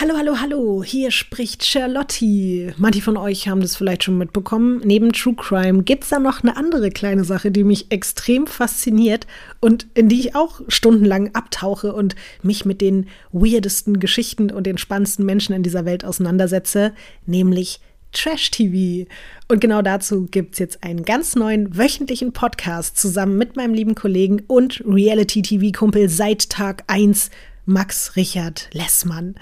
Hallo, 0.00 0.14
hallo, 0.16 0.36
hallo, 0.40 0.84
hier 0.84 1.10
spricht 1.10 1.64
Charlotte. 1.66 2.72
Manche 2.76 3.02
von 3.02 3.16
euch 3.16 3.48
haben 3.48 3.60
das 3.60 3.74
vielleicht 3.74 4.04
schon 4.04 4.16
mitbekommen. 4.16 4.80
Neben 4.84 5.12
True 5.12 5.34
Crime 5.34 5.82
gibt 5.82 6.04
es 6.04 6.10
da 6.10 6.20
noch 6.20 6.44
eine 6.44 6.56
andere 6.56 6.90
kleine 6.90 7.24
Sache, 7.24 7.50
die 7.50 7.64
mich 7.64 7.90
extrem 7.90 8.46
fasziniert 8.46 9.26
und 9.58 9.88
in 9.94 10.08
die 10.08 10.20
ich 10.20 10.36
auch 10.36 10.60
stundenlang 10.68 11.34
abtauche 11.34 11.92
und 11.92 12.14
mich 12.44 12.64
mit 12.64 12.80
den 12.80 13.08
weirdesten 13.32 13.98
Geschichten 13.98 14.52
und 14.52 14.68
den 14.68 14.78
spannendsten 14.78 15.26
Menschen 15.26 15.52
in 15.52 15.64
dieser 15.64 15.84
Welt 15.84 16.04
auseinandersetze, 16.04 16.92
nämlich 17.26 17.80
Trash-TV. 18.12 19.10
Und 19.48 19.60
genau 19.60 19.82
dazu 19.82 20.28
gibt 20.30 20.52
es 20.52 20.60
jetzt 20.60 20.84
einen 20.84 21.04
ganz 21.04 21.34
neuen 21.34 21.76
wöchentlichen 21.76 22.32
Podcast 22.32 22.96
zusammen 22.98 23.36
mit 23.36 23.56
meinem 23.56 23.74
lieben 23.74 23.96
Kollegen 23.96 24.44
und 24.46 24.80
Reality-TV-Kumpel 24.86 26.08
seit 26.08 26.50
Tag 26.50 26.84
1, 26.86 27.30
Max 27.66 28.14
Richard 28.14 28.70
Lessmann. 28.72 29.34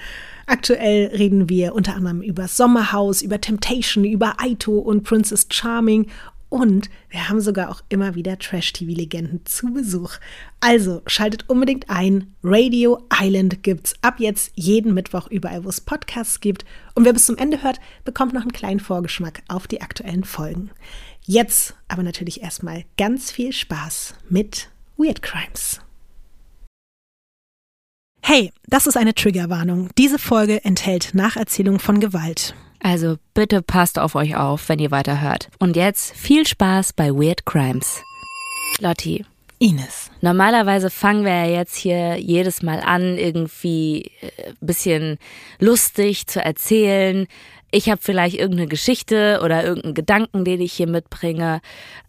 Aktuell 0.46 1.08
reden 1.08 1.48
wir 1.48 1.74
unter 1.74 1.96
anderem 1.96 2.22
über 2.22 2.46
Sommerhaus, 2.48 3.20
über 3.20 3.40
Temptation, 3.40 4.04
über 4.04 4.40
Aito 4.40 4.78
und 4.78 5.02
Princess 5.02 5.46
Charming 5.50 6.08
und 6.48 6.88
wir 7.10 7.28
haben 7.28 7.40
sogar 7.40 7.70
auch 7.70 7.82
immer 7.88 8.14
wieder 8.14 8.38
Trash-TV-Legenden 8.38 9.44
zu 9.44 9.72
Besuch. 9.72 10.12
Also 10.60 11.02
schaltet 11.06 11.48
unbedingt 11.48 11.90
ein. 11.90 12.34
Radio 12.42 13.02
Island 13.12 13.62
gibt's 13.64 13.94
ab 14.00 14.20
jetzt 14.20 14.52
jeden 14.54 14.94
Mittwoch 14.94 15.26
überall, 15.28 15.64
wo 15.64 15.68
es 15.68 15.80
Podcasts 15.80 16.40
gibt. 16.40 16.64
Und 16.94 17.04
wer 17.04 17.12
bis 17.12 17.26
zum 17.26 17.36
Ende 17.36 17.62
hört, 17.62 17.80
bekommt 18.04 18.32
noch 18.32 18.42
einen 18.42 18.52
kleinen 18.52 18.80
Vorgeschmack 18.80 19.42
auf 19.48 19.66
die 19.66 19.80
aktuellen 19.80 20.24
Folgen. 20.24 20.70
Jetzt 21.24 21.74
aber 21.88 22.04
natürlich 22.04 22.42
erstmal 22.42 22.84
ganz 22.96 23.32
viel 23.32 23.52
Spaß 23.52 24.14
mit 24.28 24.68
Weird 24.96 25.22
Crimes. 25.22 25.80
Hey, 28.28 28.52
das 28.66 28.88
ist 28.88 28.96
eine 28.96 29.14
Triggerwarnung. 29.14 29.90
Diese 29.96 30.18
Folge 30.18 30.64
enthält 30.64 31.14
Nacherzählung 31.14 31.78
von 31.78 32.00
Gewalt. 32.00 32.56
Also 32.82 33.18
bitte 33.34 33.62
passt 33.62 34.00
auf 34.00 34.16
euch 34.16 34.34
auf, 34.34 34.68
wenn 34.68 34.80
ihr 34.80 34.90
weiterhört. 34.90 35.48
Und 35.60 35.76
jetzt 35.76 36.12
viel 36.16 36.44
Spaß 36.44 36.92
bei 36.94 37.12
Weird 37.12 37.46
Crimes. 37.46 38.02
Lotti. 38.80 39.24
Ines. 39.60 40.10
Normalerweise 40.22 40.90
fangen 40.90 41.24
wir 41.24 41.30
ja 41.30 41.46
jetzt 41.46 41.76
hier 41.76 42.16
jedes 42.16 42.64
Mal 42.64 42.80
an, 42.80 43.16
irgendwie 43.16 44.10
ein 44.20 44.28
äh, 44.28 44.52
bisschen 44.60 45.18
lustig 45.60 46.26
zu 46.26 46.44
erzählen. 46.44 47.28
Ich 47.70 47.90
habe 47.90 48.00
vielleicht 48.02 48.34
irgendeine 48.34 48.66
Geschichte 48.66 49.40
oder 49.44 49.62
irgendeinen 49.62 49.94
Gedanken, 49.94 50.44
den 50.44 50.60
ich 50.60 50.72
hier 50.72 50.88
mitbringe. 50.88 51.60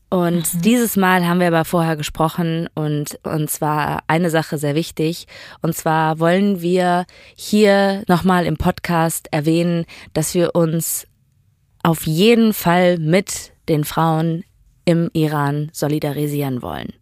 Und 0.09 0.53
mhm. 0.53 0.61
dieses 0.61 0.95
Mal 0.95 1.27
haben 1.27 1.39
wir 1.39 1.47
aber 1.47 1.65
vorher 1.65 1.97
gesprochen 1.97 2.69
und 2.75 3.19
uns 3.23 3.59
war 3.59 4.03
eine 4.07 4.29
Sache 4.29 4.57
sehr 4.57 4.75
wichtig. 4.75 5.27
Und 5.61 5.75
zwar 5.75 6.19
wollen 6.19 6.61
wir 6.61 7.05
hier 7.35 8.03
nochmal 8.07 8.45
im 8.45 8.57
Podcast 8.57 9.27
erwähnen, 9.31 9.85
dass 10.13 10.33
wir 10.33 10.55
uns 10.55 11.07
auf 11.83 12.05
jeden 12.07 12.53
Fall 12.53 12.97
mit 12.99 13.51
den 13.67 13.83
Frauen 13.83 14.43
im 14.85 15.09
Iran 15.13 15.69
solidarisieren 15.73 16.61
wollen. 16.61 16.93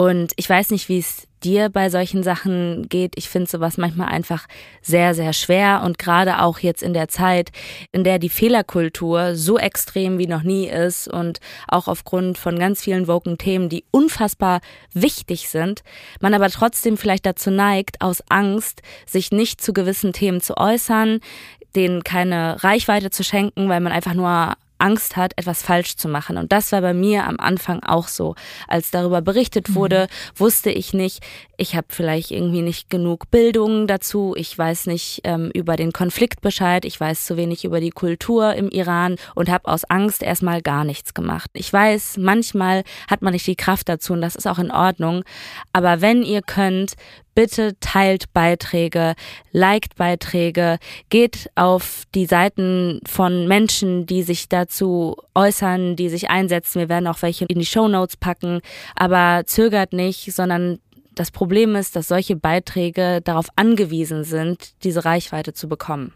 Und 0.00 0.32
ich 0.36 0.48
weiß 0.48 0.70
nicht, 0.70 0.88
wie 0.88 0.98
es 0.98 1.28
dir 1.44 1.68
bei 1.68 1.90
solchen 1.90 2.22
Sachen 2.22 2.88
geht. 2.88 3.12
Ich 3.16 3.28
finde 3.28 3.50
sowas 3.50 3.76
manchmal 3.76 4.08
einfach 4.08 4.46
sehr, 4.80 5.14
sehr 5.14 5.34
schwer 5.34 5.82
und 5.84 5.98
gerade 5.98 6.40
auch 6.40 6.58
jetzt 6.60 6.82
in 6.82 6.94
der 6.94 7.08
Zeit, 7.08 7.50
in 7.92 8.02
der 8.02 8.18
die 8.18 8.30
Fehlerkultur 8.30 9.36
so 9.36 9.58
extrem 9.58 10.16
wie 10.16 10.26
noch 10.26 10.42
nie 10.42 10.66
ist 10.66 11.06
und 11.06 11.40
auch 11.68 11.86
aufgrund 11.86 12.38
von 12.38 12.58
ganz 12.58 12.80
vielen 12.80 13.08
woken 13.08 13.36
Themen, 13.36 13.68
die 13.68 13.84
unfassbar 13.90 14.62
wichtig 14.94 15.50
sind, 15.50 15.82
man 16.18 16.32
aber 16.32 16.48
trotzdem 16.48 16.96
vielleicht 16.96 17.26
dazu 17.26 17.50
neigt, 17.50 18.00
aus 18.00 18.22
Angst, 18.30 18.80
sich 19.04 19.32
nicht 19.32 19.60
zu 19.60 19.74
gewissen 19.74 20.14
Themen 20.14 20.40
zu 20.40 20.56
äußern, 20.56 21.20
denen 21.76 22.04
keine 22.04 22.64
Reichweite 22.64 23.10
zu 23.10 23.22
schenken, 23.22 23.68
weil 23.68 23.80
man 23.80 23.92
einfach 23.92 24.14
nur 24.14 24.54
Angst 24.80 25.16
hat, 25.16 25.32
etwas 25.36 25.62
falsch 25.62 25.96
zu 25.96 26.08
machen. 26.08 26.36
Und 26.36 26.52
das 26.52 26.72
war 26.72 26.80
bei 26.80 26.94
mir 26.94 27.26
am 27.26 27.38
Anfang 27.38 27.82
auch 27.82 28.08
so. 28.08 28.34
Als 28.68 28.90
darüber 28.90 29.22
berichtet 29.22 29.70
mhm. 29.70 29.74
wurde, 29.74 30.08
mhm. 30.08 30.40
wusste 30.40 30.70
ich 30.70 30.92
nicht, 30.92 31.20
ich 31.56 31.76
habe 31.76 31.88
vielleicht 31.90 32.30
irgendwie 32.30 32.62
nicht 32.62 32.88
genug 32.88 33.30
Bildung 33.30 33.86
dazu, 33.86 34.34
ich 34.36 34.56
weiß 34.56 34.86
nicht 34.86 35.20
ähm, 35.24 35.50
über 35.52 35.76
den 35.76 35.92
Konflikt 35.92 36.40
Bescheid, 36.40 36.84
ich 36.84 36.98
weiß 36.98 37.26
zu 37.26 37.36
wenig 37.36 37.64
über 37.64 37.80
die 37.80 37.90
Kultur 37.90 38.54
im 38.54 38.70
Iran 38.70 39.16
und 39.34 39.50
habe 39.50 39.68
aus 39.70 39.84
Angst 39.84 40.22
erstmal 40.22 40.62
gar 40.62 40.84
nichts 40.84 41.12
gemacht. 41.12 41.50
Ich 41.52 41.70
weiß, 41.70 42.16
manchmal 42.16 42.82
hat 43.10 43.20
man 43.22 43.34
nicht 43.34 43.46
die 43.46 43.56
Kraft 43.56 43.88
dazu 43.88 44.14
und 44.14 44.22
das 44.22 44.36
ist 44.36 44.46
auch 44.46 44.58
in 44.58 44.70
Ordnung. 44.70 45.22
Aber 45.72 46.00
wenn 46.00 46.22
ihr 46.22 46.40
könnt, 46.40 46.94
bitte 47.34 47.78
teilt 47.80 48.32
Beiträge, 48.32 49.14
liked 49.52 49.96
Beiträge, 49.96 50.78
geht 51.08 51.50
auf 51.54 52.04
die 52.14 52.26
Seiten 52.26 53.00
von 53.06 53.48
Menschen, 53.48 54.06
die 54.06 54.22
sich 54.22 54.48
dazu 54.48 55.16
äußern, 55.34 55.96
die 55.96 56.08
sich 56.08 56.30
einsetzen. 56.30 56.80
Wir 56.80 56.88
werden 56.88 57.06
auch 57.06 57.22
welche 57.22 57.46
in 57.46 57.58
die 57.58 57.66
Show 57.66 57.88
Notes 57.88 58.16
packen, 58.16 58.60
aber 58.94 59.42
zögert 59.46 59.92
nicht, 59.92 60.32
sondern 60.32 60.78
das 61.14 61.30
Problem 61.30 61.76
ist, 61.76 61.96
dass 61.96 62.08
solche 62.08 62.36
Beiträge 62.36 63.20
darauf 63.22 63.48
angewiesen 63.56 64.24
sind, 64.24 64.72
diese 64.84 65.04
Reichweite 65.04 65.52
zu 65.52 65.68
bekommen. 65.68 66.14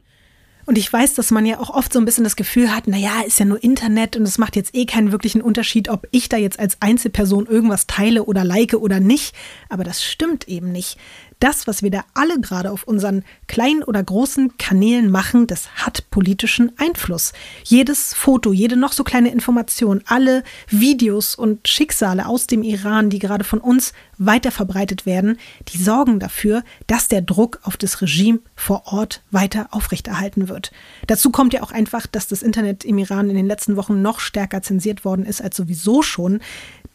Und 0.67 0.79
ich 0.79 0.91
weiß, 0.91 1.15
dass 1.15 1.31
man 1.31 1.45
ja 1.45 1.59
auch 1.59 1.71
oft 1.71 1.93
so 1.93 1.99
ein 1.99 2.05
bisschen 2.05 2.25
das 2.25 2.37
Gefühl 2.37 2.75
hat, 2.75 2.87
naja, 2.87 3.23
ist 3.27 3.39
ja 3.39 3.45
nur 3.45 3.63
Internet 3.63 4.17
und 4.17 4.23
es 4.23 4.39
macht 4.39 4.57
jetzt 4.57 4.75
eh 4.75 4.87
keinen 4.87 5.13
wirklichen 5.13 5.43
Unterschied, 5.43 5.89
ob 5.89 6.07
ich 6.11 6.29
da 6.29 6.37
jetzt 6.37 6.59
als 6.59 6.81
Einzelperson 6.81 7.47
irgendwas 7.47 7.87
teile 7.87 8.25
oder 8.25 8.45
like 8.45 8.75
oder 8.75 9.01
nicht. 9.01 9.35
Aber 9.69 9.85
das 9.85 10.03
stimmt 10.03 10.49
eben 10.49 10.73
nicht 10.73 10.99
das, 11.45 11.67
was 11.67 11.83
wir 11.83 11.91
da 11.91 12.07
alle 12.15 12.41
gerade 12.41 12.71
auf 12.71 12.85
unseren 12.85 13.23
kleinen 13.49 13.83
oder 13.83 14.03
großen 14.03 14.57
Kanälen 14.57 15.11
machen, 15.11 15.47
das 15.47 15.69
hat 15.75 16.09
politischen 16.11 16.73
Einfluss. 16.79 17.35
Jedes 17.65 18.15
Foto, 18.15 18.55
jede 18.55 18.79
noch 18.79 18.93
so 18.93 19.05
kleine 19.05 19.31
Information, 19.31 20.03
alle 20.07 20.43
Videos 20.69 21.35
und 21.35 21.69
Schicksale 21.69 22.27
aus 22.27 22.47
dem 22.47 22.63
Iran, 22.63 23.11
die 23.11 23.19
gerade 23.19 23.45
von 23.45 23.59
uns 23.59 23.93
weiter 24.17 24.53
verbreitet 24.53 25.05
werden, 25.05 25.39
die 25.69 25.77
sorgen 25.77 26.19
dafür, 26.19 26.63
dass 26.87 27.09
der 27.09 27.21
Druck 27.21 27.61
auf 27.65 27.77
das 27.77 28.01
Regime 28.01 28.39
vor 28.57 28.85
Ort 28.87 29.23
weiter 29.31 29.69
aufrechterhalten 29.71 30.49
wird. 30.49 30.73
Dazu 31.09 31.31
kommt 31.31 31.53
ja 31.53 31.63
auch 31.63 31.73
einfach, 31.73 32.07
dass 32.07 32.27
das 32.27 32.43
Internet 32.43 32.87
im 32.87 32.97
Iran 32.97 33.29
in 33.29 33.37
den 33.37 33.47
letzten 33.47 33.77
Wochen 33.77 34.01
noch 34.01 34.21
stärker 34.21 34.63
zensiert 34.63 35.05
worden 35.05 35.27
ist 35.27 35.43
als 35.43 35.57
sowieso 35.57 36.01
schon 36.01 36.41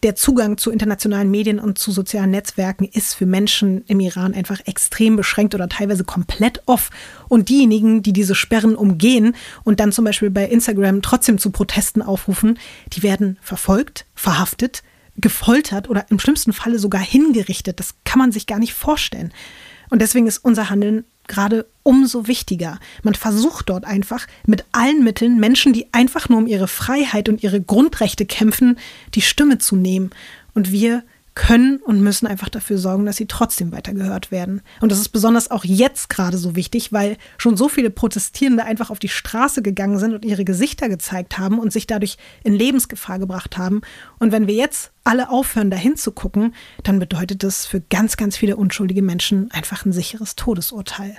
der 0.04 0.16
Zugang 0.16 0.58
zu 0.58 0.72
internationalen 0.72 1.30
Medien 1.30 1.60
und 1.60 1.78
zu 1.78 1.92
sozialen 1.92 2.32
Netzwerken 2.32 2.86
ist 2.86 3.16
für 3.16 3.26
Menschen 3.26 3.84
im 3.88 4.00
Iran 4.00 4.34
einfach 4.34 4.62
extrem 4.66 5.16
beschränkt 5.16 5.56
oder 5.56 5.68
teilweise 5.68 6.04
komplett 6.04 6.62
off. 6.66 6.90
Und 7.28 7.50
diejenigen, 7.50 8.02
die 8.02 8.14
diese 8.14 8.36
Sperren 8.36 8.76
umgehen 8.76 9.36
und 9.64 9.80
dann 9.80 9.92
zum 9.92 10.06
Beispiel 10.06 10.30
bei 10.30 10.46
Instagram 10.46 11.02
trotzdem 11.02 11.38
zu 11.38 11.52
Protesten 11.52 12.02
aufrufen, 12.02 12.60
die 12.94 13.04
werden 13.04 13.38
verfolgt, 13.42 14.06
verhaftet, 14.16 14.84
gefoltert 15.18 15.90
oder 15.90 16.06
im 16.10 16.20
schlimmsten 16.20 16.54
Falle 16.54 16.80
sogar 16.80 17.02
hingerichtet. 17.02 17.80
Das 17.80 17.96
kann 18.06 18.20
man 18.20 18.32
sich 18.32 18.48
gar 18.48 18.60
nicht 18.60 18.74
vorstellen. 18.74 19.34
Und 19.90 20.02
deswegen 20.02 20.28
ist 20.28 20.38
unser 20.38 20.70
Handeln 20.70 21.04
gerade 21.30 21.66
umso 21.84 22.28
wichtiger. 22.28 22.80
Man 23.04 23.16
versucht 23.16 23.70
dort 23.70 23.86
einfach 23.86 24.28
mit 24.46 24.66
allen 24.74 25.04
Mitteln 25.04 25.40
Menschen, 25.40 25.72
die 25.72 25.88
einfach 25.94 26.28
nur 26.28 26.40
um 26.40 26.48
ihre 26.48 26.68
Freiheit 26.68 27.30
und 27.30 27.42
ihre 27.42 27.62
Grundrechte 27.62 28.26
kämpfen, 28.26 28.78
die 29.16 29.22
Stimme 29.22 29.60
zu 29.60 29.78
nehmen. 29.78 30.10
Und 30.54 30.74
wir 30.74 31.04
können 31.40 31.78
und 31.78 32.02
müssen 32.02 32.28
einfach 32.28 32.50
dafür 32.50 32.78
sorgen, 32.78 33.06
dass 33.06 33.16
sie 33.16 33.26
trotzdem 33.26 33.72
weiter 33.72 33.94
gehört 33.94 34.30
werden. 34.30 34.62
Und 34.82 34.92
das 34.92 35.00
ist 35.00 35.08
besonders 35.08 35.50
auch 35.50 35.64
jetzt 35.64 36.10
gerade 36.10 36.38
so 36.38 36.58
wichtig, 36.58 36.92
weil 36.92 37.16
schon 37.38 37.56
so 37.56 37.70
viele 37.70 37.90
Protestierende 37.90 38.66
einfach 38.66 38.90
auf 38.90 39.00
die 39.00 39.08
Straße 39.08 39.62
gegangen 39.62 40.00
sind 40.00 40.14
und 40.14 40.26
ihre 40.26 40.44
Gesichter 40.44 40.90
gezeigt 40.90 41.38
haben 41.38 41.58
und 41.58 41.72
sich 41.72 41.88
dadurch 41.88 42.18
in 42.44 42.54
Lebensgefahr 42.54 43.20
gebracht 43.20 43.58
haben. 43.58 43.80
Und 44.20 44.34
wenn 44.34 44.48
wir 44.48 44.54
jetzt 44.54 44.92
alle 45.06 45.30
aufhören, 45.30 45.72
dahin 45.72 45.96
zu 45.96 46.12
gucken, 46.12 46.54
dann 46.84 47.00
bedeutet 47.00 47.42
das 47.42 47.66
für 47.66 47.80
ganz, 47.80 48.18
ganz 48.18 48.36
viele 48.36 48.58
unschuldige 48.58 49.02
Menschen 49.02 49.50
einfach 49.52 49.86
ein 49.86 49.94
sicheres 49.94 50.36
Todesurteil. 50.36 51.16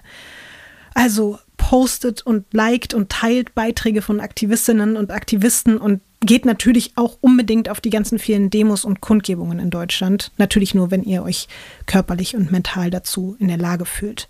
Also 0.93 1.39
postet 1.57 2.21
und 2.27 2.53
liked 2.53 2.93
und 2.93 3.11
teilt 3.11 3.55
Beiträge 3.55 4.03
von 4.03 4.21
Aktivistinnen 4.21 4.97
und 4.97 5.13
Aktivisten 5.13 5.79
und 5.79 6.03
geht 6.21 6.45
natürlich 6.45 6.93
auch 6.97 7.17
unbedingt 7.21 7.69
auf 7.69 7.81
die 7.81 7.91
ganzen 7.91 8.19
vielen 8.19 8.51
Demos 8.51 8.85
und 8.85 9.01
Kundgebungen 9.01 9.59
in 9.59 9.71
Deutschland. 9.71 10.33
Natürlich 10.37 10.75
nur, 10.75 10.91
wenn 10.91 11.03
ihr 11.03 11.23
euch 11.23 11.49
körperlich 11.87 12.37
und 12.37 12.53
mental 12.53 12.91
dazu 12.91 13.37
in 13.39 13.49
der 13.49 13.57
Lage 13.57 13.87
fühlt. 13.87 14.29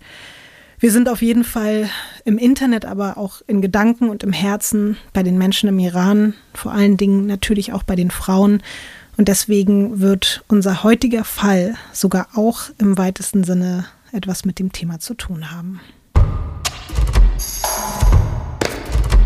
Wir 0.79 0.91
sind 0.91 1.09
auf 1.09 1.21
jeden 1.21 1.43
Fall 1.43 1.89
im 2.25 2.39
Internet, 2.39 2.85
aber 2.85 3.17
auch 3.17 3.41
in 3.45 3.61
Gedanken 3.61 4.09
und 4.09 4.23
im 4.23 4.33
Herzen 4.33 4.97
bei 5.13 5.21
den 5.21 5.37
Menschen 5.37 5.69
im 5.69 5.77
Iran, 5.77 6.33
vor 6.55 6.71
allen 6.71 6.97
Dingen 6.97 7.27
natürlich 7.27 7.71
auch 7.71 7.83
bei 7.83 7.95
den 7.95 8.09
Frauen. 8.09 8.63
Und 9.17 9.27
deswegen 9.27 9.99
wird 9.99 10.43
unser 10.47 10.83
heutiger 10.83 11.23
Fall 11.23 11.75
sogar 11.93 12.29
auch 12.33 12.61
im 12.79 12.97
weitesten 12.97 13.43
Sinne 13.43 13.85
etwas 14.11 14.43
mit 14.45 14.57
dem 14.57 14.71
Thema 14.71 14.99
zu 14.99 15.13
tun 15.13 15.51
haben. 15.51 15.81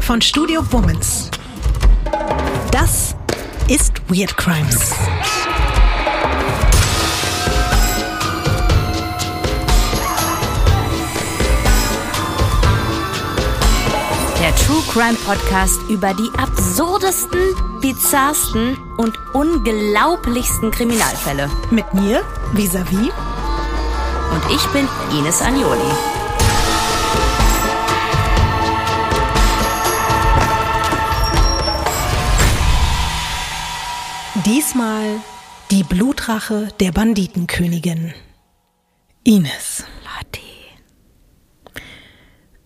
Von 0.02 0.22
Studio 0.22 0.62
Womans 0.72 1.32
das 2.76 3.16
ist 3.70 4.02
Weird 4.10 4.36
Crimes. 4.36 4.94
Der 14.42 14.54
True 14.58 14.84
Crime 14.92 15.18
Podcast 15.26 15.80
über 15.88 16.14
die 16.16 16.30
absurdesten, 16.38 17.40
bizarrsten 17.80 18.78
und 18.98 19.18
unglaublichsten 19.32 20.72
Kriminalfälle. 20.72 21.50
Mit 21.72 21.94
mir, 21.94 22.24
Visavi. 22.52 23.10
Und 24.34 24.54
ich 24.54 24.66
bin 24.74 24.86
Ines 25.18 25.42
Agnoli. 25.42 26.25
Diesmal 34.46 35.22
die 35.72 35.82
Blutrache 35.82 36.68
der 36.80 36.92
Banditenkönigin. 36.92 38.14
Ines. 39.24 39.86
Lotti. 40.04 40.40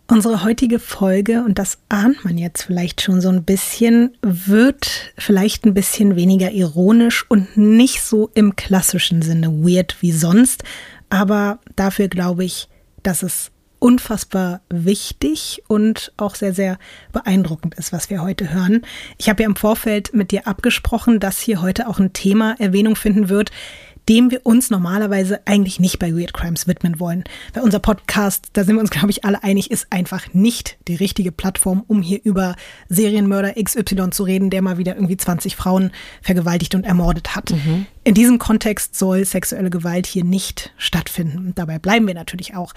Unsere 0.08 0.44
heutige 0.44 0.80
Folge, 0.80 1.42
und 1.46 1.58
das 1.58 1.78
ahnt 1.88 2.26
man 2.26 2.38
jetzt 2.38 2.64
vielleicht 2.64 3.00
schon 3.00 3.22
so 3.22 3.30
ein 3.30 3.46
bisschen, 3.46 4.18
wird 4.22 5.14
vielleicht 5.18 5.64
ein 5.64 5.74
bisschen 5.74 6.18
weniger 6.18 6.52
ironisch 6.52 7.26
und 7.30 7.56
nicht 7.56 8.02
so 8.02 8.30
im 8.34 8.58
klassischen 8.58 9.22
Sinne 9.22 9.48
weird 9.64 9.96
wie 10.02 10.12
sonst. 10.12 10.66
Aber 11.10 11.60
dafür 11.78 12.10
glaube 12.10 12.44
ich, 12.44 12.68
dass 13.04 13.24
es 13.24 13.52
unfassbar 13.80 14.62
wichtig 14.70 15.64
und 15.68 16.12
auch 16.18 16.36
sehr, 16.36 16.54
sehr 16.54 16.78
beeindruckend 17.12 17.76
ist, 17.76 17.92
was 17.92 18.10
wir 18.10 18.22
heute 18.22 18.54
hören. 18.54 18.82
Ich 19.18 19.30
habe 19.30 19.44
ja 19.44 19.50
im 19.50 19.56
Vorfeld 19.56 20.14
mit 20.14 20.32
dir 20.32 20.48
abgesprochen, 20.48 21.20
dass 21.20 21.40
hier 21.40 21.62
heute 21.62 21.88
auch 21.88 22.00
ein 22.00 22.14
Thema 22.14 22.56
Erwähnung 22.60 22.96
finden 22.96 23.30
wird, 23.30 23.52
dem 24.10 24.32
wir 24.32 24.46
uns 24.46 24.72
normalerweise 24.72 25.42
eigentlich 25.46 25.80
nicht 25.80 26.00
bei 26.00 26.14
Weird 26.14 26.34
Crimes 26.34 26.68
widmen 26.68 27.00
wollen. 27.00 27.24
Weil 27.54 27.64
unser 27.64 27.80
Podcast, 27.80 28.48
da 28.54 28.64
sind 28.64 28.76
wir 28.76 28.82
uns, 28.82 28.90
glaube 28.90 29.12
ich, 29.12 29.24
alle 29.24 29.44
einig, 29.44 29.70
ist 29.70 29.88
einfach 29.92 30.34
nicht 30.34 30.80
die 30.88 30.96
richtige 30.96 31.32
Plattform, 31.32 31.84
um 31.88 32.02
hier 32.02 32.20
über 32.24 32.56
Serienmörder 32.90 33.54
XY 33.64 34.10
zu 34.10 34.24
reden, 34.24 34.50
der 34.50 34.64
mal 34.64 34.80
wieder 34.80 34.96
irgendwie 34.96 35.18
20 35.18 35.56
Frauen 35.56 35.92
vergewaltigt 36.24 36.74
und 36.74 36.86
ermordet 36.86 37.36
hat. 37.36 37.52
Mhm. 37.52 37.86
In 38.04 38.16
diesem 38.16 38.40
Kontext 38.40 38.98
soll 38.98 39.26
sexuelle 39.26 39.70
Gewalt 39.70 40.08
hier 40.08 40.24
nicht 40.24 40.74
stattfinden. 40.78 41.54
Dabei 41.54 41.78
bleiben 41.78 42.08
wir 42.08 42.16
natürlich 42.16 42.56
auch. 42.56 42.74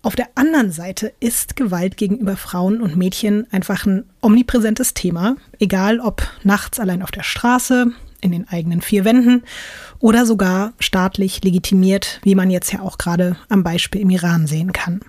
Auf 0.00 0.14
der 0.14 0.28
anderen 0.36 0.70
Seite 0.70 1.12
ist 1.18 1.56
Gewalt 1.56 1.96
gegenüber 1.96 2.36
Frauen 2.36 2.80
und 2.80 2.96
Mädchen 2.96 3.46
einfach 3.50 3.84
ein 3.84 4.04
omnipräsentes 4.22 4.94
Thema, 4.94 5.36
egal 5.58 5.98
ob 5.98 6.22
nachts 6.44 6.78
allein 6.78 7.02
auf 7.02 7.10
der 7.10 7.24
Straße, 7.24 7.92
in 8.20 8.32
den 8.32 8.48
eigenen 8.48 8.80
vier 8.80 9.04
Wänden 9.04 9.42
oder 9.98 10.26
sogar 10.26 10.72
staatlich 10.78 11.42
legitimiert, 11.42 12.20
wie 12.22 12.34
man 12.34 12.50
jetzt 12.50 12.72
ja 12.72 12.80
auch 12.80 12.98
gerade 12.98 13.36
am 13.48 13.62
Beispiel 13.62 14.00
im 14.00 14.10
Iran 14.10 14.46
sehen 14.46 14.72
kann. 14.72 15.00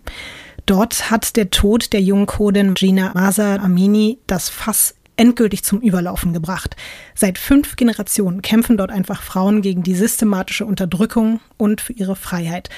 Dort 0.65 1.09
hat 1.09 1.35
der 1.35 1.49
Tod 1.49 1.93
der 1.93 2.01
jungen 2.01 2.27
Kurdin 2.27 2.73
Gina 2.75 3.11
Masa 3.13 3.55
Amini 3.57 4.19
das 4.27 4.49
Fass 4.49 4.95
endgültig 5.19 5.63
zum 5.63 5.81
Überlaufen 5.81 6.31
gebracht. 6.31 6.75
Seit 7.13 7.37
fünf 7.37 7.75
Generationen 7.75 8.41
kämpfen 8.41 8.77
dort 8.77 8.89
einfach 8.89 9.21
Frauen 9.21 9.61
gegen 9.61 9.83
die 9.83 9.95
systematische 9.95 10.65
Unterdrückung 10.65 11.41
und 11.57 11.81
für 11.81 11.93
ihre 11.93 12.15
Freiheit. 12.15 12.69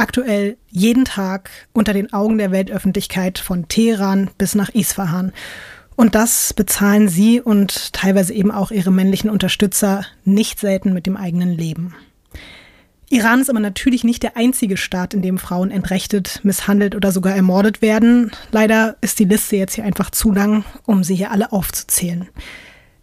Aktuell 0.00 0.56
jeden 0.70 1.04
Tag 1.04 1.50
unter 1.74 1.92
den 1.92 2.10
Augen 2.14 2.38
der 2.38 2.50
Weltöffentlichkeit 2.50 3.38
von 3.38 3.68
Teheran 3.68 4.30
bis 4.38 4.54
nach 4.54 4.70
Isfahan. 4.70 5.30
Und 5.94 6.14
das 6.14 6.54
bezahlen 6.54 7.10
sie 7.10 7.38
und 7.38 7.92
teilweise 7.92 8.32
eben 8.32 8.50
auch 8.50 8.70
ihre 8.70 8.90
männlichen 8.90 9.28
Unterstützer 9.28 10.06
nicht 10.24 10.58
selten 10.58 10.94
mit 10.94 11.04
dem 11.04 11.18
eigenen 11.18 11.50
Leben. 11.50 11.94
Iran 13.10 13.42
ist 13.42 13.50
aber 13.50 13.60
natürlich 13.60 14.02
nicht 14.02 14.22
der 14.22 14.38
einzige 14.38 14.78
Staat, 14.78 15.12
in 15.12 15.20
dem 15.20 15.36
Frauen 15.36 15.70
entrechtet, 15.70 16.40
misshandelt 16.44 16.94
oder 16.94 17.12
sogar 17.12 17.36
ermordet 17.36 17.82
werden. 17.82 18.30
Leider 18.52 18.96
ist 19.02 19.18
die 19.18 19.24
Liste 19.24 19.56
jetzt 19.56 19.74
hier 19.74 19.84
einfach 19.84 20.08
zu 20.08 20.32
lang, 20.32 20.64
um 20.86 21.04
sie 21.04 21.14
hier 21.14 21.30
alle 21.30 21.52
aufzuzählen. 21.52 22.26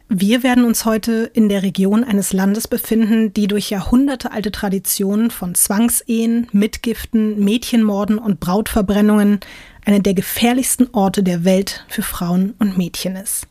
Wir 0.10 0.42
werden 0.42 0.64
uns 0.64 0.86
heute 0.86 1.30
in 1.34 1.50
der 1.50 1.64
Region 1.64 2.06
eines 2.06 2.32
Landes 2.32 2.70
befinden, 2.70 3.34
die 3.34 3.48
durch 3.48 3.70
jahrhundertealte 3.70 4.52
Traditionen 4.52 5.32
von 5.32 5.54
Zwangsehen, 5.54 6.48
Mitgiften, 6.54 7.44
Mädchenmorden 7.44 8.18
und 8.18 8.40
Brautverbrennungen 8.40 9.42
eine 9.84 10.00
der 10.00 10.14
gefährlichsten 10.14 10.88
Orte 10.94 11.24
der 11.24 11.44
Welt 11.44 11.86
für 11.90 12.04
Frauen 12.04 12.54
und 12.58 12.78
Mädchen 12.78 13.18
ist. 13.18 13.48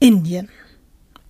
Indien. 0.00 0.48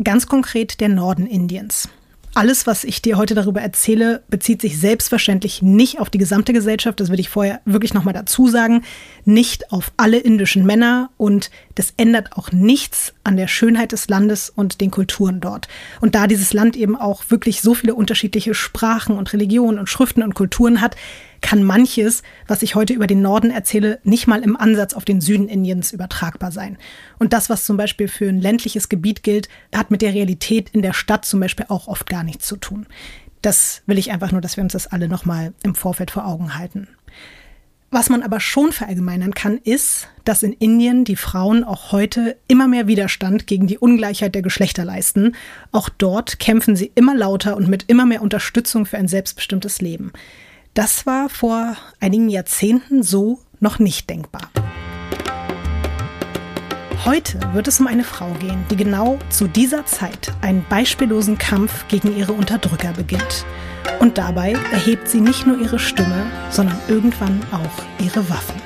Ganz 0.03 0.29
konkret 0.29 0.81
der 0.81 0.89
Norden 0.89 1.27
Indiens. 1.27 1.89
Alles, 2.37 2.67
was 2.67 2.85
ich 2.85 3.01
dir 3.01 3.17
heute 3.17 3.35
darüber 3.35 3.63
erzähle, 3.63 4.23
bezieht 4.29 4.61
sich 4.61 4.79
selbstverständlich 4.79 5.63
nicht 5.63 5.99
auf 6.01 6.11
die 6.11 6.19
gesamte 6.19 6.53
Gesellschaft. 6.53 7.01
Das 7.01 7.09
würde 7.09 7.23
ich 7.23 7.31
vorher 7.31 7.63
wirklich 7.65 7.95
nochmal 7.95 8.13
dazu 8.13 8.47
sagen. 8.47 8.85
Nicht 9.25 9.73
auf 9.73 9.91
alle 9.97 10.19
indischen 10.19 10.67
Männer 10.67 11.09
und 11.17 11.51
das 11.77 11.95
ändert 11.97 12.35
auch 12.35 12.53
nichts 12.53 13.15
an 13.25 13.39
der 13.39 13.49
Schönheit 13.49 13.93
des 13.93 14.11
Landes 14.11 14.51
und 14.51 14.83
den 14.83 14.91
Kulturen 14.91 15.41
dort. 15.41 15.69
Und 16.03 16.15
da 16.15 16.27
dieses 16.27 16.53
Land 16.53 16.77
eben 16.77 16.95
auch 16.95 17.25
wirklich 17.31 17.63
so 17.63 17.73
viele 17.73 17.95
unterschiedliche 17.95 18.53
Sprachen 18.53 19.17
und 19.17 19.33
Religionen 19.33 19.79
und 19.79 19.89
Schriften 19.89 20.23
und 20.23 20.35
Kulturen 20.35 20.83
hat, 20.83 20.95
kann 21.41 21.63
manches, 21.63 22.23
was 22.47 22.63
ich 22.63 22.75
heute 22.75 22.93
über 22.93 23.07
den 23.07 23.23
Norden 23.23 23.51
erzähle, 23.51 24.01
nicht 24.05 24.27
mal 24.27 24.43
im 24.43 24.57
Ansatz 24.57 24.95
auf 24.95 25.05
den 25.05 25.21
Süden 25.21 25.49
Indiens 25.49 25.93
übertragbar 25.93 26.53
sein. 26.53 26.79
Und 27.19 27.33
das, 27.33 27.51
was 27.51 27.65
zum 27.65 27.77
Beispiel 27.77 28.09
für 28.09 28.29
ein 28.29 28.41
ländliches 28.41 28.89
Gebiet 28.89 29.23
gilt, 29.23 29.49
hat 29.75 29.91
mit 29.91 30.03
der 30.03 30.15
Realität 30.15 30.71
in 30.71 30.83
der 30.83 30.93
Stadt 30.93 31.25
zum 31.25 31.41
Beispiel 31.41 31.67
auch 31.69 31.89
oft 31.89 32.09
gar 32.09 32.23
nichts 32.23 32.47
zu 32.47 32.57
tun. 32.57 32.87
Das 33.43 33.83
will 33.87 33.99
ich 33.99 34.11
einfach 34.11 34.33
nur, 34.33 34.41
dass 34.41 34.57
wir 34.57 34.65
uns 34.65 34.73
das 34.73 34.87
alle 34.87 35.09
nochmal 35.09 35.53
im 35.63 35.75
Vorfeld 35.75 36.11
vor 36.11 36.27
Augen 36.27 36.57
halten. 36.57 36.89
Was 37.91 38.11
man 38.11 38.23
aber 38.23 38.41
schon 38.41 38.73
verallgemeinern 38.73 39.33
kann, 39.33 39.59
ist, 39.59 40.09
dass 40.25 40.43
in 40.43 40.53
Indien 40.53 41.05
die 41.05 41.15
Frauen 41.15 41.63
auch 41.63 41.93
heute 41.93 42.37
immer 42.49 42.67
mehr 42.67 42.89
Widerstand 42.89 43.47
gegen 43.47 43.69
die 43.69 43.79
Ungleichheit 43.79 44.35
der 44.35 44.43
Geschlechter 44.43 44.85
leisten. 44.85 45.37
Auch 45.71 45.89
dort 45.89 46.41
kämpfen 46.41 46.75
sie 46.75 46.91
immer 46.97 47.15
lauter 47.15 47.57
und 47.57 47.69
mit 47.69 47.85
immer 47.87 48.05
mehr 48.05 48.23
Unterstützung 48.23 48.87
für 48.87 48.99
ein 48.99 49.07
selbstbestimmtes 49.07 49.81
Leben. 49.81 50.13
Das 50.77 51.07
war 51.07 51.31
vor 51.31 51.75
einigen 52.01 52.29
Jahrzehnten 52.29 53.03
so 53.03 53.39
noch 53.61 53.79
nicht 53.79 54.11
denkbar. 54.11 54.51
Heute 57.07 57.41
wird 57.55 57.67
es 57.67 57.81
um 57.81 57.87
eine 57.87 58.05
Frau 58.05 58.31
gehen, 58.33 58.63
die 58.71 58.77
genau 58.77 59.19
zu 59.31 59.49
dieser 59.49 59.87
Zeit 59.87 60.35
einen 60.43 60.67
beispiellosen 60.69 61.39
Kampf 61.39 61.89
gegen 61.89 62.15
ihre 62.15 62.35
Unterdrücker 62.35 62.93
beginnt. 62.93 63.47
Und 64.01 64.19
dabei 64.19 64.53
erhebt 64.71 65.09
sie 65.09 65.23
nicht 65.23 65.47
nur 65.47 65.59
ihre 65.59 65.79
Stimme, 65.79 66.27
sondern 66.51 66.79
irgendwann 66.89 67.41
auch 67.53 68.05
ihre 68.05 68.29
Waffen. 68.29 68.61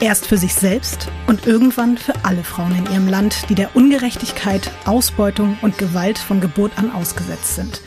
Erst 0.00 0.26
für 0.26 0.38
sich 0.38 0.54
selbst 0.54 1.08
und 1.26 1.46
irgendwann 1.46 1.98
für 1.98 2.14
alle 2.22 2.44
Frauen 2.44 2.74
in 2.74 2.90
ihrem 2.90 3.08
Land, 3.08 3.50
die 3.50 3.54
der 3.54 3.76
Ungerechtigkeit, 3.76 4.70
Ausbeutung 4.86 5.58
und 5.60 5.76
Gewalt 5.76 6.16
von 6.16 6.40
Geburt 6.40 6.72
an 6.78 6.90
ausgesetzt 6.90 7.56
sind. 7.56 7.82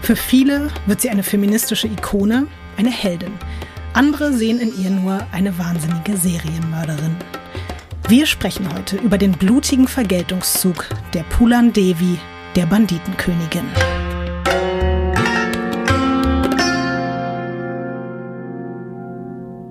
Für 0.00 0.16
viele 0.16 0.68
wird 0.86 1.00
sie 1.00 1.10
eine 1.10 1.22
feministische 1.22 1.86
Ikone, 1.86 2.48
eine 2.76 2.90
Heldin. 2.90 3.32
Andere 3.94 4.32
sehen 4.32 4.58
in 4.58 4.76
ihr 4.80 4.90
nur 4.90 5.26
eine 5.32 5.58
wahnsinnige 5.58 6.16
Serienmörderin. 6.16 7.16
Wir 8.08 8.26
sprechen 8.26 8.72
heute 8.74 8.96
über 8.96 9.18
den 9.18 9.32
blutigen 9.32 9.86
Vergeltungszug 9.86 10.88
der 11.14 11.22
Pulan 11.24 11.72
Devi, 11.72 12.18
der 12.56 12.66
Banditenkönigin. 12.66 13.64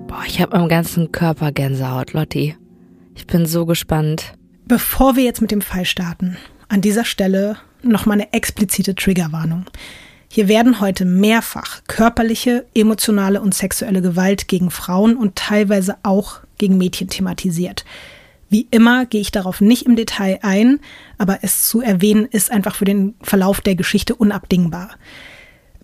Boah, 0.06 0.22
ich 0.26 0.40
habe 0.40 0.54
am 0.54 0.68
ganzen 0.68 1.12
Körper 1.12 1.52
Gänsehaut, 1.52 2.12
Lotti. 2.12 2.56
Ich 3.14 3.26
bin 3.26 3.46
so 3.46 3.66
gespannt. 3.66 4.34
Bevor 4.66 5.16
wir 5.16 5.24
jetzt 5.24 5.42
mit 5.42 5.50
dem 5.50 5.60
Fall 5.60 5.84
starten, 5.84 6.36
an 6.68 6.80
dieser 6.80 7.04
Stelle 7.04 7.58
nochmal 7.82 8.20
eine 8.20 8.32
explizite 8.32 8.94
Triggerwarnung. 8.94 9.66
Hier 10.34 10.48
werden 10.48 10.80
heute 10.80 11.04
mehrfach 11.04 11.82
körperliche, 11.88 12.64
emotionale 12.74 13.42
und 13.42 13.52
sexuelle 13.52 14.00
Gewalt 14.00 14.48
gegen 14.48 14.70
Frauen 14.70 15.14
und 15.14 15.36
teilweise 15.36 15.96
auch 16.04 16.40
gegen 16.56 16.78
Mädchen 16.78 17.08
thematisiert. 17.08 17.84
Wie 18.48 18.66
immer 18.70 19.04
gehe 19.04 19.20
ich 19.20 19.30
darauf 19.30 19.60
nicht 19.60 19.84
im 19.84 19.94
Detail 19.94 20.38
ein, 20.40 20.80
aber 21.18 21.40
es 21.42 21.68
zu 21.68 21.82
erwähnen 21.82 22.24
ist 22.24 22.50
einfach 22.50 22.76
für 22.76 22.86
den 22.86 23.14
Verlauf 23.20 23.60
der 23.60 23.74
Geschichte 23.74 24.14
unabdingbar. 24.14 24.92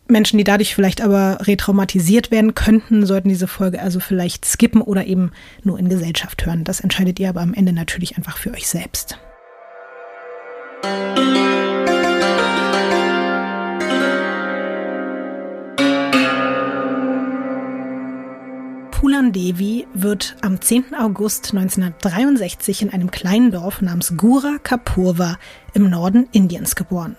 Menschen, 0.07 0.39
die 0.39 0.45
dadurch 0.45 0.75
vielleicht 0.75 1.03
aber 1.03 1.41
retraumatisiert 1.43 2.31
werden 2.31 2.55
könnten, 2.55 3.05
sollten 3.05 3.29
diese 3.29 3.49
Folge 3.49 3.83
also 3.83 4.01
vielleicht 4.01 4.47
skippen 4.47 4.81
oder 4.81 5.05
eben 5.05 5.31
nur 5.63 5.79
in 5.79 5.91
Gesellschaft 5.91 6.47
hören. 6.47 6.65
Das 6.65 6.81
entscheidet 6.81 7.21
ihr 7.21 7.29
aber 7.29 7.43
am 7.43 7.53
Ende 7.53 7.75
natürlich 7.75 8.17
einfach 8.17 8.39
für 8.39 8.53
euch 8.53 8.67
selbst. 8.67 9.19
Pulan 19.19 19.33
Devi 19.33 19.85
wird 19.95 20.37
am 20.43 20.61
10. 20.61 20.95
August 20.95 21.53
1963 21.53 22.83
in 22.83 22.91
einem 22.91 23.11
kleinen 23.11 23.51
Dorf 23.51 23.83
namens 23.83 24.17
Gura 24.17 24.59
Kapurva 24.63 25.39
im 25.75 25.91
Norden 25.91 26.29
Indiens 26.31 26.77
geboren. 26.77 27.17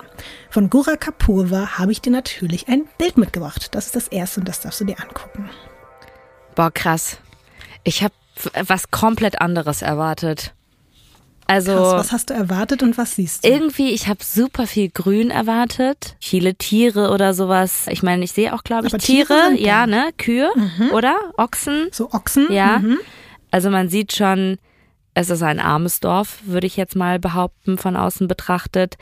Von 0.48 0.70
Gura 0.70 0.96
Kapurva 0.96 1.76
habe 1.76 1.92
ich 1.92 2.00
dir 2.00 2.10
natürlich 2.10 2.68
ein 2.68 2.88
Bild 2.96 3.18
mitgebracht. 3.18 3.74
Das 3.74 3.84
ist 3.84 3.96
das 3.96 4.08
erste 4.08 4.40
und 4.40 4.48
das 4.48 4.60
darfst 4.62 4.80
du 4.80 4.86
dir 4.86 4.98
angucken. 4.98 5.50
Boah, 6.54 6.70
krass. 6.70 7.18
Ich 7.84 8.02
habe 8.02 8.14
was 8.66 8.90
komplett 8.90 9.42
anderes 9.42 9.82
erwartet. 9.82 10.54
Also 11.50 11.72
Krass, 11.72 11.94
was 11.94 12.12
hast 12.12 12.30
du 12.30 12.34
erwartet 12.34 12.84
und 12.84 12.96
was 12.96 13.16
siehst 13.16 13.44
du? 13.44 13.48
irgendwie, 13.48 13.90
ich 13.90 14.06
habe 14.06 14.22
super 14.22 14.68
viel 14.68 14.88
Grün 14.88 15.30
erwartet, 15.32 16.14
viele 16.20 16.54
Tiere 16.54 17.10
oder 17.10 17.34
sowas. 17.34 17.88
Ich 17.90 18.04
meine, 18.04 18.22
ich 18.22 18.30
sehe 18.30 18.54
auch, 18.54 18.62
glaube 18.62 18.86
ich, 18.86 18.94
Aber 18.94 19.02
Tiere 19.02 19.34
Tiere, 19.48 19.60
ja, 19.60 19.88
ne, 19.88 20.10
Kühe 20.16 20.48
oder 20.92 21.16
Ochsen. 21.36 21.88
So 21.90 22.12
Ochsen? 22.12 22.52
Ja. 22.52 22.78
Mhm. 22.78 22.98
Also 23.50 23.68
man 23.68 23.88
sieht 23.88 24.14
schon, 24.14 24.58
es 25.14 25.28
ist 25.28 25.42
ein 25.42 25.58
armes 25.58 25.98
Dorf, 25.98 26.38
würde 26.44 26.68
ich 26.68 26.76
jetzt 26.76 26.94
mal 26.94 27.18
behaupten, 27.18 27.78
von 27.78 27.96
außen 27.96 28.28
betrachtet. 28.28 28.94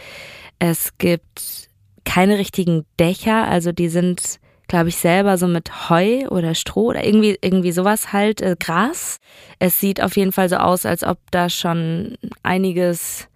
Es 0.59 0.97
gibt 0.97 1.69
keine 2.07 2.39
richtigen 2.39 2.87
Dächer, 2.99 3.45
also 3.47 3.73
die 3.73 3.91
sind, 3.91 4.41
glaube 4.69 4.91
ich, 4.91 4.97
selber 4.97 5.39
so 5.39 5.49
mit 5.49 5.89
Heu 5.89 6.29
oder 6.29 6.55
Stroh 6.55 6.89
oder 6.91 7.05
irgendwie, 7.05 7.39
irgendwie 7.41 7.73
sowas 7.73 8.13
halt, 8.13 8.41
äh, 8.41 8.55
Gras. 8.59 9.19
Es 9.59 9.81
sieht 9.81 10.03
auf 10.03 10.17
jeden 10.17 10.33
Fall 10.33 10.49
so 10.49 10.57
aus, 10.57 10.87
als 10.87 11.03
ob 11.03 11.19
da 11.31 11.49
schon 11.51 12.17
einiges 12.43 13.29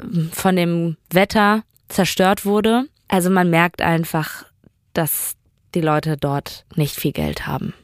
ähm, 0.00 0.30
von 0.32 0.56
dem 0.56 0.96
Wetter 1.10 1.62
zerstört 1.88 2.44
wurde. 2.44 2.86
Also 3.08 3.30
man 3.30 3.50
merkt 3.50 3.82
einfach, 3.82 4.44
dass 4.94 5.36
die 5.74 5.80
Leute 5.80 6.16
dort 6.16 6.64
nicht 6.74 6.96
viel 6.96 7.12
Geld 7.12 7.46
haben. 7.46 7.74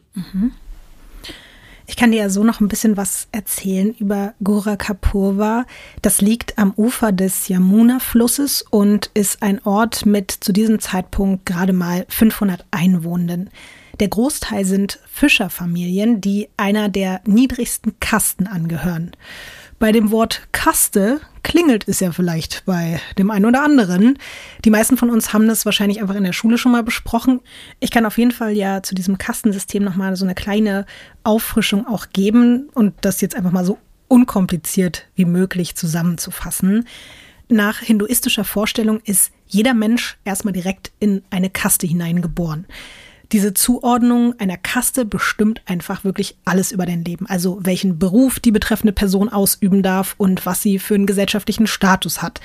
Ich 1.88 1.96
kann 1.96 2.10
dir 2.10 2.18
ja 2.18 2.30
so 2.30 2.42
noch 2.42 2.60
ein 2.60 2.68
bisschen 2.68 2.96
was 2.96 3.28
erzählen 3.30 3.94
über 3.94 4.34
Gorakhpurwa. 4.42 5.64
Das 6.02 6.20
liegt 6.20 6.58
am 6.58 6.72
Ufer 6.76 7.12
des 7.12 7.48
Yamuna-Flusses 7.48 8.62
und 8.68 9.10
ist 9.14 9.42
ein 9.42 9.64
Ort 9.64 10.04
mit 10.04 10.30
zu 10.32 10.52
diesem 10.52 10.80
Zeitpunkt 10.80 11.46
gerade 11.46 11.72
mal 11.72 12.04
500 12.08 12.66
Einwohnenden. 12.72 13.50
Der 14.00 14.08
Großteil 14.08 14.64
sind 14.64 14.98
Fischerfamilien, 15.06 16.20
die 16.20 16.48
einer 16.56 16.88
der 16.88 17.20
niedrigsten 17.24 17.98
Kasten 18.00 18.46
angehören. 18.46 19.12
Bei 19.78 19.92
dem 19.92 20.10
Wort 20.10 20.48
Kaste 20.52 21.20
klingelt 21.46 21.86
es 21.86 22.00
ja 22.00 22.10
vielleicht 22.10 22.64
bei 22.66 23.00
dem 23.18 23.30
einen 23.30 23.44
oder 23.44 23.62
anderen. 23.62 24.18
Die 24.64 24.70
meisten 24.70 24.96
von 24.96 25.10
uns 25.10 25.32
haben 25.32 25.46
das 25.46 25.64
wahrscheinlich 25.64 26.02
einfach 26.02 26.16
in 26.16 26.24
der 26.24 26.32
Schule 26.32 26.58
schon 26.58 26.72
mal 26.72 26.82
besprochen. 26.82 27.40
Ich 27.78 27.92
kann 27.92 28.04
auf 28.04 28.18
jeden 28.18 28.32
Fall 28.32 28.50
ja 28.56 28.82
zu 28.82 28.96
diesem 28.96 29.16
Kastensystem 29.16 29.84
nochmal 29.84 30.16
so 30.16 30.24
eine 30.24 30.34
kleine 30.34 30.86
Auffrischung 31.22 31.86
auch 31.86 32.06
geben 32.12 32.68
und 32.74 32.94
das 33.02 33.20
jetzt 33.20 33.36
einfach 33.36 33.52
mal 33.52 33.64
so 33.64 33.78
unkompliziert 34.08 35.06
wie 35.14 35.24
möglich 35.24 35.76
zusammenzufassen. 35.76 36.84
Nach 37.48 37.78
hinduistischer 37.78 38.44
Vorstellung 38.44 38.98
ist 39.04 39.30
jeder 39.46 39.72
Mensch 39.72 40.18
erstmal 40.24 40.52
direkt 40.52 40.90
in 40.98 41.22
eine 41.30 41.48
Kaste 41.48 41.86
hineingeboren. 41.86 42.66
Diese 43.32 43.54
Zuordnung 43.54 44.34
einer 44.38 44.56
Kaste 44.56 45.04
bestimmt 45.04 45.62
einfach 45.66 46.04
wirklich 46.04 46.36
alles 46.44 46.72
über 46.72 46.86
dein 46.86 47.04
Leben. 47.04 47.26
Also 47.26 47.58
welchen 47.62 47.98
Beruf 47.98 48.40
die 48.40 48.52
betreffende 48.52 48.92
Person 48.92 49.28
ausüben 49.28 49.82
darf 49.82 50.14
und 50.18 50.46
was 50.46 50.62
sie 50.62 50.78
für 50.78 50.94
einen 50.94 51.06
gesellschaftlichen 51.06 51.66
Status 51.66 52.22
hat. 52.22 52.40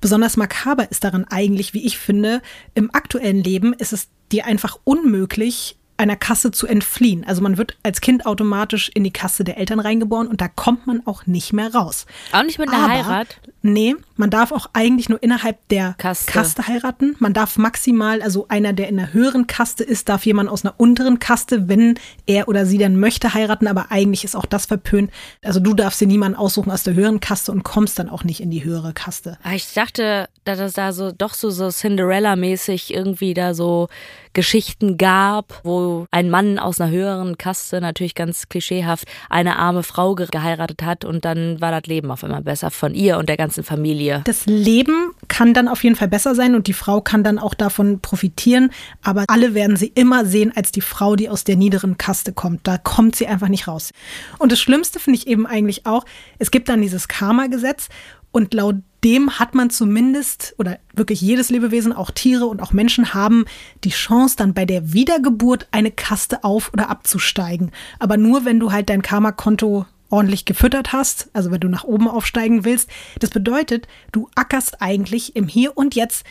Besonders 0.00 0.36
makaber 0.36 0.90
ist 0.90 1.04
daran 1.04 1.24
eigentlich, 1.24 1.74
wie 1.74 1.86
ich 1.86 1.98
finde, 1.98 2.42
im 2.74 2.94
aktuellen 2.94 3.42
Leben 3.42 3.72
ist 3.72 3.92
es 3.92 4.08
dir 4.30 4.44
einfach 4.46 4.78
unmöglich, 4.84 5.76
einer 5.98 6.16
Kasse 6.16 6.50
zu 6.50 6.66
entfliehen. 6.66 7.24
Also 7.24 7.42
man 7.42 7.56
wird 7.56 7.76
als 7.82 8.00
Kind 8.00 8.26
automatisch 8.26 8.90
in 8.94 9.04
die 9.04 9.12
Kasse 9.12 9.44
der 9.44 9.56
Eltern 9.56 9.80
reingeboren 9.80 10.28
und 10.28 10.40
da 10.40 10.48
kommt 10.48 10.86
man 10.86 11.06
auch 11.06 11.26
nicht 11.26 11.52
mehr 11.52 11.72
raus. 11.72 12.06
Auch 12.32 12.42
nicht 12.42 12.58
mit 12.58 12.68
einer 12.68 12.84
Aber, 12.84 12.92
Heirat. 12.92 13.40
Nee, 13.72 13.94
man 14.16 14.30
darf 14.30 14.52
auch 14.52 14.66
eigentlich 14.72 15.08
nur 15.08 15.22
innerhalb 15.22 15.56
der 15.68 15.94
Kaste. 15.98 16.32
Kaste. 16.32 16.66
heiraten. 16.68 17.16
Man 17.18 17.32
darf 17.32 17.58
maximal, 17.58 18.22
also 18.22 18.46
einer, 18.48 18.72
der 18.72 18.88
in 18.88 18.98
einer 18.98 19.12
höheren 19.12 19.46
Kaste 19.46 19.84
ist, 19.84 20.08
darf 20.08 20.24
jemand 20.24 20.48
aus 20.48 20.64
einer 20.64 20.74
unteren 20.78 21.18
Kaste, 21.18 21.68
wenn 21.68 21.98
er 22.26 22.48
oder 22.48 22.64
sie 22.66 22.78
dann 22.78 22.98
möchte, 22.98 23.34
heiraten. 23.34 23.66
Aber 23.66 23.90
eigentlich 23.90 24.24
ist 24.24 24.34
auch 24.36 24.46
das 24.46 24.66
verpönt. 24.66 25.10
Also 25.44 25.60
du 25.60 25.74
darfst 25.74 26.00
dir 26.00 26.06
niemanden 26.06 26.38
aussuchen 26.38 26.70
aus 26.70 26.82
der 26.84 26.94
höheren 26.94 27.20
Kaste 27.20 27.52
und 27.52 27.62
kommst 27.62 27.98
dann 27.98 28.08
auch 28.08 28.24
nicht 28.24 28.40
in 28.40 28.50
die 28.50 28.64
höhere 28.64 28.92
Kaste. 28.92 29.36
Ah, 29.42 29.52
Ich 29.54 29.72
dachte, 29.74 30.28
dass 30.44 30.58
es 30.60 30.72
da 30.74 30.92
so 30.92 31.12
doch 31.12 31.34
so, 31.34 31.50
so 31.50 31.70
Cinderella-mäßig 31.70 32.92
irgendwie 32.94 33.34
da 33.34 33.54
so 33.54 33.88
Geschichten 34.32 34.98
gab, 34.98 35.60
wo 35.64 36.06
ein 36.10 36.28
Mann 36.30 36.58
aus 36.58 36.80
einer 36.80 36.90
höheren 36.90 37.38
Kaste, 37.38 37.80
natürlich 37.80 38.14
ganz 38.14 38.48
klischeehaft, 38.48 39.06
eine 39.30 39.56
arme 39.58 39.82
Frau 39.82 40.14
ge- 40.14 40.26
geheiratet 40.30 40.82
hat 40.82 41.04
und 41.04 41.24
dann 41.24 41.60
war 41.60 41.70
das 41.70 41.86
Leben 41.86 42.10
auf 42.10 42.22
einmal 42.22 42.42
besser 42.42 42.70
von 42.70 42.94
ihr 42.94 43.16
und 43.18 43.28
der 43.30 43.36
ganzen 43.38 43.55
Familie. 43.62 44.22
Das 44.24 44.46
Leben 44.46 45.12
kann 45.28 45.54
dann 45.54 45.68
auf 45.68 45.84
jeden 45.84 45.96
Fall 45.96 46.08
besser 46.08 46.34
sein 46.34 46.54
und 46.54 46.66
die 46.66 46.72
Frau 46.72 47.00
kann 47.00 47.24
dann 47.24 47.38
auch 47.38 47.54
davon 47.54 48.00
profitieren, 48.00 48.70
aber 49.02 49.24
alle 49.28 49.54
werden 49.54 49.76
sie 49.76 49.92
immer 49.94 50.24
sehen 50.24 50.52
als 50.54 50.72
die 50.72 50.80
Frau, 50.80 51.16
die 51.16 51.28
aus 51.28 51.44
der 51.44 51.56
niederen 51.56 51.98
Kaste 51.98 52.32
kommt. 52.32 52.66
Da 52.66 52.78
kommt 52.78 53.16
sie 53.16 53.26
einfach 53.26 53.48
nicht 53.48 53.68
raus. 53.68 53.92
Und 54.38 54.52
das 54.52 54.60
Schlimmste 54.60 55.00
finde 55.00 55.18
ich 55.18 55.26
eben 55.26 55.46
eigentlich 55.46 55.86
auch, 55.86 56.04
es 56.38 56.50
gibt 56.50 56.68
dann 56.68 56.82
dieses 56.82 57.08
Karma-Gesetz 57.08 57.88
und 58.32 58.52
laut 58.54 58.76
dem 59.04 59.38
hat 59.38 59.54
man 59.54 59.70
zumindest, 59.70 60.54
oder 60.58 60.78
wirklich 60.94 61.20
jedes 61.20 61.48
Lebewesen, 61.48 61.92
auch 61.92 62.10
Tiere 62.10 62.46
und 62.46 62.60
auch 62.60 62.72
Menschen 62.72 63.14
haben 63.14 63.44
die 63.84 63.90
Chance, 63.90 64.34
dann 64.36 64.52
bei 64.52 64.64
der 64.64 64.92
Wiedergeburt 64.92 65.68
eine 65.70 65.92
Kaste 65.92 66.42
auf- 66.42 66.72
oder 66.72 66.90
abzusteigen. 66.90 67.70
Aber 68.00 68.16
nur, 68.16 68.44
wenn 68.44 68.58
du 68.58 68.72
halt 68.72 68.90
dein 68.90 69.02
Karma-Konto 69.02 69.86
ordentlich 70.10 70.44
gefüttert 70.44 70.92
hast, 70.92 71.28
also 71.32 71.50
wenn 71.50 71.60
du 71.60 71.68
nach 71.68 71.84
oben 71.84 72.08
aufsteigen 72.08 72.64
willst. 72.64 72.88
Das 73.18 73.30
bedeutet, 73.30 73.88
du 74.12 74.28
ackerst 74.34 74.80
eigentlich 74.80 75.36
im 75.36 75.48
Hier 75.48 75.76
und 75.76 75.94
Jetzt 75.94 76.24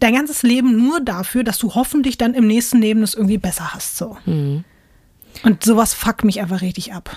dein 0.00 0.14
ganzes 0.14 0.42
Leben 0.42 0.76
nur 0.76 1.00
dafür, 1.00 1.44
dass 1.44 1.58
du 1.58 1.74
hoffentlich 1.74 2.18
dann 2.18 2.34
im 2.34 2.46
nächsten 2.46 2.80
Leben 2.80 3.02
es 3.02 3.14
irgendwie 3.14 3.38
besser 3.38 3.72
hast. 3.74 3.96
So. 3.96 4.16
Und 5.42 5.64
sowas 5.64 5.94
fuckt 5.94 6.24
mich 6.24 6.40
einfach 6.40 6.60
richtig 6.60 6.92
ab. 6.92 7.16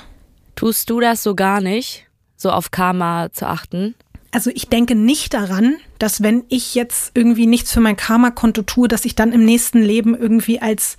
Tust 0.55 0.89
du 0.89 0.99
das 0.99 1.21
so 1.21 1.35
gar 1.35 1.61
nicht, 1.61 2.07
so 2.35 2.51
auf 2.51 2.71
Karma 2.71 3.29
zu 3.31 3.47
achten? 3.47 3.95
Also 4.31 4.49
ich 4.53 4.67
denke 4.67 4.95
nicht 4.95 5.33
daran, 5.33 5.77
dass 5.99 6.21
wenn 6.21 6.43
ich 6.49 6.75
jetzt 6.75 7.11
irgendwie 7.13 7.47
nichts 7.47 7.71
für 7.71 7.79
mein 7.79 7.95
Karma-Konto 7.95 8.63
tue, 8.63 8.87
dass 8.87 9.05
ich 9.05 9.15
dann 9.15 9.31
im 9.31 9.45
nächsten 9.45 9.81
Leben 9.81 10.15
irgendwie 10.15 10.61
als, 10.61 10.97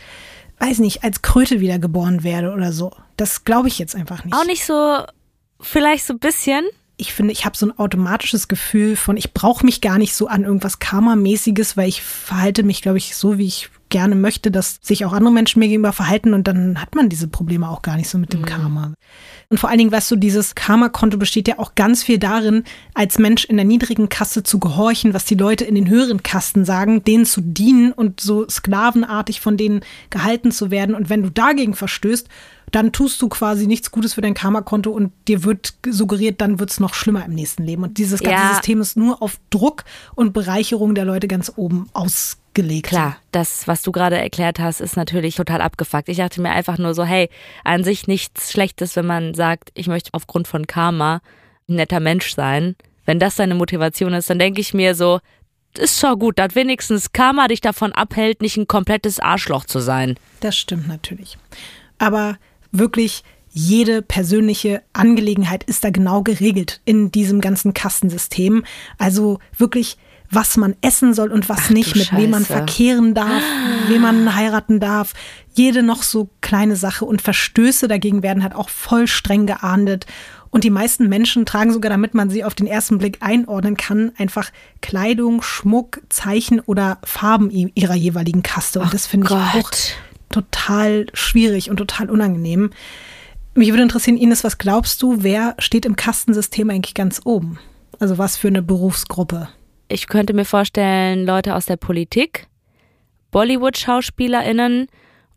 weiß 0.61 0.79
nicht, 0.81 1.05
als 1.05 1.23
Kröte 1.23 1.61
wiedergeboren 1.61 2.25
werde 2.25 2.53
oder 2.53 2.73
so. 2.73 2.93
Das 3.17 3.45
glaube 3.45 3.69
ich 3.69 3.79
jetzt 3.79 3.95
einfach 3.95 4.25
nicht. 4.25 4.35
Auch 4.35 4.45
nicht 4.45 4.65
so, 4.65 4.99
vielleicht 5.61 6.05
so 6.05 6.15
ein 6.15 6.19
bisschen? 6.19 6.67
Ich 7.00 7.14
finde, 7.14 7.33
ich 7.33 7.45
habe 7.45 7.57
so 7.57 7.64
ein 7.64 7.78
automatisches 7.78 8.49
Gefühl 8.49 8.97
von, 8.97 9.17
ich 9.17 9.33
brauche 9.33 9.64
mich 9.64 9.81
gar 9.81 9.99
nicht 9.99 10.14
so 10.14 10.26
an 10.26 10.45
irgendwas 10.45 10.81
Karma-mäßiges, 10.81 11.76
weil 11.76 11.88
ich 11.88 12.02
verhalte 12.02 12.64
mich, 12.64 12.83
glaube 12.83 12.99
ich, 12.99 13.14
so, 13.14 13.38
wie 13.38 13.47
ich 13.47 13.71
gerne 13.88 14.17
möchte, 14.17 14.50
dass 14.50 14.81
sich 14.83 15.05
auch 15.05 15.12
andere 15.12 15.33
Menschen 15.33 15.61
mir 15.61 15.69
gegenüber 15.69 15.93
verhalten 15.93 16.35
und 16.35 16.47
dann 16.47 16.81
hat 16.83 16.95
man 16.95 17.09
diese 17.09 17.28
Probleme 17.28 17.69
auch 17.69 17.83
gar 17.83 17.97
nicht 17.97 18.09
so 18.09 18.19
mit 18.19 18.33
dem 18.33 18.45
Karma. 18.45 18.93
Und 19.49 19.59
vor 19.59 19.71
allen 19.71 19.78
Dingen, 19.78 19.93
weißt 19.93 20.11
du, 20.11 20.17
dieses 20.17 20.55
Karma-Konto 20.55 21.17
besteht 21.17 21.49
ja 21.49 21.59
auch 21.59 21.75
ganz 21.75 22.02
viel 22.02 22.19
darin, 22.19 22.64
als 22.95 23.19
Mensch 23.19 23.45
in 23.45 23.57
der 23.57 23.64
niedrigen 23.64 24.09
Kaste 24.09 24.43
zu 24.43 24.59
gehorchen, 24.59 25.14
was 25.14 25.25
die 25.25 25.37
Leute 25.37 25.64
in 25.64 25.75
den 25.75 25.88
höheren 25.88 26.23
Kasten 26.23 26.64
sagen, 26.64 27.02
denen 27.05 27.25
zu 27.25 27.40
dienen 27.40 27.93
und 27.93 28.21
so 28.21 28.47
sklavenartig 28.49 29.40
von 29.40 29.57
denen 29.57 29.81
gehalten 30.11 30.50
zu 30.50 30.71
werden. 30.71 30.95
Und 30.95 31.09
wenn 31.09 31.23
du 31.23 31.31
dagegen 31.31 31.75
verstößt, 31.75 32.28
dann 32.72 32.92
tust 32.92 33.20
du 33.22 33.28
quasi 33.28 33.66
nichts 33.66 33.90
Gutes 33.90 34.14
für 34.14 34.20
dein 34.20 34.34
Karma-Konto 34.34 34.90
und 34.90 35.12
dir 35.26 35.44
wird 35.44 35.75
suggeriert, 35.88 36.40
dann 36.40 36.58
wird 36.58 36.70
es 36.70 36.80
noch 36.80 36.94
schlimmer 36.94 37.25
im 37.25 37.34
nächsten 37.34 37.64
Leben. 37.64 37.82
Und 37.82 37.98
dieses 37.98 38.20
ganze 38.20 38.42
Ja. 38.42 38.54
System 38.54 38.80
ist 38.80 38.96
nur 38.96 39.22
auf 39.22 39.38
Druck 39.50 39.84
und 40.14 40.32
Bereicherung 40.32 40.94
der 40.94 41.04
Leute 41.04 41.28
ganz 41.28 41.52
oben 41.56 41.88
ausgelegt. 41.92 42.88
Klar, 42.88 43.16
das, 43.32 43.66
was 43.68 43.82
du 43.82 43.92
gerade 43.92 44.18
erklärt 44.18 44.58
hast, 44.58 44.80
ist 44.80 44.96
natürlich 44.96 45.37
total 45.37 45.60
abgefuckt. 45.60 46.08
Ich 46.08 46.18
dachte 46.18 46.40
mir 46.40 46.50
einfach 46.50 46.78
nur 46.78 46.94
so, 46.94 47.04
hey, 47.04 47.28
an 47.64 47.84
sich 47.84 48.06
nichts 48.06 48.52
Schlechtes, 48.52 48.96
wenn 48.96 49.06
man 49.06 49.34
sagt, 49.34 49.70
ich 49.75 49.87
möchte 49.87 50.10
aufgrund 50.12 50.48
von 50.48 50.66
Karma 50.66 51.20
ein 51.68 51.76
netter 51.76 52.00
Mensch 52.00 52.34
sein. 52.34 52.76
Wenn 53.04 53.18
das 53.18 53.37
deine 53.37 53.54
Motivation 53.54 54.12
ist, 54.12 54.28
dann 54.28 54.38
denke 54.38 54.60
ich 54.60 54.75
mir 54.75 54.94
so, 54.94 55.20
ist 55.78 56.00
schon 56.00 56.18
gut, 56.18 56.38
dass 56.38 56.54
wenigstens 56.54 57.12
Karma 57.12 57.48
dich 57.48 57.60
davon 57.60 57.92
abhält, 57.92 58.42
nicht 58.42 58.56
ein 58.56 58.66
komplettes 58.66 59.20
Arschloch 59.20 59.64
zu 59.64 59.80
sein. 59.80 60.18
Das 60.40 60.56
stimmt 60.56 60.88
natürlich. 60.88 61.38
Aber 61.98 62.37
wirklich 62.72 63.22
jede 63.50 64.02
persönliche 64.02 64.82
Angelegenheit 64.92 65.64
ist 65.64 65.84
da 65.84 65.90
genau 65.90 66.22
geregelt 66.22 66.80
in 66.84 67.10
diesem 67.10 67.40
ganzen 67.40 67.75
Kastensystem. 67.75 68.64
Also 68.98 69.38
wirklich, 69.56 69.96
was 70.30 70.56
man 70.56 70.76
essen 70.82 71.14
soll 71.14 71.32
und 71.32 71.48
was 71.48 71.62
Ach, 71.64 71.70
nicht, 71.70 71.96
mit 71.96 72.14
wem 72.14 72.30
man 72.30 72.44
Scheiße. 72.44 72.52
verkehren 72.52 73.14
darf, 73.14 73.42
wen 73.88 74.02
man 74.02 74.34
heiraten 74.34 74.80
darf. 74.80 75.14
Jede 75.54 75.82
noch 75.82 76.02
so 76.02 76.28
kleine 76.40 76.76
Sache 76.76 77.04
und 77.04 77.22
Verstöße 77.22 77.88
dagegen 77.88 78.22
werden 78.22 78.42
halt 78.42 78.54
auch 78.54 78.68
voll 78.68 79.06
streng 79.06 79.46
geahndet. 79.46 80.06
Und 80.50 80.64
die 80.64 80.70
meisten 80.70 81.08
Menschen 81.08 81.44
tragen 81.44 81.72
sogar, 81.72 81.90
damit 81.90 82.14
man 82.14 82.30
sie 82.30 82.44
auf 82.44 82.54
den 82.54 82.66
ersten 82.66 82.98
Blick 82.98 83.18
einordnen 83.20 83.76
kann, 83.76 84.12
einfach 84.16 84.50
Kleidung, 84.80 85.42
Schmuck, 85.42 86.00
Zeichen 86.08 86.60
oder 86.60 86.98
Farben 87.04 87.50
ihrer 87.50 87.94
jeweiligen 87.94 88.42
Kaste. 88.42 88.80
Und 88.80 88.94
das 88.94 89.06
finde 89.06 89.26
ich 89.26 89.32
auch. 89.32 89.70
Total 90.30 91.06
schwierig 91.12 91.70
und 91.70 91.76
total 91.76 92.11
unangenehm. 92.11 92.70
Mich 93.54 93.70
würde 93.70 93.82
interessieren, 93.82 94.16
Ines, 94.16 94.44
was 94.44 94.58
glaubst 94.58 95.02
du, 95.02 95.23
wer 95.23 95.54
steht 95.58 95.85
im 95.85 95.97
Kastensystem 95.97 96.70
eigentlich 96.70 96.94
ganz 96.94 97.20
oben? 97.25 97.58
Also 97.99 98.18
was 98.18 98.37
für 98.37 98.49
eine 98.49 98.62
Berufsgruppe? 98.62 99.49
Ich 99.88 100.06
könnte 100.06 100.35
mir 100.35 100.44
vorstellen, 100.44 101.26
Leute 101.26 101.54
aus 101.54 101.66
der 101.66 101.76
Politik, 101.76 102.47
Bollywood-SchauspielerInnen 103.30 104.87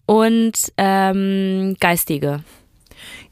und 0.06 0.54
ähm, 0.78 1.76
Geistige. 1.80 2.44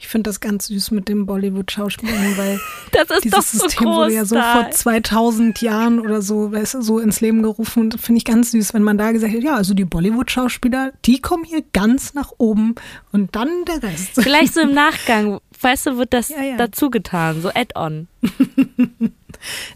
Ich 0.01 0.07
finde 0.07 0.29
das 0.29 0.39
ganz 0.39 0.67
süß 0.67 0.91
mit 0.91 1.09
dem 1.09 1.25
Bollywood-Schauspielern, 1.25 2.37
weil 2.37 2.59
das 2.93 3.09
ist 3.09 3.25
dieses 3.25 3.37
doch 3.37 3.43
so 3.43 3.59
System 3.59 3.87
wurde 3.87 4.13
ja 4.13 4.23
so 4.23 4.35
vor 4.35 4.71
2000 4.71 5.61
Jahren 5.61 5.99
oder 5.99 6.21
so, 6.21 6.53
weißt 6.53 6.77
so 6.79 6.99
ins 6.99 7.19
Leben 7.19 7.43
gerufen. 7.43 7.81
Und 7.83 7.99
finde 7.99 8.19
ich 8.19 8.25
ganz 8.25 8.51
süß, 8.51 8.73
wenn 8.73 8.81
man 8.83 8.97
da 8.97 9.11
gesagt 9.11 9.33
hat, 9.33 9.43
ja, 9.43 9.55
also 9.55 9.73
die 9.73 9.83
Bollywood-Schauspieler, 9.83 10.93
die 11.05 11.19
kommen 11.19 11.43
hier 11.43 11.63
ganz 11.73 12.13
nach 12.13 12.31
oben 12.37 12.75
und 13.11 13.35
dann 13.35 13.49
der 13.65 13.83
Rest. 13.83 14.11
Vielleicht 14.13 14.53
so 14.53 14.61
im 14.61 14.73
Nachgang, 14.73 15.41
weißt 15.59 15.87
du, 15.87 15.97
wird 15.97 16.13
das 16.13 16.29
Ja, 16.29 16.43
ja. 16.43 16.55
dazu 16.55 16.89
getan, 16.89 17.41
so 17.41 17.49
Add-on. 17.49 18.07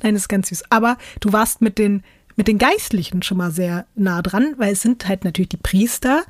Nein, 0.01 0.13
das 0.13 0.23
ist 0.23 0.29
ganz 0.29 0.49
süß. 0.49 0.63
Aber 0.69 0.97
du 1.19 1.33
warst 1.33 1.61
mit 1.61 1.77
den, 1.77 2.01
mit 2.37 2.47
den 2.47 2.57
Geistlichen 2.57 3.23
schon 3.23 3.37
mal 3.37 3.51
sehr 3.51 3.85
nah 3.95 4.21
dran, 4.21 4.53
weil 4.57 4.71
es 4.71 4.81
sind 4.81 5.05
halt 5.07 5.25
natürlich 5.25 5.49
die 5.49 5.57
Priester 5.57 6.23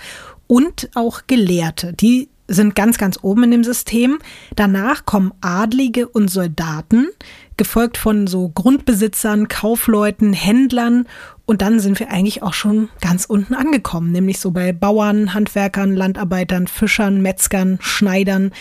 und 0.48 0.90
auch 0.96 1.22
Gelehrte. 1.28 1.94
Die 1.94 2.30
sind 2.48 2.76
ganz, 2.76 2.98
ganz 2.98 3.20
oben 3.22 3.44
in 3.44 3.52
dem 3.52 3.64
System. 3.64 4.20
Danach 4.56 5.06
kommen 5.06 5.34
Adlige 5.42 6.08
und 6.08 6.30
Soldaten, 6.30 7.08
gefolgt 7.58 7.98
von 7.98 8.28
so 8.28 8.50
Grundbesitzern, 8.50 9.48
Kaufleuten, 9.48 10.34
Händlern. 10.34 11.08
Und 11.46 11.62
dann 11.62 11.80
sind 11.80 12.00
wir 12.00 12.12
eigentlich 12.12 12.44
auch 12.44 12.54
schon 12.54 12.90
ganz 13.02 13.26
unten 13.26 13.54
angekommen, 13.54 14.12
nämlich 14.12 14.40
so 14.40 14.52
bei 14.52 14.74
Bauern, 14.74 15.34
Handwerkern, 15.34 15.96
Landarbeitern, 15.96 16.68
Fischern, 16.68 17.22
Metzgern, 17.22 17.78
Schneidern. 17.82 18.52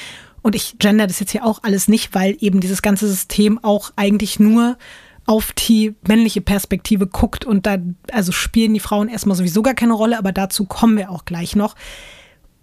Und 0.42 0.54
ich 0.54 0.78
gender 0.78 1.06
das 1.06 1.20
jetzt 1.20 1.32
hier 1.32 1.44
auch 1.44 1.60
alles 1.62 1.88
nicht, 1.88 2.14
weil 2.14 2.36
eben 2.40 2.60
dieses 2.60 2.82
ganze 2.82 3.08
System 3.08 3.62
auch 3.62 3.92
eigentlich 3.96 4.40
nur 4.40 4.76
auf 5.24 5.52
die 5.52 5.94
männliche 6.06 6.40
Perspektive 6.40 7.06
guckt 7.06 7.44
und 7.44 7.64
da 7.64 7.76
also 8.10 8.32
spielen 8.32 8.74
die 8.74 8.80
Frauen 8.80 9.08
erstmal 9.08 9.36
sowieso 9.36 9.62
gar 9.62 9.74
keine 9.74 9.92
Rolle, 9.92 10.18
aber 10.18 10.32
dazu 10.32 10.64
kommen 10.64 10.96
wir 10.96 11.10
auch 11.10 11.24
gleich 11.24 11.54
noch. 11.54 11.76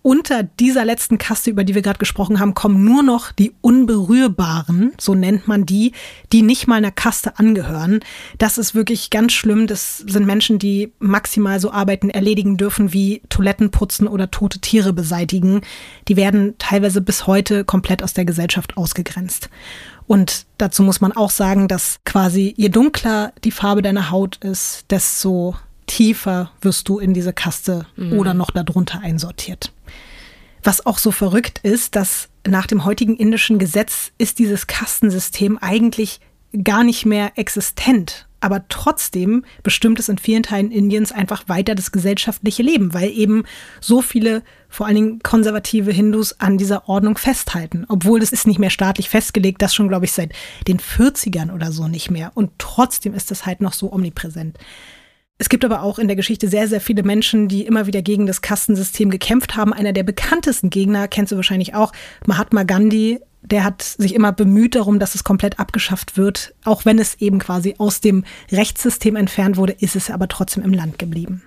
Unter 0.02 0.44
dieser 0.44 0.86
letzten 0.86 1.18
Kaste, 1.18 1.50
über 1.50 1.66
die 1.66 1.76
wir 1.76 1.82
gerade 1.82 2.00
gesprochen 2.00 2.40
haben, 2.40 2.54
kommen 2.54 2.86
nur 2.86 3.04
noch 3.04 3.34
die 3.34 3.52
Unberührbaren, 3.60 4.94
so 4.98 5.14
nennt 5.14 5.50
man 5.50 5.66
die, 5.66 5.92
die 6.32 6.42
nicht 6.42 6.68
mal 6.68 6.76
einer 6.76 6.92
Kaste 6.92 7.38
angehören. 7.38 8.00
Das 8.38 8.58
ist 8.58 8.74
wirklich 8.74 9.10
ganz 9.10 9.34
schlimm. 9.34 9.68
Das 9.68 9.98
sind 9.98 10.26
Menschen, 10.26 10.58
die 10.58 10.94
maximal 11.00 11.60
so 11.60 11.72
Arbeiten 11.72 12.10
erledigen 12.10 12.56
dürfen 12.56 12.94
wie 12.94 13.22
Toiletten 13.28 13.72
putzen 13.72 14.08
oder 14.08 14.32
tote 14.32 14.60
Tiere 14.60 14.94
beseitigen. 14.94 15.62
Die 16.08 16.16
werden 16.16 16.56
teilweise 16.60 17.02
bis 17.02 17.28
heute 17.28 17.66
komplett 17.66 18.02
aus 18.02 18.14
der 18.14 18.24
Gesellschaft 18.24 18.78
ausgegrenzt. 18.78 19.50
Und 20.08 20.46
dazu 20.58 20.82
muss 20.82 21.02
man 21.02 21.12
auch 21.12 21.30
sagen, 21.30 21.68
dass 21.68 22.00
quasi 22.06 22.54
je 22.56 22.70
dunkler 22.70 23.34
die 23.44 23.52
Farbe 23.52 23.82
deiner 23.82 24.12
Haut 24.12 24.38
ist, 24.38 24.86
desto 24.90 25.56
tiefer 25.88 26.52
wirst 26.62 26.88
du 26.88 27.00
in 27.00 27.14
diese 27.14 27.34
Kaste 27.34 27.86
oder 28.12 28.34
noch 28.34 28.52
darunter 28.52 29.02
einsortiert. 29.02 29.74
Was 30.70 30.86
auch 30.86 31.00
so 31.00 31.10
verrückt 31.10 31.62
ist, 31.64 31.96
dass 31.96 32.30
nach 32.46 32.68
dem 32.68 32.86
heutigen 32.86 33.18
indischen 33.18 33.58
Gesetz 33.58 34.12
ist 34.20 34.38
dieses 34.38 34.68
Kastensystem 34.68 35.58
eigentlich 35.58 36.20
gar 36.64 36.84
nicht 36.84 37.08
mehr 37.08 37.32
existent. 37.40 38.28
Aber 38.40 38.68
trotzdem 38.70 39.46
bestimmt 39.64 39.98
es 39.98 40.10
in 40.10 40.20
vielen 40.20 40.44
Teilen 40.44 40.70
Indiens 40.70 41.12
einfach 41.12 41.50
weiter 41.50 41.74
das 41.74 41.92
gesellschaftliche 41.92 42.62
Leben, 42.62 42.94
weil 42.94 43.10
eben 43.10 43.46
so 43.82 44.04
viele, 44.04 44.44
vor 44.70 44.86
allen 44.86 44.94
Dingen 44.94 45.20
konservative 45.24 45.92
Hindus, 45.92 46.40
an 46.40 46.60
dieser 46.60 46.88
Ordnung 46.88 47.18
festhalten. 47.18 47.88
Obwohl 47.90 48.20
das 48.20 48.32
ist 48.32 48.46
nicht 48.46 48.60
mehr 48.60 48.70
staatlich 48.70 49.10
festgelegt, 49.10 49.64
das 49.64 49.74
schon, 49.74 49.88
glaube 49.88 50.06
ich, 50.06 50.12
seit 50.12 50.34
den 50.68 50.80
40ern 50.80 51.52
oder 51.52 51.72
so 51.72 51.88
nicht 51.88 52.12
mehr. 52.12 52.32
Und 52.36 52.52
trotzdem 52.60 53.16
ist 53.16 53.32
das 53.32 53.48
halt 53.48 53.60
noch 53.62 53.74
so 53.74 53.92
omnipräsent. 53.92 54.60
Es 55.42 55.48
gibt 55.48 55.64
aber 55.64 55.84
auch 55.84 56.00
in 56.00 56.08
der 56.08 56.18
Geschichte 56.18 56.50
sehr, 56.50 56.68
sehr 56.68 56.82
viele 56.82 57.02
Menschen, 57.02 57.48
die 57.48 57.66
immer 57.66 57.88
wieder 57.88 58.02
gegen 58.02 58.26
das 58.26 58.42
Kastensystem 58.42 59.10
gekämpft 59.10 59.56
haben. 59.56 59.72
Einer 59.72 59.94
der 59.94 60.04
bekanntesten 60.04 60.70
Gegner, 60.70 61.08
kennst 61.08 61.32
du 61.32 61.38
wahrscheinlich 61.38 61.74
auch, 61.74 61.94
Mahatma 62.28 62.64
Gandhi. 62.64 63.22
Der 63.42 63.64
hat 63.64 63.82
sich 63.82 64.16
immer 64.16 64.34
bemüht 64.34 64.76
darum, 64.76 65.00
dass 65.00 65.16
es 65.16 65.24
komplett 65.24 65.58
abgeschafft 65.58 66.18
wird. 66.18 66.54
Auch 66.66 66.84
wenn 66.84 67.00
es 67.00 67.16
eben 67.22 67.40
quasi 67.40 67.76
aus 67.78 68.02
dem 68.02 68.26
Rechtssystem 68.52 69.16
entfernt 69.16 69.56
wurde, 69.56 69.72
ist 69.80 69.96
es 69.96 70.12
aber 70.12 70.28
trotzdem 70.28 70.62
im 70.62 70.74
Land 70.74 71.00
geblieben. 71.00 71.44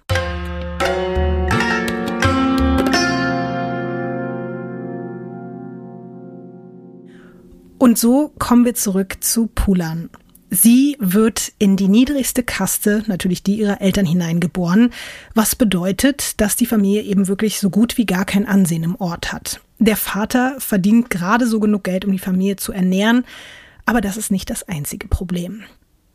Und 7.76 7.98
so 7.98 8.32
kommen 8.38 8.64
wir 8.64 8.74
zurück 8.74 9.18
zu 9.20 9.48
Pulan. 9.48 10.08
Sie 10.54 10.98
wird 11.00 11.50
in 11.58 11.78
die 11.78 11.88
niedrigste 11.88 12.42
Kaste, 12.42 13.04
natürlich 13.06 13.42
die 13.42 13.54
ihrer 13.54 13.80
Eltern 13.80 14.04
hineingeboren, 14.04 14.92
was 15.34 15.56
bedeutet, 15.56 16.38
dass 16.42 16.56
die 16.56 16.66
Familie 16.66 17.00
eben 17.04 17.26
wirklich 17.26 17.58
so 17.58 17.70
gut 17.70 17.96
wie 17.96 18.04
gar 18.04 18.26
kein 18.26 18.46
Ansehen 18.46 18.82
im 18.82 18.94
Ort 18.96 19.32
hat. 19.32 19.62
Der 19.78 19.96
Vater 19.96 20.56
verdient 20.58 21.08
gerade 21.08 21.46
so 21.46 21.58
genug 21.58 21.84
Geld, 21.84 22.04
um 22.04 22.12
die 22.12 22.18
Familie 22.18 22.56
zu 22.56 22.70
ernähren, 22.70 23.24
aber 23.86 24.02
das 24.02 24.18
ist 24.18 24.30
nicht 24.30 24.50
das 24.50 24.68
einzige 24.68 25.08
Problem. 25.08 25.62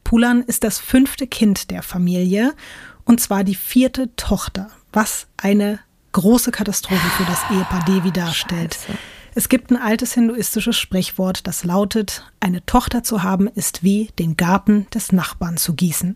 Pulan 0.03 0.43
ist 0.43 0.63
das 0.63 0.77
fünfte 0.77 1.25
Kind 1.25 1.71
der 1.71 1.81
Familie 1.81 2.53
und 3.05 3.19
zwar 3.19 3.43
die 3.43 3.55
vierte 3.55 4.15
Tochter, 4.17 4.69
was 4.93 5.25
eine 5.37 5.79
große 6.11 6.51
Katastrophe 6.51 7.07
für 7.17 7.25
das 7.25 7.39
Ehepaar 7.49 7.83
Devi 7.85 8.11
darstellt. 8.11 8.75
Scheiße. 8.75 8.99
Es 9.37 9.49
gibt 9.49 9.69
ein 9.69 9.77
altes 9.77 10.15
hinduistisches 10.15 10.75
Sprichwort, 10.75 11.45
das 11.45 11.63
lautet, 11.63 12.23
eine 12.39 12.65
Tochter 12.65 13.03
zu 13.03 13.21
haben 13.21 13.47
ist 13.47 13.83
wie 13.83 14.09
den 14.17 14.35
Garten 14.35 14.87
des 14.91 15.11
Nachbarn 15.11 15.57
zu 15.57 15.75
gießen. 15.75 16.15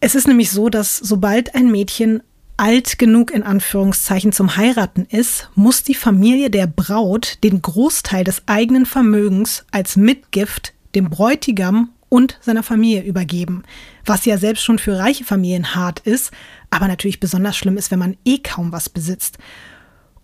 Es 0.00 0.14
ist 0.14 0.26
nämlich 0.26 0.50
so, 0.50 0.70
dass 0.70 0.96
sobald 0.96 1.54
ein 1.54 1.70
Mädchen 1.70 2.22
alt 2.56 2.98
genug 2.98 3.30
in 3.30 3.42
Anführungszeichen 3.42 4.32
zum 4.32 4.56
Heiraten 4.56 5.04
ist, 5.04 5.50
muss 5.54 5.82
die 5.82 5.94
Familie 5.94 6.48
der 6.48 6.66
Braut 6.66 7.44
den 7.44 7.60
Großteil 7.60 8.24
des 8.24 8.44
eigenen 8.46 8.86
Vermögens 8.86 9.66
als 9.70 9.96
Mitgift 9.96 10.72
dem 10.94 11.10
Bräutigam 11.10 11.90
und 12.08 12.38
seiner 12.40 12.62
Familie 12.62 13.02
übergeben. 13.02 13.64
Was 14.06 14.24
ja 14.24 14.38
selbst 14.38 14.64
schon 14.64 14.78
für 14.78 14.98
reiche 14.98 15.24
Familien 15.24 15.74
hart 15.74 16.00
ist, 16.00 16.30
aber 16.70 16.88
natürlich 16.88 17.20
besonders 17.20 17.54
schlimm 17.58 17.76
ist, 17.76 17.90
wenn 17.90 17.98
man 17.98 18.16
eh 18.24 18.38
kaum 18.38 18.72
was 18.72 18.88
besitzt. 18.88 19.36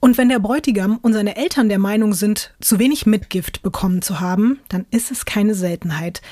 Und 0.00 0.16
wenn 0.16 0.30
der 0.30 0.38
Bräutigam 0.38 0.98
und 1.02 1.12
seine 1.12 1.36
Eltern 1.36 1.68
der 1.68 1.78
Meinung 1.78 2.14
sind, 2.14 2.54
zu 2.60 2.78
wenig 2.78 3.04
Mitgift 3.04 3.62
bekommen 3.62 4.00
zu 4.00 4.18
haben, 4.18 4.58
dann 4.68 4.86
ist 4.90 5.10
es 5.10 5.26
keine 5.26 5.54
Seltenheit, 5.54 6.22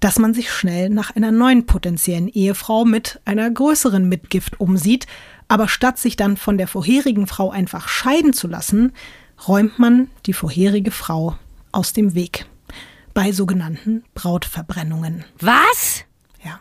dass 0.00 0.18
man 0.18 0.32
sich 0.32 0.50
schnell 0.50 0.88
nach 0.88 1.14
einer 1.14 1.30
neuen 1.30 1.66
potenziellen 1.66 2.28
Ehefrau 2.28 2.86
mit 2.86 3.20
einer 3.26 3.50
größeren 3.50 4.08
Mitgift 4.08 4.58
umsieht, 4.60 5.06
aber 5.46 5.68
statt 5.68 5.98
sich 5.98 6.16
dann 6.16 6.38
von 6.38 6.56
der 6.56 6.68
vorherigen 6.68 7.26
Frau 7.26 7.50
einfach 7.50 7.88
scheiden 7.88 8.32
zu 8.32 8.48
lassen, 8.48 8.92
räumt 9.46 9.78
man 9.78 10.08
die 10.24 10.32
vorherige 10.32 10.90
Frau 10.90 11.36
aus 11.70 11.92
dem 11.92 12.14
Weg. 12.14 12.46
Bei 13.12 13.32
sogenannten 13.32 14.04
Brautverbrennungen. 14.14 15.24
Was? 15.40 16.04
Ja. 16.44 16.60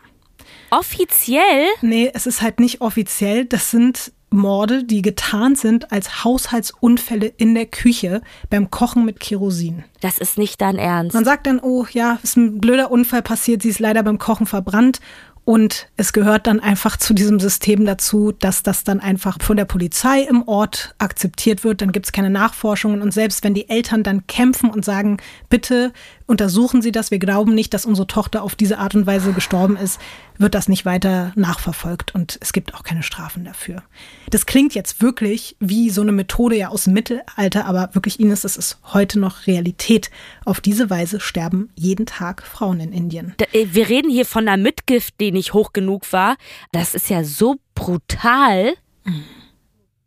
Offiziell? 0.70 1.68
Nee, 1.82 2.12
es 2.14 2.28
ist 2.28 2.42
halt 2.42 2.60
nicht 2.60 2.82
offiziell. 2.82 3.46
Das 3.46 3.72
sind 3.72 4.12
Morde, 4.30 4.84
die 4.84 5.02
getarnt 5.02 5.58
sind 5.58 5.92
als 5.92 6.24
Haushaltsunfälle 6.24 7.28
in 7.38 7.56
der 7.56 7.66
Küche 7.66 8.22
beim 8.50 8.70
Kochen 8.70 9.06
mit 9.06 9.20
Kerosin. 9.20 9.84
Das 10.02 10.18
ist 10.18 10.38
nicht 10.38 10.62
dein 10.62 10.78
Ernst. 10.78 11.14
Man 11.14 11.26
sagt 11.26 11.48
dann, 11.48 11.60
oh 11.60 11.86
ja, 11.92 12.20
ist 12.24 12.38
ein 12.38 12.60
blöder 12.60 12.92
Unfall 12.92 13.22
passiert, 13.22 13.62
sie 13.62 13.70
ist 13.70 13.80
leider 13.80 14.04
beim 14.04 14.18
Kochen 14.18 14.46
verbrannt. 14.46 15.00
Und 15.48 15.88
es 15.96 16.12
gehört 16.12 16.46
dann 16.46 16.60
einfach 16.60 16.98
zu 16.98 17.14
diesem 17.14 17.40
System 17.40 17.86
dazu, 17.86 18.34
dass 18.34 18.64
das 18.64 18.84
dann 18.84 19.00
einfach 19.00 19.38
von 19.42 19.56
der 19.56 19.64
Polizei 19.64 20.24
im 20.24 20.46
Ort 20.46 20.94
akzeptiert 20.98 21.64
wird. 21.64 21.82
Dann 21.82 21.94
gibt 21.94 22.06
es 22.06 22.12
keine 22.12 22.30
Nachforschungen. 22.30 23.02
Und 23.02 23.14
selbst 23.14 23.46
wenn 23.46 23.54
die 23.54 23.70
Eltern 23.70 24.04
dann 24.04 24.28
kämpfen 24.28 24.70
und 24.70 24.84
sagen, 24.84 25.20
bitte 25.48 25.94
untersuchen 26.28 26.82
Sie 26.82 26.92
das, 26.92 27.10
wir 27.10 27.20
glauben 27.20 27.56
nicht, 27.56 27.74
dass 27.74 27.86
unsere 27.86 28.06
Tochter 28.06 28.44
auf 28.44 28.56
diese 28.56 28.78
Art 28.78 28.94
und 28.94 29.08
Weise 29.08 29.34
gestorben 29.34 29.78
ist, 29.78 30.00
wird 30.38 30.54
das 30.54 30.68
nicht 30.68 30.86
weiter 30.86 31.32
nachverfolgt. 31.36 32.14
Und 32.14 32.38
es 32.42 32.54
gibt 32.54 32.76
auch 32.76 32.84
keine 32.84 33.02
Strafen 33.02 33.44
dafür. 33.46 33.82
Das 34.30 34.46
klingt 34.46 34.76
jetzt 34.76 35.02
wirklich 35.02 35.56
wie 35.60 35.90
so 35.90 36.02
eine 36.02 36.12
Methode 36.12 36.56
ja 36.56 36.68
aus 36.68 36.84
dem 36.84 36.94
Mittelalter, 36.94 37.66
aber 37.66 37.90
wirklich, 37.94 38.20
Ines, 38.20 38.42
das 38.42 38.58
ist 38.58 38.78
heute 38.94 39.20
noch 39.20 39.48
Realität. 39.48 40.12
Auf 40.46 40.62
diese 40.62 40.90
Weise 40.90 41.20
sterben 41.20 41.70
jeden 41.76 42.06
Tag 42.06 42.44
Frauen 42.44 42.80
in 42.80 42.94
Indien. 42.94 43.34
Äh, 43.54 43.68
Wir 43.72 43.90
reden 43.90 44.12
hier 44.12 44.26
von 44.26 44.48
einer 44.48 44.62
Mitgift, 44.62 45.16
die 45.20 45.32
nicht 45.32 45.54
hoch 45.54 45.74
genug 45.74 46.12
war. 46.14 46.36
Das 46.72 46.94
ist 46.94 47.10
ja 47.10 47.24
so 47.24 47.56
brutal. 47.74 48.74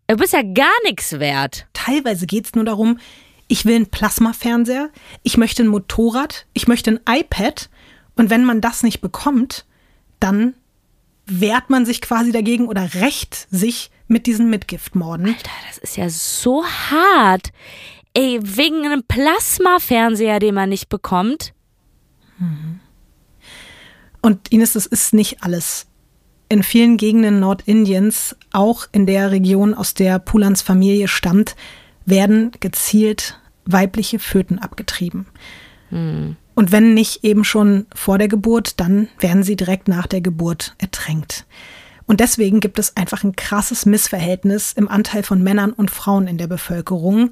Du 0.07 0.17
bist 0.17 0.33
ja 0.33 0.43
gar 0.43 0.67
nichts 0.85 1.19
wert. 1.19 1.67
Teilweise 1.73 2.27
geht 2.27 2.47
es 2.47 2.55
nur 2.55 2.65
darum, 2.65 2.99
ich 3.51 3.65
will 3.65 3.75
einen 3.75 3.91
Plasmafernseher, 3.91 4.91
ich 5.25 5.37
möchte 5.37 5.65
ein 5.65 5.69
Motorrad, 5.69 6.47
ich 6.53 6.69
möchte 6.69 6.93
ein 6.93 7.01
iPad. 7.09 7.69
Und 8.15 8.31
wenn 8.31 8.45
man 8.45 8.61
das 8.61 8.85
nicht 8.85 9.01
bekommt, 9.01 9.67
dann 10.21 10.55
wehrt 11.27 11.69
man 11.69 11.85
sich 11.85 12.01
quasi 12.01 12.31
dagegen 12.31 12.69
oder 12.69 12.95
rächt 12.95 13.49
sich 13.51 13.91
mit 14.07 14.27
diesen 14.27 14.51
Mitgiftmorden. 14.51 15.27
Alter, 15.27 15.51
das 15.69 15.79
ist 15.79 15.97
ja 15.97 16.09
so 16.09 16.65
hart. 16.65 17.53
Ey, 18.15 18.39
wegen 18.41 18.87
einem 18.87 19.03
Plasmafernseher, 19.03 20.39
den 20.39 20.55
man 20.55 20.69
nicht 20.69 20.89
bekommt. 20.89 21.53
Und 24.23 24.53
Ines, 24.53 24.75
das 24.75 24.87
ist 24.87 25.13
nicht 25.13 25.43
alles. 25.43 25.89
In 26.49 26.63
vielen 26.63 26.97
Gegenden 26.97 27.41
Nordindiens, 27.41 28.37
auch 28.53 28.87
in 28.93 29.07
der 29.07 29.33
Region, 29.33 29.75
aus 29.75 29.95
der 29.95 30.21
Pulans 30.21 30.63
Familie 30.63 31.09
stammt, 31.09 31.57
werden 32.07 32.53
gezielt 32.61 33.39
weibliche 33.65 34.19
Föten 34.19 34.59
abgetrieben. 34.59 35.27
Mhm. 35.91 36.37
Und 36.55 36.73
wenn 36.73 36.95
nicht 36.95 37.25
eben 37.25 37.45
schon 37.45 37.87
vor 37.95 38.19
der 38.19 38.29
Geburt, 38.29 38.81
dann 38.81 39.09
werden 39.19 39.43
sie 39.43 39.57
direkt 39.57 39.89
nach 39.89 40.07
der 40.07 40.21
Geburt 40.21 40.75
ertränkt. 40.79 41.47
Und 42.07 42.21
deswegen 42.21 42.61
gibt 42.61 42.79
es 42.79 42.97
einfach 42.97 43.23
ein 43.23 43.37
krasses 43.37 43.87
Missverhältnis 43.87 44.73
im 44.73 44.89
Anteil 44.89 45.23
von 45.23 45.43
Männern 45.43 45.73
und 45.73 45.91
Frauen 45.91 46.27
in 46.27 46.39
der 46.39 46.49
Bevölkerung. 46.49 47.31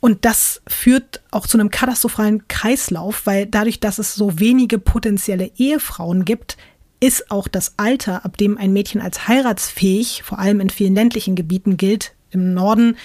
Und 0.00 0.24
das 0.24 0.62
führt 0.68 1.20
auch 1.32 1.46
zu 1.46 1.58
einem 1.58 1.70
katastrophalen 1.70 2.46
Kreislauf, 2.46 3.26
weil 3.26 3.46
dadurch, 3.46 3.80
dass 3.80 3.98
es 3.98 4.14
so 4.14 4.38
wenige 4.38 4.78
potenzielle 4.78 5.50
Ehefrauen 5.56 6.24
gibt, 6.24 6.56
ist 7.00 7.30
auch 7.30 7.48
das 7.48 7.74
Alter, 7.76 8.24
ab 8.24 8.36
dem 8.36 8.56
ein 8.56 8.72
Mädchen 8.72 9.00
als 9.00 9.28
heiratsfähig, 9.28 10.22
vor 10.22 10.38
allem 10.38 10.60
in 10.60 10.70
vielen 10.70 10.94
ländlichen 10.94 11.34
Gebieten 11.34 11.76
gilt, 11.76 12.14
im 12.30 12.54
Norden, 12.54 12.96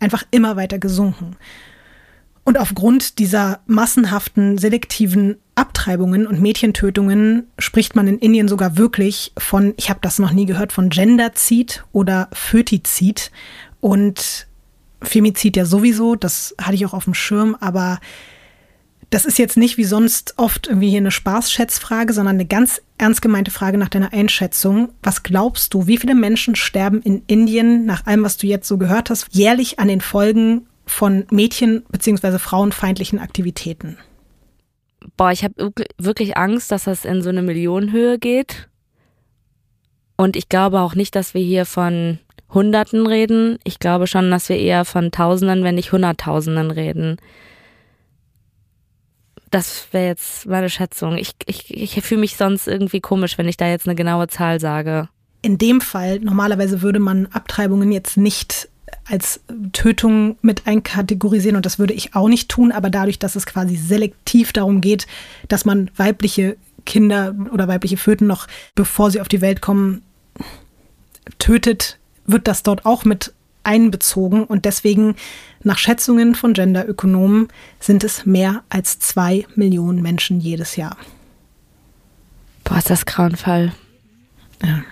einfach 0.00 0.24
immer 0.30 0.56
weiter 0.56 0.78
gesunken. 0.78 1.36
Und 2.44 2.58
aufgrund 2.58 3.18
dieser 3.18 3.60
massenhaften 3.66 4.56
selektiven 4.56 5.36
Abtreibungen 5.54 6.26
und 6.26 6.40
Mädchentötungen 6.40 7.46
spricht 7.58 7.94
man 7.94 8.08
in 8.08 8.18
Indien 8.18 8.48
sogar 8.48 8.78
wirklich 8.78 9.32
von, 9.36 9.74
ich 9.76 9.90
habe 9.90 10.00
das 10.00 10.18
noch 10.18 10.32
nie 10.32 10.46
gehört, 10.46 10.72
von 10.72 10.88
Genderzid 10.88 11.84
oder 11.92 12.28
Fötizid. 12.32 13.30
Und 13.80 14.46
Femizid 15.02 15.56
ja 15.56 15.66
sowieso, 15.66 16.14
das 16.14 16.54
hatte 16.58 16.74
ich 16.74 16.86
auch 16.86 16.94
auf 16.94 17.04
dem 17.04 17.12
Schirm, 17.12 17.54
aber 17.60 18.00
das 19.10 19.24
ist 19.24 19.38
jetzt 19.38 19.56
nicht 19.56 19.78
wie 19.78 19.84
sonst 19.84 20.34
oft 20.36 20.66
irgendwie 20.66 20.90
hier 20.90 20.98
eine 20.98 21.10
Spaßschätzfrage, 21.10 22.12
sondern 22.12 22.36
eine 22.36 22.46
ganz 22.46 22.82
ernst 22.98 23.22
gemeinte 23.22 23.50
Frage 23.50 23.78
nach 23.78 23.88
deiner 23.88 24.12
Einschätzung. 24.12 24.90
Was 25.02 25.22
glaubst 25.22 25.72
du, 25.72 25.86
wie 25.86 25.96
viele 25.96 26.14
Menschen 26.14 26.56
sterben 26.56 27.00
in 27.00 27.22
Indien, 27.26 27.86
nach 27.86 28.06
allem, 28.06 28.22
was 28.24 28.36
du 28.36 28.46
jetzt 28.46 28.68
so 28.68 28.76
gehört 28.76 29.08
hast, 29.08 29.26
jährlich 29.30 29.78
an 29.78 29.88
den 29.88 30.02
Folgen 30.02 30.66
von 30.84 31.26
Mädchen- 31.30 31.84
bzw. 31.90 32.38
frauenfeindlichen 32.38 33.18
Aktivitäten? 33.18 33.96
Boah, 35.16 35.32
ich 35.32 35.42
habe 35.42 35.72
wirklich 35.96 36.36
Angst, 36.36 36.70
dass 36.70 36.84
das 36.84 37.04
in 37.04 37.22
so 37.22 37.30
eine 37.30 37.42
Millionenhöhe 37.42 38.18
geht. 38.18 38.68
Und 40.16 40.36
ich 40.36 40.48
glaube 40.48 40.80
auch 40.80 40.94
nicht, 40.94 41.14
dass 41.14 41.32
wir 41.32 41.42
hier 41.42 41.64
von 41.64 42.18
Hunderten 42.52 43.06
reden. 43.06 43.58
Ich 43.64 43.78
glaube 43.78 44.06
schon, 44.06 44.30
dass 44.30 44.48
wir 44.48 44.58
eher 44.58 44.84
von 44.84 45.12
Tausenden, 45.12 45.64
wenn 45.64 45.76
nicht 45.76 45.92
Hunderttausenden 45.92 46.70
reden. 46.70 47.18
Das 49.50 49.88
wäre 49.92 50.06
jetzt 50.06 50.46
meine 50.46 50.68
Schätzung. 50.68 51.16
Ich, 51.16 51.32
ich, 51.46 51.74
ich 51.74 52.04
fühle 52.04 52.20
mich 52.20 52.36
sonst 52.36 52.68
irgendwie 52.68 53.00
komisch, 53.00 53.38
wenn 53.38 53.48
ich 53.48 53.56
da 53.56 53.68
jetzt 53.68 53.86
eine 53.86 53.94
genaue 53.94 54.28
Zahl 54.28 54.60
sage. 54.60 55.08
In 55.40 55.58
dem 55.58 55.80
Fall, 55.80 56.18
normalerweise 56.18 56.82
würde 56.82 56.98
man 56.98 57.26
Abtreibungen 57.26 57.92
jetzt 57.92 58.16
nicht 58.16 58.68
als 59.04 59.40
Tötung 59.72 60.36
mit 60.42 60.66
einkategorisieren 60.66 61.56
und 61.56 61.64
das 61.64 61.78
würde 61.78 61.94
ich 61.94 62.14
auch 62.14 62.28
nicht 62.28 62.48
tun, 62.48 62.72
aber 62.72 62.90
dadurch, 62.90 63.18
dass 63.18 63.36
es 63.36 63.46
quasi 63.46 63.76
selektiv 63.76 64.52
darum 64.52 64.80
geht, 64.80 65.06
dass 65.48 65.64
man 65.64 65.90
weibliche 65.96 66.56
Kinder 66.84 67.34
oder 67.52 67.68
weibliche 67.68 67.96
Föten 67.96 68.26
noch, 68.26 68.46
bevor 68.74 69.10
sie 69.10 69.20
auf 69.20 69.28
die 69.28 69.40
Welt 69.40 69.60
kommen, 69.60 70.02
tötet, 71.38 71.98
wird 72.26 72.48
das 72.48 72.62
dort 72.62 72.84
auch 72.84 73.04
mit 73.04 73.32
einbezogen 73.64 74.44
und 74.44 74.64
deswegen 74.64 75.16
nach 75.62 75.78
Schätzungen 75.78 76.34
von 76.34 76.54
Genderökonomen 76.54 77.48
sind 77.80 78.04
es 78.04 78.26
mehr 78.26 78.62
als 78.68 78.98
zwei 78.98 79.46
Millionen 79.54 80.02
Menschen 80.02 80.40
jedes 80.40 80.76
Jahr. 80.76 80.96
Boah, 82.64 82.78
ist 82.78 82.90
das 82.90 83.06
grauenvoll. 83.06 83.72
Ja. 84.62 84.82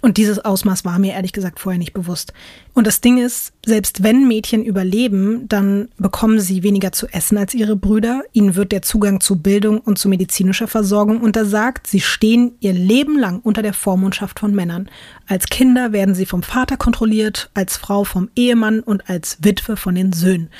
Und 0.00 0.16
dieses 0.16 0.38
Ausmaß 0.44 0.84
war 0.84 0.98
mir 0.98 1.14
ehrlich 1.14 1.32
gesagt 1.32 1.60
vorher 1.60 1.78
nicht 1.78 1.92
bewusst. 1.92 2.32
Und 2.74 2.86
das 2.86 3.00
Ding 3.00 3.18
ist, 3.18 3.52
selbst 3.66 4.02
wenn 4.02 4.28
Mädchen 4.28 4.64
überleben, 4.64 5.48
dann 5.48 5.88
bekommen 5.98 6.40
sie 6.40 6.62
weniger 6.62 6.92
zu 6.92 7.06
essen 7.08 7.36
als 7.38 7.54
ihre 7.54 7.76
Brüder. 7.76 8.22
Ihnen 8.32 8.54
wird 8.54 8.72
der 8.72 8.82
Zugang 8.82 9.20
zu 9.20 9.40
Bildung 9.40 9.80
und 9.80 9.98
zu 9.98 10.08
medizinischer 10.08 10.68
Versorgung 10.68 11.20
untersagt. 11.20 11.86
Sie 11.86 12.00
stehen 12.00 12.52
ihr 12.60 12.72
Leben 12.72 13.18
lang 13.18 13.40
unter 13.40 13.62
der 13.62 13.74
Vormundschaft 13.74 14.38
von 14.38 14.54
Männern. 14.54 14.88
Als 15.26 15.46
Kinder 15.46 15.92
werden 15.92 16.14
sie 16.14 16.26
vom 16.26 16.42
Vater 16.42 16.76
kontrolliert, 16.76 17.50
als 17.54 17.76
Frau 17.76 18.04
vom 18.04 18.30
Ehemann 18.36 18.80
und 18.80 19.08
als 19.10 19.38
Witwe 19.40 19.76
von 19.76 19.94
den 19.94 20.12
Söhnen. 20.12 20.50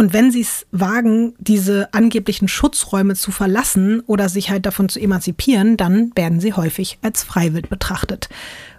Und 0.00 0.14
wenn 0.14 0.30
sie 0.30 0.40
es 0.40 0.64
wagen, 0.72 1.34
diese 1.36 1.92
angeblichen 1.92 2.48
Schutzräume 2.48 3.16
zu 3.16 3.30
verlassen 3.32 4.00
oder 4.06 4.30
sich 4.30 4.48
halt 4.48 4.64
davon 4.64 4.88
zu 4.88 4.98
emanzipieren, 4.98 5.76
dann 5.76 6.12
werden 6.14 6.40
sie 6.40 6.54
häufig 6.54 6.98
als 7.02 7.22
freiwillig 7.22 7.68
betrachtet. 7.68 8.30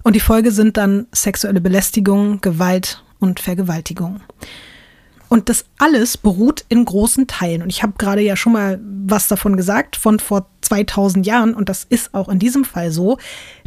Und 0.01 0.15
die 0.15 0.19
Folge 0.19 0.51
sind 0.51 0.77
dann 0.77 1.05
sexuelle 1.11 1.61
Belästigung, 1.61 2.41
Gewalt 2.41 3.03
und 3.19 3.39
Vergewaltigung. 3.39 4.21
Und 5.29 5.47
das 5.47 5.65
alles 5.77 6.17
beruht 6.17 6.65
in 6.69 6.85
großen 6.85 7.27
Teilen. 7.27 7.61
Und 7.61 7.69
ich 7.69 7.83
habe 7.83 7.93
gerade 7.99 8.23
ja 8.23 8.35
schon 8.35 8.53
mal 8.53 8.79
was 8.81 9.27
davon 9.27 9.57
gesagt, 9.57 9.97
von 9.97 10.17
vor 10.17 10.47
2000 10.61 11.27
Jahren. 11.27 11.53
Und 11.53 11.69
das 11.69 11.83
ist 11.83 12.15
auch 12.15 12.29
in 12.29 12.39
diesem 12.39 12.65
Fall 12.65 12.89
so, 12.89 13.19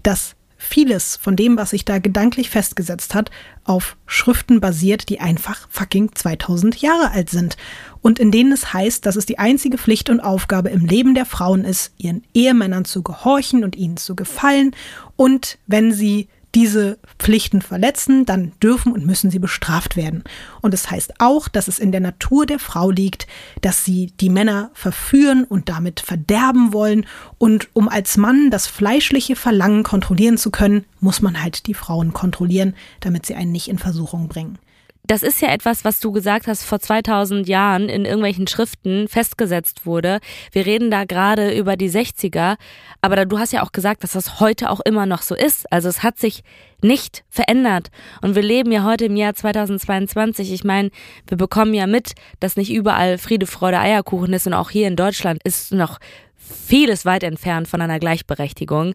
dass 0.03 0.35
vieles 0.65 1.17
von 1.17 1.37
dem, 1.37 1.57
was 1.57 1.71
sich 1.71 1.85
da 1.85 1.99
gedanklich 1.99 2.51
festgesetzt 2.51 3.15
hat, 3.15 3.31
auf 3.65 3.97
Schriften 4.07 4.61
basiert, 4.61 5.09
die 5.09 5.21
einfach 5.21 5.69
fucking 5.71 6.15
2000 6.15 6.81
Jahre 6.81 7.11
alt 7.13 7.31
sind. 7.31 7.57
Und 8.03 8.19
in 8.19 8.31
denen 8.31 8.53
es 8.53 8.73
heißt, 8.73 9.07
dass 9.07 9.17
es 9.17 9.27
die 9.27 9.39
einzige 9.39 9.79
Pflicht 9.79 10.11
und 10.11 10.21
Aufgabe 10.21 10.71
im 10.71 10.85
Leben 10.85 11.15
der 11.15 11.27
Frauen 11.27 11.65
ist, 11.65 11.93
ihren 11.97 12.23
Ehemännern 12.35 12.85
zu 12.85 13.03
gehorchen 13.03 13.65
und 13.65 13.77
ihnen 13.77 13.97
zu 13.97 14.15
gefallen. 14.15 14.75
Und 15.17 15.59
wenn 15.67 15.93
sie 15.93 16.29
diese 16.55 16.99
Pflichten 17.19 17.63
verletzen, 17.63 18.27
dann 18.27 18.53
dürfen 18.63 18.93
und 18.93 19.05
müssen 19.05 19.31
sie 19.31 19.39
bestraft 19.39 19.97
werden. 19.97 20.25
Und 20.61 20.73
es 20.73 20.85
das 20.85 20.91
heißt 20.91 21.15
auch, 21.19 21.49
dass 21.49 21.67
es 21.67 21.79
in 21.79 21.93
der 21.93 22.01
Natur 22.01 22.47
der 22.47 22.59
Frau 22.59 22.91
liegt, 22.91 23.27
dass 23.63 23.85
sie 23.85 24.13
die 24.21 24.29
Männer 24.29 24.71
verführen 24.75 25.45
und 25.45 25.69
damit 25.69 26.01
verderben 26.01 26.73
wollen. 26.73 27.07
Und 27.39 27.69
um 27.73 27.89
als 27.89 28.17
Mann 28.17 28.51
das 28.51 28.67
fleischliche 28.67 29.35
Verlangen 29.35 29.83
kontrollieren 29.83 30.37
zu 30.37 30.51
können, 30.51 30.85
muss 31.01 31.23
man 31.23 31.43
halt 31.43 31.67
die 31.67 31.75
Frauen 31.75 32.13
kontrollieren, 32.13 32.75
damit 33.01 33.25
sie 33.25 33.35
einen 33.35 33.53
nicht 33.53 33.69
in 33.69 33.79
Versuchung 33.79 34.29
bringen 34.29 34.59
das 35.07 35.23
ist 35.23 35.43
ja 35.43 35.49
etwas, 35.53 35.85
was 35.85 36.01
du 36.01 36.13
gesagt 36.13 36.47
hast, 36.47 36.65
vor 36.65 36.81
2000 36.81 37.47
Jahren 37.47 37.91
in 37.91 38.07
irgendwelchen 38.07 38.47
Schriften 38.47 39.07
festgesetzt 39.07 39.85
wurde. 39.85 40.21
Wir 40.51 40.65
reden 40.65 40.91
da 40.91 41.05
gerade 41.05 41.55
über 41.57 41.77
die 41.77 41.91
60er, 41.91 42.57
aber 43.03 43.27
du 43.27 43.39
hast 43.39 43.53
ja 43.53 43.63
auch 43.63 43.73
gesagt, 43.73 44.03
dass 44.03 44.13
das 44.13 44.41
heute 44.41 44.71
auch 44.71 44.81
immer 44.81 45.05
noch 45.05 45.21
so 45.21 45.35
ist. 45.35 45.71
Also 45.71 45.91
es 45.91 46.03
hat 46.03 46.19
sich 46.19 46.43
nicht 46.81 47.25
verändert. 47.29 47.91
Und 48.23 48.35
wir 48.35 48.43
leben 48.43 48.73
ja 48.73 48.85
heute 48.85 49.05
im 49.05 49.17
Jahr 49.17 49.35
2022. 49.35 50.53
Ich 50.53 50.65
meine, 50.65 50.91
wir 51.29 51.37
bekommen 51.37 51.75
ja 51.75 51.87
mit, 51.87 52.13
dass 52.41 52.57
nicht 52.57 52.73
überall 52.73 53.19
Friede, 53.19 53.47
Freude, 53.47 53.81
Eierkuchen 53.81 54.33
ist 54.33 54.47
und 54.47 54.55
auch 54.55 54.71
hier 54.71 54.89
in 54.89 54.97
Deutschland 54.97 55.43
ist 55.45 55.73
noch 55.73 55.99
vieles 56.37 57.05
weit 57.05 57.25
entfernt 57.25 57.69
von 57.69 57.83
einer 57.83 57.99
Gleichberechtigung. 57.99 58.95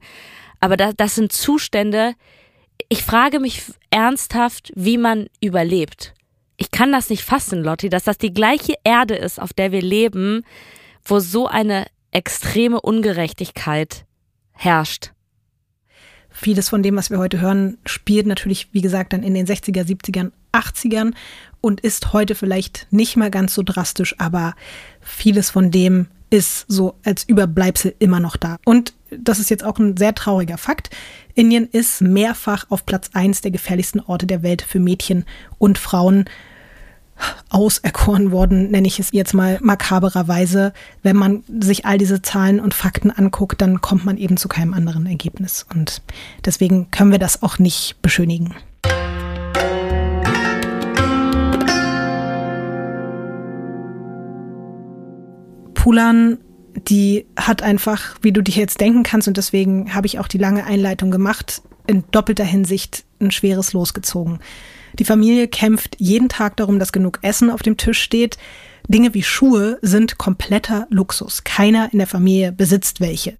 Aber 0.60 0.76
das, 0.76 0.94
das 0.98 1.16
sind 1.16 1.32
Zustände, 1.32 2.16
ich 2.88 3.04
frage 3.04 3.40
mich 3.40 3.64
ernsthaft, 3.90 4.72
wie 4.76 4.98
man 4.98 5.28
überlebt. 5.42 6.14
Ich 6.58 6.72
kann 6.72 6.92
das 6.92 7.10
nicht 7.10 7.24
fassen, 7.24 7.64
Lotti, 7.64 7.90
dass 7.90 8.04
das 8.04 8.18
die 8.18 8.34
gleiche 8.34 8.76
Erde 8.84 9.16
ist, 9.16 9.42
auf 9.42 9.54
der 9.54 9.72
wir 9.72 9.82
leben, 9.82 10.44
wo 11.04 11.20
so 11.20 11.48
eine 11.48 11.86
extreme 12.12 12.82
Ungerechtigkeit 12.82 14.06
herrscht. 14.52 15.12
Vieles 16.30 16.70
von 16.70 16.84
dem, 16.84 16.96
was 16.96 17.10
wir 17.10 17.18
heute 17.18 17.40
hören, 17.40 17.78
spielt 17.86 18.26
natürlich, 18.26 18.70
wie 18.74 18.82
gesagt, 18.82 19.14
dann 19.14 19.24
in 19.24 19.34
den 19.34 19.46
60er, 19.46 19.84
70ern, 19.84 20.32
80ern 20.54 21.14
und 21.62 21.82
ist 21.82 22.14
heute 22.14 22.36
vielleicht 22.36 22.88
nicht 22.92 23.18
mehr 23.18 23.30
ganz 23.30 23.54
so 23.54 23.64
drastisch, 23.64 24.16
aber 24.20 24.56
vieles 25.02 25.50
von 25.50 25.72
dem 25.72 26.08
ist 26.30 26.66
so 26.68 26.96
als 27.04 27.24
Überbleibsel 27.24 27.96
immer 28.00 28.20
noch 28.20 28.38
da. 28.38 28.58
Und 28.66 28.94
das 29.12 29.40
ist 29.40 29.50
jetzt 29.50 29.64
auch 29.64 29.78
ein 29.80 29.98
sehr 29.98 30.14
trauriger 30.16 30.58
Fakt. 30.58 30.90
Indien 31.34 31.68
ist 31.72 32.02
mehrfach 32.02 32.66
auf 32.70 32.86
Platz 32.86 33.10
1 33.14 33.42
der 33.42 33.52
gefährlichsten 33.52 34.00
Orte 34.00 34.28
der 34.28 34.44
Welt 34.44 34.62
für 34.62 34.80
Mädchen 34.80 35.26
und 35.58 35.78
Frauen 35.78 36.26
auserkoren 37.50 38.32
worden, 38.32 38.72
nenne 38.72 38.88
ich 38.88 39.00
es 39.00 39.12
jetzt 39.12 39.34
mal 39.34 39.60
makabererweise. 39.62 40.74
Wenn 41.04 41.18
man 41.18 41.44
sich 41.48 41.86
all 41.86 41.98
diese 41.98 42.22
Zahlen 42.22 42.60
und 42.60 42.74
Fakten 42.74 43.12
anguckt, 43.12 43.62
dann 43.62 43.82
kommt 43.82 44.06
man 44.06 44.18
eben 44.18 44.38
zu 44.38 44.48
keinem 44.48 44.74
anderen 44.74 45.06
Ergebnis. 45.06 45.66
Und 45.74 46.02
deswegen 46.46 46.92
können 46.92 47.12
wir 47.12 47.20
das 47.20 47.44
auch 47.44 47.60
nicht 47.60 48.02
beschönigen. 48.02 48.56
Pulan 55.74 56.38
die 56.88 57.26
hat 57.36 57.62
einfach, 57.62 58.16
wie 58.22 58.32
du 58.32 58.42
dich 58.42 58.56
jetzt 58.56 58.82
denken 58.82 59.04
kannst, 59.04 59.28
und 59.28 59.38
deswegen 59.38 59.94
habe 59.94 60.08
ich 60.08 60.20
auch 60.20 60.28
die 60.28 60.38
lange 60.38 60.66
Einleitung 60.66 61.12
gemacht, 61.12 61.62
in 61.88 62.04
doppelter 62.12 62.44
Hinsicht 62.44 63.04
ein 63.20 63.32
schweres 63.32 63.74
losgezogen. 63.74 64.40
Die 64.94 65.06
Familie 65.06 65.48
kämpft 65.48 65.96
jeden 66.00 66.30
Tag 66.30 66.58
darum, 66.58 66.80
dass 66.80 66.92
genug 66.92 67.20
Essen 67.22 67.50
auf 67.50 67.62
dem 67.62 67.78
Tisch 67.78 68.02
steht. 68.02 68.38
Dinge 68.88 69.14
wie 69.14 69.24
Schuhe 69.24 69.78
sind 69.82 70.18
kompletter 70.18 70.88
Luxus. 70.90 71.44
Keiner 71.44 71.92
in 71.92 72.00
der 72.00 72.08
Familie 72.08 72.52
besitzt 72.52 73.02
welche. 73.02 73.38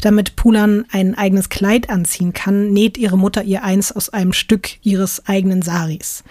Damit 0.00 0.34
Pulan 0.36 0.84
ein 0.90 1.16
eigenes 1.16 1.48
Kleid 1.48 1.90
anziehen 1.90 2.32
kann, 2.32 2.72
näht 2.72 2.98
ihre 2.98 3.18
Mutter 3.18 3.44
ihr 3.44 3.62
eins 3.62 3.92
aus 3.92 4.08
einem 4.08 4.32
Stück 4.32 4.84
ihres 4.84 5.26
eigenen 5.26 5.62
Saris. 5.62 6.24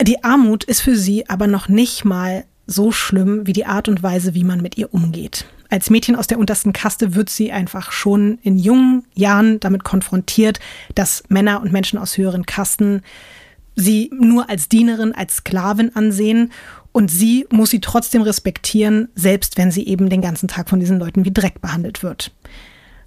Die 0.00 0.22
Armut 0.22 0.64
ist 0.64 0.80
für 0.80 0.96
sie 0.96 1.28
aber 1.28 1.46
noch 1.46 1.68
nicht 1.68 2.04
mal 2.04 2.44
so 2.66 2.92
schlimm 2.92 3.46
wie 3.46 3.52
die 3.52 3.66
Art 3.66 3.88
und 3.88 4.02
Weise, 4.02 4.34
wie 4.34 4.44
man 4.44 4.60
mit 4.60 4.76
ihr 4.78 4.92
umgeht. 4.92 5.46
Als 5.68 5.90
Mädchen 5.90 6.16
aus 6.16 6.26
der 6.26 6.38
untersten 6.38 6.72
Kaste 6.72 7.14
wird 7.14 7.30
sie 7.30 7.52
einfach 7.52 7.92
schon 7.92 8.38
in 8.42 8.58
jungen 8.58 9.04
Jahren 9.14 9.60
damit 9.60 9.84
konfrontiert, 9.84 10.60
dass 10.94 11.24
Männer 11.28 11.60
und 11.60 11.72
Menschen 11.72 11.98
aus 11.98 12.16
höheren 12.16 12.46
Kasten 12.46 13.02
sie 13.76 14.10
nur 14.14 14.48
als 14.48 14.68
Dienerin, 14.68 15.14
als 15.14 15.36
Sklavin 15.36 15.94
ansehen 15.96 16.52
und 16.92 17.10
sie 17.10 17.46
muss 17.50 17.70
sie 17.70 17.80
trotzdem 17.80 18.22
respektieren, 18.22 19.08
selbst 19.16 19.58
wenn 19.58 19.72
sie 19.72 19.86
eben 19.86 20.08
den 20.08 20.20
ganzen 20.20 20.48
Tag 20.48 20.68
von 20.68 20.78
diesen 20.78 21.00
Leuten 21.00 21.24
wie 21.24 21.32
Dreck 21.32 21.60
behandelt 21.60 22.02
wird. 22.02 22.30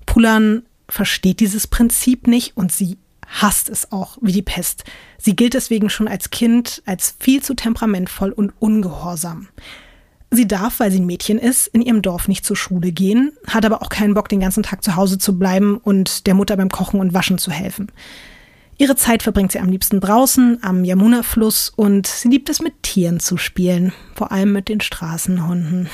Pulan 0.06 0.64
versteht 0.90 1.40
dieses 1.40 1.68
Prinzip 1.68 2.28
nicht 2.28 2.58
und 2.58 2.72
sie 2.72 2.98
hasst 3.28 3.70
es 3.70 3.92
auch 3.92 4.18
wie 4.22 4.32
die 4.32 4.42
Pest. 4.42 4.84
Sie 5.18 5.36
gilt 5.36 5.54
deswegen 5.54 5.90
schon 5.90 6.08
als 6.08 6.30
Kind 6.30 6.82
als 6.86 7.16
viel 7.20 7.44
zu 7.44 7.54
temperamentvoll 7.54 8.32
und 8.32 8.54
ungehorsam. 8.60 9.50
Sie 10.30 10.48
darf, 10.48 10.80
weil 10.80 10.92
sie 10.92 11.00
ein 11.00 11.06
Mädchen 11.06 11.38
ist, 11.38 11.68
in 11.68 11.82
ihrem 11.82 12.02
Dorf 12.02 12.28
nicht 12.28 12.46
zur 12.46 12.58
Schule 12.58 12.92
gehen, 12.92 13.32
hat 13.48 13.66
aber 13.66 13.82
auch 13.82 13.90
keinen 13.90 14.14
Bock, 14.14 14.28
den 14.28 14.42
ganzen 14.42 14.64
Tag 14.64 14.84
zu 14.84 14.96
Hause 14.96 15.18
zu 15.18 15.40
bleiben 15.40 15.78
und 15.78 16.28
der 16.28 16.34
Mutter 16.34 16.58
beim 16.58 16.70
Kochen 16.70 17.00
und 17.00 17.14
Waschen 17.14 17.38
zu 17.38 17.52
helfen. 17.52 17.92
Ihre 18.80 18.96
Zeit 18.96 19.24
verbringt 19.24 19.52
sie 19.52 19.60
am 19.60 19.70
liebsten 19.70 20.00
draußen 20.00 20.60
am 20.62 20.84
Yamuna-Fluss 20.84 21.74
und 21.76 22.06
sie 22.06 22.28
liebt 22.28 22.48
es 22.48 22.62
mit 22.62 22.84
Tieren 22.84 23.20
zu 23.20 23.36
spielen, 23.38 23.92
vor 24.14 24.32
allem 24.32 24.54
mit 24.54 24.70
den 24.70 24.82
Straßenhunden. 24.82 25.90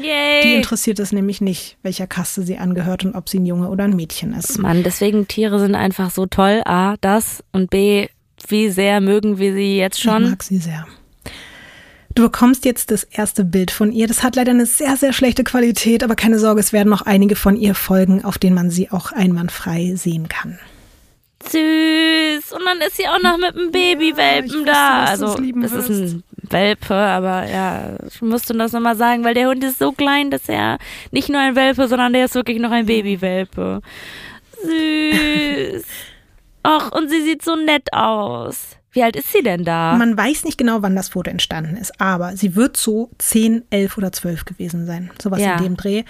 Yay. 0.00 0.42
Die 0.44 0.54
interessiert 0.54 1.00
es 1.00 1.10
nämlich 1.10 1.40
nicht, 1.40 1.76
welcher 1.82 2.06
Kaste 2.06 2.42
sie 2.42 2.58
angehört 2.58 3.04
und 3.04 3.16
ob 3.16 3.28
sie 3.28 3.40
ein 3.40 3.46
Junge 3.46 3.68
oder 3.68 3.82
ein 3.84 3.96
Mädchen 3.96 4.32
ist. 4.32 4.58
Mann, 4.58 4.84
deswegen 4.84 5.26
Tiere 5.26 5.58
sind 5.58 5.74
einfach 5.74 6.12
so 6.12 6.26
toll. 6.26 6.62
A, 6.66 6.96
das 7.00 7.42
und 7.50 7.68
B, 7.70 8.06
wie 8.46 8.70
sehr 8.70 9.00
mögen 9.00 9.38
wir 9.38 9.52
sie 9.52 9.76
jetzt 9.76 10.00
schon? 10.00 10.24
Ich 10.24 10.30
mag 10.30 10.42
sie 10.44 10.58
sehr. 10.58 10.86
Du 12.14 12.22
bekommst 12.22 12.64
jetzt 12.64 12.92
das 12.92 13.02
erste 13.02 13.44
Bild 13.44 13.72
von 13.72 13.90
ihr. 13.90 14.06
Das 14.06 14.22
hat 14.22 14.36
leider 14.36 14.50
eine 14.52 14.66
sehr, 14.66 14.96
sehr 14.96 15.12
schlechte 15.12 15.42
Qualität, 15.42 16.04
aber 16.04 16.14
keine 16.14 16.38
Sorge, 16.38 16.60
es 16.60 16.72
werden 16.72 16.90
noch 16.90 17.02
einige 17.02 17.34
von 17.34 17.56
ihr 17.56 17.74
folgen, 17.74 18.24
auf 18.24 18.38
denen 18.38 18.54
man 18.54 18.70
sie 18.70 18.90
auch 18.90 19.10
einwandfrei 19.10 19.94
sehen 19.96 20.28
kann. 20.28 20.60
Süß. 21.42 22.52
Und 22.52 22.64
dann 22.64 22.78
ist 22.86 22.96
sie 22.96 23.08
auch 23.08 23.20
noch 23.22 23.38
mit 23.38 23.56
einem 23.56 23.70
Babywelpen 23.70 24.66
ja, 24.66 25.06
da. 25.06 25.12
Wusste, 25.12 25.26
also, 25.26 25.76
es 25.76 25.88
ist 25.88 26.14
ein 26.14 26.22
Welpe, 26.50 26.94
aber 26.94 27.48
ja, 27.48 27.96
ich 28.06 28.20
musste 28.22 28.52
das 28.54 28.72
nochmal 28.72 28.96
sagen, 28.96 29.24
weil 29.24 29.34
der 29.34 29.48
Hund 29.48 29.62
ist 29.64 29.78
so 29.78 29.92
klein, 29.92 30.30
dass 30.30 30.48
er 30.48 30.78
nicht 31.10 31.28
nur 31.28 31.40
ein 31.40 31.56
Welpe, 31.56 31.88
sondern 31.88 32.12
der 32.12 32.26
ist 32.26 32.34
wirklich 32.34 32.58
noch 32.58 32.70
ein 32.70 32.86
Babywelpe. 32.86 33.80
Süß. 34.62 35.84
Och, 36.66 36.92
und 36.92 37.08
sie 37.08 37.22
sieht 37.22 37.42
so 37.42 37.56
nett 37.56 37.92
aus. 37.92 38.76
Wie 38.92 39.02
alt 39.02 39.16
ist 39.16 39.32
sie 39.32 39.42
denn 39.42 39.64
da? 39.64 39.94
Man 39.96 40.16
weiß 40.16 40.44
nicht 40.44 40.58
genau, 40.58 40.82
wann 40.82 40.96
das 40.96 41.08
Foto 41.10 41.30
entstanden 41.30 41.76
ist, 41.76 41.98
aber 42.00 42.36
sie 42.36 42.56
wird 42.56 42.76
so 42.76 43.08
10, 43.18 43.64
11 43.70 43.96
oder 43.96 44.12
12 44.12 44.44
gewesen 44.44 44.84
sein. 44.84 45.10
Sowas 45.22 45.40
Ja. 45.40 45.56
in 45.56 45.62
dem 45.62 45.76
Dreh. 45.76 46.02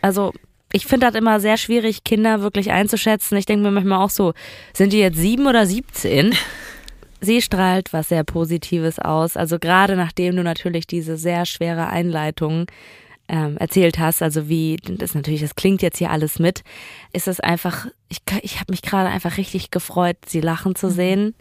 Also, 0.00 0.32
ich 0.74 0.86
finde 0.86 1.06
das 1.06 1.14
immer 1.14 1.38
sehr 1.38 1.56
schwierig, 1.56 2.02
Kinder 2.02 2.42
wirklich 2.42 2.72
einzuschätzen. 2.72 3.38
Ich 3.38 3.46
denke 3.46 3.62
mir 3.62 3.70
manchmal 3.70 4.02
auch 4.02 4.10
so, 4.10 4.34
sind 4.72 4.92
die 4.92 4.98
jetzt 4.98 5.18
sieben 5.18 5.46
oder 5.46 5.66
17? 5.66 6.34
Sie 7.20 7.40
strahlt 7.40 7.92
was 7.92 8.08
sehr 8.08 8.24
Positives 8.24 8.98
aus. 8.98 9.36
Also 9.36 9.60
gerade 9.60 9.94
nachdem 9.94 10.34
du 10.34 10.42
natürlich 10.42 10.88
diese 10.88 11.16
sehr 11.16 11.46
schwere 11.46 11.86
Einleitung 11.86 12.66
ähm, 13.28 13.56
erzählt 13.56 14.00
hast, 14.00 14.20
also 14.20 14.48
wie, 14.48 14.76
das 14.82 15.14
natürlich, 15.14 15.42
das 15.42 15.54
klingt 15.54 15.80
jetzt 15.80 15.98
hier 15.98 16.10
alles 16.10 16.40
mit, 16.40 16.62
ist 17.12 17.28
es 17.28 17.38
einfach, 17.38 17.86
ich, 18.08 18.18
ich 18.42 18.56
habe 18.56 18.72
mich 18.72 18.82
gerade 18.82 19.08
einfach 19.08 19.38
richtig 19.38 19.70
gefreut, 19.70 20.16
sie 20.26 20.40
lachen 20.40 20.74
zu 20.74 20.90
sehen, 20.90 21.36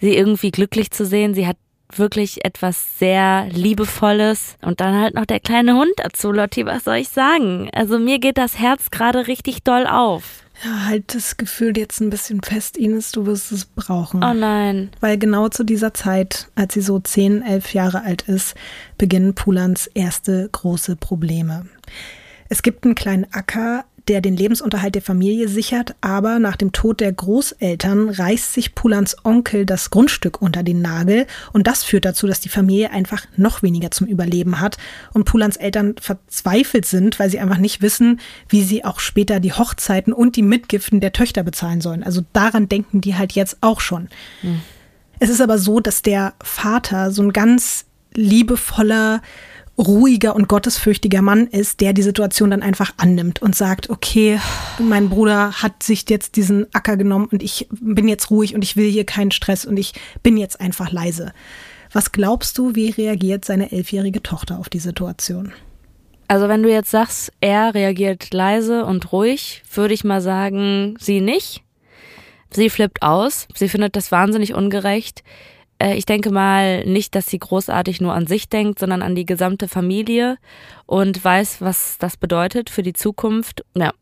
sie 0.00 0.16
irgendwie 0.16 0.50
glücklich 0.50 0.90
zu 0.90 1.06
sehen. 1.06 1.32
Sie 1.32 1.46
hat 1.46 1.56
wirklich 1.98 2.44
etwas 2.44 2.98
sehr 2.98 3.46
Liebevolles 3.50 4.56
und 4.62 4.80
dann 4.80 5.00
halt 5.00 5.14
noch 5.14 5.26
der 5.26 5.40
kleine 5.40 5.74
Hund 5.74 5.92
dazu, 5.96 6.32
Lotti, 6.32 6.66
was 6.66 6.84
soll 6.84 6.96
ich 6.96 7.08
sagen? 7.08 7.70
Also 7.72 7.98
mir 7.98 8.18
geht 8.18 8.38
das 8.38 8.58
Herz 8.58 8.90
gerade 8.90 9.26
richtig 9.26 9.62
doll 9.62 9.86
auf. 9.86 10.42
Ja, 10.64 10.86
halt 10.86 11.14
das 11.14 11.36
Gefühl 11.36 11.76
jetzt 11.76 12.00
ein 12.00 12.10
bisschen 12.10 12.40
fest, 12.42 12.76
Ines, 12.76 13.10
du 13.10 13.26
wirst 13.26 13.50
es 13.50 13.64
brauchen. 13.64 14.22
Oh 14.22 14.34
nein. 14.34 14.90
Weil 15.00 15.18
genau 15.18 15.48
zu 15.48 15.64
dieser 15.64 15.92
Zeit, 15.92 16.48
als 16.54 16.74
sie 16.74 16.82
so 16.82 17.00
10, 17.00 17.42
11 17.42 17.74
Jahre 17.74 18.02
alt 18.02 18.22
ist, 18.22 18.54
beginnen 18.96 19.34
Pulans 19.34 19.88
erste 19.88 20.48
große 20.52 20.96
Probleme. 20.96 21.66
Es 22.48 22.62
gibt 22.62 22.84
einen 22.84 22.94
kleinen 22.94 23.26
Acker, 23.32 23.86
der 24.08 24.20
den 24.20 24.36
Lebensunterhalt 24.36 24.94
der 24.94 25.02
Familie 25.02 25.48
sichert, 25.48 25.94
aber 26.00 26.38
nach 26.38 26.56
dem 26.56 26.72
Tod 26.72 27.00
der 27.00 27.12
Großeltern 27.12 28.08
reißt 28.08 28.52
sich 28.52 28.74
Pulans 28.74 29.16
Onkel 29.24 29.64
das 29.64 29.90
Grundstück 29.90 30.42
unter 30.42 30.62
den 30.62 30.82
Nagel 30.82 31.26
und 31.52 31.66
das 31.66 31.84
führt 31.84 32.04
dazu, 32.04 32.26
dass 32.26 32.40
die 32.40 32.48
Familie 32.48 32.90
einfach 32.90 33.26
noch 33.36 33.62
weniger 33.62 33.90
zum 33.90 34.06
Überleben 34.06 34.60
hat 34.60 34.76
und 35.12 35.24
Pulans 35.24 35.56
Eltern 35.56 35.94
verzweifelt 36.00 36.84
sind, 36.84 37.18
weil 37.18 37.30
sie 37.30 37.38
einfach 37.38 37.58
nicht 37.58 37.82
wissen, 37.82 38.20
wie 38.48 38.62
sie 38.62 38.84
auch 38.84 39.00
später 39.00 39.40
die 39.40 39.52
Hochzeiten 39.52 40.12
und 40.12 40.36
die 40.36 40.42
Mitgiften 40.42 41.00
der 41.00 41.12
Töchter 41.12 41.42
bezahlen 41.42 41.80
sollen. 41.80 42.02
Also 42.02 42.22
daran 42.32 42.68
denken 42.68 43.00
die 43.00 43.14
halt 43.14 43.32
jetzt 43.32 43.58
auch 43.60 43.80
schon. 43.80 44.08
Es 45.20 45.30
ist 45.30 45.40
aber 45.40 45.58
so, 45.58 45.78
dass 45.78 46.02
der 46.02 46.34
Vater 46.42 47.12
so 47.12 47.22
ein 47.22 47.32
ganz 47.32 47.84
liebevoller, 48.14 49.22
ruhiger 49.86 50.34
und 50.34 50.48
gottesfürchtiger 50.48 51.22
Mann 51.22 51.46
ist, 51.46 51.80
der 51.80 51.92
die 51.92 52.02
Situation 52.02 52.50
dann 52.50 52.62
einfach 52.62 52.92
annimmt 52.96 53.42
und 53.42 53.54
sagt, 53.54 53.90
okay, 53.90 54.38
mein 54.78 55.08
Bruder 55.08 55.52
hat 55.62 55.82
sich 55.82 56.04
jetzt 56.08 56.36
diesen 56.36 56.66
Acker 56.74 56.96
genommen 56.96 57.28
und 57.30 57.42
ich 57.42 57.68
bin 57.70 58.08
jetzt 58.08 58.30
ruhig 58.30 58.54
und 58.54 58.62
ich 58.62 58.76
will 58.76 58.90
hier 58.90 59.04
keinen 59.04 59.30
Stress 59.30 59.64
und 59.64 59.76
ich 59.76 59.92
bin 60.22 60.36
jetzt 60.36 60.60
einfach 60.60 60.92
leise. 60.92 61.32
Was 61.92 62.12
glaubst 62.12 62.56
du, 62.56 62.74
wie 62.74 62.90
reagiert 62.90 63.44
seine 63.44 63.72
elfjährige 63.72 64.22
Tochter 64.22 64.58
auf 64.58 64.68
die 64.68 64.78
Situation? 64.78 65.52
Also 66.28 66.48
wenn 66.48 66.62
du 66.62 66.70
jetzt 66.70 66.90
sagst, 66.90 67.32
er 67.40 67.74
reagiert 67.74 68.32
leise 68.32 68.86
und 68.86 69.12
ruhig, 69.12 69.62
würde 69.74 69.92
ich 69.92 70.04
mal 70.04 70.22
sagen, 70.22 70.96
sie 70.98 71.20
nicht. 71.20 71.62
Sie 72.50 72.70
flippt 72.70 73.02
aus. 73.02 73.48
Sie 73.54 73.68
findet 73.68 73.96
das 73.96 74.12
wahnsinnig 74.12 74.54
ungerecht. 74.54 75.22
Äh, 75.82 75.96
Ich 75.96 76.06
denke 76.06 76.30
mal 76.30 76.84
nicht, 76.84 77.14
dass 77.14 77.26
sie 77.26 77.38
großartig 77.38 78.00
nur 78.00 78.14
an 78.14 78.26
sich 78.26 78.48
denkt, 78.48 78.78
sondern 78.78 79.02
an 79.02 79.14
die 79.14 79.26
gesamte 79.26 79.68
Familie 79.68 80.38
und 80.86 81.22
weiß, 81.24 81.56
was 81.60 81.98
das 81.98 82.16
bedeutet 82.16 82.70
für 82.70 82.82
die 82.82 82.92
Zukunft. 82.92 83.64
Ja, 83.74 83.92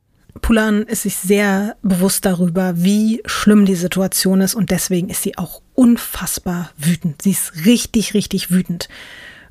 Pulan 0.43 0.83
ist 0.83 1.03
sich 1.03 1.17
sehr 1.17 1.77
bewusst 1.83 2.25
darüber, 2.25 2.75
wie 2.77 3.21
schlimm 3.25 3.65
die 3.65 3.75
Situation 3.75 4.41
ist 4.41 4.55
und 4.55 4.71
deswegen 4.71 5.09
ist 5.09 5.23
sie 5.23 5.37
auch 5.39 5.63
unfassbar 5.75 6.71
wütend. 6.77 7.23
Sie 7.23 7.31
ist 7.31 7.65
richtig, 7.65 8.15
richtig 8.15 8.51
wütend. 8.51 8.89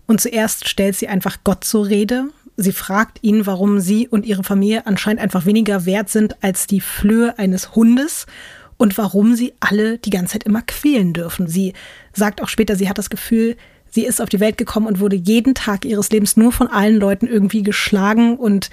Und 0.06 0.22
zuerst 0.22 0.68
stellt 0.68 0.96
sie 0.96 1.08
einfach 1.08 1.38
Gott 1.44 1.64
zur 1.64 1.88
Rede. 1.88 2.30
Sie 2.58 2.72
fragt 2.72 3.20
ihn, 3.22 3.46
warum 3.46 3.80
sie 3.80 4.08
und 4.08 4.26
ihre 4.26 4.44
Familie 4.44 4.86
anscheinend 4.88 5.22
einfach 5.22 5.46
weniger 5.46 5.86
wert 5.86 6.10
sind 6.10 6.44
als 6.44 6.68
die 6.68 6.82
Flöhe 6.82 7.38
eines 7.38 7.76
Hundes 7.76 8.26
und 8.78 8.98
warum 8.98 9.36
sie 9.36 9.54
alle 9.60 9.98
die 9.98 10.10
ganze 10.10 10.34
Zeit 10.34 10.46
immer 10.46 10.62
quälen 10.62 11.14
dürfen. 11.14 11.48
Sie 11.48 11.74
sagt 12.20 12.42
auch 12.42 12.48
später, 12.48 12.76
sie 12.76 12.88
hat 12.88 13.00
das 13.00 13.10
Gefühl, 13.10 13.58
sie 13.90 14.06
ist 14.06 14.22
auf 14.22 14.30
die 14.30 14.40
Welt 14.40 14.58
gekommen 14.58 14.86
und 14.86 15.00
wurde 15.00 15.16
jeden 15.16 15.56
Tag 15.56 15.86
ihres 15.86 16.12
Lebens 16.12 16.38
nur 16.38 16.52
von 16.52 16.68
allen 16.68 16.98
Leuten 16.98 17.26
irgendwie 17.26 17.64
geschlagen 17.64 18.38
und 18.38 18.70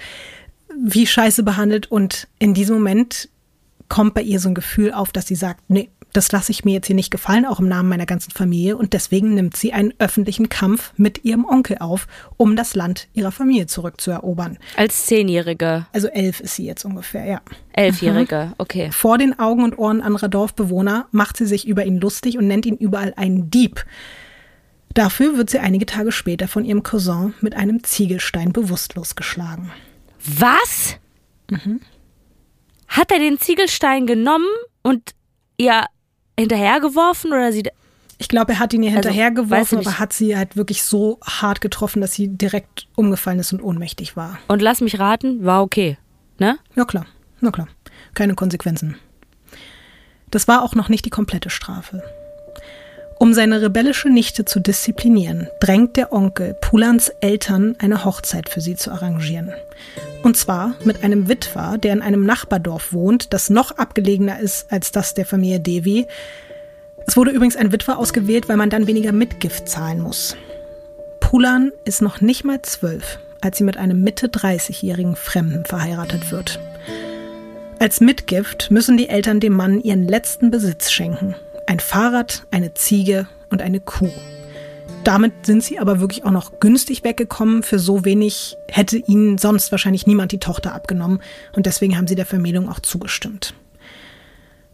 wie 0.79 1.07
scheiße 1.07 1.41
behandelt. 1.41 1.91
Und 1.91 2.27
in 2.37 2.53
diesem 2.53 2.75
Moment 2.75 3.29
kommt 3.89 4.13
bei 4.13 4.21
ihr 4.21 4.39
so 4.39 4.49
ein 4.49 4.55
Gefühl 4.55 4.91
auf, 4.91 5.11
dass 5.11 5.27
sie 5.27 5.35
sagt, 5.35 5.61
nee, 5.69 5.89
das 6.13 6.31
lasse 6.31 6.51
ich 6.51 6.65
mir 6.65 6.73
jetzt 6.73 6.87
hier 6.87 6.95
nicht 6.95 7.11
gefallen, 7.11 7.45
auch 7.45 7.59
im 7.59 7.67
Namen 7.67 7.89
meiner 7.89 8.05
ganzen 8.07 8.31
Familie. 8.31 8.75
Und 8.75 8.93
deswegen 8.93 9.35
nimmt 9.35 9.55
sie 9.55 9.73
einen 9.73 9.93
öffentlichen 9.99 10.49
Kampf 10.49 10.93
mit 10.97 11.23
ihrem 11.23 11.45
Onkel 11.45 11.77
auf, 11.79 12.07
um 12.37 12.55
das 12.55 12.75
Land 12.75 13.07
ihrer 13.13 13.31
Familie 13.31 13.67
zurückzuerobern. 13.67 14.57
als 14.77 15.05
Zehnjährige, 15.05 15.85
Also 15.93 16.07
elf 16.07 16.39
ist 16.39 16.55
sie 16.55 16.65
jetzt 16.65 16.85
ungefähr, 16.85 17.25
ja. 17.25 17.41
Elfjährige, 17.73 18.53
okay. 18.57 18.89
Vor 18.91 19.19
den 19.19 19.37
Augen 19.37 19.63
und 19.63 19.77
Ohren 19.77 20.01
anderer 20.01 20.29
Dorfbewohner 20.29 21.07
macht 21.11 21.37
sie 21.37 21.45
sich 21.45 21.67
über 21.67 21.85
ihn 21.85 21.99
lustig 21.99 22.37
und 22.37 22.47
nennt 22.47 22.65
ihn 22.65 22.77
überall 22.77 23.13
einen 23.15 23.51
Dieb. 23.51 23.85
Dafür 24.95 25.37
wird 25.37 25.51
sie 25.51 25.59
einige 25.59 25.85
Tage 25.85 26.11
später 26.11 26.47
von 26.47 26.65
ihrem 26.65 26.81
Cousin 26.81 27.35
mit 27.41 27.55
einem 27.55 27.83
Ziegelstein 27.83 28.53
bewusstlos 28.53 29.15
geschlagen. 29.15 29.69
Was? 30.25 30.97
Hat 32.87 33.11
er 33.11 33.19
den 33.19 33.39
Ziegelstein 33.39 34.05
genommen 34.07 34.47
und 34.83 35.11
ihr 35.57 35.85
hinterhergeworfen 36.39 37.31
oder 37.33 37.51
sie 37.51 37.63
Ich 38.17 38.27
glaube, 38.29 38.53
er 38.53 38.59
hat 38.59 38.73
ihn 38.73 38.83
ihr 38.83 38.89
Also, 38.89 39.01
hinterhergeworfen, 39.09 39.79
aber 39.79 39.99
hat 39.99 40.13
sie 40.13 40.37
halt 40.37 40.55
wirklich 40.55 40.83
so 40.83 41.19
hart 41.23 41.61
getroffen, 41.61 42.01
dass 42.01 42.13
sie 42.13 42.27
direkt 42.29 42.87
umgefallen 42.95 43.39
ist 43.39 43.53
und 43.53 43.61
ohnmächtig 43.61 44.15
war. 44.15 44.39
und 44.47 44.61
lass 44.61 44.81
mich 44.81 44.99
raten, 44.99 45.43
war 45.45 45.61
okay, 45.63 45.97
ne? 46.39 46.57
Ja 46.75 46.85
klar, 46.85 47.05
na 47.41 47.51
klar. 47.51 47.67
Keine 48.13 48.35
Konsequenzen. 48.35 48.95
Das 50.31 50.47
war 50.47 50.61
auch 50.63 50.75
noch 50.75 50.89
nicht 50.89 51.05
die 51.05 51.09
komplette 51.09 51.49
Strafe. 51.49 52.03
Um 53.19 53.33
seine 53.33 53.61
rebellische 53.61 54.09
Nichte 54.09 54.45
zu 54.45 54.59
disziplinieren, 54.59 55.47
drängt 55.59 55.97
der 55.97 56.13
Onkel 56.13 56.53
Pulans 56.53 57.11
Eltern, 57.19 57.75
eine 57.79 58.05
Hochzeit 58.05 58.47
für 58.47 58.61
sie 58.61 58.75
zu 58.75 58.91
arrangieren. 58.91 59.53
Und 60.21 60.37
zwar 60.37 60.75
mit 60.83 61.03
einem 61.03 61.27
Witwer, 61.27 61.79
der 61.79 61.93
in 61.93 62.03
einem 62.03 62.25
Nachbardorf 62.25 62.93
wohnt, 62.93 63.33
das 63.33 63.49
noch 63.49 63.71
abgelegener 63.71 64.39
ist 64.39 64.71
als 64.71 64.91
das 64.91 65.15
der 65.15 65.25
Familie 65.25 65.59
Devi. 65.59 66.05
Es 67.07 67.17
wurde 67.17 67.31
übrigens 67.31 67.55
ein 67.55 67.71
Witwer 67.71 67.97
ausgewählt, 67.97 68.49
weil 68.49 68.57
man 68.57 68.69
dann 68.69 68.85
weniger 68.85 69.11
Mitgift 69.11 69.67
zahlen 69.67 69.99
muss. 69.99 70.37
Pulan 71.19 71.71
ist 71.85 72.03
noch 72.03 72.21
nicht 72.21 72.43
mal 72.43 72.61
zwölf, 72.61 73.17
als 73.41 73.57
sie 73.57 73.63
mit 73.63 73.77
einem 73.77 74.01
Mitte 74.01 74.27
30-jährigen 74.27 75.15
Fremden 75.15 75.65
verheiratet 75.65 76.31
wird. 76.31 76.59
Als 77.79 77.99
Mitgift 77.99 78.69
müssen 78.69 78.97
die 78.97 79.09
Eltern 79.09 79.39
dem 79.39 79.53
Mann 79.53 79.81
ihren 79.81 80.07
letzten 80.07 80.51
Besitz 80.51 80.91
schenken. 80.91 81.35
Ein 81.67 81.79
Fahrrad, 81.81 82.47
eine 82.49 82.73
Ziege 82.73 83.27
und 83.49 83.61
eine 83.61 83.81
Kuh. 83.81 84.09
Damit 85.03 85.45
sind 85.45 85.63
sie 85.63 85.79
aber 85.79 85.99
wirklich 85.99 86.23
auch 86.25 86.31
noch 86.31 86.59
günstig 86.59 87.03
weggekommen. 87.03 87.61
Für 87.61 87.77
so 87.77 88.05
wenig 88.05 88.55
hätte 88.69 88.97
ihnen 88.97 89.37
sonst 89.37 89.71
wahrscheinlich 89.71 90.07
niemand 90.07 90.31
die 90.31 90.39
Tochter 90.39 90.73
abgenommen. 90.73 91.19
Und 91.55 91.65
deswegen 91.65 91.97
haben 91.97 92.07
sie 92.07 92.15
der 92.15 92.25
Vermählung 92.25 92.69
auch 92.69 92.79
zugestimmt. 92.79 93.53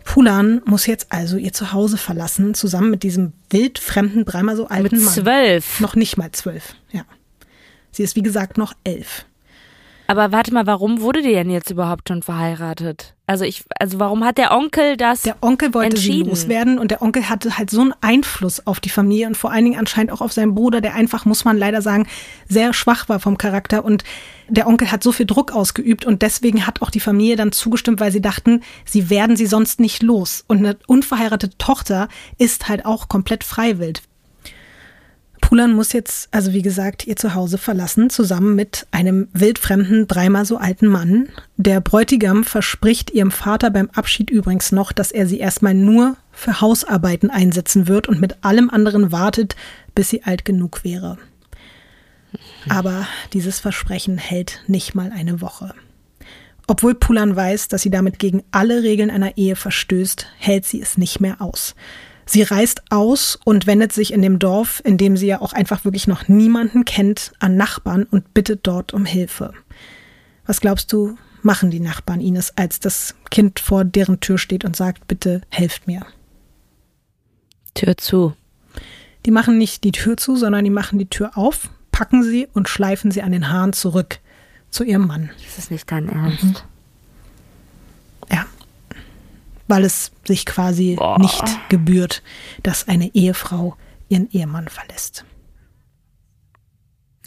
Pulan 0.03 0.61
muss 0.65 0.85
jetzt 0.85 1.07
also 1.11 1.37
ihr 1.37 1.53
Zuhause 1.53 1.97
verlassen, 1.97 2.53
zusammen 2.53 2.91
mit 2.91 3.03
diesem 3.03 3.33
wildfremden, 3.49 4.25
dreimal 4.25 4.55
so 4.55 4.67
alten 4.67 4.97
mit 4.97 5.05
Mann. 5.05 5.13
zwölf. 5.13 5.79
Noch 5.79 5.95
nicht 5.95 6.17
mal 6.17 6.31
zwölf, 6.31 6.75
ja. 6.91 7.03
Sie 7.91 8.03
ist 8.03 8.15
wie 8.15 8.21
gesagt 8.21 8.57
noch 8.57 8.73
elf. 8.83 9.25
Aber 10.07 10.31
warte 10.31 10.53
mal, 10.53 10.67
warum 10.67 11.01
wurde 11.01 11.21
die 11.21 11.31
denn 11.31 11.49
jetzt 11.49 11.71
überhaupt 11.71 12.09
schon 12.09 12.21
verheiratet? 12.21 13.15
Also 13.25 13.45
ich, 13.45 13.63
also 13.79 13.99
warum 13.99 14.25
hat 14.25 14.37
der 14.37 14.51
Onkel 14.51 14.97
das? 14.97 15.21
Der 15.21 15.37
Onkel 15.41 15.73
wollte 15.73 15.95
sie 15.95 16.23
loswerden 16.23 16.77
und 16.77 16.91
der 16.91 17.01
Onkel 17.01 17.29
hatte 17.29 17.57
halt 17.57 17.69
so 17.69 17.79
einen 17.79 17.93
Einfluss 18.01 18.67
auf 18.67 18.81
die 18.81 18.89
Familie 18.89 19.27
und 19.27 19.37
vor 19.37 19.51
allen 19.51 19.63
Dingen 19.63 19.79
anscheinend 19.79 20.11
auch 20.11 20.19
auf 20.19 20.33
seinen 20.33 20.55
Bruder, 20.55 20.81
der 20.81 20.93
einfach, 20.95 21.23
muss 21.23 21.45
man 21.45 21.57
leider 21.57 21.81
sagen, 21.81 22.05
sehr 22.49 22.73
schwach 22.73 23.07
war 23.07 23.21
vom 23.21 23.37
Charakter 23.37 23.85
und 23.85 24.03
der 24.49 24.67
Onkel 24.67 24.91
hat 24.91 25.03
so 25.03 25.13
viel 25.13 25.25
Druck 25.25 25.53
ausgeübt 25.53 26.05
und 26.05 26.21
deswegen 26.21 26.67
hat 26.67 26.81
auch 26.81 26.89
die 26.89 26.99
Familie 26.99 27.37
dann 27.37 27.53
zugestimmt, 27.53 28.01
weil 28.01 28.11
sie 28.11 28.21
dachten, 28.21 28.61
sie 28.83 29.09
werden 29.09 29.37
sie 29.37 29.45
sonst 29.45 29.79
nicht 29.79 30.03
los. 30.03 30.43
Und 30.47 30.57
eine 30.57 30.77
unverheiratete 30.87 31.57
Tochter 31.57 32.09
ist 32.37 32.67
halt 32.67 32.85
auch 32.85 33.07
komplett 33.07 33.45
freiwillig. 33.45 34.01
Pulan 35.53 35.73
muss 35.73 35.93
jetzt, 35.93 36.29
also 36.31 36.51
wie 36.51 36.63
gesagt, 36.63 37.05
ihr 37.05 37.15
Zuhause 37.15 37.59
verlassen, 37.59 38.09
zusammen 38.09 38.55
mit 38.55 38.87
einem 38.89 39.27
wildfremden, 39.33 40.07
dreimal 40.07 40.45
so 40.45 40.57
alten 40.57 40.87
Mann. 40.87 41.29
Der 41.57 41.79
Bräutigam 41.79 42.43
verspricht 42.43 43.11
ihrem 43.11 43.29
Vater 43.29 43.69
beim 43.69 43.87
Abschied 43.91 44.31
übrigens 44.31 44.71
noch, 44.71 44.91
dass 44.91 45.11
er 45.11 45.27
sie 45.27 45.37
erstmal 45.37 45.75
nur 45.75 46.17
für 46.31 46.59
Hausarbeiten 46.59 47.29
einsetzen 47.29 47.87
wird 47.87 48.09
und 48.09 48.19
mit 48.19 48.43
allem 48.43 48.71
anderen 48.71 49.11
wartet, 49.11 49.55
bis 49.93 50.09
sie 50.09 50.23
alt 50.23 50.43
genug 50.43 50.83
wäre. 50.83 51.19
Aber 52.67 53.07
dieses 53.33 53.59
Versprechen 53.59 54.17
hält 54.17 54.63
nicht 54.65 54.95
mal 54.95 55.11
eine 55.11 55.39
Woche. 55.39 55.75
Obwohl 56.65 56.95
Pulan 56.95 57.35
weiß, 57.35 57.67
dass 57.67 57.83
sie 57.83 57.91
damit 57.91 58.17
gegen 58.17 58.41
alle 58.49 58.81
Regeln 58.81 59.11
einer 59.11 59.37
Ehe 59.37 59.55
verstößt, 59.55 60.25
hält 60.39 60.65
sie 60.65 60.81
es 60.81 60.97
nicht 60.97 61.19
mehr 61.19 61.41
aus. 61.41 61.75
Sie 62.25 62.41
reist 62.41 62.81
aus 62.89 63.37
und 63.43 63.67
wendet 63.67 63.91
sich 63.91 64.13
in 64.13 64.21
dem 64.21 64.39
Dorf, 64.39 64.81
in 64.85 64.97
dem 64.97 65.17
sie 65.17 65.27
ja 65.27 65.41
auch 65.41 65.53
einfach 65.53 65.85
wirklich 65.85 66.07
noch 66.07 66.27
niemanden 66.27 66.85
kennt, 66.85 67.33
an 67.39 67.57
Nachbarn 67.57 68.03
und 68.03 68.33
bittet 68.33 68.61
dort 68.63 68.93
um 68.93 69.05
Hilfe. 69.05 69.53
Was 70.45 70.61
glaubst 70.61 70.91
du, 70.93 71.17
machen 71.41 71.71
die 71.71 71.79
Nachbarn 71.79 72.21
Ines, 72.21 72.57
als 72.57 72.79
das 72.79 73.15
Kind 73.29 73.59
vor 73.59 73.83
deren 73.83 74.19
Tür 74.19 74.37
steht 74.37 74.65
und 74.65 74.75
sagt, 74.75 75.07
bitte 75.07 75.41
helft 75.49 75.87
mir? 75.87 76.05
Tür 77.73 77.97
zu. 77.97 78.33
Die 79.25 79.31
machen 79.31 79.57
nicht 79.57 79.83
die 79.83 79.91
Tür 79.91 80.17
zu, 80.17 80.35
sondern 80.35 80.63
die 80.63 80.69
machen 80.69 80.99
die 80.99 81.09
Tür 81.09 81.37
auf, 81.37 81.69
packen 81.91 82.23
sie 82.23 82.47
und 82.53 82.69
schleifen 82.69 83.11
sie 83.11 83.21
an 83.21 83.31
den 83.31 83.49
Haaren 83.49 83.73
zurück 83.73 84.19
zu 84.69 84.83
ihrem 84.83 85.07
Mann. 85.07 85.29
Das 85.45 85.57
ist 85.57 85.71
nicht 85.71 85.89
dein 85.91 86.09
Ernst. 86.09 86.43
Ja. 86.43 86.61
Weil 89.67 89.85
es 89.85 90.11
sich 90.25 90.45
quasi 90.45 90.95
Boah. 90.97 91.17
nicht 91.19 91.43
gebührt, 91.69 92.21
dass 92.63 92.87
eine 92.87 93.13
Ehefrau 93.13 93.75
ihren 94.09 94.29
Ehemann 94.31 94.67
verlässt. 94.67 95.25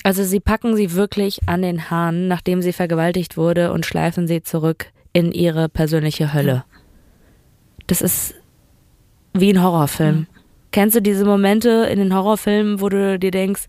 Also 0.02 0.22
sie 0.22 0.38
packen 0.38 0.76
sie 0.76 0.92
wirklich 0.92 1.48
an 1.48 1.62
den 1.62 1.90
Haaren, 1.90 2.28
nachdem 2.28 2.62
sie 2.62 2.72
vergewaltigt 2.72 3.36
wurde 3.36 3.72
und 3.72 3.86
schleifen 3.86 4.28
sie 4.28 4.42
zurück 4.42 4.92
in 5.12 5.32
ihre 5.32 5.68
persönliche 5.68 6.32
Hölle. 6.32 6.64
Das 7.86 8.02
ist 8.02 8.34
wie 9.32 9.52
ein 9.52 9.62
Horrorfilm. 9.62 10.26
Kennst 10.70 10.94
du 10.94 11.02
diese 11.02 11.24
Momente 11.24 11.88
in 11.90 11.98
den 11.98 12.14
Horrorfilmen, 12.14 12.80
wo 12.80 12.88
du 12.88 13.18
dir 13.18 13.30
denkst, 13.30 13.64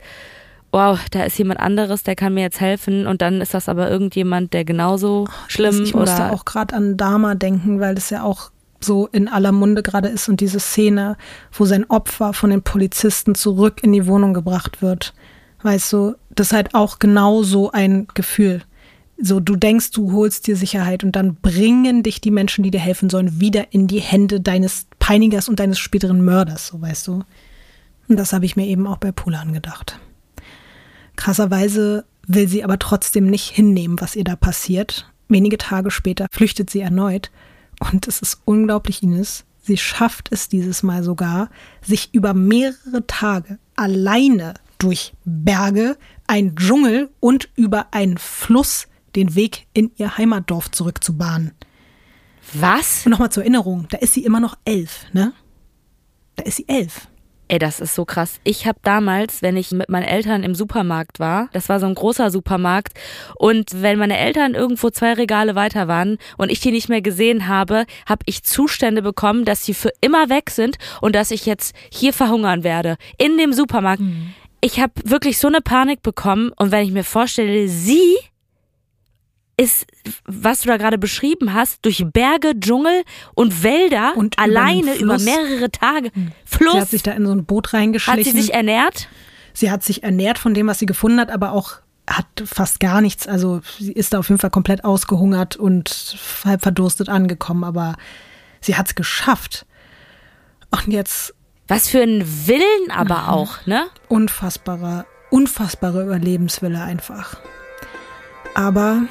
wow, 0.72 1.00
da 1.10 1.24
ist 1.24 1.38
jemand 1.38 1.60
anderes, 1.60 2.04
der 2.04 2.16
kann 2.16 2.34
mir 2.34 2.42
jetzt 2.42 2.60
helfen 2.60 3.08
und 3.08 3.22
dann 3.22 3.42
ist 3.42 3.54
das 3.54 3.70
aber 3.70 3.90
irgendjemand, 3.90 4.54
der 4.54 4.66
genauso 4.66 5.28
schlimm 5.48 5.84
ich 5.84 5.96
musste 5.96 6.24
oder 6.24 6.34
auch 6.34 6.46
gerade 6.46 6.76
an 6.76 6.98
Dama 6.98 7.36
denken, 7.36 7.80
weil 7.80 7.96
das 7.96 8.10
ja 8.10 8.24
auch 8.24 8.52
so 8.80 9.08
in 9.08 9.28
aller 9.28 9.52
Munde 9.52 9.84
gerade 9.84 10.08
ist 10.08 10.30
und 10.30 10.40
diese 10.42 10.60
Szene, 10.60 11.18
wo 11.52 11.66
sein 11.66 11.90
Opfer 11.90 12.34
von 12.34 12.50
den 12.50 12.62
Polizisten 12.62 13.36
zurück 13.36 13.84
in 13.84 13.94
die 13.94 14.08
Wohnung 14.08 14.34
gebracht 14.34 14.82
wird. 14.82 15.14
Weißt 15.64 15.92
du, 15.94 16.16
das 16.30 16.48
ist 16.48 16.54
halt 16.54 16.76
auch 16.76 17.00
genau 17.00 17.44
so 17.44 17.72
ein 17.72 18.08
Gefühl. 18.14 18.62
So, 19.20 19.40
du 19.40 19.56
denkst, 19.56 19.92
du 19.92 20.12
holst 20.12 20.46
dir 20.46 20.56
Sicherheit 20.56 21.04
und 21.04 21.16
dann 21.16 21.36
bringen 21.36 22.04
dich 22.04 22.22
die 22.22 22.30
Menschen, 22.30 22.64
die 22.64 22.70
dir 22.70 22.80
helfen 22.80 23.10
sollen, 23.10 23.40
wieder 23.40 23.74
in 23.74 23.88
die 23.88 24.00
Hände 24.00 24.40
deines 24.40 24.86
Peinigers 25.00 25.50
und 25.50 25.60
deines 25.60 25.80
späteren 25.80 26.24
Mörders, 26.24 26.68
so 26.68 26.80
weißt 26.80 27.08
du. 27.08 27.24
Und 28.08 28.18
das 28.18 28.32
habe 28.32 28.46
ich 28.46 28.56
mir 28.56 28.68
eben 28.68 28.86
auch 28.86 28.98
bei 28.98 29.12
Pulan 29.12 29.54
gedacht. 29.54 30.00
Krasserweise 31.16 32.06
will 32.28 32.48
sie 32.48 32.64
aber 32.64 32.78
trotzdem 32.78 33.26
nicht 33.26 33.50
hinnehmen, 33.50 34.00
was 34.00 34.16
ihr 34.16 34.24
da 34.24 34.36
passiert. 34.36 35.12
Wenige 35.30 35.58
Tage 35.58 35.90
später 35.90 36.28
flüchtet 36.32 36.70
sie 36.70 36.82
erneut. 36.82 37.32
Und 37.80 38.08
es 38.08 38.22
ist 38.22 38.42
unglaublich, 38.46 39.04
Ines. 39.04 39.46
Sie 39.62 39.78
schafft 39.78 40.32
es 40.32 40.48
dieses 40.50 40.82
Mal 40.82 41.04
sogar, 41.04 41.50
sich 41.82 42.14
über 42.14 42.34
mehrere 42.34 43.06
Tage 43.06 43.60
alleine 43.76 44.54
durch 44.78 45.14
Berge, 45.26 45.98
ein 46.26 46.56
Dschungel 46.56 47.10
und 47.20 47.50
über 47.56 47.88
einen 47.92 48.18
Fluss 48.18 48.88
den 49.16 49.36
Weg 49.36 49.68
in 49.74 49.92
ihr 49.98 50.18
Heimatdorf 50.18 50.72
zurückzubahnen. 50.72 51.52
was? 52.54 53.06
Und 53.06 53.12
nochmal 53.12 53.32
zur 53.32 53.44
Erinnerung, 53.44 53.88
da 53.90 53.98
ist 53.98 54.14
sie 54.14 54.24
immer 54.24 54.40
noch 54.40 54.58
elf, 54.64 55.06
ne? 55.12 55.34
Da 56.36 56.44
ist 56.44 56.58
sie 56.58 56.68
elf. 56.70 57.08
Ey, 57.50 57.60
das 57.60 57.80
ist 57.80 57.96
so 57.96 58.04
krass. 58.04 58.42
Ich 58.44 58.68
habe 58.68 58.80
damals, 58.84 59.42
wenn 59.42 59.56
ich 59.56 59.72
mit 59.72 59.88
meinen 59.88 60.04
Eltern 60.04 60.44
im 60.44 60.54
Supermarkt 60.54 61.20
war, 61.20 61.48
das 61.54 61.70
war 61.70 61.80
so 61.80 61.86
ein 61.86 61.96
großer 61.96 62.30
Supermarkt, 62.30 62.94
und 63.36 63.82
wenn 63.82 63.98
meine 64.00 64.18
Eltern 64.18 64.54
irgendwo 64.54 64.90
zwei 64.90 65.14
Regale 65.14 65.56
weiter 65.56 65.88
waren 65.88 66.18
und 66.38 66.52
ich 66.52 66.60
die 66.60 66.72
nicht 66.72 66.90
mehr 66.90 67.02
gesehen 67.02 67.48
habe, 67.48 67.86
habe 68.06 68.24
ich 68.26 68.44
Zustände 68.44 69.02
bekommen, 69.02 69.46
dass 69.46 69.64
sie 69.64 69.74
für 69.74 69.92
immer 70.02 70.30
weg 70.30 70.50
sind 70.50 70.78
und 71.00 71.16
dass 71.16 71.32
ich 71.32 71.46
jetzt 71.46 71.74
hier 71.90 72.12
verhungern 72.12 72.64
werde. 72.64 72.98
In 73.18 73.38
dem 73.38 73.54
Supermarkt. 73.54 74.02
Ich 74.60 74.80
habe 74.80 74.94
wirklich 75.04 75.38
so 75.38 75.48
eine 75.48 75.62
Panik 75.62 76.02
bekommen 76.02 76.52
und 76.58 76.72
wenn 76.72 76.84
ich 76.84 76.92
mir 76.92 77.04
vorstelle, 77.04 77.68
sie 77.68 78.18
ist, 79.60 79.88
was 80.26 80.62
du 80.62 80.68
da 80.70 80.78
gerade 80.78 80.98
beschrieben 81.00 81.54
hast, 81.54 81.84
durch 81.84 82.06
Berge, 82.14 82.54
Dschungel 82.60 83.04
und 83.34 83.64
Wälder 83.64 84.14
Und 84.16 84.36
über 84.36 84.44
alleine 84.44 84.96
über 84.96 85.18
Fluss. 85.20 85.24
mehrere 85.26 85.72
Tage. 85.72 86.12
Sie 86.14 86.32
Fluss. 86.46 86.76
hat 86.76 86.90
sich 86.90 87.04
da 87.04 87.12
in 87.14 87.26
so 87.26 87.32
ein 87.32 87.46
Boot 87.46 87.68
Hat 87.68 87.74
reingeschlichen. 87.76 88.32
sie 88.34 88.42
sich 88.42 88.54
ernährt? 88.54 89.10
Sie 89.54 89.72
hat 89.72 89.84
sich 89.84 90.04
ernährt 90.04 90.38
von 90.38 90.54
dem, 90.54 90.68
was 90.68 90.78
sie 90.80 90.86
gefunden 90.86 91.20
hat, 91.20 91.32
aber 91.32 91.52
auch 91.54 91.78
hat 92.08 92.28
fast 92.46 92.80
gar 92.80 93.02
nichts. 93.02 93.28
Also 93.28 93.62
sie 93.80 93.92
ist 93.92 94.14
da 94.14 94.20
auf 94.20 94.30
jeden 94.30 94.40
Fall 94.40 94.52
komplett 94.52 94.86
ausgehungert 94.86 95.56
und 95.56 96.18
halb 96.46 96.62
verdurstet 96.62 97.10
angekommen, 97.10 97.64
aber 97.64 97.96
sie 98.62 98.76
hat 98.76 98.86
es 98.88 98.96
geschafft. 98.96 99.66
Und 100.70 100.94
jetzt 100.94 101.34
Was 101.68 101.90
für 101.90 102.02
ein 102.02 102.24
Willen 102.48 102.92
aber 102.92 103.30
auch, 103.30 103.66
ne? 103.66 103.88
unfassbarer, 104.08 105.06
unfassbare 105.32 106.04
Überlebenswille 106.04 106.80
einfach. 106.82 107.38
Aber 108.54 109.02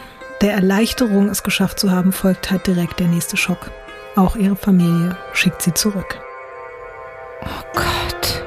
der 0.41 0.53
Erleichterung, 0.53 1.29
es 1.29 1.43
geschafft 1.43 1.81
zu 1.81 1.91
haben, 1.91 2.13
folgt 2.13 2.51
halt 2.51 2.67
direkt 2.67 3.01
der 3.01 3.09
nächste 3.09 3.37
Schock. 3.37 3.71
Auch 4.17 4.37
ihre 4.37 4.57
Familie 4.57 5.17
schickt 5.33 5.63
sie 5.63 5.75
zurück. 5.75 6.21
Oh 7.43 7.63
Gott. 7.75 8.45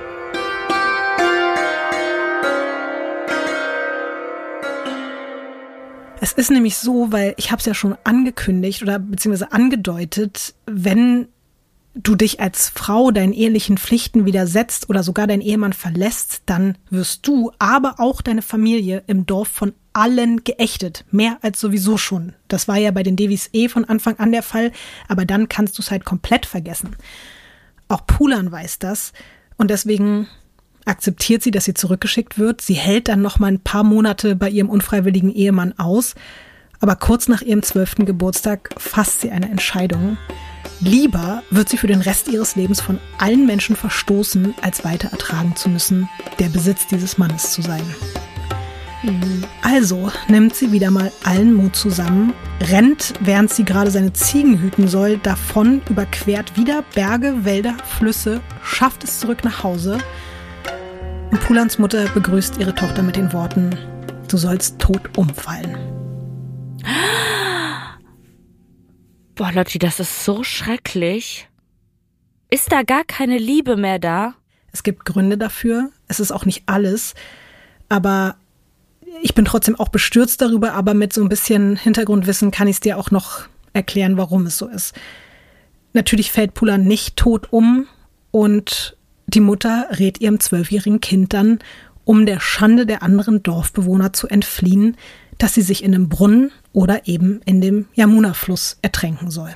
Es 6.21 6.33
ist 6.33 6.51
nämlich 6.51 6.77
so, 6.77 7.11
weil 7.11 7.33
ich 7.37 7.51
habe 7.51 7.59
es 7.59 7.65
ja 7.65 7.73
schon 7.73 7.95
angekündigt 8.03 8.83
oder 8.83 8.99
beziehungsweise 8.99 9.51
angedeutet, 9.51 10.53
wenn 10.65 11.27
du 11.95 12.15
dich 12.15 12.39
als 12.39 12.69
Frau 12.69 13.11
deinen 13.11 13.33
ehelichen 13.33 13.77
Pflichten 13.77 14.25
widersetzt 14.25 14.89
oder 14.89 15.03
sogar 15.03 15.27
deinen 15.27 15.41
Ehemann 15.41 15.73
verlässt, 15.73 16.43
dann 16.45 16.77
wirst 16.89 17.27
du, 17.27 17.51
aber 17.57 17.95
auch 17.97 18.21
deine 18.21 18.41
Familie 18.41 19.03
im 19.07 19.25
Dorf 19.25 19.47
von 19.47 19.73
allen 19.99 20.43
geächtet. 20.43 21.05
Mehr 21.11 21.37
als 21.41 21.59
sowieso 21.59 21.97
schon. 21.97 22.33
Das 22.47 22.67
war 22.67 22.77
ja 22.77 22.91
bei 22.91 23.03
den 23.03 23.15
Devis 23.15 23.49
eh 23.53 23.69
von 23.69 23.85
Anfang 23.85 24.17
an 24.17 24.31
der 24.31 24.43
Fall, 24.43 24.71
aber 25.07 25.25
dann 25.25 25.49
kannst 25.49 25.77
du 25.77 25.81
es 25.81 25.91
halt 25.91 26.05
komplett 26.05 26.45
vergessen. 26.45 26.95
Auch 27.87 28.05
Pulan 28.05 28.51
weiß 28.51 28.79
das 28.79 29.13
und 29.57 29.69
deswegen 29.69 30.27
akzeptiert 30.85 31.43
sie, 31.43 31.51
dass 31.51 31.65
sie 31.65 31.73
zurückgeschickt 31.73 32.39
wird. 32.39 32.61
Sie 32.61 32.75
hält 32.75 33.07
dann 33.07 33.21
noch 33.21 33.39
mal 33.39 33.47
ein 33.47 33.59
paar 33.59 33.83
Monate 33.83 34.35
bei 34.35 34.49
ihrem 34.49 34.69
unfreiwilligen 34.69 35.33
Ehemann 35.33 35.77
aus, 35.77 36.15
aber 36.79 36.95
kurz 36.95 37.27
nach 37.27 37.41
ihrem 37.41 37.61
zwölften 37.61 38.05
Geburtstag 38.05 38.69
fasst 38.77 39.21
sie 39.21 39.31
eine 39.31 39.49
Entscheidung 39.49 40.17
Lieber 40.81 41.43
wird 41.49 41.67
sie 41.67 41.77
für 41.77 41.87
den 41.87 41.99
Rest 41.99 42.29
ihres 42.29 42.55
Lebens 42.55 42.79
von 42.79 42.99
allen 43.17 43.45
Menschen 43.45 43.75
verstoßen, 43.75 44.55
als 44.61 44.85
weiter 44.85 45.09
ertragen 45.09 45.55
zu 45.57 45.67
müssen, 45.67 46.07
der 46.39 46.47
Besitz 46.47 46.87
dieses 46.87 47.17
Mannes 47.17 47.51
zu 47.51 47.61
sein. 47.61 47.83
Also 49.61 50.11
nimmt 50.27 50.55
sie 50.55 50.71
wieder 50.73 50.91
mal 50.91 51.11
allen 51.23 51.53
Mut 51.53 51.75
zusammen, 51.75 52.33
rennt, 52.61 53.13
während 53.21 53.49
sie 53.49 53.63
gerade 53.63 53.91
seine 53.91 54.11
Ziegen 54.11 54.59
hüten 54.59 54.89
soll, 54.89 55.17
davon, 55.17 55.81
überquert 55.89 56.57
wieder 56.57 56.83
Berge, 56.93 57.45
Wälder, 57.45 57.75
Flüsse, 57.85 58.41
schafft 58.61 59.05
es 59.05 59.19
zurück 59.19 59.45
nach 59.45 59.63
Hause. 59.63 59.99
Und 61.31 61.39
Pulans 61.41 61.79
Mutter 61.79 62.09
begrüßt 62.09 62.57
ihre 62.57 62.75
Tochter 62.75 63.01
mit 63.01 63.15
den 63.15 63.31
Worten, 63.31 63.77
du 64.27 64.37
sollst 64.37 64.79
tot 64.79 65.17
umfallen. 65.17 65.77
Boah, 69.35 69.53
Lotti, 69.53 69.79
das 69.79 70.01
ist 70.01 70.25
so 70.25 70.43
schrecklich. 70.43 71.47
Ist 72.49 72.73
da 72.73 72.81
gar 72.81 73.05
keine 73.05 73.37
Liebe 73.37 73.77
mehr 73.77 73.99
da? 73.99 74.33
Es 74.73 74.83
gibt 74.83 75.05
Gründe 75.05 75.37
dafür. 75.37 75.91
Es 76.09 76.19
ist 76.19 76.31
auch 76.31 76.45
nicht 76.45 76.63
alles. 76.65 77.13
Aber 77.87 78.35
ich 79.21 79.33
bin 79.33 79.45
trotzdem 79.45 79.79
auch 79.79 79.89
bestürzt 79.89 80.41
darüber, 80.41 80.73
aber 80.73 80.93
mit 80.93 81.13
so 81.13 81.21
ein 81.21 81.29
bisschen 81.29 81.75
Hintergrundwissen 81.75 82.51
kann 82.51 82.67
ich 82.67 82.77
es 82.77 82.79
dir 82.79 82.97
auch 82.97 83.11
noch 83.11 83.47
erklären, 83.73 84.17
warum 84.17 84.45
es 84.45 84.57
so 84.57 84.67
ist. 84.67 84.95
Natürlich 85.93 86.31
fällt 86.31 86.53
Pula 86.53 86.77
nicht 86.77 87.15
tot 87.15 87.51
um 87.51 87.87
und 88.31 88.97
die 89.27 89.39
Mutter 89.39 89.87
rät 89.91 90.21
ihrem 90.21 90.39
zwölfjährigen 90.39 91.01
Kind 91.01 91.33
dann, 91.33 91.59
um 92.03 92.25
der 92.25 92.39
Schande 92.39 92.85
der 92.85 93.03
anderen 93.03 93.43
Dorfbewohner 93.43 94.13
zu 94.13 94.27
entfliehen, 94.27 94.97
dass 95.37 95.53
sie 95.53 95.61
sich 95.61 95.83
in 95.83 95.93
einem 95.93 96.09
Brunnen 96.09 96.51
oder 96.73 97.07
eben 97.07 97.41
in 97.45 97.61
dem 97.61 97.87
Yamuna-Fluss 97.93 98.79
ertränken 98.81 99.31
soll. 99.31 99.55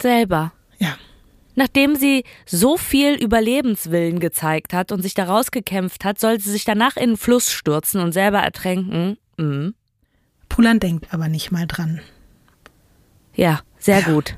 Selber. 0.00 0.52
Ja. 0.78 0.96
Nachdem 1.56 1.96
sie 1.96 2.24
so 2.44 2.76
viel 2.76 3.14
Überlebenswillen 3.14 4.20
gezeigt 4.20 4.74
hat 4.74 4.92
und 4.92 5.00
sich 5.00 5.14
daraus 5.14 5.50
gekämpft 5.50 6.04
hat, 6.04 6.20
soll 6.20 6.38
sie 6.38 6.50
sich 6.50 6.64
danach 6.64 6.96
in 6.96 7.10
den 7.10 7.16
Fluss 7.16 7.50
stürzen 7.50 8.00
und 8.00 8.12
selber 8.12 8.38
ertränken. 8.38 9.16
Mhm. 9.38 9.74
Pulan 10.50 10.78
denkt 10.78 11.12
aber 11.12 11.28
nicht 11.28 11.50
mal 11.50 11.66
dran. 11.66 12.00
Ja, 13.34 13.60
sehr 13.78 14.00
ja. 14.00 14.12
gut. 14.12 14.36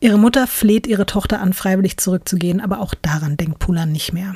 Ihre 0.00 0.18
Mutter 0.18 0.48
fleht 0.48 0.88
ihre 0.88 1.06
Tochter 1.06 1.40
an, 1.40 1.52
freiwillig 1.52 1.96
zurückzugehen, 1.98 2.60
aber 2.60 2.80
auch 2.80 2.94
daran 2.94 3.36
denkt 3.36 3.60
Pulan 3.60 3.92
nicht 3.92 4.12
mehr. 4.12 4.34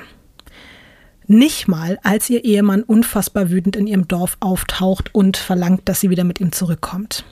Nicht 1.27 1.67
mal, 1.67 1.99
als 2.05 2.31
ihr 2.31 2.45
Ehemann 2.45 2.85
unfassbar 2.85 3.51
wütend 3.51 3.75
in 3.75 3.89
ihrem 3.89 4.07
Dorf 4.07 4.37
auftaucht 4.39 5.13
und 5.13 5.37
verlangt, 5.37 5.89
dass 5.89 6.01
sie 6.01 6.11
wieder 6.11 6.23
mit 6.23 6.41
ihm 6.41 6.53
zurückkommt. 6.53 7.25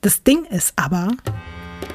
Das 0.00 0.24
Ding 0.24 0.44
ist 0.46 0.72
aber, 0.74 1.12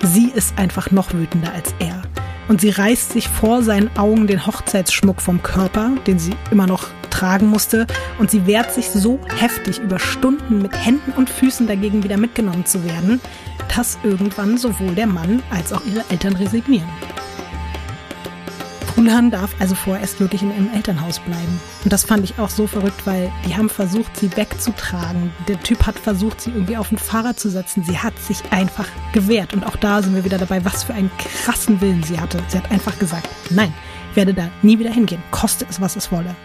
sie 0.03 0.31
ist 0.33 0.57
einfach 0.57 0.91
noch 0.91 1.13
wütender 1.13 1.51
als 1.53 1.73
er. 1.79 2.01
Und 2.47 2.61
sie 2.61 2.69
reißt 2.69 3.11
sich 3.11 3.27
vor 3.27 3.61
seinen 3.61 3.95
Augen 3.95 4.25
den 4.25 4.45
Hochzeitsschmuck 4.45 5.21
vom 5.21 5.43
Körper, 5.43 5.91
den 6.07 6.17
sie 6.17 6.35
immer 6.49 6.65
noch 6.65 6.87
tragen 7.09 7.47
musste, 7.47 7.85
und 8.17 8.31
sie 8.31 8.47
wehrt 8.47 8.73
sich 8.73 8.89
so 8.89 9.19
heftig 9.37 9.79
über 9.79 9.99
Stunden 9.99 10.61
mit 10.61 10.73
Händen 10.73 11.11
und 11.11 11.29
Füßen 11.29 11.67
dagegen 11.67 12.03
wieder 12.03 12.17
mitgenommen 12.17 12.65
zu 12.65 12.83
werden, 12.83 13.21
dass 13.75 13.99
irgendwann 14.03 14.57
sowohl 14.57 14.95
der 14.95 15.07
Mann 15.07 15.43
als 15.51 15.73
auch 15.73 15.85
ihre 15.85 16.03
Eltern 16.09 16.35
resignieren. 16.35 16.89
Kulan 18.95 19.31
darf 19.31 19.55
also 19.59 19.75
vorerst 19.75 20.19
wirklich 20.19 20.41
in 20.41 20.51
ihrem 20.51 20.73
Elternhaus 20.73 21.19
bleiben. 21.19 21.59
Und 21.83 21.93
das 21.93 22.03
fand 22.03 22.23
ich 22.23 22.39
auch 22.39 22.49
so 22.49 22.67
verrückt, 22.67 23.05
weil 23.05 23.31
die 23.47 23.55
haben 23.55 23.69
versucht, 23.69 24.17
sie 24.17 24.35
wegzutragen. 24.35 25.31
Der 25.47 25.59
Typ 25.61 25.85
hat 25.85 25.97
versucht, 25.97 26.41
sie 26.41 26.51
irgendwie 26.51 26.77
auf 26.77 26.91
ein 26.91 26.97
Fahrrad 26.97 27.39
zu 27.39 27.49
setzen. 27.49 27.83
Sie 27.83 27.97
hat 27.97 28.17
sich 28.19 28.39
einfach 28.51 28.87
gewehrt. 29.13 29.53
Und 29.53 29.65
auch 29.65 29.75
da 29.75 30.01
sind 30.01 30.15
wir 30.15 30.25
wieder 30.25 30.37
dabei, 30.37 30.65
was 30.65 30.83
für 30.83 30.93
einen 30.93 31.11
krassen 31.17 31.79
Willen 31.81 32.03
sie 32.03 32.19
hatte. 32.19 32.39
Sie 32.47 32.57
hat 32.57 32.71
einfach 32.71 32.97
gesagt, 32.99 33.29
nein, 33.49 33.73
werde 34.15 34.33
da 34.33 34.49
nie 34.61 34.79
wieder 34.79 34.91
hingehen, 34.91 35.23
koste 35.31 35.65
es, 35.69 35.79
was 35.79 35.95
es 35.95 36.11
wolle. 36.11 36.35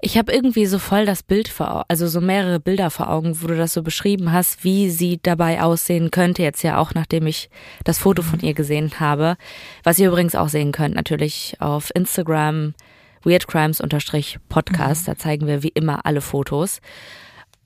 Ich 0.00 0.18
habe 0.18 0.32
irgendwie 0.32 0.66
so 0.66 0.78
voll 0.78 1.06
das 1.06 1.22
Bild 1.22 1.48
vor, 1.48 1.84
also 1.88 2.06
so 2.08 2.20
mehrere 2.20 2.60
Bilder 2.60 2.90
vor 2.90 3.10
Augen, 3.10 3.40
wo 3.42 3.46
du 3.46 3.56
das 3.56 3.72
so 3.72 3.82
beschrieben 3.82 4.32
hast, 4.32 4.64
wie 4.64 4.90
sie 4.90 5.18
dabei 5.22 5.62
aussehen 5.62 6.10
könnte, 6.10 6.42
jetzt 6.42 6.62
ja 6.62 6.78
auch, 6.78 6.94
nachdem 6.94 7.26
ich 7.26 7.50
das 7.84 7.98
Foto 7.98 8.22
von 8.22 8.40
ihr 8.40 8.54
gesehen 8.54 8.98
habe. 9.00 9.36
Was 9.82 9.98
ihr 9.98 10.08
übrigens 10.08 10.34
auch 10.34 10.48
sehen 10.48 10.72
könnt, 10.72 10.94
natürlich 10.94 11.56
auf 11.60 11.94
Instagram, 11.94 12.74
weirdcrimes-podcast, 13.22 15.08
da 15.08 15.16
zeigen 15.16 15.46
wir 15.46 15.62
wie 15.62 15.68
immer 15.68 16.04
alle 16.06 16.20
Fotos. 16.20 16.80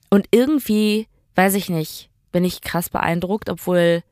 Und 0.09 0.27
irgendwie, 0.31 1.07
weiß 1.35 1.55
ich 1.55 1.69
nicht, 1.69 2.09
bin 2.31 2.43
ich 2.43 2.61
krass 2.61 2.89
beeindruckt, 2.89 3.49
obwohl 3.49 4.03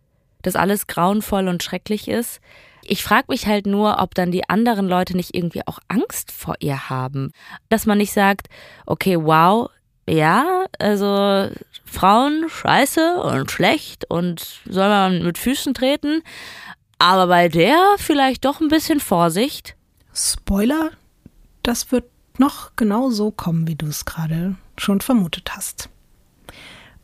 das 0.42 0.56
alles 0.56 0.88
grauenvoll 0.88 1.48
und 1.48 1.64
schrecklich 1.64 2.08
ist. 2.08 2.42
Ich 2.86 3.04
frage 3.04 3.26
mich 3.30 3.48
halt 3.48 3.66
nur, 3.66 4.00
ob 4.00 4.16
dann 4.16 4.32
die 4.32 4.50
anderen 4.50 4.88
Leute 4.88 5.16
nicht 5.16 5.36
irgendwie 5.36 5.66
auch 5.66 5.80
Angst 5.88 6.32
vor 6.32 6.56
ihr 6.60 6.90
haben. 6.90 7.32
Dass 7.70 7.86
man 7.86 7.98
nicht 7.98 8.14
sagt, 8.14 8.48
okay, 8.86 9.18
wow, 9.20 9.70
ja, 10.08 10.66
also 10.80 11.50
Frauen 11.86 12.48
scheiße 12.50 13.22
und 13.22 13.52
schlecht 13.52 14.06
und 14.10 14.62
soll 14.66 14.90
man 14.90 15.24
mit 15.24 15.38
Füßen 15.38 15.74
treten. 15.74 16.22
Aber 17.00 17.28
bei 17.28 17.50
der 17.50 17.96
vielleicht 17.98 18.46
doch 18.46 18.62
ein 18.62 18.70
bisschen 18.70 19.00
Vorsicht. 19.00 19.76
Spoiler, 20.14 20.92
das 21.64 21.92
wird 21.92 22.06
noch 22.38 22.72
genau 22.76 23.10
so 23.10 23.32
kommen, 23.32 23.68
wie 23.68 23.76
du 23.76 23.88
es 23.88 24.06
gerade 24.06 24.56
schon 24.78 25.02
vermutet 25.02 25.52
hast. 25.56 25.90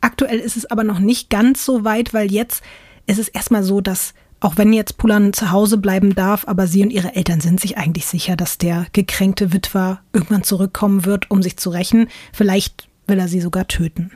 Aktuell 0.00 0.38
ist 0.38 0.56
es 0.56 0.70
aber 0.70 0.84
noch 0.84 0.98
nicht 0.98 1.30
ganz 1.30 1.64
so 1.64 1.84
weit, 1.84 2.14
weil 2.14 2.30
jetzt 2.30 2.62
ist 3.06 3.18
es 3.18 3.28
erstmal 3.28 3.62
so, 3.62 3.80
dass 3.80 4.14
auch 4.40 4.56
wenn 4.56 4.72
jetzt 4.72 4.96
Pulan 4.96 5.32
zu 5.32 5.50
Hause 5.50 5.76
bleiben 5.76 6.14
darf, 6.14 6.48
aber 6.48 6.66
sie 6.66 6.82
und 6.82 6.90
ihre 6.90 7.14
Eltern 7.14 7.40
sind 7.40 7.60
sich 7.60 7.76
eigentlich 7.76 8.06
sicher, 8.06 8.36
dass 8.36 8.58
der 8.58 8.86
gekränkte 8.92 9.52
Witwer 9.52 10.00
irgendwann 10.12 10.42
zurückkommen 10.42 11.04
wird, 11.04 11.30
um 11.30 11.42
sich 11.42 11.58
zu 11.58 11.70
rächen. 11.70 12.08
Vielleicht 12.32 12.88
will 13.06 13.18
er 13.18 13.28
sie 13.28 13.40
sogar 13.40 13.68
töten. 13.68 14.12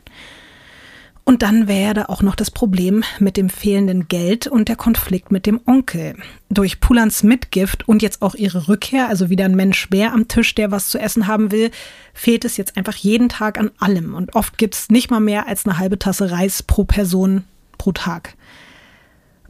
Und 1.27 1.41
dann 1.41 1.69
wäre 1.69 1.95
da 1.95 2.05
auch 2.07 2.21
noch 2.21 2.35
das 2.35 2.51
Problem 2.51 3.03
mit 3.19 3.39
dem 3.39 3.49
fehlenden 3.49 4.09
Geld 4.09 4.47
und 4.47 4.69
der 4.69 4.77
Konflikt 4.77 5.33
mit 5.33 5.47
dem 5.47 5.59
Onkel. 5.65 6.17
Durch 6.51 6.81
Pulans 6.81 7.23
Mitgift 7.23 7.89
und 7.89 8.03
jetzt 8.03 8.21
auch 8.21 8.35
ihre 8.35 8.69
Rückkehr, 8.69 9.09
also 9.09 9.31
wieder 9.31 9.47
ein 9.47 9.57
Mensch 9.57 9.89
mehr 9.89 10.13
am 10.13 10.29
Tisch, 10.29 10.55
der 10.55 10.71
was 10.71 10.89
zu 10.89 10.99
essen 10.99 11.27
haben 11.27 11.51
will, 11.51 11.71
fehlt 12.13 12.45
es 12.45 12.59
jetzt 12.59 12.77
einfach 12.77 12.95
jeden 12.97 13.31
Tag 13.31 13.59
an 13.59 13.71
allem. 13.79 14.15
Und 14.15 14.35
oft 14.35 14.59
gibt 14.59 14.75
es 14.75 14.91
nicht 14.91 15.11
mal 15.11 15.21
mehr 15.21 15.49
als 15.49 15.65
eine 15.65 15.79
halbe 15.79 15.99
Tasse 15.99 16.31
Reis 16.31 16.63
pro 16.63 16.85
Person 16.85 17.45
pro 17.79 17.93
Tag. 17.93 18.37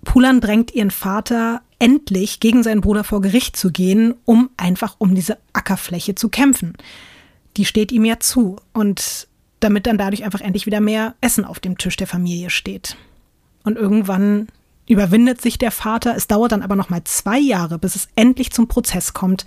Pulan 0.05 0.41
drängt 0.41 0.75
ihren 0.75 0.91
Vater 0.91 1.63
endlich 1.79 2.41
gegen 2.41 2.63
seinen 2.63 2.81
Bruder 2.81 3.05
vor 3.05 3.21
Gericht 3.21 3.57
zu 3.57 3.71
gehen, 3.71 4.15
um 4.25 4.51
einfach 4.57 4.97
um 4.99 5.15
diese 5.15 5.39
Ackerfläche 5.53 6.15
zu 6.15 6.29
kämpfen. 6.29 6.75
Die 7.57 7.65
steht 7.65 7.93
ihm 7.93 8.05
ja 8.05 8.21
zu 8.21 8.57
und 8.73 9.29
damit 9.61 9.87
dann 9.87 9.99
dadurch 9.99 10.25
einfach 10.25 10.41
endlich 10.41 10.67
wieder 10.67 10.81
mehr 10.81 11.15
Essen 11.21 11.45
auf 11.45 11.61
dem 11.61 11.79
Tisch 11.79 11.97
der 11.97 12.07
Familie 12.07 12.51
steht. 12.51 12.97
Und 13.65 13.77
irgendwann 13.77 14.49
überwindet 14.89 15.41
sich 15.41 15.59
der 15.59 15.71
Vater. 15.71 16.15
Es 16.17 16.27
dauert 16.27 16.53
dann 16.53 16.63
aber 16.63 16.77
noch 16.77 16.91
mal 16.91 17.03
zwei 17.05 17.39
Jahre, 17.39 17.79
bis 17.79 17.97
es 17.97 18.09
endlich 18.17 18.53
zum 18.53 18.69
Prozess 18.69 19.15
kommt. 19.15 19.47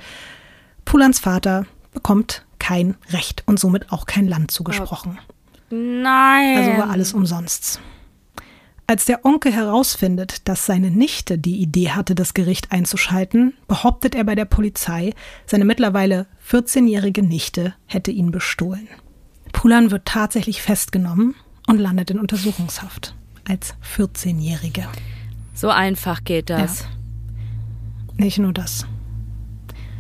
Pulans 0.86 1.20
Vater 1.20 1.66
bekommt 1.94 2.46
kein 2.60 2.96
Recht 3.10 3.44
und 3.46 3.60
somit 3.60 3.92
auch 3.92 4.06
kein 4.06 4.28
Land 4.28 4.52
zugesprochen. 4.52 5.20
Nein. 5.70 6.58
Also 6.58 6.78
war 6.78 6.90
alles 6.90 7.14
umsonst. 7.14 7.80
Als 8.90 9.04
der 9.04 9.26
Onkel 9.26 9.52
herausfindet, 9.52 10.48
dass 10.48 10.66
seine 10.66 10.90
Nichte 10.90 11.38
die 11.38 11.58
Idee 11.58 11.90
hatte, 11.90 12.16
das 12.16 12.34
Gericht 12.34 12.72
einzuschalten, 12.72 13.54
behauptet 13.68 14.16
er 14.16 14.24
bei 14.24 14.34
der 14.34 14.46
Polizei, 14.46 15.14
seine 15.46 15.66
mittlerweile 15.66 16.26
14-jährige 16.50 17.22
Nichte 17.22 17.74
hätte 17.86 18.12
ihn 18.12 18.32
bestohlen. 18.32 18.88
Pulan 19.52 19.92
wird 19.92 20.06
tatsächlich 20.06 20.62
festgenommen 20.62 21.36
und 21.68 21.80
landet 21.80 22.12
in 22.12 22.20
Untersuchungshaft 22.20 23.14
als 23.46 23.76
14-Jährige. 23.98 24.88
So 25.54 25.70
einfach 25.70 26.24
geht 26.24 26.50
das. 26.50 26.82
Ja. 26.82 26.88
Nicht 28.24 28.38
nur 28.40 28.54
das. 28.54 28.86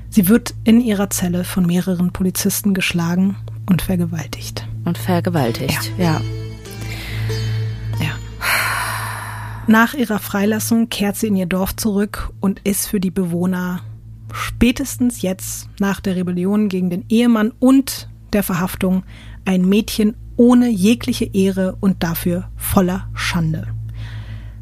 Sie 0.09 0.29
wird 0.29 0.53
in 0.63 0.79
ihrer 0.79 1.09
Zelle 1.09 1.43
von 1.43 1.65
mehreren 1.65 2.13
Polizisten 2.13 2.73
geschlagen 2.73 3.35
und 3.69 3.81
vergewaltigt. 3.81 4.65
Und 4.85 4.97
vergewaltigt, 4.97 5.91
ja. 5.97 6.19
ja. 6.19 6.46
Nach 9.69 9.93
ihrer 9.93 10.19
Freilassung 10.19 10.87
kehrt 10.87 11.17
sie 11.17 11.27
in 11.27 11.35
ihr 11.35 11.45
Dorf 11.45 11.75
zurück 11.75 12.31
und 12.39 12.61
ist 12.63 12.87
für 12.87 13.01
die 13.01 13.11
Bewohner 13.11 13.81
spätestens 14.31 15.21
jetzt 15.21 15.67
nach 15.79 15.99
der 15.99 16.15
Rebellion 16.15 16.69
gegen 16.69 16.89
den 16.89 17.03
Ehemann 17.09 17.51
und 17.59 18.07
der 18.31 18.43
Verhaftung 18.43 19.03
ein 19.43 19.67
Mädchen 19.67 20.15
ohne 20.37 20.69
jegliche 20.69 21.25
Ehre 21.25 21.75
und 21.81 22.01
dafür 22.01 22.49
voller 22.55 23.09
Schande. 23.13 23.67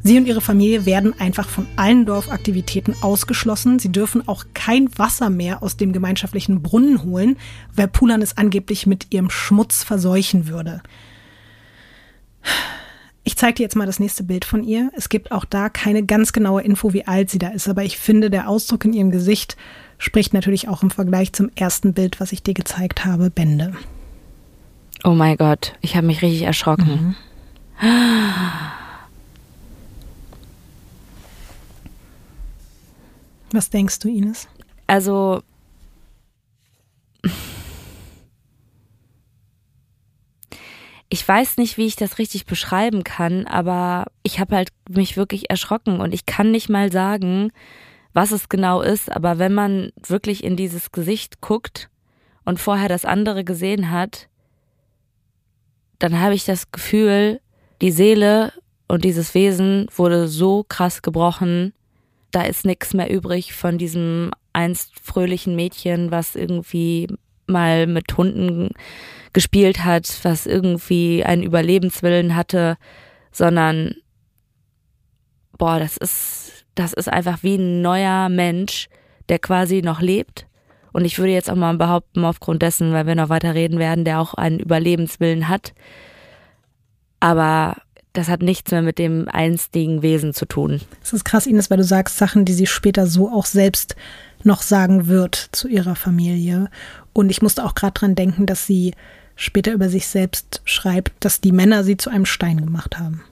Sie 0.02 0.18
und 0.18 0.26
ihre 0.26 0.40
Familie 0.40 0.86
werden 0.86 1.14
einfach 1.20 1.48
von 1.48 1.68
allen 1.76 2.04
Dorfaktivitäten 2.04 2.96
ausgeschlossen. 3.00 3.78
Sie 3.78 3.92
dürfen 3.92 4.26
auch 4.26 4.44
kein 4.54 4.88
Wasser 4.98 5.30
mehr 5.30 5.62
aus 5.62 5.76
dem 5.76 5.92
gemeinschaftlichen 5.92 6.62
Brunnen 6.62 7.04
holen, 7.04 7.36
weil 7.74 7.86
Pulan 7.86 8.22
es 8.22 8.36
angeblich 8.36 8.88
mit 8.88 9.12
ihrem 9.12 9.30
Schmutz 9.30 9.84
verseuchen 9.84 10.48
würde. 10.48 10.82
Ich 13.26 13.36
zeige 13.36 13.54
dir 13.54 13.64
jetzt 13.64 13.74
mal 13.74 13.86
das 13.86 13.98
nächste 13.98 14.22
Bild 14.22 14.44
von 14.44 14.62
ihr. 14.62 14.92
Es 14.94 15.08
gibt 15.08 15.32
auch 15.32 15.44
da 15.44 15.68
keine 15.68 16.04
ganz 16.04 16.32
genaue 16.32 16.62
Info, 16.62 16.92
wie 16.92 17.08
alt 17.08 17.28
sie 17.28 17.40
da 17.40 17.48
ist, 17.48 17.68
aber 17.68 17.82
ich 17.82 17.98
finde, 17.98 18.30
der 18.30 18.48
Ausdruck 18.48 18.84
in 18.84 18.92
ihrem 18.92 19.10
Gesicht 19.10 19.56
spricht 19.98 20.32
natürlich 20.32 20.68
auch 20.68 20.84
im 20.84 20.92
Vergleich 20.92 21.32
zum 21.32 21.50
ersten 21.56 21.92
Bild, 21.92 22.20
was 22.20 22.30
ich 22.30 22.44
dir 22.44 22.54
gezeigt 22.54 23.04
habe, 23.04 23.30
Bände. 23.30 23.72
Oh 25.02 25.10
mein 25.10 25.36
Gott, 25.36 25.74
ich 25.80 25.96
habe 25.96 26.06
mich 26.06 26.22
richtig 26.22 26.42
erschrocken. 26.42 27.16
Mhm. 27.80 27.96
Was 33.50 33.68
denkst 33.68 33.98
du, 33.98 34.08
Ines? 34.08 34.46
Also 34.86 35.42
ich 41.16 41.26
weiß 41.26 41.56
nicht, 41.56 41.78
wie 41.78 41.86
ich 41.86 41.96
das 41.96 42.18
richtig 42.18 42.44
beschreiben 42.44 43.02
kann, 43.02 43.46
aber 43.46 44.04
ich 44.22 44.38
habe 44.38 44.54
halt 44.54 44.68
mich 44.86 45.16
wirklich 45.16 45.48
erschrocken 45.48 45.98
und 46.02 46.12
ich 46.12 46.26
kann 46.26 46.50
nicht 46.50 46.68
mal 46.68 46.92
sagen, 46.92 47.52
was 48.12 48.32
es 48.32 48.50
genau 48.50 48.82
ist, 48.82 49.10
aber 49.10 49.38
wenn 49.38 49.54
man 49.54 49.92
wirklich 50.06 50.44
in 50.44 50.56
dieses 50.56 50.92
Gesicht 50.92 51.40
guckt 51.40 51.88
und 52.44 52.60
vorher 52.60 52.90
das 52.90 53.06
andere 53.06 53.44
gesehen 53.44 53.90
hat, 53.90 54.28
dann 55.98 56.20
habe 56.20 56.34
ich 56.34 56.44
das 56.44 56.70
Gefühl, 56.70 57.40
die 57.80 57.92
Seele 57.92 58.52
und 58.86 59.02
dieses 59.02 59.32
Wesen 59.32 59.86
wurde 59.96 60.28
so 60.28 60.66
krass 60.68 61.00
gebrochen, 61.00 61.72
da 62.30 62.42
ist 62.42 62.66
nichts 62.66 62.92
mehr 62.92 63.10
übrig 63.10 63.54
von 63.54 63.78
diesem 63.78 64.32
einst 64.52 65.00
fröhlichen 65.02 65.56
Mädchen, 65.56 66.10
was 66.10 66.36
irgendwie 66.36 67.08
mal 67.46 67.86
mit 67.86 68.16
Hunden 68.16 68.70
gespielt 69.32 69.84
hat, 69.84 70.20
was 70.22 70.46
irgendwie 70.46 71.24
einen 71.24 71.42
Überlebenswillen 71.42 72.34
hatte, 72.34 72.76
sondern 73.32 73.94
boah, 75.58 75.78
das 75.78 75.96
ist, 75.96 76.66
das 76.74 76.92
ist 76.92 77.08
einfach 77.08 77.42
wie 77.42 77.56
ein 77.56 77.82
neuer 77.82 78.28
Mensch, 78.28 78.88
der 79.28 79.38
quasi 79.38 79.82
noch 79.82 80.00
lebt. 80.00 80.46
Und 80.92 81.04
ich 81.04 81.18
würde 81.18 81.32
jetzt 81.32 81.50
auch 81.50 81.56
mal 81.56 81.76
behaupten, 81.76 82.24
aufgrund 82.24 82.62
dessen, 82.62 82.92
weil 82.92 83.06
wir 83.06 83.14
noch 83.14 83.28
weiter 83.28 83.54
reden 83.54 83.78
werden, 83.78 84.04
der 84.04 84.20
auch 84.20 84.32
einen 84.34 84.58
Überlebenswillen 84.58 85.48
hat. 85.48 85.74
Aber 87.20 87.76
das 88.14 88.28
hat 88.28 88.40
nichts 88.40 88.70
mehr 88.70 88.82
mit 88.82 88.98
dem 88.98 89.28
einstigen 89.28 90.00
Wesen 90.00 90.32
zu 90.32 90.46
tun. 90.46 90.80
Es 91.02 91.12
ist 91.12 91.24
krass, 91.24 91.46
Ines, 91.46 91.70
weil 91.70 91.76
du 91.76 91.84
sagst 91.84 92.16
Sachen, 92.16 92.46
die 92.46 92.54
sie 92.54 92.66
später 92.66 93.06
so 93.06 93.28
auch 93.28 93.44
selbst 93.44 93.94
noch 94.42 94.62
sagen 94.62 95.06
wird 95.06 95.50
zu 95.52 95.68
ihrer 95.68 95.96
Familie. 95.96 96.70
Und 97.16 97.30
ich 97.30 97.40
musste 97.40 97.64
auch 97.64 97.74
gerade 97.74 97.94
dran 97.94 98.14
denken, 98.14 98.44
dass 98.44 98.66
sie 98.66 98.92
später 99.36 99.72
über 99.72 99.88
sich 99.88 100.06
selbst 100.06 100.60
schreibt, 100.66 101.12
dass 101.24 101.40
die 101.40 101.50
Männer 101.50 101.82
sie 101.82 101.96
zu 101.96 102.10
einem 102.10 102.26
Stein 102.26 102.60
gemacht 102.62 102.98
haben. 102.98 103.24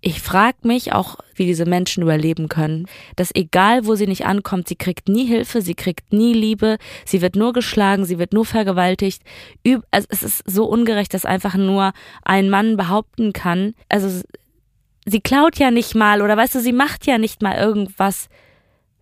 Ich 0.00 0.20
frage 0.20 0.58
mich 0.62 0.92
auch, 0.92 1.18
wie 1.36 1.46
diese 1.46 1.64
Menschen 1.64 2.02
überleben 2.02 2.48
können. 2.48 2.86
Dass 3.14 3.32
egal, 3.32 3.86
wo 3.86 3.94
sie 3.94 4.08
nicht 4.08 4.26
ankommt, 4.26 4.66
sie 4.66 4.74
kriegt 4.74 5.08
nie 5.08 5.26
Hilfe, 5.26 5.62
sie 5.62 5.76
kriegt 5.76 6.12
nie 6.12 6.32
Liebe, 6.32 6.76
sie 7.04 7.22
wird 7.22 7.36
nur 7.36 7.52
geschlagen, 7.52 8.04
sie 8.04 8.18
wird 8.18 8.32
nur 8.32 8.44
vergewaltigt. 8.44 9.22
Also 9.92 10.08
es 10.10 10.24
ist 10.24 10.42
so 10.44 10.64
ungerecht, 10.64 11.14
dass 11.14 11.24
einfach 11.24 11.54
nur 11.54 11.92
ein 12.24 12.50
Mann 12.50 12.76
behaupten 12.76 13.32
kann. 13.32 13.74
Also 13.88 14.22
sie 15.06 15.20
klaut 15.20 15.56
ja 15.60 15.70
nicht 15.70 15.94
mal 15.94 16.20
oder 16.20 16.36
weißt 16.36 16.56
du, 16.56 16.60
sie 16.60 16.72
macht 16.72 17.06
ja 17.06 17.16
nicht 17.16 17.42
mal 17.42 17.56
irgendwas 17.56 18.28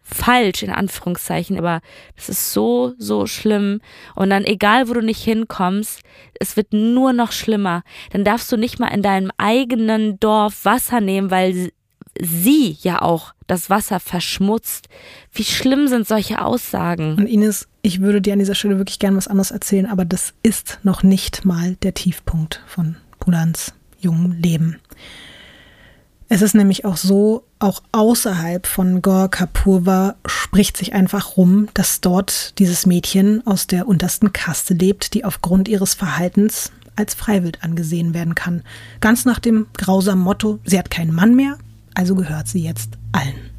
falsch, 0.07 0.63
in 0.63 0.71
Anführungszeichen, 0.71 1.59
aber 1.59 1.81
das 2.15 2.29
ist 2.29 2.53
so, 2.53 2.95
so 2.97 3.27
schlimm. 3.27 3.81
Und 4.15 4.31
dann, 4.31 4.45
egal 4.45 4.89
wo 4.89 4.95
du 4.95 5.03
nicht 5.03 5.23
hinkommst, 5.23 6.01
es 6.39 6.57
wird 6.57 6.73
nur 6.73 7.13
noch 7.13 7.33
schlimmer. 7.33 7.83
Dann 8.13 8.25
darfst 8.25 8.51
du 8.53 8.57
nicht 8.57 8.79
mal 8.79 8.89
in 8.89 9.03
deinem 9.03 9.33
eigenen 9.37 10.21
Dorf 10.21 10.65
Wasser 10.65 11.01
nehmen, 11.01 11.31
weil 11.31 11.73
sie 12.21 12.79
ja 12.81 13.03
auch 13.03 13.35
das 13.49 13.69
Wasser 13.69 13.99
verschmutzt. 13.99 14.89
Wie 15.33 15.45
schlimm 15.45 15.89
sind 15.89 16.07
solche 16.07 16.41
Aussagen? 16.41 17.17
Und 17.17 17.27
Ines, 17.27 17.69
ich 17.83 18.01
würde 18.01 18.23
dir 18.23 18.33
an 18.33 18.39
dieser 18.39 18.55
Stelle 18.55 18.79
wirklich 18.79 19.01
gern 19.01 19.17
was 19.17 19.29
anderes 19.29 19.51
erzählen, 19.51 19.87
aber 19.87 20.05
das 20.05 20.35
ist 20.43 20.79
noch 20.85 21.03
nicht 21.03 21.45
mal 21.45 21.75
der 21.83 21.95
Tiefpunkt 21.95 22.63
von 22.67 22.97
Pulans 23.19 23.75
jungen 23.99 24.41
Leben. 24.41 24.79
Es 26.29 26.43
ist 26.43 26.55
nämlich 26.55 26.85
auch 26.85 26.97
so, 26.97 27.45
auch 27.59 27.83
außerhalb 27.93 28.67
von 28.67 29.01
Gorka 29.01 29.47
Purva 29.47 30.17
spricht 30.27 30.77
sich 30.77 30.93
einfach 30.93 31.37
rum, 31.37 31.69
dass 31.75 32.01
dort 32.01 32.59
dieses 32.59 32.85
Mädchen 32.85 33.47
aus 33.47 33.67
der 33.67 33.89
untersten 33.89 34.33
Kaste 34.33 34.75
lebt, 34.75 35.15
die 35.15 35.25
aufgrund 35.25 35.69
ihres 35.69 35.95
Verhaltens 35.95 36.71
als 36.97 37.15
Freiwild 37.15 37.63
angesehen 37.63 38.15
werden 38.15 38.35
kann. 38.35 38.63
Ganz 39.01 39.25
nach 39.25 39.39
dem 39.39 39.67
grausamen 39.77 40.23
Motto, 40.23 40.59
sie 40.65 40.79
hat 40.79 40.91
keinen 40.91 41.15
Mann 41.15 41.35
mehr, 41.35 41.57
also 41.95 42.15
gehört 42.15 42.49
sie 42.49 42.63
jetzt 42.63 42.99
allen. 43.13 43.51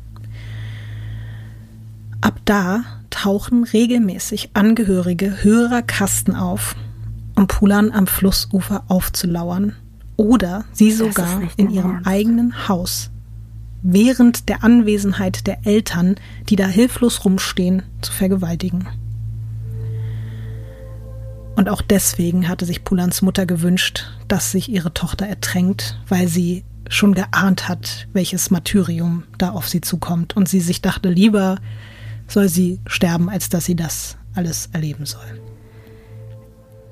Ab 2.22 2.40
da 2.46 2.84
tauchen 3.10 3.64
regelmäßig 3.64 4.52
Angehörige 4.54 5.44
höherer 5.44 5.82
Kasten 5.82 6.36
auf, 6.36 6.76
um 7.36 7.48
Pulan 7.48 7.92
am 7.92 8.08
Flussufer 8.08 8.84
aufzulauern 8.88 9.76
oder 10.18 10.66
sie 10.72 10.92
sogar 10.92 11.42
in 11.58 11.70
ihrem 11.70 11.96
Ernst. 11.96 12.08
eigenen 12.08 12.68
Haus 12.68 13.12
während 13.82 14.50
der 14.50 14.64
Anwesenheit 14.64 15.48
der 15.48 15.66
Eltern, 15.66 16.16
die 16.50 16.56
da 16.56 16.68
hilflos 16.68 17.26
rumstehen, 17.26 17.84
zu 18.02 18.12
vergewaltigen. 18.12 18.88
Und 21.56 21.70
auch 21.70 21.82
deswegen 21.82 22.48
hatte 22.48 22.66
sich 22.66 22.84
Pulans 22.84 23.22
Mutter 23.22 23.46
gewünscht, 23.46 24.06
dass 24.28 24.52
sich 24.52 24.70
ihre 24.70 24.94
Tochter 24.94 25.26
ertränkt, 25.26 26.00
weil 26.08 26.28
sie 26.28 26.64
schon 26.90 27.16
geahnt 27.16 27.68
hat, 27.68 28.08
welches 28.14 28.52
Martyrium 28.52 29.24
da 29.38 29.50
auf 29.52 29.68
sie 29.68 29.82
zukommt. 29.82 30.36
Und 30.38 30.48
sie 30.48 30.60
sich 30.60 30.82
dachte, 30.82 31.10
lieber 31.10 31.58
soll 32.28 32.48
sie 32.48 32.80
sterben, 32.86 33.30
als 33.30 33.50
dass 33.50 33.66
sie 33.66 33.76
das 33.76 34.18
alles 34.36 34.70
erleben 34.72 35.06
soll. 35.06 35.42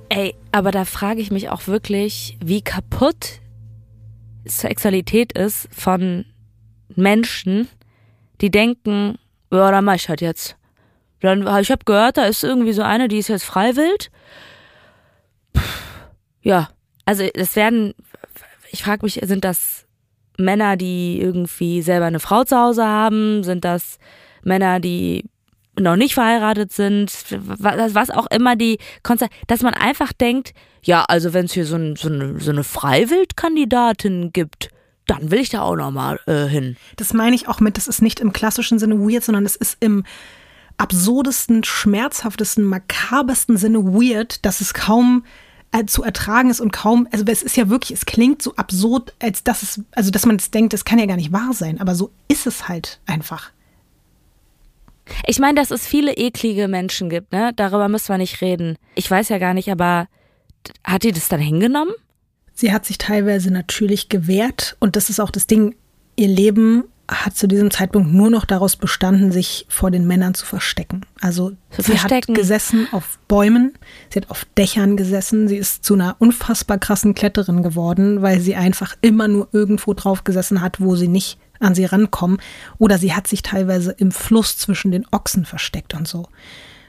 Ey, 0.09 0.35
aber 0.51 0.71
da 0.71 0.85
frage 0.85 1.21
ich 1.21 1.31
mich 1.31 1.49
auch 1.49 1.67
wirklich, 1.67 2.37
wie 2.43 2.61
kaputt 2.61 3.39
Sexualität 4.45 5.33
ist 5.33 5.67
von 5.71 6.25
Menschen, 6.97 7.67
die 8.41 8.51
denken, 8.51 9.17
ja, 9.51 9.71
dann 9.71 9.85
mach 9.85 9.95
ich 9.95 10.09
halt 10.09 10.21
jetzt. 10.21 10.57
Dann, 11.21 11.41
ich 11.59 11.71
habe 11.71 11.85
gehört, 11.85 12.17
da 12.17 12.25
ist 12.25 12.43
irgendwie 12.43 12.73
so 12.73 12.81
eine, 12.81 13.07
die 13.07 13.17
ist 13.17 13.29
jetzt 13.29 13.45
freiwillig. 13.45 14.11
Ja, 16.41 16.69
also 17.05 17.23
es 17.23 17.55
werden, 17.55 17.93
ich 18.71 18.83
frage 18.83 19.05
mich, 19.05 19.19
sind 19.23 19.43
das 19.43 19.85
Männer, 20.37 20.77
die 20.77 21.19
irgendwie 21.19 21.81
selber 21.81 22.05
eine 22.05 22.19
Frau 22.19 22.43
zu 22.43 22.57
Hause 22.57 22.85
haben? 22.85 23.43
Sind 23.43 23.65
das 23.65 23.97
Männer, 24.43 24.79
die 24.79 25.25
noch 25.79 25.95
nicht 25.95 26.13
verheiratet 26.13 26.71
sind, 26.71 27.11
was 27.39 28.09
auch 28.09 28.27
immer 28.27 28.55
die 28.55 28.77
Konzert, 29.03 29.31
dass 29.47 29.61
man 29.61 29.73
einfach 29.73 30.13
denkt, 30.13 30.53
ja, 30.83 31.03
also 31.07 31.33
wenn 31.33 31.45
es 31.45 31.53
hier 31.53 31.65
so, 31.65 31.75
ein, 31.75 31.95
so, 31.95 32.07
eine, 32.07 32.39
so 32.39 32.51
eine 32.51 32.63
Freiwildkandidatin 32.63 34.31
gibt, 34.31 34.69
dann 35.07 35.31
will 35.31 35.39
ich 35.39 35.49
da 35.49 35.61
auch 35.61 35.75
nochmal 35.75 36.19
äh, 36.25 36.45
hin. 36.45 36.77
Das 36.95 37.13
meine 37.13 37.35
ich 37.35 37.47
auch 37.47 37.59
mit, 37.59 37.77
das 37.77 37.87
ist 37.87 38.01
nicht 38.01 38.19
im 38.19 38.33
klassischen 38.33 38.79
Sinne 38.79 38.99
weird, 38.99 39.23
sondern 39.23 39.45
es 39.45 39.55
ist 39.55 39.77
im 39.79 40.03
absurdesten, 40.77 41.63
schmerzhaftesten, 41.63 42.63
makabersten 42.63 43.57
Sinne 43.57 43.83
weird, 43.85 44.45
dass 44.45 44.61
es 44.61 44.73
kaum 44.73 45.25
äh, 45.71 45.85
zu 45.85 46.03
ertragen 46.03 46.49
ist 46.49 46.59
und 46.59 46.71
kaum, 46.71 47.07
also 47.11 47.23
es 47.27 47.43
ist 47.43 47.57
ja 47.57 47.69
wirklich, 47.69 47.91
es 47.91 48.05
klingt 48.05 48.41
so 48.41 48.55
absurd, 48.55 49.13
als 49.21 49.43
dass 49.43 49.63
es, 49.63 49.81
also 49.91 50.11
dass 50.11 50.25
man 50.25 50.37
es 50.37 50.51
denkt, 50.51 50.73
das 50.73 50.85
kann 50.85 50.99
ja 50.99 51.05
gar 51.05 51.17
nicht 51.17 51.31
wahr 51.31 51.53
sein, 51.53 51.79
aber 51.79 51.95
so 51.95 52.11
ist 52.27 52.47
es 52.47 52.67
halt 52.67 52.99
einfach. 53.05 53.51
Ich 55.27 55.39
meine, 55.39 55.55
dass 55.59 55.71
es 55.71 55.85
viele 55.85 56.13
eklige 56.13 56.67
Menschen 56.67 57.09
gibt, 57.09 57.31
ne? 57.31 57.51
Darüber 57.55 57.89
müssen 57.89 58.09
wir 58.09 58.17
nicht 58.17 58.41
reden. 58.41 58.77
Ich 58.95 59.09
weiß 59.09 59.29
ja 59.29 59.37
gar 59.37 59.53
nicht, 59.53 59.69
aber 59.71 60.07
hat 60.83 61.03
die 61.03 61.11
das 61.11 61.27
dann 61.27 61.39
hingenommen? 61.39 61.93
Sie 62.55 62.71
hat 62.71 62.85
sich 62.85 62.97
teilweise 62.97 63.51
natürlich 63.51 64.09
gewehrt 64.09 64.77
und 64.79 64.95
das 64.95 65.09
ist 65.09 65.19
auch 65.19 65.29
das 65.29 65.45
Ding. 65.45 65.75
Ihr 66.15 66.29
Leben 66.29 66.85
hat 67.07 67.35
zu 67.35 67.47
diesem 67.47 67.69
Zeitpunkt 67.69 68.11
nur 68.11 68.29
noch 68.29 68.45
daraus 68.45 68.77
bestanden, 68.77 69.31
sich 69.31 69.65
vor 69.69 69.91
den 69.91 70.07
Männern 70.07 70.33
zu 70.33 70.45
verstecken. 70.45 71.01
Also 71.21 71.51
zu 71.69 71.81
sie 71.83 71.91
verstecken. 71.91 72.33
hat 72.33 72.39
gesessen 72.41 72.87
auf 72.91 73.19
Bäumen, 73.27 73.73
sie 74.09 74.21
hat 74.21 74.31
auf 74.31 74.45
Dächern 74.57 74.97
gesessen, 74.97 75.47
sie 75.47 75.57
ist 75.57 75.83
zu 75.83 75.93
einer 75.93 76.15
unfassbar 76.19 76.79
krassen 76.79 77.13
Kletterin 77.13 77.61
geworden, 77.61 78.21
weil 78.21 78.39
sie 78.39 78.55
einfach 78.55 78.95
immer 79.01 79.27
nur 79.27 79.49
irgendwo 79.51 79.93
drauf 79.93 80.23
gesessen 80.23 80.61
hat, 80.61 80.81
wo 80.81 80.95
sie 80.95 81.07
nicht 81.07 81.37
an 81.59 81.75
sie 81.75 81.85
rankommen. 81.85 82.39
Oder 82.79 82.97
sie 82.97 83.13
hat 83.13 83.27
sich 83.27 83.41
teilweise 83.41 83.91
im 83.91 84.11
Fluss 84.11 84.57
zwischen 84.57 84.91
den 84.91 85.05
Ochsen 85.11 85.45
versteckt 85.45 85.93
und 85.93 86.07
so. 86.07 86.27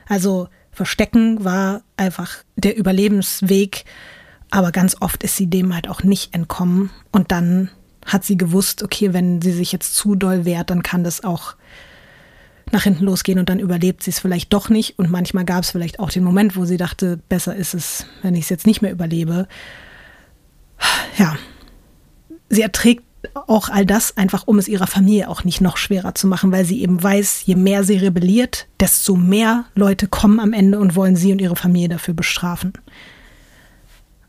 Also 0.08 0.48
Verstecken 0.72 1.42
war 1.44 1.82
einfach 1.96 2.44
der 2.56 2.76
Überlebensweg, 2.76 3.84
aber 4.50 4.72
ganz 4.72 4.96
oft 5.00 5.22
ist 5.22 5.36
sie 5.36 5.46
dem 5.46 5.74
halt 5.74 5.88
auch 5.88 6.02
nicht 6.02 6.34
entkommen. 6.34 6.90
Und 7.12 7.32
dann 7.32 7.70
hat 8.04 8.24
sie 8.24 8.36
gewusst, 8.36 8.82
okay, 8.82 9.12
wenn 9.12 9.42
sie 9.42 9.52
sich 9.52 9.72
jetzt 9.72 9.94
zu 9.94 10.14
doll 10.14 10.44
wehrt, 10.44 10.70
dann 10.70 10.82
kann 10.82 11.04
das 11.04 11.24
auch 11.24 11.56
nach 12.72 12.82
hinten 12.82 13.04
losgehen 13.04 13.38
und 13.38 13.48
dann 13.48 13.60
überlebt 13.60 14.02
sie 14.02 14.10
es 14.10 14.18
vielleicht 14.18 14.52
doch 14.52 14.68
nicht. 14.68 14.98
Und 14.98 15.10
manchmal 15.10 15.44
gab 15.44 15.62
es 15.62 15.70
vielleicht 15.70 15.98
auch 15.98 16.10
den 16.10 16.24
Moment, 16.24 16.56
wo 16.56 16.64
sie 16.64 16.76
dachte, 16.76 17.18
besser 17.28 17.54
ist 17.54 17.74
es, 17.74 18.06
wenn 18.22 18.34
ich 18.34 18.44
es 18.44 18.48
jetzt 18.48 18.66
nicht 18.66 18.82
mehr 18.82 18.92
überlebe. 18.92 19.46
Ja, 21.18 21.36
sie 22.48 22.62
erträgt 22.62 23.02
auch 23.46 23.68
all 23.68 23.86
das 23.86 24.16
einfach, 24.16 24.46
um 24.46 24.58
es 24.58 24.68
ihrer 24.68 24.86
Familie 24.86 25.28
auch 25.28 25.44
nicht 25.44 25.60
noch 25.60 25.76
schwerer 25.76 26.14
zu 26.14 26.26
machen, 26.26 26.52
weil 26.52 26.64
sie 26.64 26.82
eben 26.82 27.02
weiß, 27.02 27.42
je 27.44 27.56
mehr 27.56 27.84
sie 27.84 27.96
rebelliert, 27.96 28.66
desto 28.78 29.16
mehr 29.16 29.64
Leute 29.74 30.06
kommen 30.06 30.38
am 30.38 30.52
Ende 30.52 30.78
und 30.78 30.94
wollen 30.94 31.16
sie 31.16 31.32
und 31.32 31.40
ihre 31.40 31.56
Familie 31.56 31.88
dafür 31.88 32.14
bestrafen. 32.14 32.72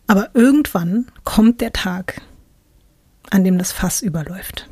Aber 0.07 0.29
irgendwann 0.33 1.07
kommt 1.23 1.61
der 1.61 1.73
Tag, 1.73 2.21
an 3.29 3.43
dem 3.43 3.57
das 3.57 3.71
Fass 3.71 4.01
überläuft. 4.01 4.69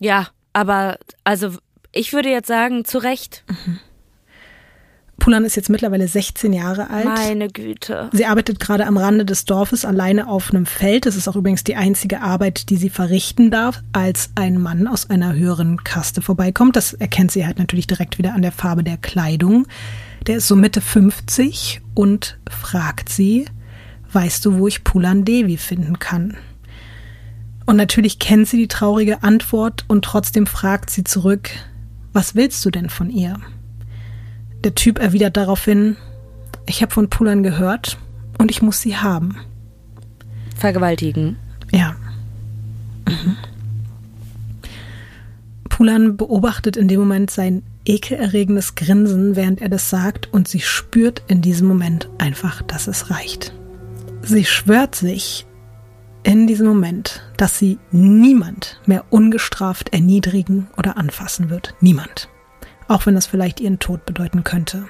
Ja, 0.00 0.28
aber 0.52 0.98
also 1.24 1.56
ich 1.92 2.12
würde 2.12 2.28
jetzt 2.28 2.48
sagen, 2.48 2.84
zu 2.84 2.98
Recht. 2.98 3.44
Mhm. 3.48 3.78
Pulan 5.18 5.44
ist 5.44 5.56
jetzt 5.56 5.70
mittlerweile 5.70 6.06
16 6.06 6.52
Jahre 6.52 6.90
alt. 6.90 7.06
Meine 7.06 7.48
Güte. 7.48 8.10
Sie 8.12 8.26
arbeitet 8.26 8.60
gerade 8.60 8.86
am 8.86 8.96
Rande 8.96 9.24
des 9.24 9.44
Dorfes 9.44 9.84
alleine 9.84 10.28
auf 10.28 10.50
einem 10.50 10.66
Feld. 10.66 11.06
Das 11.06 11.16
ist 11.16 11.26
auch 11.26 11.36
übrigens 11.36 11.64
die 11.64 11.74
einzige 11.74 12.20
Arbeit, 12.20 12.70
die 12.70 12.76
sie 12.76 12.90
verrichten 12.90 13.50
darf, 13.50 13.82
als 13.92 14.30
ein 14.34 14.60
Mann 14.60 14.86
aus 14.86 15.08
einer 15.08 15.34
höheren 15.34 15.82
Kaste 15.82 16.22
vorbeikommt. 16.22 16.76
Das 16.76 16.92
erkennt 16.92 17.32
sie 17.32 17.46
halt 17.46 17.58
natürlich 17.58 17.86
direkt 17.86 18.18
wieder 18.18 18.34
an 18.34 18.42
der 18.42 18.52
Farbe 18.52 18.84
der 18.84 18.98
Kleidung. 18.98 19.66
Der 20.26 20.38
ist 20.38 20.48
so 20.48 20.56
Mitte 20.56 20.80
50 20.80 21.82
und 21.94 22.38
fragt 22.50 23.08
sie, 23.08 23.46
weißt 24.12 24.44
du, 24.44 24.58
wo 24.58 24.66
ich 24.66 24.82
Pulan 24.82 25.24
Devi 25.24 25.56
finden 25.56 25.98
kann? 25.98 26.36
Und 27.64 27.76
natürlich 27.76 28.18
kennt 28.18 28.48
sie 28.48 28.56
die 28.56 28.68
traurige 28.68 29.22
Antwort 29.22 29.84
und 29.88 30.04
trotzdem 30.04 30.46
fragt 30.46 30.90
sie 30.90 31.04
zurück, 31.04 31.50
was 32.12 32.34
willst 32.34 32.64
du 32.64 32.70
denn 32.70 32.90
von 32.90 33.10
ihr? 33.10 33.38
Der 34.64 34.74
Typ 34.74 34.98
erwidert 34.98 35.36
daraufhin, 35.36 35.96
ich 36.66 36.82
habe 36.82 36.92
von 36.92 37.08
Pulan 37.08 37.42
gehört 37.42 37.98
und 38.38 38.50
ich 38.50 38.62
muss 38.62 38.80
sie 38.80 38.96
haben. 38.96 39.36
Vergewaltigen. 40.56 41.36
Ja. 41.70 41.94
Mhm. 43.08 43.36
Pulan 45.68 46.16
beobachtet 46.16 46.76
in 46.76 46.88
dem 46.88 46.98
Moment 46.98 47.30
sein 47.30 47.62
ekelerregendes 47.88 48.74
Grinsen, 48.74 49.36
während 49.36 49.62
er 49.62 49.68
das 49.68 49.90
sagt, 49.90 50.32
und 50.32 50.48
sie 50.48 50.60
spürt 50.60 51.22
in 51.28 51.40
diesem 51.42 51.68
Moment 51.68 52.08
einfach, 52.18 52.62
dass 52.62 52.86
es 52.86 53.10
reicht. 53.10 53.54
Sie 54.22 54.44
schwört 54.44 54.94
sich 54.94 55.46
in 56.22 56.46
diesem 56.46 56.66
Moment, 56.66 57.22
dass 57.36 57.58
sie 57.58 57.78
niemand 57.92 58.80
mehr 58.86 59.04
ungestraft 59.10 59.92
erniedrigen 59.92 60.66
oder 60.76 60.96
anfassen 60.96 61.50
wird. 61.50 61.74
Niemand 61.80 62.28
auch 62.88 63.06
wenn 63.06 63.14
das 63.14 63.26
vielleicht 63.26 63.60
ihren 63.60 63.78
Tod 63.78 64.06
bedeuten 64.06 64.44
könnte. 64.44 64.84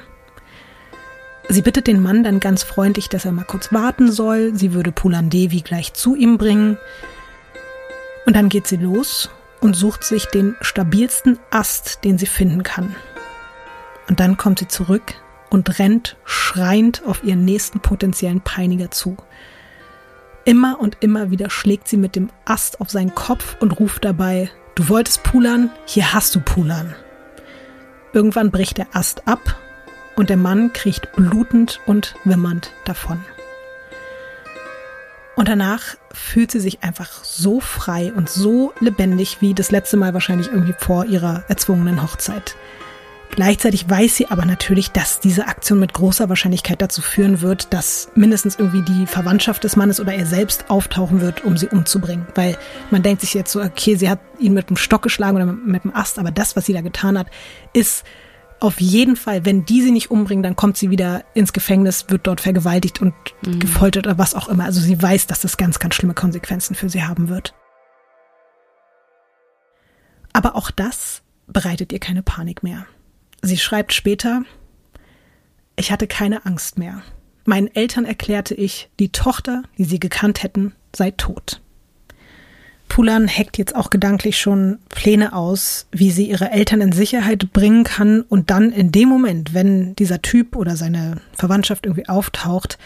Sie 1.49 1.63
bittet 1.63 1.87
den 1.87 2.03
Mann 2.03 2.25
dann 2.25 2.41
ganz 2.41 2.63
freundlich, 2.63 3.09
dass 3.09 3.25
er 3.25 3.33
mal 3.33 3.45
kurz 3.45 3.73
warten 3.73 4.11
soll. 4.11 4.55
Sie 4.55 4.73
würde 4.73 4.91
Pulan 4.91 5.31
Devi 5.31 5.61
gleich 5.61 5.95
zu 5.95 6.17
ihm 6.17 6.39
bringen. 6.39 6.77
Und 8.27 8.35
dann 8.35 8.49
geht 8.49 8.67
sie 8.67 8.77
los 8.77 9.31
und 9.61 9.75
sucht 9.75 10.05
sich 10.05 10.27
den 10.27 10.55
stabilsten 10.61 11.39
Ast, 11.51 12.05
den 12.05 12.19
sie 12.19 12.27
finden 12.27 12.63
kann. 12.63 12.95
Und 14.09 14.21
dann 14.21 14.37
kommt 14.37 14.59
sie 14.59 14.69
zurück 14.69 15.15
und 15.51 15.79
rennt 15.79 16.17
schreiend 16.25 17.03
auf 17.07 17.25
ihren 17.25 17.45
nächsten 17.45 17.81
potenziellen 17.81 18.41
Peiniger 18.41 18.91
zu. 18.91 19.17
Immer 20.45 20.79
und 20.79 20.99
immer 21.01 21.31
wieder 21.31 21.51
schlägt 21.51 21.89
sie 21.89 21.97
mit 21.97 22.15
dem 22.15 22.31
Ast 22.45 22.81
auf 22.81 22.91
seinen 22.91 23.15
Kopf 23.15 23.57
und 23.61 23.81
ruft 23.81 24.05
dabei, 24.05 24.51
du 24.77 24.89
wolltest 24.89 25.25
Pulan, 25.25 25.71
hier 25.87 26.13
hast 26.13 26.35
du 26.35 26.41
Pulan. 26.41 26.95
Irgendwann 28.13 28.51
bricht 28.51 28.79
der 28.79 28.95
Ast 28.95 29.27
ab 29.27 29.59
und 30.15 30.31
der 30.31 30.37
Mann 30.37 30.73
kriecht 30.73 31.13
blutend 31.13 31.81
und 31.87 32.15
wimmernd 32.25 32.71
davon. 32.85 33.25
Und 35.35 35.49
danach 35.49 35.97
fühlt 36.17 36.51
sie 36.51 36.61
sich 36.61 36.83
einfach 36.83 37.25
so 37.25 37.61
frei 37.61 38.13
und 38.13 38.29
so 38.29 38.73
lebendig 38.81 39.39
wie 39.41 39.55
das 39.55 39.71
letzte 39.71 39.97
Mal 39.97 40.15
wahrscheinlich 40.15 40.49
irgendwie 40.49 40.75
vor 40.79 41.05
ihrer 41.05 41.45
erzwungenen 41.49 42.03
Hochzeit. 42.03 42.57
Gleichzeitig 43.31 43.89
weiß 43.89 44.17
sie 44.17 44.29
aber 44.29 44.47
natürlich, 44.47 44.93
dass 44.93 45.21
diese 45.21 45.47
Aktion 45.47 45.79
mit 45.79 45.93
großer 45.93 46.29
Wahrscheinlichkeit 46.29 46.81
dazu 46.81 47.03
führen 47.03 47.43
wird, 47.43 47.73
dass 47.75 48.09
mindestens 48.15 48.57
irgendwie 48.57 48.83
die 48.83 49.07
Verwandtschaft 49.07 49.63
des 49.65 49.77
Mannes 49.77 50.01
oder 50.01 50.15
er 50.15 50.25
selbst 50.25 50.71
auftauchen 50.71 51.21
wird, 51.21 51.45
um 51.45 51.57
sie 51.59 51.69
umzubringen. 51.69 52.27
Weil 52.35 52.57
man 52.91 53.03
denkt 53.03 53.21
sich 53.21 53.35
jetzt 53.35 53.53
so, 53.53 53.61
okay, 53.61 53.97
sie 53.97 54.09
hat 54.09 54.21
ihn 54.39 54.55
mit 54.55 54.69
einem 54.69 54.77
Stock 54.77 55.03
geschlagen 55.03 55.37
oder 55.37 55.47
mit 55.47 55.85
einem 55.85 55.95
Ast, 55.95 56.19
aber 56.19 56.31
das, 56.31 56.57
was 56.57 56.65
sie 56.65 56.73
da 56.73 56.81
getan 56.81 57.19
hat, 57.19 57.27
ist 57.75 58.05
auf 58.61 58.81
jeden 58.81 59.17
Fall, 59.17 59.45
wenn 59.45 59.65
die 59.65 59.83
sie 59.83 59.91
nicht 59.91 60.11
umbringen, 60.11 60.43
dann 60.43 60.57
kommt 60.57 60.77
sie 60.77 60.91
wieder 60.91 61.25
ins 61.35 61.53
Gefängnis, 61.53 62.07
wird 62.09 62.27
dort 62.27 62.41
vergewaltigt 62.41 63.01
und 63.01 63.15
mhm. 63.43 63.61
gefoltert 63.61 64.07
oder 64.07 64.19
was 64.19 64.35
auch 64.35 64.49
immer. 64.49 64.65
Also 64.65 64.81
sie 64.81 65.01
weiß, 65.01 65.27
dass 65.27 65.41
das 65.41 65.57
ganz, 65.57 65.79
ganz 65.79 65.95
schlimme 65.95 66.15
Konsequenzen 66.15 66.75
für 66.75 66.89
sie 66.89 67.05
haben 67.05 67.29
wird. 67.29 67.55
Aber 70.33 70.57
auch 70.57 70.71
das 70.71 71.23
bereitet 71.47 71.93
ihr 71.93 72.01
keine 72.01 72.23
Panik 72.23 72.63
mehr. 72.63 72.87
Sie 73.43 73.59
schreibt 73.59 73.93
später, 73.93 74.43
ich 75.77 75.93
hatte 75.93 76.07
keine 76.07 76.47
Angst 76.47 76.79
mehr. 76.79 77.03
Meinen 77.45 77.69
Eltern 77.75 78.05
erklärte 78.05 78.55
ich, 78.55 78.91
die 78.99 79.13
Tochter, 79.13 79.63
die 79.79 79.85
sie 79.85 80.01
gekannt 80.01 80.43
hätten, 80.43 80.75
sei 80.95 81.13
tot. 81.13 81.63
Pulan 82.89 83.29
hackt 83.29 83.59
jetzt 83.59 83.75
auch 83.75 83.91
gedanklich 83.91 84.39
schon 84.39 84.79
Pläne 84.89 85.33
aus, 85.33 85.87
wie 85.91 86.11
sie 86.11 86.29
ihre 86.29 86.51
Eltern 86.51 86.81
in 86.81 86.93
Sicherheit 86.93 87.53
bringen 87.53 87.85
kann 87.85 88.23
und 88.23 88.51
dann 88.51 88.73
in 88.73 88.93
dem 88.93 89.09
Moment, 89.09 89.55
wenn 89.55 89.95
dieser 89.97 90.23
Typ 90.23 90.57
oder 90.57 90.77
seine 90.77 91.21
Verwandtschaft 91.35 91.87
irgendwie 91.87 92.09
auftaucht, 92.09 92.79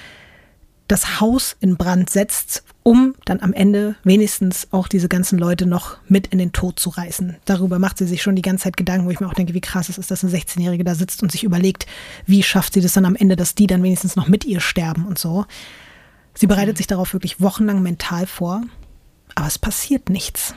das 0.91 1.21
Haus 1.21 1.57
in 1.61 1.77
Brand 1.77 2.11
setzt, 2.11 2.65
um 2.83 3.15
dann 3.25 3.41
am 3.41 3.53
Ende 3.53 3.95
wenigstens 4.03 4.67
auch 4.73 4.89
diese 4.89 5.09
ganzen 5.09 5.39
Leute 5.39 5.67
noch 5.67 5.99
mit 6.09 6.27
in 6.29 6.39
den 6.39 6.51
Tod 6.51 6.81
zu 6.81 6.91
reißen. 6.91 7.37
Darüber 7.45 7.79
macht 7.79 7.99
sie 7.99 8.07
sich 8.07 8.23
schon 8.23 8.35
die 8.35 8.43
ganze 8.43 8.65
Zeit 8.65 8.77
Gedanken, 8.77 9.07
wo 9.07 9.11
ich 9.11 9.21
mir 9.21 9.29
auch 9.29 9.35
denke, 9.35 9.55
wie 9.55 9.61
krass 9.61 9.89
es 9.89 9.99
ist, 9.99 10.11
dass 10.11 10.25
eine 10.25 10.33
16-Jährige 10.33 10.83
da 10.83 10.97
sitzt 10.97 11.23
und 11.23 11.31
sich 11.31 11.45
überlegt, 11.45 11.87
wie 12.27 12.43
schafft 12.43 12.75
sie 12.75 12.81
das 12.81 12.95
dann 12.95 13.05
am 13.05 13.15
Ende, 13.15 13.37
dass 13.37 13.55
die 13.55 13.69
dann 13.69 13.85
wenigstens 13.85 14.17
noch 14.17 14.27
mit 14.27 14.45
ihr 14.45 14.59
sterben 14.59 15.07
und 15.07 15.19
so. 15.19 15.47
Sie 16.35 16.49
bereitet 16.49 16.77
sich 16.77 16.89
darauf 16.89 17.13
wirklich 17.13 17.41
wochenlang 17.41 17.83
mental 17.83 18.27
vor, 18.27 18.63
aber 19.35 19.47
es 19.47 19.59
passiert 19.59 20.11
nichts. 20.11 20.55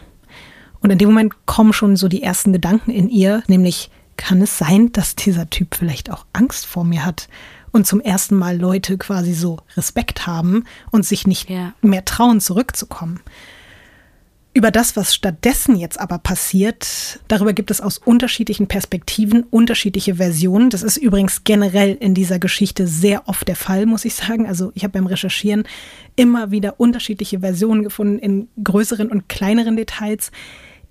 Und 0.80 0.90
in 0.92 0.98
dem 0.98 1.10
Moment 1.10 1.46
kommen 1.46 1.74
schon 1.74 1.96
so 1.96 2.08
die 2.08 2.24
ersten 2.24 2.52
Gedanken 2.52 2.92
in 2.92 3.10
ihr, 3.10 3.44
nämlich 3.48 3.90
kann 4.18 4.42
es 4.42 4.58
sein, 4.58 4.92
dass 4.92 5.16
dieser 5.16 5.50
Typ 5.50 5.76
vielleicht 5.76 6.12
auch 6.12 6.26
Angst 6.34 6.66
vor 6.66 6.84
mir 6.84 7.06
hat 7.06 7.30
und 7.72 7.88
zum 7.88 8.00
ersten 8.00 8.36
Mal 8.36 8.58
Leute 8.58 8.98
quasi 8.98 9.34
so 9.34 9.60
Respekt 9.76 10.28
haben 10.28 10.66
und 10.92 11.06
sich 11.06 11.26
nicht 11.26 11.50
ja. 11.50 11.74
mehr 11.82 12.06
trauen, 12.06 12.40
zurückzukommen. 12.40 13.20
Über 14.56 14.70
das, 14.70 14.96
was 14.96 15.16
stattdessen 15.16 15.76
jetzt 15.76 16.00
aber 16.00 16.20
passiert, 16.20 17.20
darüber 17.28 17.54
gibt 17.54 17.72
es 17.72 17.82
aus 17.82 17.98
unterschiedlichen 17.98 18.68
Perspektiven 18.68 19.44
unterschiedliche 19.50 20.16
Versionen. 20.16 20.70
Das 20.70 20.84
ist 20.84 20.98
übrigens 20.98 21.44
generell 21.44 21.98
in 22.00 22.14
dieser 22.14 22.38
Geschichte 22.38 22.86
sehr 22.86 23.28
oft 23.28 23.48
der 23.48 23.56
Fall, 23.56 23.88
muss 23.88 24.06
ich 24.06 24.14
sagen. 24.14 24.46
Also 24.46 24.72
ich 24.76 24.84
habe 24.84 24.92
beim 24.92 25.08
Recherchieren 25.08 25.64
immer 26.16 26.52
wieder 26.52 26.80
unterschiedliche 26.80 27.40
Versionen 27.40 27.82
gefunden 27.82 28.20
in 28.20 28.48
größeren 28.64 29.10
und 29.10 29.28
kleineren 29.28 29.76
Details 29.76 30.32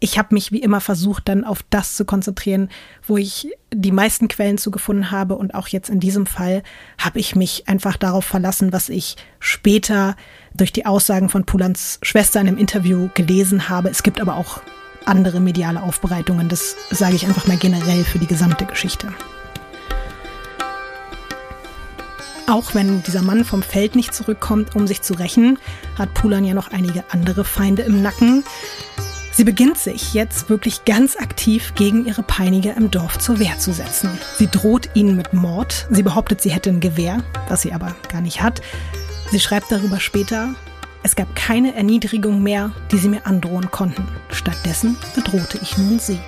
ich 0.03 0.19
habe 0.19 0.35
mich 0.35 0.51
wie 0.51 0.61
immer 0.61 0.81
versucht, 0.81 1.29
dann 1.29 1.45
auf 1.45 1.61
das 1.71 1.95
zu 1.95 2.05
konzentrieren, 2.05 2.71
wo 3.07 3.17
ich 3.17 3.49
die 3.73 3.93
meisten 3.93 4.27
Quellen 4.27 4.59
zugefunden 4.59 5.13
habe. 5.13 5.37
Und 5.37 5.55
auch 5.55 5.69
jetzt 5.69 5.89
in 5.89 6.01
diesem 6.01 6.27
Fall 6.27 6.65
habe 6.99 7.21
ich 7.21 7.37
mich 7.37 7.69
einfach 7.69 7.97
darauf 7.97 8.25
verlassen, 8.25 8.73
was 8.73 8.89
ich 8.89 9.17
später 9.39 10.17
durch 10.55 10.73
die 10.73 10.87
Aussagen 10.87 11.29
von 11.29 11.45
Pulans 11.45 12.01
Schwester 12.03 12.41
in 12.41 12.49
einem 12.49 12.59
Interview 12.59 13.11
gelesen 13.15 13.69
habe. 13.69 13.91
Es 13.91 14.03
gibt 14.03 14.21
aber 14.21 14.37
auch 14.37 14.61
andere 15.05 15.39
mediale 15.39 15.81
Aufbereitungen. 15.81 16.49
Das 16.49 16.75
sage 16.91 17.15
ich 17.15 17.27
einfach 17.27 17.47
mal 17.47 17.57
generell 17.57 18.03
für 18.03 18.19
die 18.19 18.27
gesamte 18.27 18.67
Geschichte. 18.67 19.07
Auch 22.49 22.75
wenn 22.75 23.05
dieser 23.05 23.23
Mann 23.23 23.45
vom 23.45 23.63
Feld 23.63 23.95
nicht 23.95 24.13
zurückkommt, 24.13 24.75
um 24.75 24.89
sich 24.89 25.01
zu 25.03 25.15
rächen, 25.15 25.59
hat 25.97 26.13
Pulan 26.13 26.45
ja 26.45 26.55
noch 26.55 26.73
einige 26.73 27.05
andere 27.11 27.45
Feinde 27.45 27.83
im 27.83 28.03
Nacken. 28.03 28.43
Sie 29.35 29.45
beginnt 29.45 29.78
sich 29.78 30.12
jetzt 30.12 30.51
wirklich 30.51 30.85
ganz 30.85 31.16
aktiv 31.16 31.72
gegen 31.74 32.05
ihre 32.05 32.22
Peiniger 32.22 32.76
im 32.76 32.91
Dorf 32.91 33.18
zur 33.18 33.39
Wehr 33.39 33.59
zu 33.59 33.72
setzen. 33.72 34.11
Sie 34.37 34.47
droht 34.47 34.91
ihnen 34.93 35.16
mit 35.16 35.33
Mord. 35.33 35.87
Sie 35.91 36.03
behauptet, 36.03 36.43
sie 36.43 36.51
hätte 36.51 36.68
ein 36.68 36.80
Gewehr, 36.80 37.24
was 37.49 37.62
sie 37.62 37.72
aber 37.72 37.97
gar 38.11 38.20
nicht 38.20 38.43
hat. 38.43 38.61
Sie 39.30 39.41
schreibt 39.41 39.72
darüber 39.72 40.01
später, 40.01 40.55
es 41.03 41.16
gab 41.16 41.35
keine 41.35 41.74
Erniedrigung 41.74 42.43
mehr, 42.43 42.72
die 42.93 42.99
sie 42.99 43.09
mir 43.09 43.26
androhen 43.26 43.70
konnten. 43.70 44.07
Stattdessen 44.30 44.99
bedrohte 45.14 45.59
ich 45.62 45.78
nun 45.78 45.99
sie. 45.99 46.18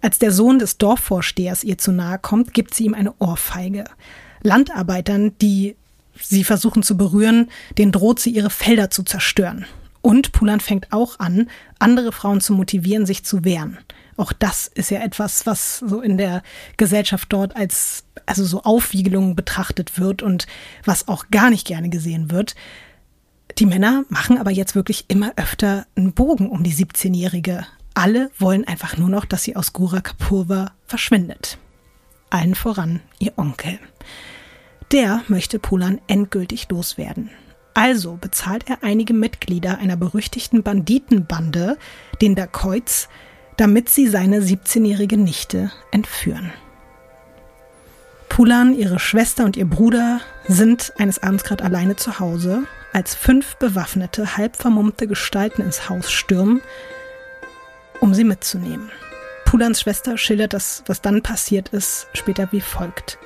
Als 0.00 0.20
der 0.20 0.30
Sohn 0.30 0.60
des 0.60 0.78
Dorfvorstehers 0.78 1.64
ihr 1.64 1.78
zu 1.78 1.90
nahe 1.90 2.20
kommt, 2.20 2.54
gibt 2.54 2.72
sie 2.74 2.84
ihm 2.84 2.94
eine 2.94 3.14
Ohrfeige. 3.18 3.84
Landarbeitern, 4.42 5.36
die 5.38 5.74
sie 6.20 6.44
versuchen 6.44 6.82
zu 6.82 6.96
berühren, 6.96 7.50
den 7.78 7.92
droht 7.92 8.20
sie, 8.20 8.30
ihre 8.30 8.50
Felder 8.50 8.90
zu 8.90 9.02
zerstören. 9.02 9.66
Und 10.02 10.32
Pulan 10.32 10.60
fängt 10.60 10.92
auch 10.92 11.18
an, 11.18 11.48
andere 11.78 12.12
Frauen 12.12 12.40
zu 12.40 12.52
motivieren, 12.52 13.06
sich 13.06 13.24
zu 13.24 13.44
wehren. 13.44 13.78
Auch 14.16 14.32
das 14.32 14.68
ist 14.68 14.90
ja 14.90 15.00
etwas, 15.00 15.46
was 15.46 15.78
so 15.78 16.00
in 16.00 16.18
der 16.18 16.42
Gesellschaft 16.76 17.32
dort 17.32 17.56
als 17.56 18.04
also 18.26 18.44
so 18.44 18.62
Aufwiegelung 18.62 19.34
betrachtet 19.34 19.98
wird 19.98 20.22
und 20.22 20.46
was 20.84 21.08
auch 21.08 21.26
gar 21.30 21.50
nicht 21.50 21.66
gerne 21.66 21.88
gesehen 21.88 22.30
wird. 22.30 22.54
Die 23.58 23.66
Männer 23.66 24.04
machen 24.08 24.38
aber 24.38 24.50
jetzt 24.50 24.74
wirklich 24.74 25.06
immer 25.08 25.32
öfter 25.36 25.86
einen 25.96 26.12
Bogen 26.12 26.48
um 26.48 26.62
die 26.62 26.74
17-Jährige. 26.74 27.66
Alle 27.94 28.30
wollen 28.38 28.66
einfach 28.66 28.96
nur 28.96 29.08
noch, 29.08 29.24
dass 29.24 29.44
sie 29.44 29.56
aus 29.56 29.72
Gorakhpurva 29.72 30.72
verschwindet. 30.86 31.58
Allen 32.30 32.54
voran 32.54 33.00
ihr 33.18 33.32
Onkel. 33.36 33.78
Der 34.94 35.24
möchte 35.26 35.58
Pulan 35.58 36.00
endgültig 36.06 36.68
loswerden. 36.70 37.28
Also 37.74 38.16
bezahlt 38.20 38.70
er 38.70 38.84
einige 38.84 39.12
Mitglieder 39.12 39.78
einer 39.78 39.96
berüchtigten 39.96 40.62
Banditenbande, 40.62 41.76
den 42.22 42.36
Dacoits, 42.36 43.08
damit 43.56 43.88
sie 43.88 44.06
seine 44.06 44.38
17-jährige 44.38 45.16
Nichte 45.16 45.72
entführen. 45.90 46.52
Pulan, 48.28 48.72
ihre 48.72 49.00
Schwester 49.00 49.44
und 49.44 49.56
ihr 49.56 49.64
Bruder 49.64 50.20
sind 50.46 50.92
eines 50.96 51.20
Abends 51.20 51.42
gerade 51.42 51.64
alleine 51.64 51.96
zu 51.96 52.20
Hause, 52.20 52.62
als 52.92 53.16
fünf 53.16 53.56
bewaffnete, 53.56 54.36
halb 54.36 54.54
vermummte 54.54 55.08
Gestalten 55.08 55.62
ins 55.62 55.88
Haus 55.88 56.12
stürmen, 56.12 56.62
um 57.98 58.14
sie 58.14 58.24
mitzunehmen. 58.24 58.92
Pulans 59.44 59.80
Schwester 59.80 60.18
schildert 60.18 60.52
das, 60.52 60.84
was 60.86 61.00
dann 61.00 61.22
passiert 61.22 61.70
ist, 61.70 62.06
später 62.12 62.48
wie 62.52 62.60
folgt. 62.60 63.18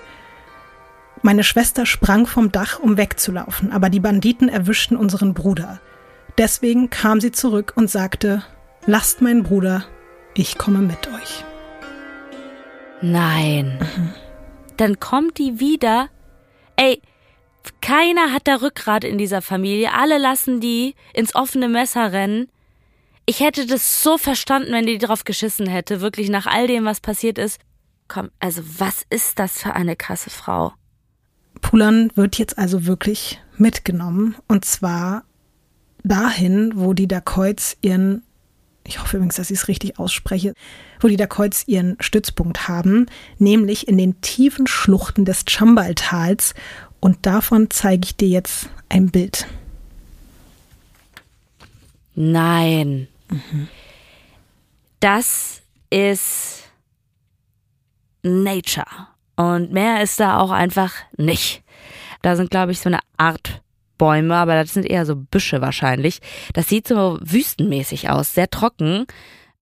Meine 1.23 1.45
Schwester 1.45 1.85
sprang 1.87 2.27
vom 2.27 2.53
Dach, 2.53 2.79
um 2.79 2.97
wegzulaufen, 2.97 3.73
aber 3.73 3.91
die 3.91 4.01
Banditen 4.01 4.49
erwischten 4.49 4.97
unseren 4.97 5.35
Bruder. 5.35 5.81
Deswegen 6.37 6.91
kam 6.91 7.21
sie 7.21 7.33
zurück 7.33 7.73
und 7.77 7.91
sagte, 7.91 8.43
lasst 8.87 9.21
meinen 9.21 9.43
Bruder, 9.43 9.85
ich 10.35 10.57
komme 10.57 10.79
mit 10.79 11.09
euch. 11.09 11.45
Nein. 13.01 13.79
Mhm. 13.81 14.15
Dann 14.77 15.01
kommt 15.01 15.39
die 15.39 15.59
wieder. 15.59 16.09
Ey, 16.77 17.03
keiner 17.81 18.33
hat 18.33 18.47
da 18.47 18.57
Rückgrat 18.57 19.03
in 19.05 19.19
dieser 19.19 19.43
Familie. 19.43 19.93
Alle 19.93 20.19
lassen 20.19 20.61
die 20.61 20.95
ins 21.13 21.35
offene 21.35 21.69
Messer 21.69 22.13
rennen. 22.13 22.49
Ich 23.27 23.41
hätte 23.41 23.67
das 23.67 24.03
so 24.03 24.17
verstanden, 24.17 24.73
wenn 24.73 24.87
die 24.87 24.99
drauf 24.99 25.25
geschissen 25.25 25.67
hätte, 25.67 26.01
wirklich 26.01 26.31
nach 26.31 26.47
all 26.47 26.67
dem, 26.67 26.85
was 26.85 27.01
passiert 27.01 27.37
ist. 27.37 27.61
Komm, 28.07 28.31
also 28.41 28.63
was 28.79 29.05
ist 29.11 29.39
das 29.39 29.61
für 29.61 29.75
eine 29.75 29.97
krasse 29.97 30.31
Frau? 30.31 30.73
Pulan 31.61 32.11
wird 32.15 32.39
jetzt 32.39 32.59
also 32.59 32.87
wirklich 32.87 33.41
mitgenommen 33.57 34.37
und 34.47 34.65
zwar 34.65 35.25
dahin, 36.05 36.73
wo 36.75 36.95
die 36.95 37.09
Dacoits 37.09 37.77
ihren, 37.81 38.23
ich 38.85 39.01
hoffe 39.01 39.17
übrigens, 39.17 39.37
dass 39.37 39.51
ich 39.51 39.59
es 39.59 39.69
richtig 39.69 39.99
ausspreche, 39.99 40.55
wo 41.01 41.09
die 41.09 41.17
Dacoits 41.17 41.67
ihren 41.67 41.97
Stützpunkt 42.01 42.69
haben, 42.69 43.07
nämlich 43.39 43.89
in 43.89 43.99
den 43.99 44.21
tiefen 44.21 44.67
Schluchten 44.67 45.25
des 45.25 45.45
Chambal-Tals 45.47 46.55
und 47.01 47.27
davon 47.27 47.71
zeige 47.71 48.05
ich 48.05 48.17
dir 48.17 48.29
jetzt 48.29 48.69
ein 48.89 49.11
Bild. 49.11 49.47
Nein. 52.15 53.09
Mhm. 53.31 53.69
Das 55.01 55.63
ist 55.91 56.65
Nature. 58.23 59.09
Und 59.39 59.71
mehr 59.71 60.03
ist 60.03 60.19
da 60.19 60.41
auch 60.41 60.51
einfach 60.51 60.95
nicht. 61.17 61.63
Da 62.23 62.35
sind, 62.35 62.51
glaube 62.51 62.73
ich, 62.73 62.81
so 62.81 62.89
eine 62.89 62.99
Art 63.19 63.63
Bäume, 63.97 64.35
aber 64.35 64.55
das 64.55 64.75
sind 64.75 64.85
eher 64.85 65.07
so 65.07 65.15
Büsche 65.15 65.61
wahrscheinlich. 65.61 66.19
Das 66.55 66.69
sieht 66.69 66.89
so 66.89 67.19
wüstenmäßig 67.21 68.11
aus, 68.11 68.35
sehr 68.35 68.51
trocken. 68.51 69.07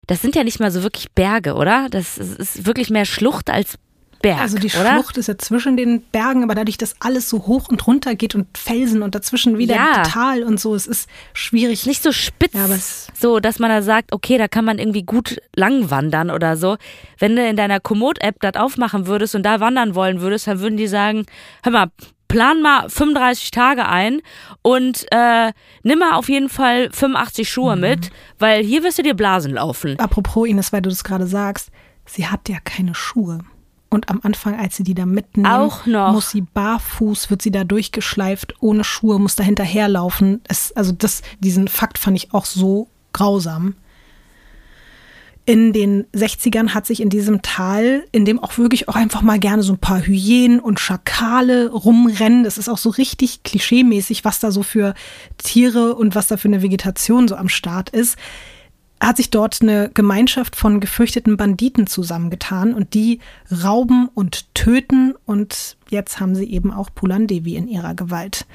Das 0.07 0.23
sind 0.23 0.35
ja 0.35 0.45
nicht 0.45 0.61
mal 0.61 0.71
so 0.71 0.83
wirklich 0.83 1.13
Berge, 1.13 1.55
oder? 1.55 1.89
Das 1.91 2.17
ist 2.17 2.65
wirklich 2.65 2.89
mehr 2.89 3.05
Schlucht 3.05 3.51
als 3.51 3.79
Berg. 4.27 4.41
Also 4.41 4.59
die 4.59 4.67
oder? 4.69 4.95
Schlucht 4.95 5.17
ist 5.19 5.29
ja 5.29 5.39
zwischen 5.39 5.77
den 5.77 6.03
Bergen, 6.03 6.43
aber 6.43 6.55
dadurch, 6.55 6.79
dass 6.79 6.97
alles 7.01 7.29
so 7.29 7.47
hoch 7.47 7.69
und 7.69 7.87
runter 7.87 8.17
geht 8.17 8.35
und 8.35 8.59
Felsen 8.59 9.03
und 9.03 9.15
dazwischen 9.15 9.57
wieder 9.57 9.77
ja. 9.77 10.03
Tal 10.03 10.43
und 10.43 10.59
so, 10.59 10.75
es 10.75 10.89
ist 10.89 11.09
schwierig. 11.33 11.87
Nicht 11.87 12.03
so 12.03 12.11
spitz, 12.11 12.53
ja, 12.55 12.67
so 13.15 13.39
dass 13.39 13.61
man 13.61 13.71
da 13.71 13.83
sagt, 13.83 14.13
okay, 14.13 14.37
da 14.37 14.49
kann 14.49 14.65
man 14.65 14.79
irgendwie 14.79 15.05
gut 15.05 15.41
lang 15.55 15.91
wandern 15.91 16.31
oder 16.31 16.57
so. 16.57 16.77
Wenn 17.19 17.37
du 17.37 17.47
in 17.47 17.57
deiner 17.57 17.79
Komoot-App 17.79 18.41
das 18.41 18.57
aufmachen 18.57 19.07
würdest 19.07 19.37
und 19.37 19.45
da 19.45 19.61
wandern 19.61 19.95
wollen 19.95 20.21
würdest, 20.21 20.49
dann 20.49 20.61
würden 20.61 20.77
die 20.77 20.89
sagen, 20.89 21.27
hör 21.63 21.73
mal, 21.73 21.87
plan 22.27 22.61
mal 22.61 22.89
35 22.89 23.53
Tage 23.53 23.87
ein 23.87 24.23
und 24.63 25.07
äh, 25.13 25.53
nimm 25.85 26.01
mal 26.01 26.15
auf 26.15 26.29
jeden 26.29 26.49
Fall 26.49 26.91
85 26.91 27.49
Schuhe 27.49 27.77
mhm. 27.77 27.83
mit, 27.83 28.11
weil 28.41 28.65
hier 28.65 28.83
wirst 28.83 28.99
du 28.99 29.03
dir 29.03 29.15
Blasen 29.15 29.55
laufen. 29.55 29.97
Apropos 30.01 30.49
Ines, 30.49 30.73
weil 30.73 30.83
du 30.83 30.91
das 30.91 31.05
gerade 31.05 31.29
sagst, 31.29 31.71
sie 32.07 32.27
hat 32.27 32.49
ja 32.49 32.59
keine 32.65 32.95
Schuhe. 32.97 33.39
Und 33.89 34.11
am 34.11 34.21
Anfang, 34.23 34.59
als 34.59 34.77
sie 34.77 34.83
die 34.83 34.95
da 34.95 35.07
mitnimmt, 35.07 35.49
Auch 35.49 35.87
noch. 35.87 36.13
muss 36.13 36.31
sie 36.31 36.41
barfuß, 36.41 37.31
wird 37.31 37.41
sie 37.41 37.53
da 37.53 37.63
durchgeschleift, 37.65 38.55
ohne 38.61 38.83
Schuhe, 38.83 39.19
muss 39.21 39.37
da 39.37 39.45
hinterherlaufen. 39.45 40.41
Es, 40.49 40.73
also 40.73 40.93
das, 40.93 41.23
diesen 41.39 41.69
Fakt 41.69 41.97
fand 41.99 42.17
ich 42.17 42.35
auch 42.35 42.47
so 42.47 42.89
grausam. 43.13 43.77
In 45.45 45.73
den 45.73 46.07
60ern 46.13 46.71
hat 46.71 46.87
sich 46.87 47.01
in 47.01 47.09
diesem 47.09 47.41
Tal, 47.41 48.03
in 48.11 48.25
dem 48.25 48.41
auch 48.43 48.59
wirklich 48.59 48.89
auch 48.89 48.97
einfach 48.97 49.23
mal 49.23 49.39
gerne 49.39 49.63
so 49.63 49.75
ein 49.75 49.79
paar 49.79 50.05
Hyänen 50.05 50.59
und 50.59 50.81
Schakale 50.81 51.71
rumrennen. 51.71 52.43
Das 52.43 52.59
ist 52.59 52.69
auch 52.69 52.79
so 52.79 52.91
richtig 52.91 53.45
klischeemäßig, 53.45 54.25
was 54.25 54.41
da 54.41 54.51
so 54.51 54.65
für 54.65 54.95
Tiere 55.39 55.95
und 55.95 56.17
was 56.17 56.27
da 56.27 56.37
für 56.37 56.49
eine 56.49 56.63
Vegetation 56.63 57.29
so 57.29 57.37
am 57.37 57.49
Start 57.49 57.91
ist 57.91 58.17
hat 59.01 59.19
sich 59.19 59.31
dort 59.31 59.61
eine 59.61 59.91
Gemeinschaft 59.93 60.57
von 60.57 60.81
gefürchteten 60.81 61.37
Banditen 61.37 61.87
zusammengetan 61.87 62.75
und 62.75 62.95
die 62.95 63.21
rauben 63.63 64.09
und 64.15 64.55
töten 64.55 65.15
und 65.27 65.77
jetzt 65.91 66.19
haben 66.19 66.35
sie 66.35 66.51
eben 66.51 66.73
auch 66.73 66.91
Pulan 66.95 67.27
Devi 67.27 67.57
in 67.57 67.69
ihrer 67.69 67.95
Gewalt. 67.95 68.47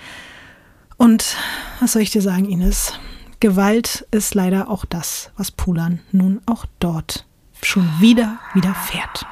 Und 0.97 1.35
was 1.79 1.93
soll 1.93 2.01
ich 2.01 2.11
dir 2.11 2.21
sagen, 2.21 2.45
Ines? 2.45 2.93
Gewalt 3.39 4.05
ist 4.11 4.35
leider 4.35 4.69
auch 4.69 4.85
das, 4.85 5.31
was 5.35 5.51
Pulan 5.51 5.99
nun 6.11 6.41
auch 6.45 6.65
dort 6.79 7.25
schon 7.63 7.87
wieder 7.99 8.39
widerfährt. 8.53 9.25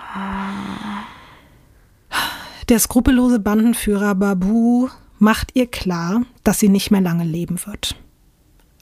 Der 2.69 2.79
skrupellose 2.79 3.39
Bandenführer 3.39 4.15
Babu 4.15 4.89
macht 5.17 5.55
ihr 5.55 5.67
klar, 5.67 6.21
dass 6.43 6.59
sie 6.59 6.69
nicht 6.69 6.91
mehr 6.91 7.01
lange 7.01 7.23
leben 7.23 7.59
wird. 7.65 7.95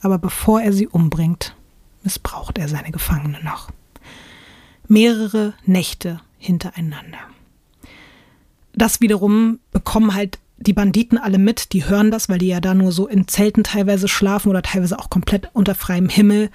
Aber 0.00 0.18
bevor 0.18 0.60
er 0.60 0.72
sie 0.72 0.86
umbringt, 0.86 1.56
missbraucht 2.08 2.56
er 2.56 2.68
seine 2.68 2.90
Gefangene 2.90 3.38
noch. 3.44 3.68
Mehrere 4.86 5.52
Nächte 5.66 6.22
hintereinander. 6.38 7.18
Das 8.72 9.02
wiederum 9.02 9.58
bekommen 9.72 10.14
halt 10.14 10.38
die 10.56 10.72
Banditen 10.72 11.18
alle 11.18 11.36
mit, 11.36 11.74
die 11.74 11.84
hören 11.84 12.10
das, 12.10 12.30
weil 12.30 12.38
die 12.38 12.48
ja 12.48 12.60
da 12.60 12.72
nur 12.72 12.92
so 12.92 13.06
in 13.06 13.28
Zelten 13.28 13.62
teilweise 13.62 14.08
schlafen 14.08 14.48
oder 14.48 14.62
teilweise 14.62 14.98
auch 14.98 15.10
komplett 15.10 15.50
unter 15.52 15.74
freiem 15.74 16.08
Himmel. 16.08 16.48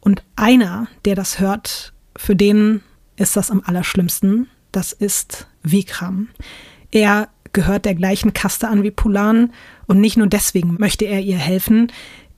Und 0.00 0.22
einer, 0.36 0.86
der 1.06 1.14
das 1.14 1.40
hört, 1.40 1.94
für 2.14 2.36
den 2.36 2.82
ist 3.16 3.36
das 3.36 3.50
am 3.50 3.62
allerschlimmsten. 3.64 4.48
Das 4.70 4.92
ist 4.92 5.48
Vikram. 5.62 6.28
Er 6.90 7.30
gehört 7.54 7.86
der 7.86 7.94
gleichen 7.94 8.34
Kaste 8.34 8.68
an 8.68 8.82
wie 8.82 8.90
Pulan 8.90 9.54
und 9.86 9.98
nicht 9.98 10.18
nur 10.18 10.26
deswegen 10.26 10.76
möchte 10.78 11.06
er 11.06 11.20
ihr 11.20 11.38
helfen 11.38 11.90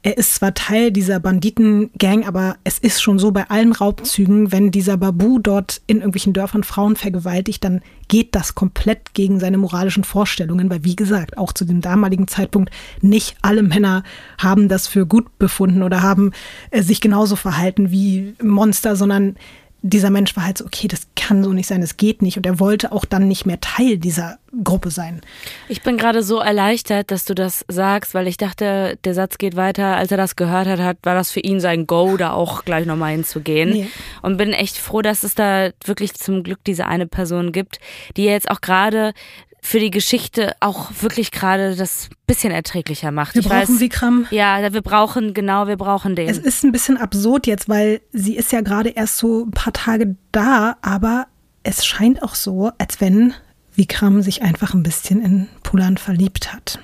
er 0.03 0.16
ist 0.16 0.34
zwar 0.36 0.55
Teil 0.55 0.92
dieser 0.92 1.20
Banditengang, 1.20 2.26
aber 2.26 2.57
es 2.64 2.78
ist 2.78 3.03
schon 3.03 3.18
so 3.18 3.32
bei 3.32 3.51
allen 3.51 3.72
Raubzügen, 3.72 4.51
wenn 4.51 4.70
dieser 4.70 4.96
Babu 4.96 5.38
dort 5.38 5.82
in 5.86 5.98
irgendwelchen 5.98 6.32
Dörfern 6.32 6.64
Frauen 6.64 6.96
vergewaltigt, 6.96 7.62
dann 7.64 7.82
geht 8.09 8.34
das 8.34 8.55
komplett 8.55 9.12
gegen 9.12 9.38
seine 9.40 9.59
moralischen 9.59 10.05
Vorstellungen, 10.05 10.70
weil 10.70 10.84
wie 10.84 10.96
gesagt, 10.96 11.36
auch 11.36 11.53
zu 11.53 11.66
dem 11.66 11.82
damaligen 11.82 12.28
Zeitpunkt 12.28 12.70
nicht 13.03 13.36
alle 13.42 13.62
Männer 13.62 14.03
haben 14.38 14.68
das 14.68 14.86
für 14.86 15.05
gut 15.07 15.38
befunden 15.38 15.82
oder 15.82 16.01
haben 16.03 16.32
äh, 16.70 16.82
sich 16.82 17.03
genauso 17.03 17.36
verhalten 17.36 17.90
wie 17.90 18.34
Monster, 18.42 18.96
sondern 18.96 19.36
dieser 19.82 20.10
Mensch 20.10 20.36
war 20.36 20.44
halt 20.44 20.58
so, 20.58 20.66
okay, 20.66 20.88
das 20.88 21.06
kann 21.16 21.42
so 21.42 21.52
nicht 21.52 21.66
sein, 21.66 21.80
das 21.80 21.96
geht 21.96 22.22
nicht. 22.22 22.36
Und 22.36 22.44
er 22.44 22.60
wollte 22.60 22.92
auch 22.92 23.04
dann 23.04 23.28
nicht 23.28 23.46
mehr 23.46 23.60
Teil 23.60 23.98
dieser 23.98 24.38
Gruppe 24.62 24.90
sein. 24.90 25.22
Ich 25.68 25.82
bin 25.82 25.96
gerade 25.96 26.22
so 26.22 26.38
erleichtert, 26.38 27.10
dass 27.10 27.24
du 27.24 27.34
das 27.34 27.64
sagst, 27.68 28.14
weil 28.14 28.26
ich 28.26 28.36
dachte, 28.36 28.98
der 29.04 29.14
Satz 29.14 29.38
geht 29.38 29.56
weiter. 29.56 29.96
Als 29.96 30.10
er 30.10 30.16
das 30.16 30.36
gehört 30.36 30.66
hat, 30.66 30.98
war 31.02 31.14
das 31.14 31.30
für 31.30 31.40
ihn 31.40 31.60
sein 31.60 31.86
Go, 31.86 32.16
da 32.16 32.32
auch 32.32 32.64
gleich 32.64 32.84
nochmal 32.84 33.12
hinzugehen. 33.12 33.70
Nee. 33.70 33.88
Und 34.22 34.36
bin 34.36 34.52
echt 34.52 34.76
froh, 34.76 35.02
dass 35.02 35.22
es 35.22 35.34
da 35.34 35.70
wirklich 35.84 36.14
zum 36.14 36.42
Glück 36.42 36.62
diese 36.64 36.86
eine 36.86 37.06
Person 37.06 37.52
gibt, 37.52 37.78
die 38.16 38.24
jetzt 38.24 38.50
auch 38.50 38.60
gerade 38.60 39.14
für 39.62 39.78
die 39.78 39.90
Geschichte 39.90 40.54
auch 40.61 40.90
wirklich 41.00 41.30
gerade 41.30 41.76
das 41.76 42.08
bisschen 42.26 42.52
erträglicher 42.52 43.11
macht. 43.11 43.34
Wir 43.34 43.42
ich 43.42 43.48
brauchen 43.48 43.74
weiß, 43.74 43.80
Vikram. 43.80 44.26
Ja, 44.30 44.72
wir 44.72 44.82
brauchen, 44.82 45.34
genau, 45.34 45.66
wir 45.66 45.76
brauchen 45.76 46.16
den. 46.16 46.28
Es 46.28 46.38
ist 46.38 46.64
ein 46.64 46.72
bisschen 46.72 46.96
absurd 46.96 47.46
jetzt, 47.46 47.68
weil 47.68 48.00
sie 48.12 48.36
ist 48.36 48.52
ja 48.52 48.61
gerade 48.61 48.90
erst 48.90 49.18
so 49.18 49.44
ein 49.44 49.50
paar 49.50 49.72
Tage 49.72 50.16
da, 50.32 50.76
aber 50.82 51.26
es 51.62 51.84
scheint 51.84 52.22
auch 52.22 52.34
so, 52.34 52.70
als 52.78 53.00
wenn 53.00 53.34
Vikram 53.74 54.22
sich 54.22 54.42
einfach 54.42 54.74
ein 54.74 54.82
bisschen 54.82 55.22
in 55.22 55.48
Pulan 55.62 55.96
verliebt 55.96 56.52
hat. 56.52 56.78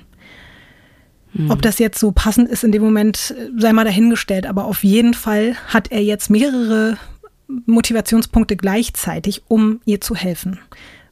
Hm. 1.33 1.51
Ob 1.51 1.63
das 1.63 1.79
jetzt 1.79 1.99
so 1.99 2.13
passend 2.13 2.49
ist 2.49 2.65
in 2.65 2.73
dem 2.73 2.83
Moment, 2.83 3.35
sei 3.57 3.73
mal 3.73 3.85
dahingestellt, 3.85 4.47
aber 4.47 4.65
auf 4.65 4.85
jeden 4.85 5.15
Fall 5.15 5.57
hat 5.69 5.91
er 5.93 6.03
jetzt 6.03 6.31
mehrere 6.31 6.99
Motivationspunkte 7.67 8.57
gleichzeitig, 8.57 9.43
um 9.49 9.81
ihr 9.85 10.01
zu 10.01 10.15
helfen. 10.15 10.59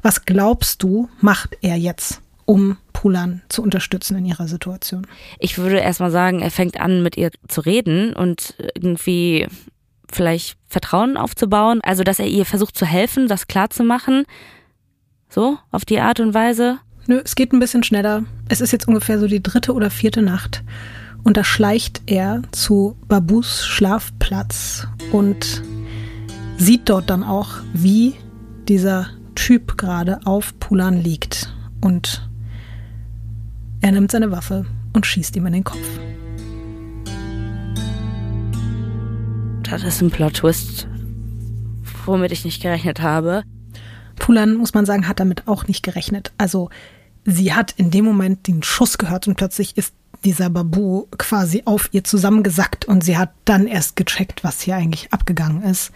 Was 0.05 0.27
glaubst 0.27 0.83
du, 0.83 1.09
macht 1.23 1.57
er 1.63 1.77
jetzt, 1.77 2.21
um 2.45 2.77
Pulan 2.93 3.41
zu 3.49 3.63
unterstützen 3.63 4.19
in 4.19 4.27
ihrer 4.27 4.47
Situation? 4.49 5.07
Ich 5.39 5.57
würde 5.57 5.79
erstmal 5.79 6.11
sagen, 6.11 6.43
er 6.43 6.51
fängt 6.51 6.79
an, 6.79 7.03
mit 7.03 7.17
ihr 7.17 7.31
zu 7.49 7.63
reden 7.63 8.13
und 8.13 8.55
irgendwie 8.75 9.49
vielleicht 10.13 10.59
Vertrauen 10.69 11.17
aufzubauen. 11.17 11.81
Also, 11.83 12.05
dass 12.05 12.19
er 12.19 12.27
ihr 12.27 12.45
versucht 12.45 12.77
zu 12.77 12.85
helfen, 12.85 13.29
das 13.29 13.47
klarzumachen. 13.47 14.27
So, 15.31 15.57
auf 15.71 15.87
die 15.87 16.01
Art 16.01 16.21
und 16.21 16.35
Weise. 16.35 16.81
Nö, 17.07 17.23
es 17.25 17.35
geht 17.35 17.55
ein 17.55 17.59
bisschen 17.59 17.83
schneller. 17.83 18.25
Es 18.51 18.61
ist 18.61 18.73
jetzt 18.73 18.87
ungefähr 18.87 19.19
so 19.19 19.27
die 19.27 19.43
dritte 19.43 19.73
oder 19.73 19.89
vierte 19.89 20.21
Nacht. 20.21 20.63
Und 21.23 21.39
da 21.39 21.45
schleicht 21.45 22.03
er 22.05 22.43
zu 22.53 22.95
Babus 23.09 23.65
Schlafplatz 23.65 24.87
und 25.13 25.63
sieht 26.59 26.91
dort 26.91 27.09
dann 27.09 27.23
auch, 27.23 27.49
wie 27.73 28.17
dieser 28.69 29.09
Typ 29.35 29.77
gerade 29.77 30.21
auf 30.25 30.59
Pulan 30.59 31.01
liegt. 31.01 31.53
Und 31.81 32.29
er 33.81 33.93
nimmt 33.93 34.11
seine 34.11 34.31
Waffe 34.31 34.67
und 34.93 35.07
schießt 35.07 35.37
ihm 35.37 35.47
in 35.47 35.53
den 35.53 35.65
Kopf. 35.65 35.87
Das 39.63 39.83
ist 39.83 40.01
ein 40.01 40.11
Plot-Twist, 40.11 40.87
womit 42.05 42.33
ich 42.33 42.45
nicht 42.45 42.63
gerechnet 42.63 43.01
habe. 43.01 43.43
Pulan, 44.17 44.55
muss 44.55 44.75
man 44.75 44.87
sagen, 44.87 45.09
hat 45.09 45.21
damit 45.21 45.49
auch 45.49 45.67
nicht 45.67 45.83
gerechnet. 45.83 46.33
Also 46.39 46.71
sie 47.25 47.55
hat 47.55 47.73
in 47.73 47.91
dem 47.91 48.05
Moment 48.05 48.47
den 48.47 48.63
Schuss 48.63 48.99
gehört 48.99 49.27
und 49.27 49.37
plötzlich 49.37 49.77
ist 49.77 49.95
dieser 50.25 50.51
Babu 50.51 51.07
quasi 51.19 51.63
auf 51.65 51.89
ihr 51.93 52.05
zusammengesackt 52.05 52.85
und 52.87 53.05
sie 53.05 53.19
hat 53.19 53.33
dann 53.45 53.67
erst 53.67 53.97
gecheckt, 53.97 54.45
was 54.45 54.61
hier 54.61 54.77
eigentlich 54.77 55.13
abgegangen 55.13 55.63
ist. 55.63 55.93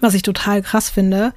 Was 0.00 0.14
ich 0.14 0.22
total 0.22 0.62
krass 0.62 0.90
finde, 0.90 1.32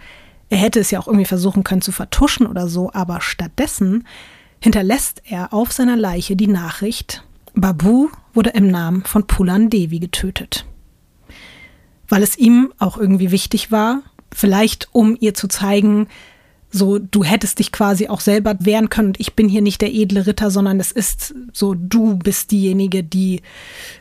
er 0.50 0.58
hätte 0.58 0.80
es 0.80 0.92
ja 0.92 1.00
auch 1.00 1.08
irgendwie 1.08 1.26
versuchen 1.26 1.64
können 1.64 1.82
zu 1.82 1.92
vertuschen 1.92 2.48
oder 2.48 2.68
so, 2.68 2.92
aber 2.94 3.22
stattdessen 3.22 4.06
hinterlässt 4.62 5.22
er 5.26 5.54
auf 5.54 5.72
seiner 5.72 5.96
Leiche 5.96 6.36
die 6.36 6.48
Nachricht, 6.48 7.24
Babu 7.54 8.10
wurde 8.34 8.52
im 8.52 8.68
Namen 8.68 9.04
von 9.06 9.28
Pulan 9.28 9.70
Devi 9.70 10.00
getötet. 10.00 10.66
Weil 12.08 12.24
es 12.24 12.38
ihm 12.38 12.74
auch 12.80 12.98
irgendwie 12.98 13.32
wichtig 13.32 13.72
war, 13.72 14.02
vielleicht 14.32 14.90
um 14.92 15.18
ihr 15.20 15.34
zu 15.34 15.48
zeigen, 15.48 16.08
so, 16.72 17.00
du 17.00 17.24
hättest 17.24 17.60
dich 17.60 17.72
quasi 17.72 18.08
auch 18.10 18.20
selber 18.20 18.56
wehren 18.60 18.90
können 18.90 19.10
und 19.10 19.20
ich 19.20 19.34
bin 19.34 19.50
hier 19.50 19.62
nicht 19.62 19.82
der 19.82 19.92
edle 19.92 20.28
Ritter, 20.28 20.52
sondern 20.52 20.80
es 20.80 20.92
ist 20.92 21.34
so, 21.52 21.74
du 21.74 22.18
bist 22.18 22.52
diejenige, 22.52 23.04
die 23.04 23.42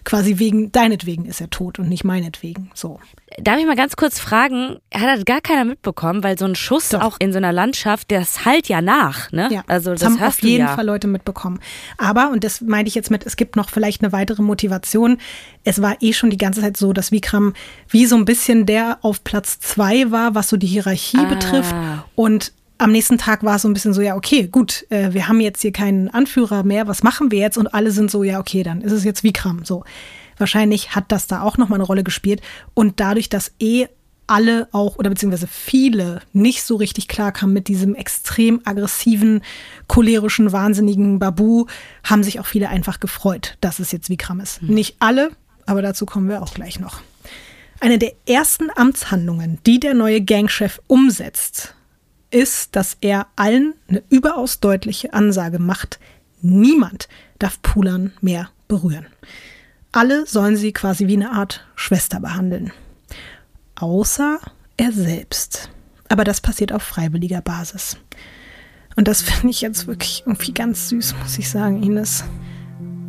quasi 0.04 0.38
wegen, 0.38 0.70
deinetwegen 0.70 1.24
ist 1.24 1.40
er 1.40 1.48
tot 1.48 1.78
und 1.78 1.88
nicht 1.88 2.04
meinetwegen, 2.04 2.70
so. 2.74 3.00
Darf 3.36 3.58
ich 3.58 3.66
mal 3.66 3.76
ganz 3.76 3.94
kurz 3.96 4.18
fragen, 4.18 4.78
hat 4.92 5.18
das 5.18 5.24
gar 5.26 5.40
keiner 5.40 5.64
mitbekommen, 5.64 6.24
weil 6.24 6.38
so 6.38 6.46
ein 6.46 6.54
Schuss 6.54 6.88
Doch. 6.88 7.02
auch 7.02 7.16
in 7.20 7.32
so 7.32 7.36
einer 7.36 7.52
Landschaft, 7.52 8.10
das 8.10 8.46
halt 8.46 8.68
ja 8.68 8.80
nach, 8.80 9.30
ne? 9.32 9.48
Ja, 9.52 9.64
also 9.66 9.90
das, 9.90 10.00
das 10.00 10.12
haben 10.12 10.22
auf 10.22 10.42
jeden 10.42 10.66
ja. 10.66 10.74
Fall 10.74 10.86
Leute 10.86 11.08
mitbekommen. 11.08 11.60
Aber, 11.98 12.30
und 12.30 12.42
das 12.42 12.62
meinte 12.62 12.88
ich 12.88 12.94
jetzt 12.94 13.10
mit, 13.10 13.26
es 13.26 13.36
gibt 13.36 13.54
noch 13.54 13.68
vielleicht 13.68 14.02
eine 14.02 14.12
weitere 14.12 14.42
Motivation. 14.42 15.18
Es 15.62 15.82
war 15.82 15.96
eh 16.00 16.14
schon 16.14 16.30
die 16.30 16.38
ganze 16.38 16.62
Zeit 16.62 16.76
so, 16.76 16.92
dass 16.92 17.12
Vikram 17.12 17.52
wie 17.88 18.06
so 18.06 18.16
ein 18.16 18.24
bisschen 18.24 18.64
der 18.64 18.98
auf 19.02 19.22
Platz 19.24 19.60
zwei 19.60 20.10
war, 20.10 20.34
was 20.34 20.48
so 20.48 20.56
die 20.56 20.66
Hierarchie 20.66 21.18
ah. 21.18 21.24
betrifft 21.24 21.74
und 22.14 22.52
am 22.78 22.92
nächsten 22.92 23.18
Tag 23.18 23.42
war 23.42 23.56
es 23.56 23.62
so 23.62 23.68
ein 23.68 23.74
bisschen 23.74 23.92
so, 23.92 24.00
ja, 24.00 24.14
okay, 24.14 24.46
gut, 24.46 24.86
äh, 24.88 25.12
wir 25.12 25.28
haben 25.28 25.40
jetzt 25.40 25.60
hier 25.62 25.72
keinen 25.72 26.08
Anführer 26.08 26.62
mehr, 26.62 26.86
was 26.86 27.02
machen 27.02 27.30
wir 27.30 27.40
jetzt? 27.40 27.58
Und 27.58 27.74
alle 27.74 27.90
sind 27.90 28.10
so, 28.10 28.22
ja, 28.22 28.38
okay, 28.38 28.62
dann 28.62 28.80
ist 28.80 28.92
es 28.92 29.04
jetzt 29.04 29.24
Vikram. 29.24 29.64
So. 29.64 29.84
Wahrscheinlich 30.38 30.94
hat 30.94 31.10
das 31.12 31.26
da 31.26 31.42
auch 31.42 31.58
nochmal 31.58 31.78
eine 31.78 31.86
Rolle 31.86 32.04
gespielt. 32.04 32.40
Und 32.74 33.00
dadurch, 33.00 33.28
dass 33.28 33.52
eh 33.60 33.86
alle 34.28 34.68
auch 34.72 34.96
oder 34.96 35.10
beziehungsweise 35.10 35.46
viele 35.46 36.20
nicht 36.32 36.62
so 36.62 36.76
richtig 36.76 37.08
klar 37.08 37.32
kamen 37.32 37.52
mit 37.52 37.66
diesem 37.66 37.94
extrem 37.94 38.60
aggressiven, 38.64 39.42
cholerischen, 39.88 40.52
wahnsinnigen 40.52 41.18
Babu, 41.18 41.66
haben 42.04 42.22
sich 42.22 42.38
auch 42.38 42.46
viele 42.46 42.68
einfach 42.68 43.00
gefreut, 43.00 43.56
dass 43.60 43.78
es 43.78 43.90
jetzt 43.90 44.10
Vikram 44.10 44.40
ist. 44.40 44.62
Mhm. 44.62 44.74
Nicht 44.74 44.96
alle, 45.00 45.30
aber 45.66 45.82
dazu 45.82 46.06
kommen 46.06 46.28
wir 46.28 46.42
auch 46.42 46.54
gleich 46.54 46.78
noch. 46.78 47.00
Eine 47.80 47.98
der 47.98 48.12
ersten 48.26 48.68
Amtshandlungen, 48.74 49.58
die 49.66 49.80
der 49.80 49.94
neue 49.94 50.20
Gangchef 50.20 50.80
umsetzt, 50.86 51.74
ist, 52.30 52.76
dass 52.76 52.96
er 53.00 53.28
allen 53.36 53.74
eine 53.88 54.02
überaus 54.10 54.60
deutliche 54.60 55.14
Ansage 55.14 55.58
macht, 55.58 55.98
niemand 56.42 57.08
darf 57.38 57.62
Pulan 57.62 58.12
mehr 58.20 58.50
berühren. 58.66 59.06
Alle 59.92 60.26
sollen 60.26 60.56
sie 60.56 60.72
quasi 60.72 61.06
wie 61.06 61.16
eine 61.16 61.32
Art 61.32 61.66
Schwester 61.74 62.20
behandeln. 62.20 62.72
Außer 63.76 64.38
er 64.76 64.92
selbst. 64.92 65.70
Aber 66.08 66.24
das 66.24 66.40
passiert 66.40 66.72
auf 66.72 66.82
freiwilliger 66.82 67.40
Basis. 67.40 67.96
Und 68.96 69.08
das 69.08 69.22
finde 69.22 69.50
ich 69.50 69.60
jetzt 69.60 69.86
wirklich 69.86 70.24
irgendwie 70.26 70.52
ganz 70.52 70.88
süß, 70.88 71.14
muss 71.22 71.38
ich 71.38 71.48
sagen, 71.48 71.82
Ines. 71.82 72.24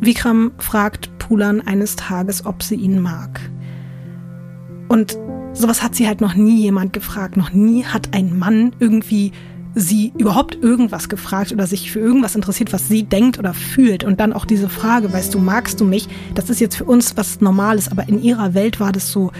Vikram 0.00 0.52
fragt 0.58 1.18
Pulan 1.18 1.60
eines 1.60 1.96
Tages, 1.96 2.46
ob 2.46 2.62
sie 2.62 2.76
ihn 2.76 3.00
mag. 3.00 3.40
Und 4.88 5.18
sowas 5.52 5.82
hat 5.82 5.94
sie 5.94 6.08
halt 6.08 6.22
noch 6.22 6.34
nie 6.34 6.62
jemand 6.62 6.94
gefragt. 6.94 7.36
Noch 7.36 7.52
nie 7.52 7.84
hat 7.84 8.14
ein 8.14 8.38
Mann 8.38 8.74
irgendwie 8.78 9.32
sie 9.74 10.12
überhaupt 10.18 10.56
irgendwas 10.56 11.08
gefragt 11.08 11.52
oder 11.52 11.66
sich 11.66 11.90
für 11.90 12.00
irgendwas 12.00 12.34
interessiert, 12.34 12.72
was 12.72 12.88
sie 12.88 13.04
denkt 13.04 13.38
oder 13.38 13.54
fühlt. 13.54 14.04
Und 14.04 14.20
dann 14.20 14.32
auch 14.32 14.44
diese 14.44 14.68
Frage, 14.68 15.12
weißt 15.12 15.34
du, 15.34 15.38
magst 15.38 15.80
du 15.80 15.84
mich? 15.84 16.08
Das 16.34 16.50
ist 16.50 16.60
jetzt 16.60 16.76
für 16.76 16.84
uns 16.84 17.16
was 17.16 17.40
Normales, 17.40 17.90
aber 17.90 18.08
in 18.08 18.22
ihrer 18.22 18.54
Welt 18.54 18.80
war 18.80 18.92
das 18.92 19.10
so, 19.12 19.30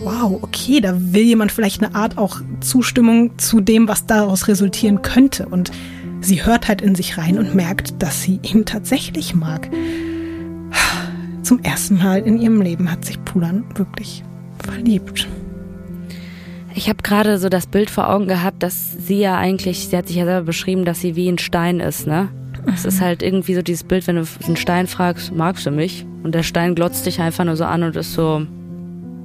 wow, 0.00 0.38
okay, 0.42 0.80
da 0.80 0.94
will 0.96 1.24
jemand 1.24 1.52
vielleicht 1.52 1.82
eine 1.82 1.94
Art 1.94 2.18
auch 2.18 2.40
Zustimmung 2.60 3.38
zu 3.38 3.60
dem, 3.60 3.88
was 3.88 4.06
daraus 4.06 4.48
resultieren 4.48 5.02
könnte. 5.02 5.46
Und 5.46 5.70
sie 6.20 6.44
hört 6.44 6.68
halt 6.68 6.80
in 6.80 6.94
sich 6.94 7.18
rein 7.18 7.38
und 7.38 7.54
merkt, 7.54 8.02
dass 8.02 8.22
sie 8.22 8.40
ihn 8.42 8.64
tatsächlich 8.64 9.34
mag. 9.34 9.68
Zum 11.42 11.60
ersten 11.60 11.98
Mal 11.98 12.20
in 12.20 12.38
ihrem 12.38 12.60
Leben 12.60 12.90
hat 12.90 13.04
sich 13.04 13.22
Pulan 13.24 13.64
wirklich 13.74 14.22
verliebt. 14.62 15.26
Ich 16.74 16.88
habe 16.88 17.02
gerade 17.02 17.38
so 17.38 17.48
das 17.48 17.66
Bild 17.66 17.90
vor 17.90 18.10
Augen 18.10 18.28
gehabt, 18.28 18.62
dass 18.62 18.92
sie 18.92 19.18
ja 19.18 19.36
eigentlich, 19.36 19.88
sie 19.88 19.96
hat 19.96 20.06
sich 20.08 20.16
ja 20.16 20.24
selber 20.24 20.46
beschrieben, 20.46 20.84
dass 20.84 21.00
sie 21.00 21.16
wie 21.16 21.28
ein 21.28 21.38
Stein 21.38 21.80
ist, 21.80 22.06
ne? 22.06 22.28
Es 22.74 22.84
ist 22.84 23.00
halt 23.00 23.22
irgendwie 23.22 23.54
so 23.54 23.62
dieses 23.62 23.84
Bild, 23.84 24.06
wenn 24.06 24.16
du 24.16 24.24
einen 24.44 24.56
Stein 24.56 24.86
fragst, 24.86 25.34
magst 25.34 25.64
du 25.66 25.70
mich? 25.70 26.04
Und 26.22 26.34
der 26.34 26.42
Stein 26.42 26.74
glotzt 26.74 27.06
dich 27.06 27.20
einfach 27.20 27.44
nur 27.44 27.56
so 27.56 27.64
an 27.64 27.82
und 27.82 27.96
ist 27.96 28.12
so, 28.12 28.46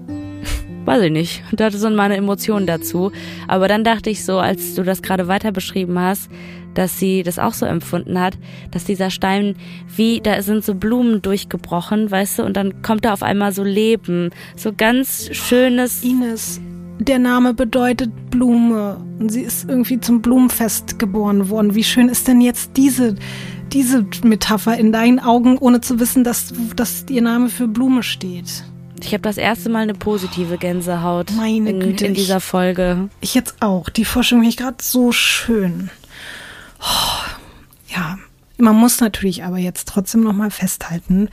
weiß 0.86 1.04
ich 1.04 1.12
nicht. 1.12 1.44
Und 1.52 1.60
hatte 1.60 1.78
so 1.78 1.90
meine 1.90 2.16
Emotionen 2.16 2.68
dazu. 2.68 3.12
Aber 3.48 3.68
dann 3.68 3.84
dachte 3.84 4.10
ich 4.10 4.24
so, 4.24 4.40
als 4.40 4.76
du 4.76 4.84
das 4.84 5.02
gerade 5.02 5.28
weiter 5.28 5.52
beschrieben 5.52 6.00
hast, 6.00 6.30
dass 6.74 6.98
sie 7.00 7.24
das 7.24 7.38
auch 7.38 7.54
so 7.54 7.66
empfunden 7.66 8.20
hat, 8.20 8.38
dass 8.72 8.86
dieser 8.86 9.10
Stein 9.10 9.56
wie, 9.96 10.22
da 10.22 10.42
sind 10.42 10.64
so 10.64 10.76
Blumen 10.76 11.22
durchgebrochen, 11.22 12.10
weißt 12.10 12.40
du, 12.40 12.44
und 12.44 12.58
dann 12.58 12.82
kommt 12.82 13.06
da 13.06 13.14
auf 13.14 13.24
einmal 13.24 13.52
so 13.52 13.64
Leben, 13.64 14.30
so 14.56 14.72
ganz 14.76 15.30
schönes. 15.34 16.04
Ines, 16.04 16.62
der 17.08 17.20
Name 17.20 17.54
bedeutet 17.54 18.12
Blume. 18.30 18.98
Und 19.20 19.30
sie 19.30 19.42
ist 19.42 19.70
irgendwie 19.70 20.00
zum 20.00 20.22
Blumenfest 20.22 21.00
geboren 21.00 21.50
worden. 21.50 21.76
Wie 21.76 21.84
schön 21.84 22.10
ist 22.10 22.28
denn 22.28 22.42
jetzt 22.42 22.72
diese, 22.78 23.16
diese 23.72 24.06
Metapher 24.24 24.78
in 24.78 24.92
deinen 24.92 25.20
Augen, 25.20 25.58
ohne 25.58 25.82
zu 25.82 26.00
wissen, 26.00 26.24
dass, 26.24 26.54
dass 26.76 27.06
ihr 27.10 27.22
Name 27.22 27.50
für 27.50 27.68
Blume 27.68 28.04
steht? 28.04 28.64
Ich 29.02 29.14
habe 29.14 29.22
das 29.22 29.38
erste 29.38 29.70
Mal 29.70 29.80
eine 29.80 29.94
positive 29.94 30.58
Gänsehaut 30.58 31.32
Meine 31.36 31.72
in, 31.72 31.80
Güte, 31.80 32.06
in 32.06 32.14
dieser 32.14 32.40
Folge. 32.40 33.10
Ich, 33.20 33.30
ich 33.30 33.36
jetzt 33.36 33.62
auch. 33.62 33.90
Die 33.90 34.06
Forschung 34.06 34.40
finde 34.40 34.50
ich 34.50 34.58
gerade 34.58 34.78
so 34.82 35.12
schön. 35.12 35.90
Oh, 36.80 37.94
ja, 37.94 38.18
man 38.58 38.76
muss 38.76 39.02
natürlich 39.02 39.44
aber 39.44 39.58
jetzt 39.58 39.88
trotzdem 39.90 40.24
noch 40.24 40.34
mal 40.34 40.52
festhalten, 40.52 41.30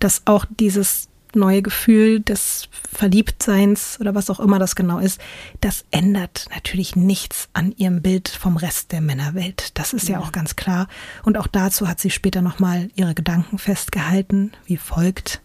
dass 0.00 0.22
auch 0.24 0.44
dieses 0.58 1.08
neue 1.36 1.62
Gefühl 1.62 2.20
des 2.20 2.68
Verliebtseins 2.92 3.98
oder 4.00 4.14
was 4.14 4.30
auch 4.30 4.40
immer 4.40 4.58
das 4.58 4.76
genau 4.76 4.98
ist, 4.98 5.20
das 5.60 5.84
ändert 5.90 6.46
natürlich 6.54 6.96
nichts 6.96 7.48
an 7.52 7.72
ihrem 7.76 8.02
Bild 8.02 8.28
vom 8.28 8.56
Rest 8.56 8.92
der 8.92 9.00
Männerwelt. 9.00 9.78
Das 9.78 9.92
ist 9.92 10.08
ja, 10.08 10.18
ja 10.18 10.20
auch 10.20 10.32
ganz 10.32 10.56
klar. 10.56 10.88
Und 11.22 11.38
auch 11.38 11.46
dazu 11.46 11.88
hat 11.88 12.00
sie 12.00 12.10
später 12.10 12.42
nochmal 12.42 12.88
ihre 12.94 13.14
Gedanken 13.14 13.58
festgehalten, 13.58 14.52
wie 14.66 14.76
folgt. 14.76 15.40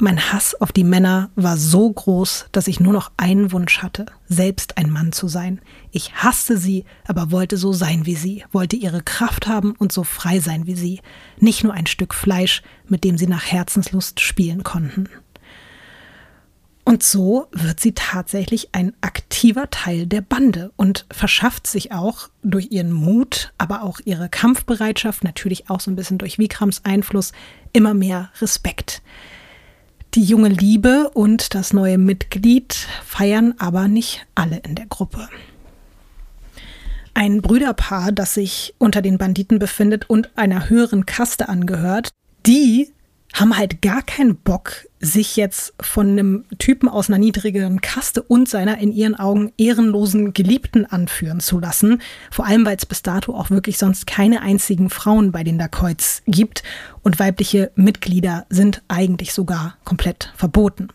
Mein 0.00 0.32
Hass 0.32 0.54
auf 0.54 0.70
die 0.70 0.84
Männer 0.84 1.30
war 1.34 1.56
so 1.56 1.90
groß, 1.90 2.46
dass 2.52 2.68
ich 2.68 2.78
nur 2.78 2.92
noch 2.92 3.10
einen 3.16 3.50
Wunsch 3.50 3.82
hatte, 3.82 4.06
selbst 4.28 4.78
ein 4.78 4.90
Mann 4.90 5.10
zu 5.10 5.26
sein. 5.26 5.60
Ich 5.90 6.14
hasste 6.14 6.56
sie, 6.56 6.84
aber 7.08 7.32
wollte 7.32 7.56
so 7.56 7.72
sein 7.72 8.06
wie 8.06 8.14
sie, 8.14 8.44
wollte 8.52 8.76
ihre 8.76 9.02
Kraft 9.02 9.48
haben 9.48 9.72
und 9.72 9.90
so 9.90 10.04
frei 10.04 10.38
sein 10.38 10.68
wie 10.68 10.76
sie, 10.76 11.00
nicht 11.40 11.64
nur 11.64 11.74
ein 11.74 11.86
Stück 11.86 12.14
Fleisch, 12.14 12.62
mit 12.86 13.02
dem 13.02 13.18
sie 13.18 13.26
nach 13.26 13.44
Herzenslust 13.44 14.20
spielen 14.20 14.62
konnten. 14.62 15.08
Und 16.84 17.02
so 17.02 17.48
wird 17.50 17.80
sie 17.80 17.92
tatsächlich 17.92 18.68
ein 18.76 18.94
aktiver 19.00 19.68
Teil 19.68 20.06
der 20.06 20.20
Bande 20.20 20.70
und 20.76 21.06
verschafft 21.10 21.66
sich 21.66 21.90
auch 21.90 22.28
durch 22.44 22.70
ihren 22.70 22.92
Mut, 22.92 23.52
aber 23.58 23.82
auch 23.82 23.98
ihre 24.04 24.28
Kampfbereitschaft, 24.28 25.24
natürlich 25.24 25.68
auch 25.68 25.80
so 25.80 25.90
ein 25.90 25.96
bisschen 25.96 26.18
durch 26.18 26.38
Vikrams 26.38 26.84
Einfluss, 26.84 27.32
immer 27.72 27.94
mehr 27.94 28.30
Respekt. 28.40 29.02
Die 30.14 30.24
junge 30.24 30.48
Liebe 30.48 31.10
und 31.12 31.54
das 31.54 31.72
neue 31.72 31.98
Mitglied 31.98 32.72
feiern 33.04 33.54
aber 33.58 33.88
nicht 33.88 34.26
alle 34.34 34.56
in 34.58 34.74
der 34.74 34.86
Gruppe. 34.86 35.28
Ein 37.12 37.42
Brüderpaar, 37.42 38.12
das 38.12 38.34
sich 38.34 38.74
unter 38.78 39.02
den 39.02 39.18
Banditen 39.18 39.58
befindet 39.58 40.08
und 40.08 40.30
einer 40.38 40.70
höheren 40.70 41.04
Kaste 41.04 41.48
angehört, 41.48 42.10
die 42.46 42.92
haben 43.34 43.56
halt 43.56 43.82
gar 43.82 44.02
keinen 44.02 44.36
Bock, 44.36 44.86
sich 45.00 45.36
jetzt 45.36 45.74
von 45.80 46.08
einem 46.08 46.44
Typen 46.58 46.88
aus 46.88 47.08
einer 47.08 47.18
niedrigeren 47.18 47.80
Kaste 47.80 48.22
und 48.22 48.48
seiner 48.48 48.78
in 48.78 48.92
ihren 48.92 49.14
Augen 49.14 49.52
ehrenlosen 49.56 50.32
Geliebten 50.32 50.86
anführen 50.86 51.40
zu 51.40 51.60
lassen. 51.60 52.02
Vor 52.30 52.46
allem, 52.46 52.66
weil 52.66 52.76
es 52.76 52.86
bis 52.86 53.02
dato 53.02 53.34
auch 53.34 53.50
wirklich 53.50 53.78
sonst 53.78 54.06
keine 54.06 54.40
einzigen 54.42 54.90
Frauen 54.90 55.30
bei 55.30 55.44
den 55.44 55.58
Dacoits 55.58 56.22
gibt 56.26 56.62
und 57.02 57.20
weibliche 57.20 57.70
Mitglieder 57.76 58.46
sind 58.48 58.82
eigentlich 58.88 59.32
sogar 59.32 59.76
komplett 59.84 60.32
verboten. 60.36 60.88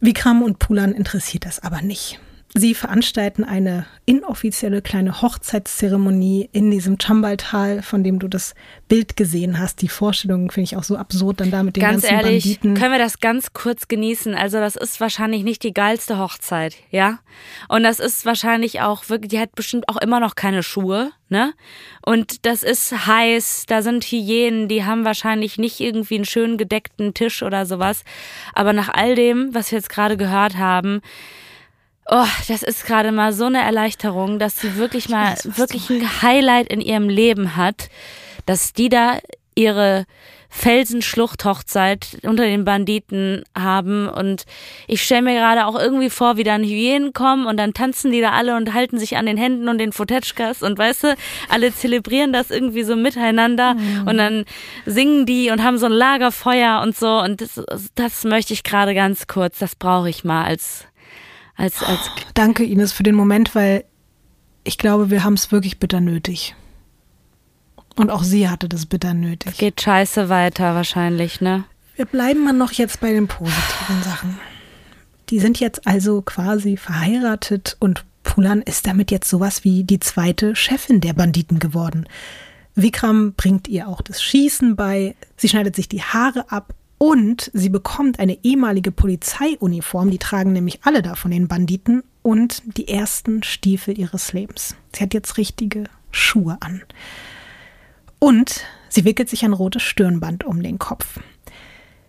Vikram 0.00 0.42
und 0.42 0.58
Pulan 0.58 0.92
interessiert 0.92 1.44
das 1.44 1.60
aber 1.60 1.82
nicht. 1.82 2.18
Sie 2.52 2.74
veranstalten 2.74 3.44
eine 3.44 3.86
inoffizielle 4.06 4.82
kleine 4.82 5.22
Hochzeitszeremonie 5.22 6.48
in 6.52 6.68
diesem 6.72 6.98
Chambaltal, 7.00 7.80
von 7.80 8.02
dem 8.02 8.18
du 8.18 8.26
das 8.26 8.54
Bild 8.88 9.16
gesehen 9.16 9.60
hast. 9.60 9.82
Die 9.82 9.88
Vorstellung 9.88 10.50
finde 10.50 10.64
ich 10.64 10.76
auch 10.76 10.82
so 10.82 10.96
absurd, 10.96 11.40
dann 11.40 11.52
da 11.52 11.62
mit 11.62 11.76
den 11.76 11.80
ganz 11.80 12.02
ganzen 12.02 12.14
ehrlich, 12.14 12.44
Banditen. 12.44 12.74
können 12.74 12.92
wir 12.92 12.98
das 12.98 13.20
ganz 13.20 13.52
kurz 13.52 13.86
genießen? 13.86 14.34
Also 14.34 14.58
das 14.58 14.74
ist 14.74 15.00
wahrscheinlich 15.00 15.44
nicht 15.44 15.62
die 15.62 15.72
geilste 15.72 16.18
Hochzeit, 16.18 16.74
ja? 16.90 17.20
Und 17.68 17.84
das 17.84 18.00
ist 18.00 18.26
wahrscheinlich 18.26 18.80
auch 18.80 19.08
wirklich, 19.08 19.30
die 19.30 19.38
hat 19.38 19.54
bestimmt 19.54 19.88
auch 19.88 19.98
immer 19.98 20.18
noch 20.18 20.34
keine 20.34 20.64
Schuhe, 20.64 21.12
ne? 21.28 21.54
Und 22.04 22.46
das 22.46 22.64
ist 22.64 23.06
heiß, 23.06 23.66
da 23.68 23.82
sind 23.82 24.02
Hyänen, 24.02 24.66
die 24.66 24.84
haben 24.84 25.04
wahrscheinlich 25.04 25.56
nicht 25.56 25.78
irgendwie 25.78 26.16
einen 26.16 26.24
schön 26.24 26.58
gedeckten 26.58 27.14
Tisch 27.14 27.44
oder 27.44 27.64
sowas. 27.64 28.02
Aber 28.54 28.72
nach 28.72 28.88
all 28.88 29.14
dem, 29.14 29.54
was 29.54 29.70
wir 29.70 29.78
jetzt 29.78 29.90
gerade 29.90 30.16
gehört 30.16 30.56
haben, 30.56 31.00
Oh, 32.06 32.26
das 32.48 32.62
ist 32.62 32.86
gerade 32.86 33.12
mal 33.12 33.32
so 33.32 33.44
eine 33.44 33.62
Erleichterung, 33.62 34.38
dass 34.38 34.60
sie 34.60 34.76
wirklich 34.76 35.08
mal 35.08 35.32
weiß, 35.32 35.58
wirklich 35.58 35.90
ein 35.90 36.22
Highlight 36.22 36.68
in 36.68 36.80
ihrem 36.80 37.08
Leben 37.08 37.56
hat, 37.56 37.88
dass 38.46 38.72
die 38.72 38.88
da 38.88 39.18
ihre 39.54 40.06
Felsenschlucht-Hochzeit 40.50 42.18
unter 42.22 42.44
den 42.44 42.64
Banditen 42.64 43.44
haben. 43.56 44.08
Und 44.08 44.44
ich 44.88 45.02
stelle 45.02 45.22
mir 45.22 45.34
gerade 45.34 45.66
auch 45.66 45.78
irgendwie 45.78 46.10
vor, 46.10 46.36
wie 46.36 46.42
dann 46.42 46.64
Hyänen 46.64 47.12
kommen 47.12 47.46
und 47.46 47.56
dann 47.56 47.72
tanzen 47.72 48.10
die 48.10 48.20
da 48.20 48.32
alle 48.32 48.56
und 48.56 48.74
halten 48.74 48.98
sich 48.98 49.16
an 49.16 49.26
den 49.26 49.36
Händen 49.36 49.68
und 49.68 49.78
den 49.78 49.92
Fotetschkas 49.92 50.62
und 50.62 50.76
weißt 50.76 51.04
du, 51.04 51.16
alle 51.48 51.72
zelebrieren 51.72 52.32
das 52.32 52.50
irgendwie 52.50 52.82
so 52.82 52.96
miteinander. 52.96 53.74
Mhm. 53.74 54.08
und 54.08 54.18
dann 54.18 54.44
singen 54.84 55.24
die 55.24 55.50
und 55.50 55.62
haben 55.62 55.78
so 55.78 55.86
ein 55.86 55.92
Lagerfeuer 55.92 56.80
und 56.82 56.96
so. 56.96 57.20
Und 57.20 57.40
das, 57.40 57.62
das 57.94 58.24
möchte 58.24 58.52
ich 58.52 58.64
gerade 58.64 58.94
ganz 58.94 59.28
kurz, 59.28 59.58
das 59.58 59.76
brauche 59.76 60.10
ich 60.10 60.24
mal 60.24 60.44
als 60.44 60.84
als 61.56 61.82
als 61.82 62.10
Danke, 62.34 62.64
Ines, 62.64 62.92
für 62.92 63.02
den 63.02 63.14
Moment, 63.14 63.54
weil 63.54 63.84
ich 64.64 64.78
glaube, 64.78 65.10
wir 65.10 65.24
haben 65.24 65.34
es 65.34 65.52
wirklich 65.52 65.78
bitter 65.78 66.00
nötig. 66.00 66.54
Und 67.96 68.10
auch 68.10 68.22
sie 68.22 68.48
hatte 68.48 68.68
das 68.68 68.86
bitter 68.86 69.14
nötig. 69.14 69.58
geht 69.58 69.80
scheiße 69.80 70.28
weiter 70.28 70.74
wahrscheinlich, 70.74 71.40
ne? 71.40 71.64
Wir 71.96 72.06
bleiben 72.06 72.44
mal 72.44 72.52
noch 72.52 72.72
jetzt 72.72 73.00
bei 73.00 73.12
den 73.12 73.28
positiven 73.28 74.02
Sachen. 74.02 74.38
Die 75.28 75.38
sind 75.38 75.60
jetzt 75.60 75.86
also 75.86 76.22
quasi 76.22 76.76
verheiratet 76.76 77.76
und 77.78 78.04
Pulan 78.22 78.62
ist 78.62 78.86
damit 78.86 79.10
jetzt 79.10 79.28
sowas 79.28 79.64
wie 79.64 79.84
die 79.84 80.00
zweite 80.00 80.56
Chefin 80.56 81.00
der 81.00 81.12
Banditen 81.12 81.58
geworden. 81.58 82.06
Vikram 82.74 83.34
bringt 83.34 83.68
ihr 83.68 83.88
auch 83.88 84.00
das 84.00 84.22
Schießen 84.22 84.76
bei, 84.76 85.14
sie 85.36 85.48
schneidet 85.48 85.76
sich 85.76 85.88
die 85.88 86.02
Haare 86.02 86.50
ab 86.50 86.74
und 87.02 87.50
sie 87.54 87.70
bekommt 87.70 88.18
eine 88.18 88.36
ehemalige 88.44 88.92
Polizeiuniform, 88.92 90.10
die 90.10 90.18
tragen 90.18 90.52
nämlich 90.52 90.80
alle 90.82 91.00
da 91.00 91.14
von 91.14 91.30
den 91.30 91.48
Banditen 91.48 92.02
und 92.20 92.62
die 92.76 92.88
ersten 92.88 93.42
Stiefel 93.42 93.98
ihres 93.98 94.34
Lebens. 94.34 94.76
Sie 94.94 95.02
hat 95.02 95.14
jetzt 95.14 95.38
richtige 95.38 95.84
Schuhe 96.10 96.58
an. 96.60 96.82
Und 98.18 98.66
sie 98.90 99.06
wickelt 99.06 99.30
sich 99.30 99.46
ein 99.46 99.54
rotes 99.54 99.82
Stirnband 99.82 100.44
um 100.44 100.62
den 100.62 100.78
Kopf. 100.78 101.20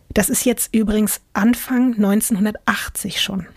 Das 0.10 0.30
ist 0.30 0.44
jetzt 0.44 0.76
übrigens 0.76 1.22
Anfang 1.32 1.94
1980 1.94 3.22
schon. 3.22 3.48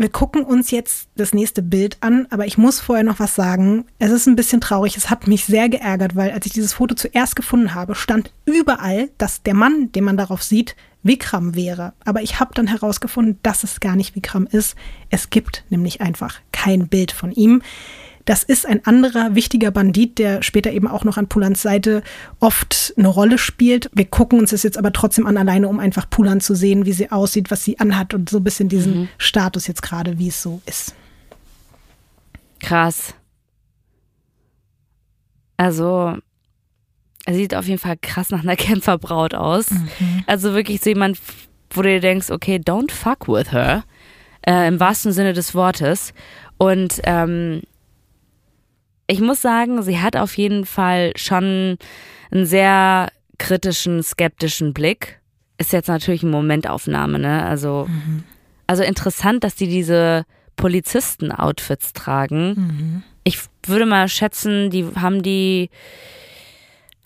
Wir 0.00 0.10
gucken 0.10 0.44
uns 0.44 0.70
jetzt 0.70 1.08
das 1.16 1.34
nächste 1.34 1.60
Bild 1.60 1.96
an, 2.02 2.28
aber 2.30 2.46
ich 2.46 2.56
muss 2.56 2.78
vorher 2.78 3.02
noch 3.02 3.18
was 3.18 3.34
sagen. 3.34 3.84
Es 3.98 4.12
ist 4.12 4.28
ein 4.28 4.36
bisschen 4.36 4.60
traurig. 4.60 4.96
Es 4.96 5.10
hat 5.10 5.26
mich 5.26 5.44
sehr 5.44 5.68
geärgert, 5.68 6.14
weil 6.14 6.30
als 6.30 6.46
ich 6.46 6.52
dieses 6.52 6.74
Foto 6.74 6.94
zuerst 6.94 7.34
gefunden 7.34 7.74
habe, 7.74 7.96
stand 7.96 8.30
überall, 8.44 9.10
dass 9.18 9.42
der 9.42 9.54
Mann, 9.54 9.90
den 9.90 10.04
man 10.04 10.16
darauf 10.16 10.44
sieht, 10.44 10.76
Vikram 11.02 11.56
wäre. 11.56 11.94
Aber 12.04 12.22
ich 12.22 12.38
habe 12.38 12.54
dann 12.54 12.68
herausgefunden, 12.68 13.40
dass 13.42 13.64
es 13.64 13.80
gar 13.80 13.96
nicht 13.96 14.14
Vikram 14.14 14.46
ist. 14.46 14.76
Es 15.10 15.30
gibt 15.30 15.64
nämlich 15.68 16.00
einfach 16.00 16.38
kein 16.52 16.86
Bild 16.86 17.10
von 17.10 17.32
ihm. 17.32 17.60
Das 18.28 18.42
ist 18.42 18.66
ein 18.66 18.84
anderer 18.84 19.34
wichtiger 19.34 19.70
Bandit, 19.70 20.18
der 20.18 20.42
später 20.42 20.70
eben 20.70 20.86
auch 20.86 21.02
noch 21.02 21.16
an 21.16 21.28
Pulans 21.28 21.62
Seite 21.62 22.02
oft 22.40 22.92
eine 22.98 23.08
Rolle 23.08 23.38
spielt. 23.38 23.88
Wir 23.94 24.04
gucken 24.04 24.38
uns 24.38 24.50
das 24.50 24.64
jetzt 24.64 24.76
aber 24.76 24.92
trotzdem 24.92 25.26
an, 25.26 25.38
alleine 25.38 25.66
um 25.66 25.80
einfach 25.80 26.10
Pulan 26.10 26.42
zu 26.42 26.54
sehen, 26.54 26.84
wie 26.84 26.92
sie 26.92 27.10
aussieht, 27.10 27.50
was 27.50 27.64
sie 27.64 27.80
anhat 27.80 28.12
und 28.12 28.28
so 28.28 28.36
ein 28.36 28.44
bisschen 28.44 28.68
diesen 28.68 29.08
Status 29.16 29.66
jetzt 29.66 29.80
gerade, 29.80 30.18
wie 30.18 30.28
es 30.28 30.42
so 30.42 30.60
ist. 30.66 30.94
Krass. 32.60 33.14
Also, 35.56 36.18
er 37.24 37.34
sieht 37.34 37.54
auf 37.54 37.66
jeden 37.66 37.80
Fall 37.80 37.96
krass 37.96 38.28
nach 38.28 38.42
einer 38.42 38.56
Kämpferbraut 38.56 39.32
aus. 39.32 39.68
Also 40.26 40.52
wirklich 40.52 40.82
so 40.82 40.90
jemand, 40.90 41.18
wo 41.70 41.80
du 41.80 41.88
dir 41.88 42.00
denkst, 42.00 42.30
okay, 42.30 42.56
don't 42.56 42.90
fuck 42.90 43.26
with 43.26 43.52
her. 43.52 43.84
Äh, 44.46 44.68
Im 44.68 44.80
wahrsten 44.80 45.12
Sinne 45.12 45.32
des 45.32 45.54
Wortes. 45.54 46.12
Und 46.58 47.00
ähm, 47.04 47.62
ich 49.08 49.20
muss 49.20 49.42
sagen, 49.42 49.82
sie 49.82 49.98
hat 50.00 50.16
auf 50.16 50.36
jeden 50.36 50.64
Fall 50.64 51.12
schon 51.16 51.78
einen 52.30 52.46
sehr 52.46 53.08
kritischen, 53.38 54.02
skeptischen 54.02 54.74
Blick. 54.74 55.20
Ist 55.56 55.72
jetzt 55.72 55.88
natürlich 55.88 56.22
eine 56.22 56.30
Momentaufnahme, 56.30 57.18
ne? 57.18 57.42
Also, 57.44 57.88
also 58.66 58.82
interessant, 58.84 59.42
dass 59.42 59.56
die 59.56 59.66
diese 59.66 60.24
Polizisten-Outfits 60.56 61.94
tragen. 61.94 63.02
Ich 63.24 63.38
würde 63.66 63.86
mal 63.86 64.08
schätzen, 64.08 64.70
die 64.70 64.86
haben 64.94 65.22
die 65.22 65.70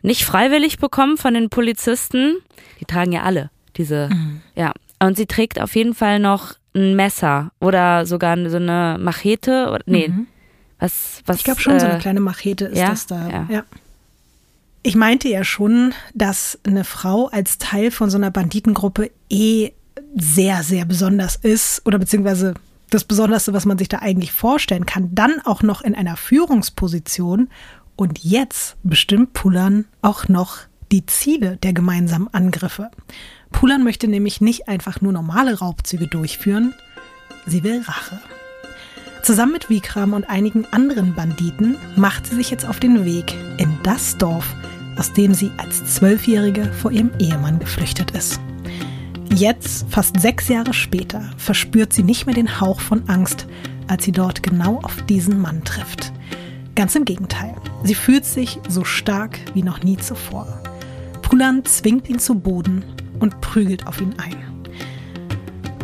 nicht 0.02 0.24
freiwillig 0.24 0.78
bekommen 0.78 1.16
von 1.16 1.34
den 1.34 1.48
Polizisten. 1.48 2.36
Die 2.80 2.84
tragen 2.84 3.12
ja 3.12 3.22
alle 3.22 3.50
diese, 3.76 4.10
ja. 4.54 4.72
Und 5.00 5.16
sie 5.16 5.26
trägt 5.26 5.60
auf 5.60 5.74
jeden 5.76 5.94
Fall 5.94 6.18
noch 6.18 6.54
ein 6.74 6.94
Messer 6.96 7.52
oder 7.60 8.06
sogar 8.06 8.36
so 8.48 8.56
eine 8.56 8.98
Machete. 9.00 9.68
Oder, 9.70 9.82
nee, 9.86 10.12
was, 10.82 11.22
was. 11.26 11.36
Ich 11.36 11.44
glaube 11.44 11.60
schon, 11.60 11.78
so 11.78 11.86
eine 11.86 11.98
äh, 11.98 12.00
kleine 12.00 12.20
Machete 12.20 12.64
ist 12.64 12.78
ja? 12.78 12.90
das 12.90 13.06
da. 13.06 13.28
Ja. 13.28 13.46
Ja. 13.48 13.64
Ich 14.82 14.96
meinte 14.96 15.28
ja 15.28 15.44
schon, 15.44 15.94
dass 16.12 16.58
eine 16.64 16.82
Frau 16.82 17.28
als 17.28 17.58
Teil 17.58 17.92
von 17.92 18.10
so 18.10 18.16
einer 18.16 18.32
Banditengruppe 18.32 19.12
eh 19.30 19.70
sehr, 20.16 20.64
sehr 20.64 20.84
besonders 20.84 21.36
ist 21.36 21.86
oder 21.86 22.00
beziehungsweise 22.00 22.54
das 22.90 23.04
Besonderste, 23.04 23.52
was 23.52 23.64
man 23.64 23.78
sich 23.78 23.88
da 23.88 24.00
eigentlich 24.00 24.32
vorstellen 24.32 24.84
kann, 24.84 25.14
dann 25.14 25.40
auch 25.44 25.62
noch 25.62 25.82
in 25.82 25.94
einer 25.94 26.16
Führungsposition. 26.16 27.48
Und 27.94 28.24
jetzt 28.24 28.76
bestimmt 28.82 29.34
Pulan 29.34 29.84
auch 30.02 30.28
noch 30.28 30.58
die 30.90 31.06
Ziele 31.06 31.58
der 31.58 31.72
gemeinsamen 31.72 32.28
Angriffe. 32.34 32.90
Pulan 33.52 33.84
möchte 33.84 34.08
nämlich 34.08 34.40
nicht 34.40 34.68
einfach 34.68 35.00
nur 35.00 35.12
normale 35.12 35.58
Raubzüge 35.58 36.08
durchführen, 36.08 36.74
sie 37.46 37.62
will 37.62 37.82
Rache. 37.82 38.20
Zusammen 39.22 39.52
mit 39.52 39.70
Vikram 39.70 40.14
und 40.14 40.28
einigen 40.28 40.66
anderen 40.72 41.14
Banditen 41.14 41.76
macht 41.94 42.26
sie 42.26 42.34
sich 42.34 42.50
jetzt 42.50 42.66
auf 42.66 42.80
den 42.80 43.04
Weg 43.04 43.32
in 43.56 43.72
das 43.84 44.18
Dorf, 44.18 44.44
aus 44.96 45.12
dem 45.12 45.32
sie 45.32 45.52
als 45.58 45.94
Zwölfjährige 45.94 46.72
vor 46.72 46.90
ihrem 46.90 47.12
Ehemann 47.20 47.60
geflüchtet 47.60 48.10
ist. 48.10 48.40
Jetzt, 49.32 49.86
fast 49.88 50.18
sechs 50.18 50.48
Jahre 50.48 50.74
später, 50.74 51.30
verspürt 51.36 51.92
sie 51.92 52.02
nicht 52.02 52.26
mehr 52.26 52.34
den 52.34 52.60
Hauch 52.60 52.80
von 52.80 53.08
Angst, 53.08 53.46
als 53.86 54.04
sie 54.04 54.12
dort 54.12 54.42
genau 54.42 54.80
auf 54.82 55.00
diesen 55.02 55.40
Mann 55.40 55.62
trifft. 55.62 56.12
Ganz 56.74 56.96
im 56.96 57.04
Gegenteil, 57.04 57.54
sie 57.84 57.94
fühlt 57.94 58.24
sich 58.24 58.58
so 58.68 58.84
stark 58.84 59.38
wie 59.54 59.62
noch 59.62 59.84
nie 59.84 59.98
zuvor. 59.98 60.60
Pulan 61.22 61.64
zwingt 61.64 62.08
ihn 62.08 62.18
zu 62.18 62.34
Boden 62.34 62.84
und 63.20 63.40
prügelt 63.40 63.86
auf 63.86 64.00
ihn 64.00 64.14
ein. 64.18 64.51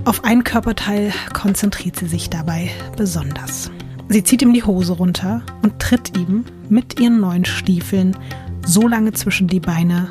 Auf 0.08 0.24
ein 0.24 0.42
Körperteil 0.42 1.12
konzentriert 1.34 1.96
sie 1.96 2.06
sich 2.06 2.30
dabei 2.30 2.70
besonders. 2.96 3.70
Sie 4.08 4.24
zieht 4.24 4.40
ihm 4.40 4.54
die 4.54 4.62
Hose 4.62 4.94
runter 4.94 5.42
und 5.60 5.80
tritt 5.80 6.16
ihm 6.16 6.46
mit 6.70 6.98
ihren 6.98 7.20
neuen 7.20 7.44
Stiefeln 7.44 8.16
so 8.64 8.88
lange 8.88 9.12
zwischen 9.12 9.48
die 9.48 9.60
Beine, 9.60 10.10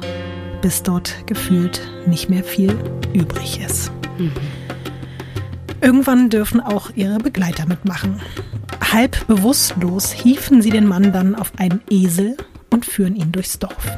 bis 0.62 0.84
dort 0.84 1.26
gefühlt 1.26 1.82
nicht 2.06 2.30
mehr 2.30 2.44
viel 2.44 2.78
übrig 3.16 3.60
ist. 3.60 3.92
Irgendwann 5.82 6.30
dürfen 6.30 6.60
auch 6.60 6.92
ihre 6.94 7.18
Begleiter 7.18 7.66
mitmachen. 7.66 8.22
Halb 8.92 9.26
bewusstlos 9.26 10.12
hieven 10.12 10.62
sie 10.62 10.70
den 10.70 10.86
Mann 10.86 11.12
dann 11.12 11.34
auf 11.34 11.54
einen 11.58 11.82
Esel 11.90 12.38
und 12.70 12.86
führen 12.86 13.16
ihn 13.16 13.32
durchs 13.32 13.58
Dorf. 13.58 13.98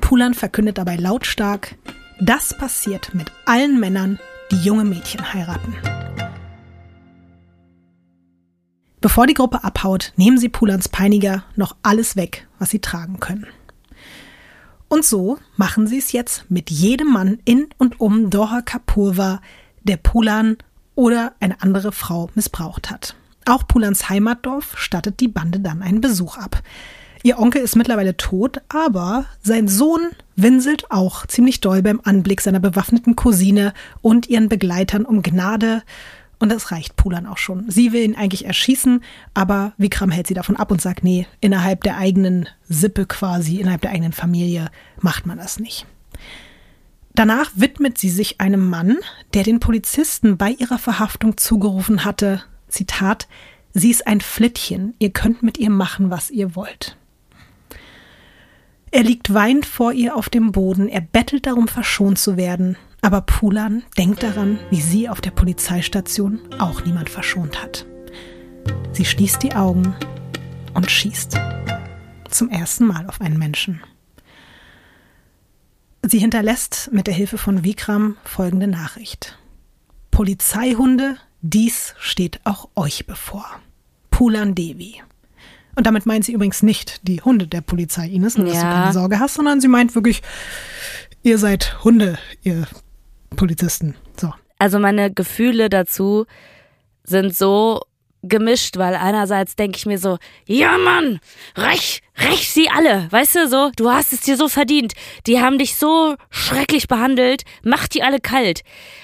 Pulan 0.00 0.34
verkündet 0.34 0.76
dabei 0.76 0.96
lautstark, 0.96 1.76
Das 2.18 2.58
passiert 2.58 3.14
mit 3.14 3.30
allen 3.46 3.78
Männern, 3.78 4.18
die 4.50 4.56
junge 4.56 4.84
Mädchen 4.84 5.32
heiraten. 5.32 5.74
Bevor 9.00 9.26
die 9.26 9.34
Gruppe 9.34 9.64
abhaut, 9.64 10.12
nehmen 10.16 10.38
sie 10.38 10.48
Pulans 10.48 10.88
Peiniger 10.88 11.44
noch 11.56 11.76
alles 11.82 12.16
weg, 12.16 12.48
was 12.58 12.70
sie 12.70 12.80
tragen 12.80 13.20
können. 13.20 13.46
Und 14.88 15.04
so 15.04 15.38
machen 15.56 15.86
sie 15.86 15.98
es 15.98 16.12
jetzt 16.12 16.50
mit 16.50 16.70
jedem 16.70 17.12
Mann 17.12 17.38
in 17.44 17.68
und 17.78 18.00
um 18.00 18.30
Doha 18.30 18.62
Kapurwa, 18.62 19.40
der 19.82 19.96
Pulan 19.96 20.56
oder 20.94 21.34
eine 21.40 21.60
andere 21.60 21.92
Frau 21.92 22.30
missbraucht 22.34 22.90
hat. 22.90 23.14
Auch 23.44 23.66
Pulans 23.66 24.08
Heimatdorf 24.08 24.78
stattet 24.78 25.20
die 25.20 25.28
Bande 25.28 25.60
dann 25.60 25.82
einen 25.82 26.00
Besuch 26.00 26.38
ab. 26.38 26.62
Ihr 27.26 27.38
Onkel 27.38 27.62
ist 27.62 27.74
mittlerweile 27.74 28.18
tot, 28.18 28.60
aber 28.68 29.24
sein 29.42 29.66
Sohn 29.66 30.10
winselt 30.36 30.90
auch 30.90 31.24
ziemlich 31.24 31.60
doll 31.60 31.80
beim 31.80 32.02
Anblick 32.04 32.42
seiner 32.42 32.60
bewaffneten 32.60 33.16
Cousine 33.16 33.72
und 34.02 34.28
ihren 34.28 34.50
Begleitern 34.50 35.06
um 35.06 35.22
Gnade. 35.22 35.82
Und 36.38 36.52
das 36.52 36.70
reicht 36.70 36.96
Pulan 36.96 37.24
auch 37.24 37.38
schon. 37.38 37.64
Sie 37.70 37.94
will 37.94 38.02
ihn 38.02 38.14
eigentlich 38.14 38.44
erschießen, 38.44 39.02
aber 39.32 39.72
Vikram 39.78 40.10
hält 40.10 40.26
sie 40.26 40.34
davon 40.34 40.56
ab 40.56 40.70
und 40.70 40.82
sagt, 40.82 41.02
nee, 41.02 41.26
innerhalb 41.40 41.82
der 41.82 41.96
eigenen 41.96 42.46
Sippe 42.68 43.06
quasi, 43.06 43.58
innerhalb 43.58 43.80
der 43.80 43.92
eigenen 43.92 44.12
Familie 44.12 44.70
macht 45.00 45.24
man 45.24 45.38
das 45.38 45.58
nicht. 45.58 45.86
Danach 47.14 47.52
widmet 47.54 47.96
sie 47.96 48.10
sich 48.10 48.42
einem 48.42 48.68
Mann, 48.68 48.98
der 49.32 49.44
den 49.44 49.60
Polizisten 49.60 50.36
bei 50.36 50.50
ihrer 50.50 50.78
Verhaftung 50.78 51.38
zugerufen 51.38 52.04
hatte, 52.04 52.42
Zitat, 52.68 53.28
sie 53.72 53.90
ist 53.90 54.06
ein 54.06 54.20
Flittchen, 54.20 54.92
ihr 54.98 55.08
könnt 55.08 55.42
mit 55.42 55.56
ihr 55.56 55.70
machen, 55.70 56.10
was 56.10 56.30
ihr 56.30 56.54
wollt. 56.54 56.98
Er 58.94 59.02
liegt 59.02 59.34
weinend 59.34 59.66
vor 59.66 59.92
ihr 59.92 60.14
auf 60.14 60.28
dem 60.28 60.52
Boden, 60.52 60.88
er 60.88 61.00
bettelt 61.00 61.46
darum, 61.46 61.66
verschont 61.66 62.16
zu 62.16 62.36
werden, 62.36 62.76
aber 63.00 63.22
Pulan 63.22 63.82
denkt 63.98 64.22
daran, 64.22 64.60
wie 64.70 64.80
sie 64.80 65.08
auf 65.08 65.20
der 65.20 65.32
Polizeistation 65.32 66.38
auch 66.60 66.84
niemand 66.84 67.10
verschont 67.10 67.60
hat. 67.60 67.86
Sie 68.92 69.04
schließt 69.04 69.42
die 69.42 69.56
Augen 69.56 69.96
und 70.74 70.88
schießt. 70.88 71.36
Zum 72.30 72.50
ersten 72.50 72.86
Mal 72.86 73.08
auf 73.08 73.20
einen 73.20 73.36
Menschen. 73.36 73.82
Sie 76.02 76.20
hinterlässt 76.20 76.90
mit 76.92 77.08
der 77.08 77.14
Hilfe 77.14 77.36
von 77.36 77.64
Vikram 77.64 78.16
folgende 78.22 78.68
Nachricht. 78.68 79.36
Polizeihunde, 80.12 81.16
dies 81.42 81.96
steht 81.98 82.38
auch 82.44 82.68
euch 82.76 83.06
bevor. 83.06 83.44
Pulan 84.12 84.54
Devi. 84.54 85.02
Und 85.76 85.86
damit 85.86 86.06
meint 86.06 86.24
sie 86.24 86.32
übrigens 86.32 86.62
nicht 86.62 87.06
die 87.06 87.20
Hunde 87.20 87.46
der 87.46 87.60
Polizei, 87.60 88.08
Ines, 88.08 88.38
nur 88.38 88.46
dass 88.46 88.56
ja. 88.56 88.62
du 88.62 88.68
keine 88.68 88.92
Sorge 88.92 89.18
hast, 89.18 89.34
sondern 89.34 89.60
sie 89.60 89.68
meint 89.68 89.94
wirklich, 89.94 90.22
ihr 91.22 91.38
seid 91.38 91.82
Hunde, 91.84 92.18
ihr 92.42 92.66
Polizisten. 93.36 93.96
So. 94.16 94.32
Also 94.58 94.78
meine 94.78 95.12
Gefühle 95.12 95.68
dazu 95.68 96.26
sind 97.02 97.36
so 97.36 97.80
gemischt, 98.28 98.78
weil 98.78 98.94
einerseits 98.94 99.56
denke 99.56 99.76
ich 99.76 99.86
mir 99.86 99.98
so, 99.98 100.18
ja 100.46 100.78
Mann, 100.78 101.20
räch, 101.56 102.02
räch 102.18 102.50
sie 102.50 102.70
alle, 102.70 103.06
weißt 103.10 103.34
du 103.34 103.48
so, 103.48 103.70
du 103.76 103.90
hast 103.90 104.12
es 104.12 104.20
dir 104.20 104.36
so 104.36 104.48
verdient, 104.48 104.94
die 105.26 105.40
haben 105.40 105.58
dich 105.58 105.76
so 105.76 106.16
schrecklich 106.30 106.88
behandelt, 106.88 107.42
mach 107.62 107.86
die 107.86 108.02
alle 108.02 108.20
kalt. 108.20 108.62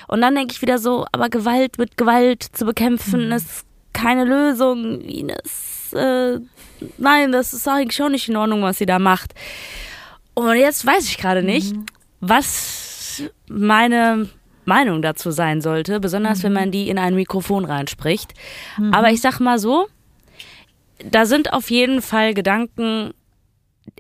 Und 0.09 0.23
dann 0.23 0.35
denke 0.35 0.55
ich 0.55 0.62
wieder 0.62 0.79
so, 0.79 1.07
aber 1.12 1.29
Gewalt 1.29 1.79
mit 1.79 1.97
Gewalt 1.97 2.43
zu 2.43 2.64
bekämpfen 2.64 3.27
mhm. 3.27 3.33
ist 3.33 3.64
keine 3.93 4.25
Lösung, 4.25 5.01
Ines. 5.03 5.93
Äh, 5.93 6.39
nein, 6.99 7.33
das 7.33 7.53
ist 7.53 7.66
eigentlich 7.68 7.97
schon 7.97 8.12
nicht 8.12 8.28
in 8.28 8.37
Ordnung, 8.37 8.62
was 8.62 8.78
sie 8.78 8.87
da 8.87 8.99
macht. 8.99 9.35
Und 10.35 10.57
jetzt 10.57 10.87
weiß 10.87 11.05
ich 11.05 11.18
gerade 11.18 11.43
nicht, 11.43 11.74
mhm. 11.74 11.87
was 12.20 13.22
meine 13.49 14.28
Meinung 14.64 15.03
dazu 15.03 15.31
sein 15.31 15.61
sollte, 15.61 16.01
besonders 16.01 16.39
mhm. 16.39 16.43
wenn 16.45 16.53
man 16.53 16.70
die 16.70 16.89
in 16.89 16.99
ein 16.99 17.14
Mikrofon 17.14 17.64
reinspricht. 17.64 18.35
Mhm. 18.78 18.95
Aber 18.95 19.11
ich 19.11 19.20
sag 19.20 19.41
mal 19.41 19.59
so, 19.59 19.89
da 21.05 21.26
sind 21.26 21.53
auf 21.53 21.70
jeden 21.70 22.03
Fall 22.03 22.35
Gedanken, 22.35 23.12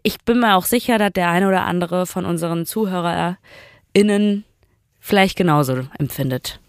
ich 0.02 0.20
bin 0.22 0.40
mir 0.40 0.56
auch 0.56 0.64
sicher, 0.64 0.98
dass 0.98 1.12
der 1.12 1.30
eine 1.30 1.48
oder 1.48 1.64
andere 1.64 2.06
von 2.06 2.24
unseren 2.24 2.66
ZuhörerInnen 2.66 4.44
vielleicht 5.00 5.36
genauso 5.36 5.88
empfindet. 5.98 6.60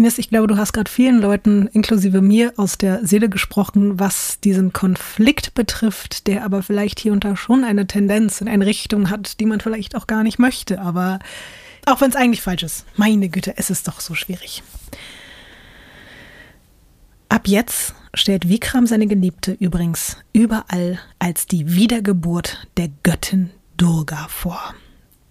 Ines, 0.00 0.16
ich 0.16 0.30
glaube, 0.30 0.46
du 0.46 0.56
hast 0.56 0.72
gerade 0.72 0.90
vielen 0.90 1.20
Leuten, 1.20 1.66
inklusive 1.66 2.22
mir, 2.22 2.54
aus 2.56 2.78
der 2.78 3.06
Seele 3.06 3.28
gesprochen, 3.28 4.00
was 4.00 4.40
diesen 4.40 4.72
Konflikt 4.72 5.52
betrifft, 5.52 6.26
der 6.26 6.42
aber 6.42 6.62
vielleicht 6.62 6.98
hier 7.00 7.12
und 7.12 7.22
da 7.22 7.36
schon 7.36 7.64
eine 7.64 7.86
Tendenz 7.86 8.40
in 8.40 8.48
eine 8.48 8.64
Richtung 8.64 9.10
hat, 9.10 9.40
die 9.40 9.44
man 9.44 9.60
vielleicht 9.60 9.94
auch 9.94 10.06
gar 10.06 10.22
nicht 10.22 10.38
möchte. 10.38 10.80
Aber 10.80 11.18
auch 11.84 12.00
wenn 12.00 12.08
es 12.08 12.16
eigentlich 12.16 12.40
falsch 12.40 12.62
ist. 12.62 12.86
Meine 12.96 13.28
Güte, 13.28 13.58
es 13.58 13.68
ist 13.68 13.88
doch 13.88 14.00
so 14.00 14.14
schwierig. 14.14 14.62
Ab 17.28 17.46
jetzt 17.46 17.94
stellt 18.14 18.48
Vikram 18.48 18.86
seine 18.86 19.06
Geliebte 19.06 19.52
übrigens 19.52 20.16
überall 20.32 20.98
als 21.18 21.46
die 21.46 21.74
Wiedergeburt 21.74 22.66
der 22.78 22.88
Göttin 23.02 23.50
Durga 23.76 24.28
vor. 24.30 24.74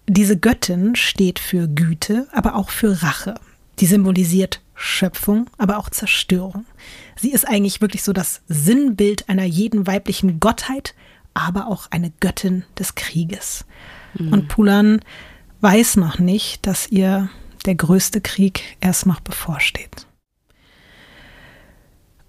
Diese 0.06 0.38
Göttin 0.38 0.94
steht 0.94 1.40
für 1.40 1.66
Güte, 1.66 2.28
aber 2.30 2.54
auch 2.54 2.70
für 2.70 3.02
Rache. 3.02 3.34
Die 3.80 3.86
symbolisiert 3.86 4.60
Schöpfung, 4.74 5.48
aber 5.58 5.78
auch 5.78 5.90
Zerstörung. 5.90 6.66
Sie 7.16 7.32
ist 7.32 7.48
eigentlich 7.48 7.80
wirklich 7.80 8.02
so 8.02 8.12
das 8.12 8.42
Sinnbild 8.46 9.28
einer 9.28 9.44
jeden 9.44 9.86
weiblichen 9.86 10.38
Gottheit, 10.40 10.94
aber 11.34 11.66
auch 11.66 11.90
eine 11.90 12.12
Göttin 12.20 12.64
des 12.78 12.94
Krieges. 12.94 13.64
Mhm. 14.14 14.32
Und 14.32 14.48
Pulan 14.48 15.00
weiß 15.60 15.96
noch 15.96 16.18
nicht, 16.18 16.66
dass 16.66 16.88
ihr 16.88 17.30
der 17.66 17.74
größte 17.74 18.20
Krieg 18.20 18.76
erst 18.80 19.06
noch 19.06 19.20
bevorsteht. 19.20 20.06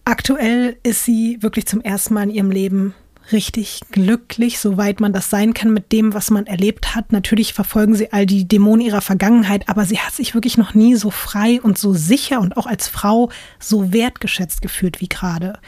Aktuell 0.04 0.78
ist 0.84 1.06
sie 1.06 1.38
wirklich 1.42 1.68
zum 1.68 1.82
ersten 1.82 2.14
Mal 2.14 2.24
in 2.24 2.32
ihrem 2.32 2.52
Leben 2.52 2.94
richtig 3.32 3.82
glücklich, 3.92 4.60
soweit 4.60 5.00
man 5.00 5.14
das 5.14 5.30
sein 5.30 5.54
kann 5.54 5.72
mit 5.72 5.92
dem, 5.92 6.14
was 6.14 6.32
man 6.32 6.48
erlebt 6.48 6.96
hat. 6.96 7.12
Natürlich 7.12 7.54
verfolgen 7.54 7.96
sie 7.96 8.12
all 8.12 8.26
die 8.26 8.48
Dämonen 8.48 8.86
ihrer 8.86 9.02
Vergangenheit, 9.02 9.70
aber 9.70 9.86
sie 9.86 10.00
hat 10.00 10.14
sich 10.14 10.34
wirklich 10.34 10.58
noch 10.58 10.74
nie 10.74 10.96
so 10.96 11.12
frei 11.12 11.62
und 11.62 11.78
so 11.78 11.94
sicher 11.94 12.42
und 12.42 12.58
auch 12.58 12.66
als 12.66 12.88
Frau 12.88 13.30
so 13.60 13.94
wertgeschätzt 13.94 14.62
gefühlt 14.62 15.02
wie 15.02 15.10
gerade. 15.10 15.60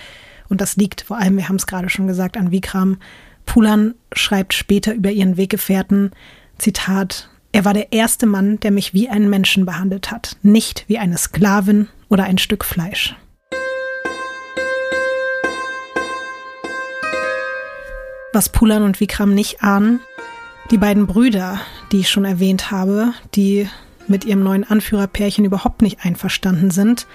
Und 0.49 0.61
das 0.61 0.75
liegt 0.75 1.01
vor 1.01 1.17
allem, 1.17 1.37
wir 1.37 1.47
haben 1.49 1.55
es 1.55 1.67
gerade 1.67 1.89
schon 1.89 2.07
gesagt, 2.07 2.37
an 2.37 2.51
Vikram. 2.51 2.97
Pulan 3.45 3.95
schreibt 4.13 4.53
später 4.53 4.93
über 4.93 5.11
ihren 5.11 5.37
Weggefährten, 5.37 6.11
Zitat, 6.57 7.29
er 7.51 7.65
war 7.65 7.73
der 7.73 7.91
erste 7.91 8.25
Mann, 8.25 8.59
der 8.59 8.71
mich 8.71 8.93
wie 8.93 9.09
einen 9.09 9.29
Menschen 9.29 9.65
behandelt 9.65 10.11
hat, 10.11 10.37
nicht 10.41 10.85
wie 10.87 10.97
eine 10.97 11.17
Sklavin 11.17 11.87
oder 12.09 12.23
ein 12.23 12.37
Stück 12.37 12.65
Fleisch. 12.65 13.15
Was 18.35 18.49
Pulan 18.49 18.81
und 18.81 18.99
Vikram 18.99 19.35
nicht 19.35 19.61
ahnen, 19.61 19.99
die 20.71 20.79
beiden 20.79 21.05
Brüder, 21.05 21.61
die 21.91 21.99
ich 21.99 22.09
schon 22.09 22.25
erwähnt 22.25 22.71
habe, 22.71 23.13
die 23.35 23.69
mit 24.07 24.25
ihrem 24.25 24.41
neuen 24.41 24.63
Anführerpärchen 24.63 25.45
überhaupt 25.45 25.83
nicht 25.83 26.03
einverstanden 26.03 26.71
sind, 26.71 27.05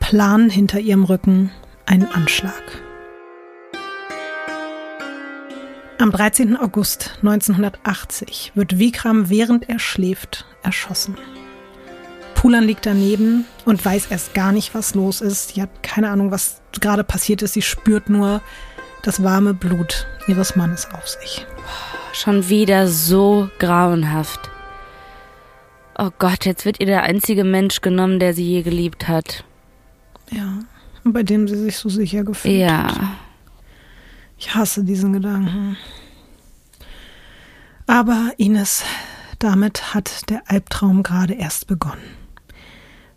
planen 0.00 0.50
hinter 0.50 0.80
ihrem 0.80 1.04
Rücken 1.04 1.52
einen 1.86 2.10
Anschlag. 2.10 2.82
Am 5.98 6.10
13. 6.10 6.56
August 6.56 7.12
1980 7.18 8.50
wird 8.56 8.80
Vikram, 8.80 9.30
während 9.30 9.68
er 9.68 9.78
schläft, 9.78 10.44
erschossen. 10.64 11.16
Pulan 12.34 12.64
liegt 12.64 12.84
daneben 12.84 13.44
und 13.64 13.84
weiß 13.84 14.06
erst 14.10 14.34
gar 14.34 14.50
nicht, 14.50 14.74
was 14.74 14.96
los 14.96 15.20
ist. 15.20 15.54
Sie 15.54 15.62
hat 15.62 15.84
keine 15.84 16.10
Ahnung, 16.10 16.32
was 16.32 16.62
gerade 16.80 17.04
passiert 17.04 17.42
ist. 17.42 17.54
Sie 17.54 17.62
spürt 17.62 18.08
nur 18.08 18.42
das 19.02 19.22
warme 19.22 19.54
Blut 19.54 20.06
ihres 20.26 20.56
Mannes 20.56 20.88
auf 20.92 21.08
sich. 21.08 21.46
Schon 22.12 22.48
wieder 22.48 22.88
so 22.88 23.48
grauenhaft. 23.58 24.50
Oh 25.96 26.10
Gott, 26.18 26.44
jetzt 26.44 26.64
wird 26.64 26.80
ihr 26.80 26.86
der 26.86 27.02
einzige 27.02 27.44
Mensch 27.44 27.80
genommen, 27.80 28.20
der 28.20 28.34
sie 28.34 28.44
je 28.44 28.62
geliebt 28.62 29.08
hat. 29.08 29.44
Ja, 30.30 30.60
und 31.04 31.12
bei 31.12 31.22
dem 31.22 31.48
sie 31.48 31.56
sich 31.56 31.76
so 31.76 31.88
sicher 31.88 32.24
gefühlt 32.24 32.54
ja. 32.54 32.84
hat. 32.84 32.96
Ja. 32.96 33.16
Ich 34.38 34.54
hasse 34.54 34.84
diesen 34.84 35.12
Gedanken. 35.12 35.76
Aber 37.86 38.32
Ines, 38.36 38.84
damit 39.38 39.94
hat 39.94 40.28
der 40.30 40.42
Albtraum 40.46 41.02
gerade 41.02 41.34
erst 41.34 41.66
begonnen. 41.66 42.17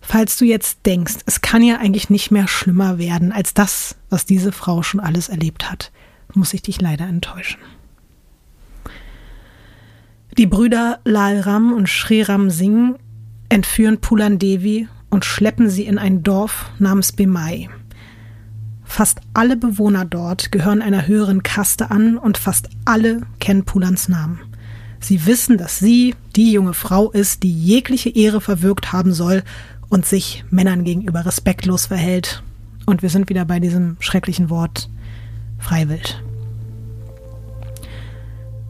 Falls 0.01 0.37
du 0.37 0.45
jetzt 0.45 0.85
denkst, 0.85 1.17
es 1.25 1.41
kann 1.41 1.61
ja 1.61 1.77
eigentlich 1.77 2.09
nicht 2.09 2.31
mehr 2.31 2.47
schlimmer 2.47 2.97
werden 2.97 3.31
als 3.31 3.53
das, 3.53 3.95
was 4.09 4.25
diese 4.25 4.51
Frau 4.51 4.81
schon 4.83 4.99
alles 4.99 5.29
erlebt 5.29 5.71
hat, 5.71 5.91
muss 6.33 6.53
ich 6.53 6.63
dich 6.63 6.81
leider 6.81 7.05
enttäuschen. 7.05 7.59
Die 10.37 10.47
Brüder 10.47 10.99
Lal 11.05 11.41
Ram 11.41 11.71
und 11.71 11.87
Sri 11.87 12.21
Ram 12.21 12.49
Singh 12.49 12.97
entführen 13.49 13.99
Pulan 13.99 14.39
Devi 14.39 14.87
und 15.09 15.25
schleppen 15.25 15.69
sie 15.69 15.83
in 15.83 15.97
ein 15.97 16.23
Dorf 16.23 16.71
namens 16.79 17.11
Bemai. 17.11 17.69
Fast 18.83 19.19
alle 19.33 19.55
Bewohner 19.55 20.05
dort 20.05 20.51
gehören 20.51 20.81
einer 20.81 21.07
höheren 21.07 21.43
Kaste 21.43 21.91
an 21.91 22.17
und 22.17 22.37
fast 22.37 22.69
alle 22.85 23.21
kennen 23.39 23.65
Pulans 23.65 24.09
Namen. 24.09 24.39
Sie 24.99 25.25
wissen, 25.25 25.57
dass 25.57 25.79
sie 25.79 26.15
die 26.35 26.51
junge 26.51 26.73
Frau 26.73 27.11
ist, 27.11 27.43
die 27.43 27.53
jegliche 27.53 28.09
Ehre 28.09 28.39
verwirkt 28.39 28.93
haben 28.93 29.13
soll 29.13 29.43
und 29.91 30.05
sich 30.05 30.43
Männern 30.49 30.83
gegenüber 30.83 31.25
respektlos 31.25 31.85
verhält. 31.85 32.41
Und 32.87 33.03
wir 33.03 33.09
sind 33.09 33.29
wieder 33.29 33.45
bei 33.45 33.59
diesem 33.59 33.97
schrecklichen 33.99 34.49
Wort 34.49 34.89
freiwillig. 35.59 36.19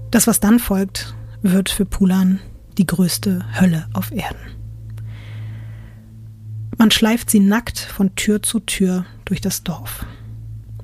Das, 0.10 0.28
was 0.28 0.42
dann 0.42 0.60
folgt, 0.60 1.16
wird 1.42 1.70
für 1.70 1.86
Pulan 1.86 2.42
die 2.78 2.88
größte 2.88 3.46
Hölle 3.60 3.88
auf 3.94 4.12
Erden. 4.12 4.40
Man 6.78 6.92
schleift 6.92 7.30
sie 7.30 7.40
nackt 7.40 7.80
von 7.80 8.16
Tür 8.16 8.42
zu 8.42 8.60
Tür 8.60 9.06
durch 9.24 9.42
das 9.42 9.64
Dorf. 9.64 10.06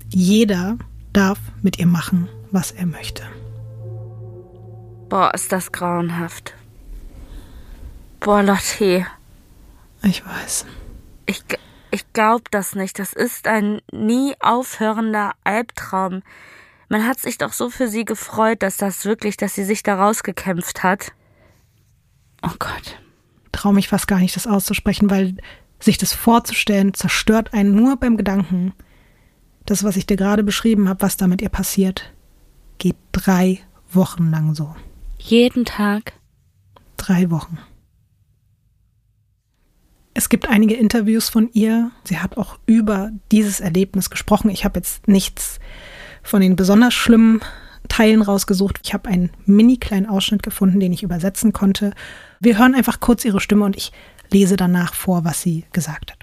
Jeder 0.09 0.77
darf 1.13 1.39
mit 1.63 1.79
ihr 1.79 1.87
machen, 1.87 2.29
was 2.51 2.71
er 2.71 2.85
möchte. 2.85 3.23
Boah, 5.09 5.33
ist 5.33 5.51
das 5.51 5.71
grauenhaft. 5.71 6.53
Boah, 8.19 8.43
Lotte. 8.43 9.07
Ich 10.07 10.25
weiß. 10.25 10.65
Ich, 11.25 11.43
ich 11.91 12.13
glaub 12.13 12.49
das 12.49 12.75
nicht. 12.75 12.97
Das 12.97 13.11
ist 13.11 13.45
ein 13.45 13.81
nie 13.91 14.35
aufhörender 14.39 15.33
Albtraum. 15.43 16.23
Man 16.87 17.05
hat 17.05 17.19
sich 17.19 17.37
doch 17.37 17.51
so 17.51 17.69
für 17.69 17.89
sie 17.89 18.05
gefreut, 18.05 18.63
dass 18.63 18.77
das 18.77 19.03
wirklich, 19.03 19.35
dass 19.35 19.55
sie 19.55 19.65
sich 19.65 19.83
da 19.83 20.01
rausgekämpft 20.01 20.83
hat. 20.83 21.11
Oh 22.41 22.55
Gott. 22.57 23.01
Trau 23.51 23.73
mich 23.73 23.89
fast 23.89 24.07
gar 24.07 24.19
nicht, 24.19 24.35
das 24.37 24.47
auszusprechen, 24.47 25.09
weil 25.09 25.35
sich 25.81 25.97
das 25.97 26.13
vorzustellen 26.13 26.93
zerstört 26.93 27.53
einen 27.53 27.75
nur 27.75 27.97
beim 27.97 28.15
Gedanken. 28.15 28.73
Das, 29.65 29.83
was 29.83 29.97
ich 29.97 30.05
dir 30.05 30.15
gerade 30.15 30.43
beschrieben 30.43 30.87
habe, 30.87 31.01
was 31.01 31.17
da 31.17 31.27
mit 31.27 31.41
ihr 31.41 31.49
passiert, 31.49 32.13
geht 32.77 32.95
drei 33.11 33.59
Wochen 33.91 34.31
lang 34.31 34.55
so. 34.55 34.73
Jeden 35.17 35.65
Tag? 35.65 36.13
Drei 36.95 37.29
Wochen. 37.29 37.57
Es 40.16 40.28
gibt 40.28 40.48
einige 40.48 40.74
Interviews 40.74 41.28
von 41.30 41.48
ihr. 41.52 41.90
Sie 42.04 42.18
hat 42.18 42.36
auch 42.36 42.58
über 42.66 43.10
dieses 43.30 43.60
Erlebnis 43.60 44.10
gesprochen. 44.10 44.50
Ich 44.50 44.64
habe 44.64 44.78
jetzt 44.78 45.08
nichts 45.08 45.58
von 46.22 46.40
den 46.40 46.54
besonders 46.56 46.94
schlimmen 46.94 47.40
Teilen 47.88 48.22
rausgesucht. 48.22 48.80
Ich 48.82 48.94
habe 48.94 49.08
einen 49.08 49.30
mini 49.46 49.76
kleinen 49.78 50.06
Ausschnitt 50.06 50.42
gefunden, 50.42 50.80
den 50.80 50.92
ich 50.92 51.02
übersetzen 51.02 51.52
konnte. 51.52 51.92
Wir 52.40 52.58
hören 52.58 52.74
einfach 52.74 53.00
kurz 53.00 53.24
ihre 53.24 53.40
Stimme 53.40 53.64
und 53.64 53.76
ich 53.76 53.92
lese 54.30 54.56
danach 54.56 54.94
vor, 54.94 55.24
was 55.24 55.40
sie 55.42 55.64
gesagt 55.72 56.12
hat. 56.12 56.18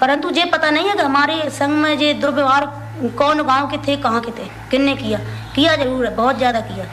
परंतु 0.00 0.30
ये 0.30 0.44
पता 0.52 0.70
नहीं 0.70 0.88
है 0.88 0.94
कि 0.96 1.02
हमारे 1.02 1.50
संग 1.50 1.72
में 1.82 1.96
ये 1.98 2.12
दुर्व्यवहार 2.20 2.64
कौन 3.18 3.42
गांव 3.46 3.66
के 3.70 3.78
थे 3.86 3.96
कहाँ 4.02 4.20
के 4.20 4.30
थे 4.32 4.48
किन्ने 4.70 4.94
किया 4.96 5.18
किया 5.54 5.76
जरूर 5.76 6.06
है 6.06 6.14
बहुत 6.16 6.36
ज़्यादा 6.36 6.60
किया 6.68 6.84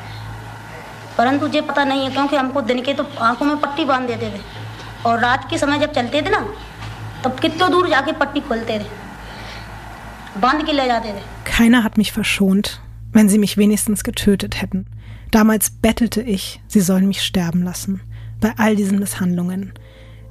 परंतु 1.18 1.48
ये 1.56 1.62
पता 1.62 1.84
नहीं 1.84 2.04
है 2.06 2.12
क्योंकि 2.12 2.36
हमको 2.36 2.62
दिन 2.70 2.82
के 2.84 2.94
तो 2.94 3.04
आंखों 3.30 3.46
में 3.46 3.58
पट्टी 3.62 3.86
बांध 3.86 4.08
देते 4.08 4.30
थे 4.30 4.42
और 5.06 5.20
रात 5.20 5.50
के 5.50 5.58
समय 5.58 5.80
जब 5.80 5.92
चलते 5.94 6.22
थे 6.22 6.30
ना 6.30 6.46
तब 7.24 7.40
कितने 7.40 7.70
दूर 7.70 7.90
जाके 7.90 8.12
पट्टी 8.20 8.40
खोलते 8.48 8.80
थे 8.80 10.40
बांध 10.42 10.66
के 10.66 10.74
ले 10.74 10.86
जाते 10.88 11.14
थे 11.14 11.22
Keiner 11.46 11.84
hat 11.84 11.98
mich 11.98 12.12
verschont, 12.12 12.80
wenn 13.12 13.30
sie 13.30 13.38
mich 13.38 13.58
wenigstens 13.58 14.04
getötet 14.04 14.62
hätten. 14.62 14.86
Damals 15.32 15.70
bettelte 15.70 16.22
ich, 16.22 16.62
sie 16.68 16.82
sollen 16.82 17.08
mich 17.08 17.22
sterben 17.22 17.62
lassen. 17.64 18.02
Bei 18.42 18.54
all 18.58 18.76
diesen 18.76 18.98
Misshandlungen. 19.00 19.74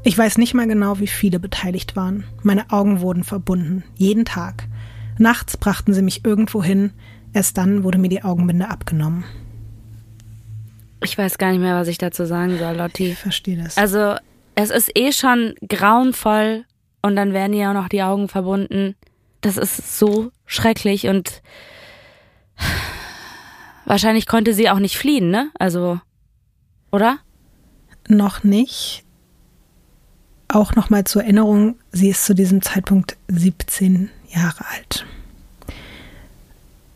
Ich 0.05 0.19
weiß 0.19 0.39
nicht 0.39 0.55
mal 0.55 0.67
genau, 0.67 0.99
wie 0.99 1.07
viele 1.07 1.39
beteiligt 1.39 1.95
waren. 1.95 2.25
Meine 2.43 2.71
Augen 2.71 3.01
wurden 3.01 3.23
verbunden, 3.23 3.85
jeden 3.97 4.25
Tag. 4.25 4.65
Nachts 5.19 5.57
brachten 5.57 5.95
sie 5.95 6.03
mich 6.03 6.25
irgendwo 6.25 6.63
hin, 6.63 6.91
erst 7.33 7.57
dann 7.57 7.85
wurde 7.85 7.99
mir 7.99 8.09
die 8.09 8.25
Augenbinde 8.25 8.69
abgenommen. 8.69 9.23
Ich 11.05 11.17
weiß 11.19 11.39
gar 11.39 11.51
nicht 11.51 11.61
mehr, 11.61 11.77
was 11.77 11.89
ich 11.89 11.99
dazu 11.99 12.25
sagen 12.25 12.59
soll, 12.59 12.75
Lotti. 12.77 13.13
Ich 13.13 13.19
verstehe 13.19 13.57
das. 13.63 13.77
Also, 13.79 14.17
es 14.58 14.72
ist 14.72 14.90
eh 14.98 15.12
schon 15.12 15.54
grauenvoll 15.70 16.66
und 17.04 17.16
dann 17.16 17.32
werden 17.32 17.54
ja 17.54 17.70
auch 17.70 17.76
noch 17.76 17.90
die 17.90 18.02
Augen 18.02 18.28
verbunden. 18.28 18.96
Das 19.42 19.56
ist 19.56 20.00
so 20.00 20.32
schrecklich 20.48 21.08
und 21.08 21.44
wahrscheinlich 23.86 24.26
konnte 24.26 24.56
sie 24.56 24.72
auch 24.72 24.80
nicht 24.80 24.98
fliehen, 24.98 25.30
ne? 25.30 25.52
Also, 25.60 26.02
oder? 26.92 27.20
Noch 28.08 28.44
nicht. 28.44 29.04
Auch 30.48 30.74
nochmal 30.74 31.04
zur 31.04 31.22
Erinnerung, 31.22 31.76
sie 31.92 32.10
ist 32.10 32.26
zu 32.26 32.34
diesem 32.34 32.64
Zeitpunkt 32.64 33.16
17 33.28 34.10
Jahre 34.28 34.66
alt. 34.74 35.06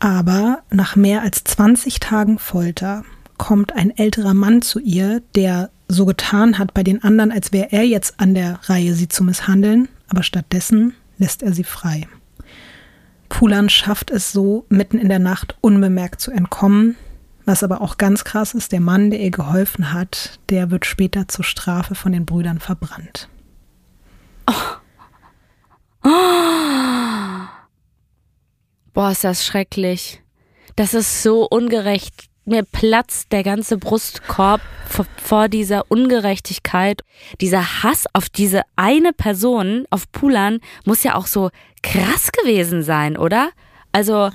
Aber 0.00 0.64
nach 0.70 0.96
mehr 0.96 1.22
als 1.22 1.44
20 1.44 2.00
Tagen 2.00 2.40
Folter 2.40 3.04
kommt 3.38 3.72
ein 3.72 3.96
älterer 3.96 4.34
Mann 4.34 4.62
zu 4.62 4.80
ihr, 4.80 5.22
der 5.36 5.70
so 5.92 6.06
getan 6.06 6.58
hat 6.58 6.74
bei 6.74 6.82
den 6.82 7.02
anderen, 7.04 7.30
als 7.30 7.52
wäre 7.52 7.70
er 7.70 7.84
jetzt 7.84 8.18
an 8.18 8.34
der 8.34 8.58
Reihe, 8.64 8.94
sie 8.94 9.08
zu 9.08 9.22
misshandeln, 9.24 9.88
aber 10.08 10.22
stattdessen 10.22 10.94
lässt 11.18 11.42
er 11.42 11.52
sie 11.52 11.64
frei. 11.64 12.08
Pulan 13.28 13.68
schafft 13.68 14.10
es 14.10 14.32
so, 14.32 14.66
mitten 14.68 14.98
in 14.98 15.08
der 15.08 15.18
Nacht 15.18 15.56
unbemerkt 15.60 16.20
zu 16.20 16.30
entkommen. 16.30 16.96
Was 17.44 17.62
aber 17.62 17.80
auch 17.80 17.98
ganz 17.98 18.24
krass 18.24 18.54
ist, 18.54 18.72
der 18.72 18.80
Mann, 18.80 19.10
der 19.10 19.20
ihr 19.20 19.30
geholfen 19.30 19.92
hat, 19.92 20.38
der 20.48 20.70
wird 20.70 20.86
später 20.86 21.26
zur 21.28 21.44
Strafe 21.44 21.94
von 21.94 22.12
den 22.12 22.24
Brüdern 22.24 22.60
verbrannt. 22.60 23.28
Oh. 24.46 24.52
Oh. 26.04 27.46
Boah, 28.92 29.10
ist 29.10 29.24
das 29.24 29.44
schrecklich. 29.44 30.22
Das 30.76 30.94
ist 30.94 31.22
so 31.22 31.46
ungerecht 31.48 32.31
mir 32.44 32.64
platzt 32.64 33.32
der 33.32 33.42
ganze 33.42 33.78
Brustkorb 33.78 34.60
vor, 35.16 35.48
dieser 35.48 35.90
Ungerechtigkeit. 35.90 37.02
Dieser 37.40 37.82
Hass 37.82 38.06
auf 38.12 38.28
diese 38.28 38.62
eine 38.76 39.12
Person, 39.12 39.86
auf 39.90 40.10
Pulan, 40.12 40.60
muss 40.84 41.02
ja 41.02 41.14
auch 41.14 41.26
so 41.26 41.50
krass 41.82 42.32
gewesen 42.32 42.82
sein, 42.82 43.16
oder? 43.16 43.50
Also, 43.92 44.30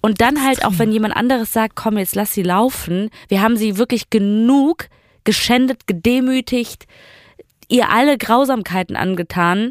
und 0.00 0.20
dann 0.20 0.44
halt 0.44 0.64
auch, 0.64 0.74
wenn 0.76 0.92
jemand 0.92 1.16
anderes 1.16 1.52
sagt, 1.52 1.74
komm, 1.74 1.98
jetzt 1.98 2.14
lass 2.14 2.32
sie 2.32 2.42
laufen. 2.42 3.10
Wir 3.28 3.42
haben 3.42 3.56
sie 3.56 3.76
wirklich 3.76 4.10
genug 4.10 4.88
geschändet, 5.24 5.86
gedemütigt, 5.86 6.86
ihr 7.68 7.90
alle 7.90 8.16
Grausamkeiten 8.16 8.96
angetan. 8.96 9.70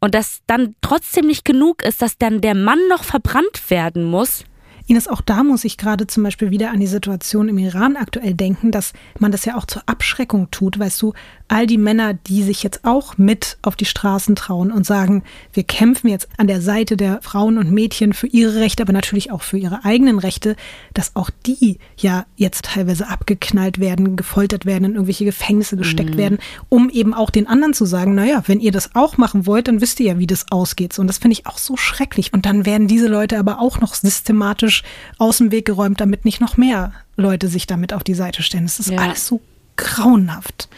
Und 0.00 0.14
dass 0.14 0.40
dann 0.46 0.76
trotzdem 0.80 1.26
nicht 1.26 1.44
genug 1.44 1.82
ist, 1.82 2.02
dass 2.02 2.18
dann 2.18 2.40
der 2.40 2.54
Mann 2.54 2.78
noch 2.88 3.02
verbrannt 3.02 3.68
werden 3.68 4.04
muss. 4.04 4.44
Ines, 4.88 5.06
auch 5.06 5.20
da 5.20 5.44
muss 5.44 5.64
ich 5.64 5.76
gerade 5.76 6.06
zum 6.06 6.22
Beispiel 6.22 6.50
wieder 6.50 6.70
an 6.70 6.80
die 6.80 6.86
Situation 6.86 7.48
im 7.48 7.58
Iran 7.58 7.96
aktuell 7.96 8.34
denken, 8.34 8.70
dass 8.70 8.94
man 9.18 9.30
das 9.30 9.44
ja 9.44 9.56
auch 9.56 9.66
zur 9.66 9.82
Abschreckung 9.86 10.50
tut. 10.50 10.78
Weißt 10.78 11.00
du, 11.02 11.12
all 11.46 11.66
die 11.66 11.78
Männer, 11.78 12.14
die 12.14 12.42
sich 12.42 12.62
jetzt 12.62 12.84
auch 12.84 13.18
mit 13.18 13.58
auf 13.62 13.76
die 13.76 13.84
Straßen 13.84 14.34
trauen 14.34 14.72
und 14.72 14.86
sagen, 14.86 15.24
wir 15.52 15.64
kämpfen 15.64 16.08
jetzt 16.08 16.28
an 16.38 16.46
der 16.46 16.62
Seite 16.62 16.96
der 16.96 17.20
Frauen 17.20 17.58
und 17.58 17.70
Mädchen 17.70 18.14
für 18.14 18.26
ihre 18.28 18.60
Rechte, 18.60 18.82
aber 18.82 18.92
natürlich 18.92 19.30
auch 19.30 19.42
für 19.42 19.58
ihre 19.58 19.84
eigenen 19.84 20.18
Rechte, 20.18 20.56
dass 20.94 21.16
auch 21.16 21.30
die 21.46 21.78
ja 21.98 22.26
jetzt 22.36 22.64
teilweise 22.64 23.08
abgeknallt 23.08 23.78
werden, 23.80 24.16
gefoltert 24.16 24.64
werden, 24.64 24.84
in 24.84 24.92
irgendwelche 24.92 25.24
Gefängnisse 25.24 25.76
gesteckt 25.76 26.14
mhm. 26.14 26.18
werden, 26.18 26.38
um 26.68 26.88
eben 26.88 27.12
auch 27.12 27.30
den 27.30 27.46
anderen 27.46 27.74
zu 27.74 27.84
sagen, 27.84 28.14
naja, 28.14 28.42
wenn 28.46 28.60
ihr 28.60 28.72
das 28.72 28.94
auch 28.94 29.18
machen 29.18 29.46
wollt, 29.46 29.68
dann 29.68 29.80
wisst 29.80 30.00
ihr 30.00 30.06
ja, 30.06 30.18
wie 30.18 30.26
das 30.26 30.46
ausgeht. 30.50 30.98
Und 30.98 31.06
das 31.06 31.18
finde 31.18 31.34
ich 31.34 31.46
auch 31.46 31.58
so 31.58 31.76
schrecklich. 31.76 32.32
Und 32.32 32.46
dann 32.46 32.64
werden 32.64 32.88
diese 32.88 33.08
Leute 33.08 33.38
aber 33.38 33.60
auch 33.60 33.80
noch 33.80 33.94
systematisch 33.94 34.77
aus 35.18 35.38
dem 35.38 35.50
Weg 35.50 35.66
geräumt, 35.66 36.00
damit 36.00 36.24
nicht 36.24 36.40
noch 36.40 36.56
mehr 36.56 36.92
Leute 37.16 37.48
sich 37.48 37.66
damit 37.66 37.92
auf 37.92 38.04
die 38.04 38.14
Seite 38.14 38.42
stellen. 38.42 38.64
Das 38.64 38.80
ist 38.80 38.90
ja. 38.90 38.98
alles 38.98 39.26
so 39.26 39.40
grauenhaft. 39.76 40.68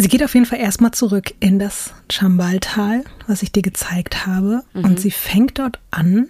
Sie 0.00 0.06
geht 0.06 0.22
auf 0.22 0.34
jeden 0.34 0.46
Fall 0.46 0.60
erstmal 0.60 0.92
zurück 0.92 1.34
in 1.40 1.58
das 1.58 1.92
Chambaltal, 2.08 3.02
was 3.26 3.42
ich 3.42 3.50
dir 3.50 3.62
gezeigt 3.62 4.26
habe, 4.26 4.62
mhm. 4.72 4.84
und 4.84 5.00
sie 5.00 5.10
fängt 5.10 5.58
dort 5.58 5.80
an, 5.90 6.28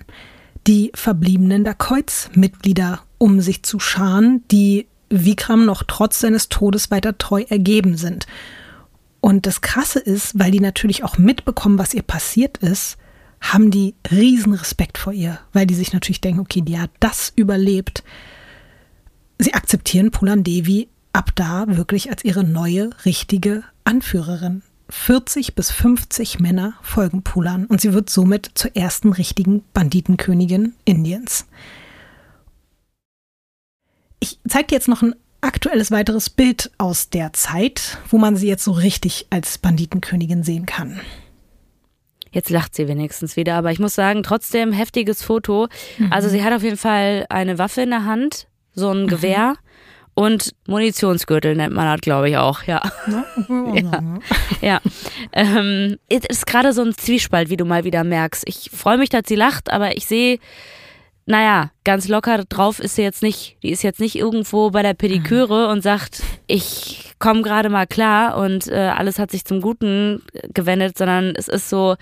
die 0.67 0.91
verbliebenen 0.95 1.65
Dakoits-Mitglieder 1.65 3.01
um 3.19 3.41
sich 3.41 3.63
zu 3.65 3.79
scharen, 3.79 4.43
die 4.51 4.87
Vikram 5.11 5.65
noch 5.65 5.83
trotz 5.87 6.21
seines 6.21 6.49
Todes 6.49 6.91
weiter 6.91 7.17
treu 7.19 7.45
ergeben 7.49 7.97
sind. 7.97 8.27
Und 9.21 9.47
das 9.47 9.61
Krasse 9.61 9.99
ist, 9.99 10.39
weil 10.39 10.51
die 10.51 10.61
natürlich 10.61 11.05
auch 11.05 11.19
mitbekommen, 11.19 11.79
was 11.79 11.95
ihr 11.95 12.03
passiert 12.03 12.59
ist, 12.59 12.99
haben 13.41 13.71
die 13.71 13.95
riesen 14.11 14.55
Respekt 14.55 14.99
vor 14.99 15.13
ihr, 15.13 15.39
weil 15.53 15.67
die 15.67 15.75
sich 15.75 15.93
natürlich 15.93 16.21
denken, 16.21 16.41
okay, 16.41 16.61
die 16.61 16.79
hat 16.79 16.91
das 17.01 17.33
überlebt. 17.37 18.03
Sie 19.39 19.55
akzeptieren 19.55 20.11
Pulan 20.11 20.45
Devi 20.45 20.89
ab 21.13 21.31
da 21.35 21.65
wirklich 21.69 22.11
als 22.11 22.25
ihre 22.25 22.45
neue, 22.45 22.91
richtige 23.05 23.63
Anführerin. 23.85 24.63
40 24.91 25.55
bis 25.55 25.71
50 25.71 26.41
Männer 26.41 26.75
folgen 26.83 27.23
Pulan 27.23 27.67
und 27.67 27.81
sie 27.81 27.93
wird 27.93 28.09
somit 28.09 28.51
zur 28.55 28.75
ersten 28.75 29.13
richtigen 29.13 29.63
Banditenkönigin 29.75 30.75
Indiens. 30.85 31.47
Ich 34.21 34.39
zeige 34.49 34.69
dir 34.69 34.75
jetzt 34.75 34.89
noch 34.89 35.03
ein 35.03 35.15
aktuelles 35.41 35.91
weiteres 35.91 36.31
Bild 36.31 36.71
aus 36.79 37.11
der 37.11 37.33
Zeit, 37.33 37.99
wo 38.11 38.19
man 38.19 38.37
sie 38.37 38.49
jetzt 38.49 38.65
so 38.65 38.73
richtig 38.73 39.27
als 39.31 39.59
Banditenkönigin 39.59 40.43
sehen 40.43 40.67
kann. 40.67 41.01
Jetzt 42.31 42.51
lacht 42.51 42.75
sie 42.75 42.89
wenigstens 42.89 43.37
wieder, 43.37 43.55
aber 43.55 43.71
ich 43.71 43.79
muss 43.79 43.95
sagen, 43.95 44.23
trotzdem 44.23 44.73
heftiges 44.73 45.23
Foto. 45.23 45.69
Mhm. 45.99 46.13
Also 46.13 46.29
sie 46.29 46.43
hat 46.43 46.53
auf 46.53 46.63
jeden 46.63 46.77
Fall 46.77 47.27
eine 47.31 47.59
Waffe 47.59 47.83
in 47.83 47.91
der 47.91 48.05
Hand, 48.05 48.49
so 48.75 48.91
ein 48.91 49.05
mhm. 49.05 49.09
Gewehr 49.09 49.55
und 50.19 50.53
Munitionsgürtel 50.67 51.55
nennt 51.55 51.73
man 51.73 51.87
das, 51.87 52.01
glaube 52.01 52.29
ich, 52.29 52.37
auch, 52.37 52.65
ja. 52.65 52.83
ja. 53.47 54.03
ja. 54.61 54.81
Ähm, 55.33 55.97
ist 56.09 56.45
gerade 56.45 56.73
so 56.73 56.83
ein 56.83 56.93
Zwiespalt, 56.93 57.51
wie 57.51 57.57
du 57.57 57.65
mal 57.65 57.85
wieder 57.85 58.03
merkst. 58.03 58.43
Ich 58.49 58.71
freue 58.75 58.99
mich, 58.99 59.11
dass 59.11 59.23
sie 59.29 59.37
lacht, 59.37 59.71
aber 59.71 59.97
ich 59.97 60.07
sehe, 60.07 60.41
naja, 61.29 61.71
ganz 61.85 62.09
locker 62.09 62.43
drauf 62.49 62.81
ist 62.81 62.97
sie 62.97 63.03
jetzt 63.03 63.23
nicht. 63.23 63.59
Die 63.63 63.71
ist 63.71 63.83
jetzt 63.83 64.01
nicht 64.01 64.17
irgendwo 64.17 64.71
bei 64.71 64.83
der 64.83 64.95
Pediküre 64.95 65.67
mhm. 65.67 65.73
und 65.73 65.83
sagt, 65.83 66.23
ich 66.47 67.13
komme 67.19 67.43
gerade 67.43 67.69
mal 67.69 67.87
klar 67.87 68.39
und 68.39 68.67
äh, 68.69 68.89
alles 68.97 69.19
hat 69.19 69.31
sich 69.31 69.45
zum 69.45 69.61
Guten 69.61 70.23
gewendet, 70.55 70.97
sondern 70.97 71.35
es 71.37 71.49
ist 71.49 71.69
so, 71.69 71.97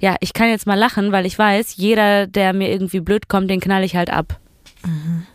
ja, 0.00 0.16
ich 0.18 0.32
kann 0.32 0.48
jetzt 0.48 0.66
mal 0.66 0.74
lachen, 0.74 1.12
weil 1.12 1.26
ich 1.26 1.38
weiß, 1.38 1.76
jeder, 1.76 2.26
der 2.26 2.52
mir 2.52 2.72
irgendwie 2.72 2.98
blöd 2.98 3.28
kommt, 3.28 3.48
den 3.50 3.60
knall 3.60 3.84
ich 3.84 3.94
halt 3.94 4.10
ab. 4.10 4.40
Mhm. 4.84 5.26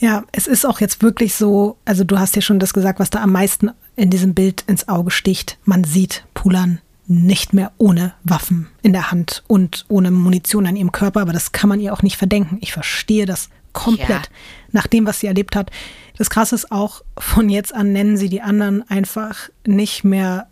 Ja, 0.00 0.24
es 0.32 0.48
ist 0.48 0.66
auch 0.66 0.80
jetzt 0.80 1.02
wirklich 1.02 1.36
so, 1.36 1.76
also 1.84 2.02
du 2.02 2.18
hast 2.18 2.34
ja 2.34 2.42
schon 2.42 2.58
das 2.58 2.74
gesagt, 2.74 2.98
was 2.98 3.10
da 3.10 3.22
am 3.22 3.30
meisten 3.30 3.70
in 3.94 4.10
diesem 4.10 4.34
Bild 4.34 4.64
ins 4.66 4.88
Auge 4.88 5.12
sticht. 5.12 5.58
Man 5.64 5.84
sieht 5.84 6.24
Pulan 6.34 6.80
nicht 7.10 7.52
mehr 7.52 7.72
ohne 7.76 8.14
Waffen 8.22 8.68
in 8.82 8.92
der 8.92 9.10
Hand 9.10 9.42
und 9.48 9.84
ohne 9.88 10.12
Munition 10.12 10.66
an 10.66 10.76
ihrem 10.76 10.92
Körper, 10.92 11.20
aber 11.22 11.32
das 11.32 11.50
kann 11.50 11.68
man 11.68 11.80
ihr 11.80 11.92
auch 11.92 12.02
nicht 12.02 12.16
verdenken. 12.16 12.58
Ich 12.60 12.72
verstehe 12.72 13.26
das 13.26 13.50
komplett 13.72 14.08
ja. 14.08 14.22
nach 14.70 14.86
dem, 14.86 15.06
was 15.06 15.18
sie 15.18 15.26
erlebt 15.26 15.56
hat. 15.56 15.72
Das 16.16 16.30
Krasse 16.30 16.54
ist 16.54 16.70
auch, 16.70 17.02
von 17.18 17.48
jetzt 17.48 17.74
an 17.74 17.92
nennen 17.92 18.16
sie 18.16 18.28
die 18.28 18.42
anderen 18.42 18.88
einfach 18.88 19.50
nicht 19.66 20.04
mehr 20.04 20.46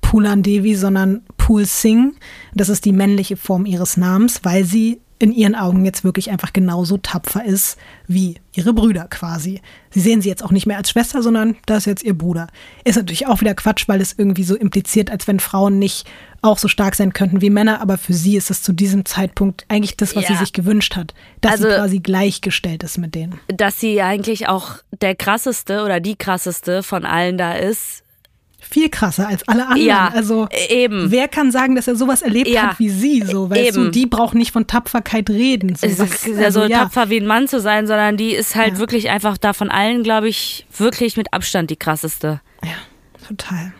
Pulan 0.00 0.42
Devi, 0.42 0.74
sondern 0.74 1.22
Pul 1.36 1.64
Singh. 1.64 2.16
Das 2.54 2.68
ist 2.68 2.84
die 2.84 2.92
männliche 2.92 3.36
Form 3.36 3.64
ihres 3.64 3.96
Namens, 3.96 4.40
weil 4.42 4.64
sie 4.64 5.00
in 5.20 5.32
ihren 5.32 5.54
Augen 5.54 5.84
jetzt 5.84 6.02
wirklich 6.02 6.30
einfach 6.30 6.52
genauso 6.52 6.96
tapfer 6.96 7.44
ist 7.44 7.76
wie 8.06 8.36
ihre 8.54 8.72
Brüder 8.72 9.06
quasi. 9.08 9.60
Sie 9.90 10.00
sehen 10.00 10.22
sie 10.22 10.30
jetzt 10.30 10.42
auch 10.42 10.50
nicht 10.50 10.66
mehr 10.66 10.78
als 10.78 10.90
Schwester, 10.90 11.22
sondern 11.22 11.56
da 11.66 11.76
ist 11.76 11.84
jetzt 11.84 12.02
ihr 12.02 12.16
Bruder. 12.16 12.48
Ist 12.84 12.96
natürlich 12.96 13.26
auch 13.26 13.42
wieder 13.42 13.54
Quatsch, 13.54 13.86
weil 13.86 14.00
es 14.00 14.14
irgendwie 14.16 14.44
so 14.44 14.56
impliziert, 14.56 15.10
als 15.10 15.28
wenn 15.28 15.38
Frauen 15.38 15.78
nicht 15.78 16.06
auch 16.40 16.56
so 16.56 16.68
stark 16.68 16.94
sein 16.94 17.12
könnten 17.12 17.42
wie 17.42 17.50
Männer, 17.50 17.82
aber 17.82 17.98
für 17.98 18.14
sie 18.14 18.36
ist 18.36 18.50
es 18.50 18.62
zu 18.62 18.72
diesem 18.72 19.04
Zeitpunkt 19.04 19.66
eigentlich 19.68 19.98
das, 19.98 20.16
was 20.16 20.24
ja. 20.24 20.30
sie 20.30 20.36
sich 20.36 20.54
gewünscht 20.54 20.96
hat, 20.96 21.12
dass 21.42 21.52
also, 21.52 21.68
sie 21.68 21.74
quasi 21.74 21.98
gleichgestellt 22.00 22.82
ist 22.82 22.96
mit 22.96 23.14
denen. 23.14 23.38
Dass 23.48 23.78
sie 23.78 24.00
eigentlich 24.00 24.48
auch 24.48 24.76
der 25.02 25.14
krasseste 25.14 25.84
oder 25.84 26.00
die 26.00 26.16
krasseste 26.16 26.82
von 26.82 27.04
allen 27.04 27.36
da 27.36 27.52
ist, 27.52 28.04
viel 28.70 28.88
krasser 28.88 29.28
als 29.28 29.46
alle 29.48 29.66
anderen. 29.66 29.86
Ja, 29.86 30.08
also 30.08 30.48
eben. 30.68 31.10
Wer 31.10 31.28
kann 31.28 31.50
sagen, 31.50 31.74
dass 31.74 31.88
er 31.88 31.96
sowas 31.96 32.22
erlebt 32.22 32.48
ja, 32.48 32.68
hat 32.68 32.78
wie 32.78 32.88
sie? 32.88 33.22
So, 33.22 33.50
weißt 33.50 33.76
eben. 33.76 33.84
du, 33.84 33.90
die 33.90 34.06
braucht 34.06 34.34
nicht 34.34 34.52
von 34.52 34.66
Tapferkeit 34.66 35.28
reden. 35.28 35.74
So, 35.74 35.86
es 35.86 35.98
ist 35.98 36.26
ja 36.26 36.44
also, 36.44 36.62
so 36.62 36.66
ja. 36.66 36.78
tapfer 36.80 37.10
wie 37.10 37.20
ein 37.20 37.26
Mann 37.26 37.48
zu 37.48 37.60
sein, 37.60 37.86
sondern 37.86 38.16
die 38.16 38.34
ist 38.34 38.54
halt 38.54 38.74
ja. 38.74 38.78
wirklich 38.78 39.10
einfach 39.10 39.36
da 39.36 39.52
von 39.52 39.70
allen, 39.70 40.02
glaube 40.02 40.28
ich, 40.28 40.66
wirklich 40.76 41.16
mit 41.16 41.32
Abstand 41.32 41.70
die 41.70 41.76
krasseste. 41.76 42.40
Ja, 42.64 43.26
total. 43.26 43.72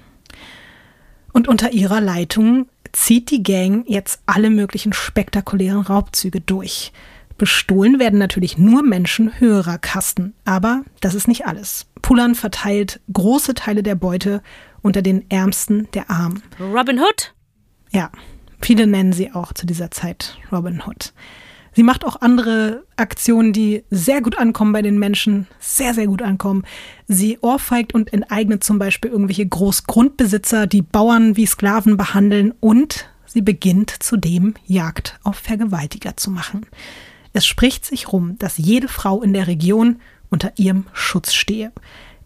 Und 1.32 1.48
unter 1.48 1.72
ihrer 1.72 2.00
Leitung 2.00 2.66
zieht 2.92 3.30
die 3.30 3.42
Gang 3.42 3.84
jetzt 3.86 4.20
alle 4.26 4.50
möglichen 4.50 4.92
spektakulären 4.92 5.82
Raubzüge 5.82 6.40
durch. 6.40 6.92
Bestohlen 7.38 7.98
werden 7.98 8.18
natürlich 8.18 8.58
nur 8.58 8.82
Menschen 8.82 9.32
höherer 9.40 9.78
Kasten, 9.78 10.34
aber 10.44 10.82
das 11.00 11.14
ist 11.14 11.26
nicht 11.26 11.46
alles. 11.46 11.86
Pulan 12.02 12.34
verteilt 12.34 13.00
große 13.12 13.54
Teile 13.54 13.82
der 13.82 13.94
Beute 13.94 14.42
unter 14.82 15.02
den 15.02 15.30
Ärmsten 15.30 15.88
der 15.94 16.10
Armen. 16.10 16.42
Robin 16.60 16.98
Hood? 16.98 17.34
Ja, 17.92 18.10
viele 18.60 18.86
nennen 18.86 19.12
sie 19.12 19.32
auch 19.32 19.52
zu 19.52 19.66
dieser 19.66 19.90
Zeit 19.90 20.38
Robin 20.52 20.82
Hood. 20.86 21.12
Sie 21.72 21.82
macht 21.82 22.04
auch 22.04 22.20
andere 22.20 22.84
Aktionen, 22.96 23.52
die 23.52 23.84
sehr 23.90 24.22
gut 24.22 24.36
ankommen 24.38 24.72
bei 24.72 24.82
den 24.82 24.98
Menschen, 24.98 25.46
sehr, 25.60 25.94
sehr 25.94 26.06
gut 26.06 26.20
ankommen. 26.20 26.64
Sie 27.06 27.38
ohrfeigt 27.40 27.94
und 27.94 28.12
enteignet 28.12 28.64
zum 28.64 28.78
Beispiel 28.78 29.10
irgendwelche 29.10 29.46
Großgrundbesitzer, 29.46 30.66
die 30.66 30.82
Bauern 30.82 31.36
wie 31.36 31.46
Sklaven 31.46 31.96
behandeln 31.96 32.52
und 32.58 33.08
sie 33.24 33.40
beginnt 33.40 33.90
zudem 34.02 34.54
Jagd 34.66 35.18
auf 35.22 35.36
Vergewaltiger 35.36 36.16
zu 36.16 36.30
machen. 36.30 36.66
Es 37.32 37.46
spricht 37.46 37.84
sich 37.84 38.12
rum, 38.12 38.36
dass 38.38 38.58
jede 38.58 38.88
Frau 38.88 39.22
in 39.22 39.32
der 39.32 39.46
Region 39.46 40.00
unter 40.30 40.52
ihrem 40.56 40.86
Schutz 40.92 41.32
stehe. 41.32 41.70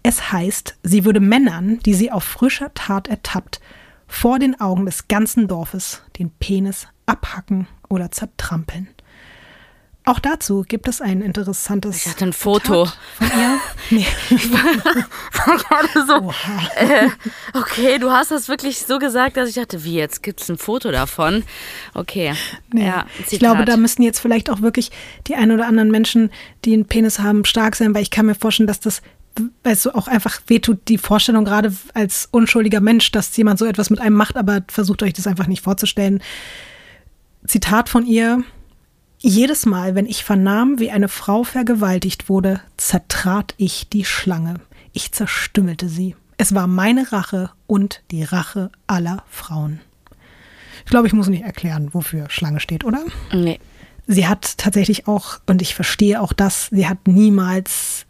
Es 0.06 0.32
heißt, 0.32 0.76
sie 0.82 1.06
würde 1.06 1.18
Männern, 1.18 1.78
die 1.86 1.94
sie 1.94 2.12
auf 2.12 2.24
frischer 2.24 2.72
Tat 2.74 3.08
ertappt, 3.08 3.58
vor 4.06 4.38
den 4.38 4.60
Augen 4.60 4.84
des 4.84 5.08
ganzen 5.08 5.48
Dorfes 5.48 6.02
den 6.18 6.30
Penis 6.30 6.86
abhacken 7.06 7.66
oder 7.88 8.10
zertrampeln. 8.10 8.88
Auch 10.06 10.18
dazu 10.18 10.62
gibt 10.68 10.88
es 10.88 11.00
ein 11.00 11.22
interessantes. 11.22 12.04
Ich 12.04 12.06
hatte 12.06 12.26
ein 12.26 12.32
Foto 12.34 12.84
von 12.84 13.26
ihr. 13.26 13.58
Nee. 13.90 14.06
Ich 14.30 14.52
war 14.52 15.58
gerade 15.58 16.06
so. 16.06 16.32
Äh, 16.76 17.08
okay, 17.54 17.98
du 17.98 18.10
hast 18.10 18.30
das 18.30 18.48
wirklich 18.48 18.80
so 18.80 18.98
gesagt, 18.98 19.38
dass 19.38 19.48
ich 19.48 19.54
dachte, 19.54 19.84
wie 19.84 19.94
jetzt 19.94 20.22
gibt 20.22 20.42
es 20.42 20.50
ein 20.50 20.58
Foto 20.58 20.90
davon? 20.90 21.44
Okay. 21.94 22.34
Nee. 22.72 22.86
Ja, 22.86 23.06
ich 23.30 23.38
glaube, 23.38 23.64
da 23.64 23.78
müssen 23.78 24.02
jetzt 24.02 24.20
vielleicht 24.20 24.50
auch 24.50 24.60
wirklich 24.60 24.90
die 25.26 25.34
ein 25.34 25.50
oder 25.50 25.66
anderen 25.66 25.90
Menschen, 25.90 26.30
die 26.66 26.74
einen 26.74 26.86
Penis 26.86 27.18
haben, 27.18 27.46
stark 27.46 27.76
sein, 27.76 27.94
weil 27.94 28.02
ich 28.02 28.10
kann 28.10 28.26
mir 28.26 28.34
vorstellen, 28.34 28.66
dass 28.66 28.80
das 28.80 29.00
weil 29.62 29.72
es 29.72 29.86
auch 29.86 30.08
einfach 30.08 30.40
wehtut, 30.46 30.88
die 30.88 30.98
Vorstellung 30.98 31.44
gerade 31.44 31.72
als 31.94 32.28
unschuldiger 32.30 32.80
Mensch, 32.80 33.10
dass 33.12 33.36
jemand 33.36 33.58
so 33.58 33.64
etwas 33.64 33.90
mit 33.90 34.00
einem 34.00 34.16
macht, 34.16 34.36
aber 34.36 34.62
versucht 34.68 35.02
euch 35.02 35.12
das 35.12 35.26
einfach 35.26 35.46
nicht 35.46 35.62
vorzustellen. 35.62 36.22
Zitat 37.46 37.88
von 37.88 38.06
ihr. 38.06 38.42
Jedes 39.18 39.64
Mal, 39.64 39.94
wenn 39.94 40.06
ich 40.06 40.22
vernahm, 40.22 40.78
wie 40.78 40.90
eine 40.90 41.08
Frau 41.08 41.44
vergewaltigt 41.44 42.28
wurde, 42.28 42.60
zertrat 42.76 43.54
ich 43.56 43.88
die 43.88 44.04
Schlange. 44.04 44.56
Ich 44.92 45.12
zerstümmelte 45.12 45.88
sie. 45.88 46.14
Es 46.36 46.54
war 46.54 46.66
meine 46.66 47.10
Rache 47.10 47.50
und 47.66 48.02
die 48.10 48.22
Rache 48.22 48.70
aller 48.86 49.24
Frauen. 49.30 49.80
Ich 50.84 50.90
glaube, 50.90 51.06
ich 51.06 51.14
muss 51.14 51.28
nicht 51.28 51.44
erklären, 51.44 51.88
wofür 51.92 52.28
Schlange 52.28 52.60
steht, 52.60 52.84
oder? 52.84 53.02
Nee. 53.32 53.58
Sie 54.06 54.26
hat 54.26 54.58
tatsächlich 54.58 55.08
auch, 55.08 55.38
und 55.46 55.62
ich 55.62 55.74
verstehe 55.74 56.20
auch 56.20 56.34
das, 56.34 56.68
sie 56.70 56.86
hat 56.86 57.08
niemals 57.08 58.04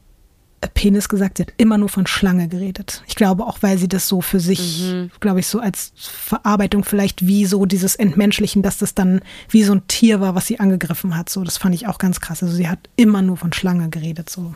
Penis 0.72 1.08
gesagt, 1.08 1.36
sie 1.36 1.42
hat 1.42 1.52
immer 1.56 1.76
nur 1.76 1.88
von 1.88 2.06
Schlange 2.06 2.48
geredet. 2.48 3.02
Ich 3.06 3.14
glaube 3.14 3.44
auch, 3.44 3.58
weil 3.60 3.76
sie 3.76 3.88
das 3.88 4.08
so 4.08 4.20
für 4.20 4.40
sich, 4.40 4.82
mhm. 4.82 5.10
glaube 5.20 5.40
ich, 5.40 5.46
so 5.46 5.58
als 5.58 5.92
Verarbeitung 5.96 6.84
vielleicht 6.84 7.26
wie 7.26 7.44
so 7.44 7.66
dieses 7.66 7.96
Entmenschlichen, 7.96 8.62
dass 8.62 8.78
das 8.78 8.94
dann 8.94 9.20
wie 9.50 9.64
so 9.64 9.72
ein 9.74 9.86
Tier 9.88 10.20
war, 10.20 10.34
was 10.34 10.46
sie 10.46 10.60
angegriffen 10.60 11.16
hat. 11.16 11.28
So, 11.28 11.44
das 11.44 11.58
fand 11.58 11.74
ich 11.74 11.86
auch 11.86 11.98
ganz 11.98 12.20
krass. 12.20 12.42
Also 12.42 12.54
sie 12.54 12.68
hat 12.68 12.78
immer 12.96 13.20
nur 13.20 13.36
von 13.36 13.52
Schlange 13.52 13.90
geredet. 13.90 14.30
So. 14.30 14.54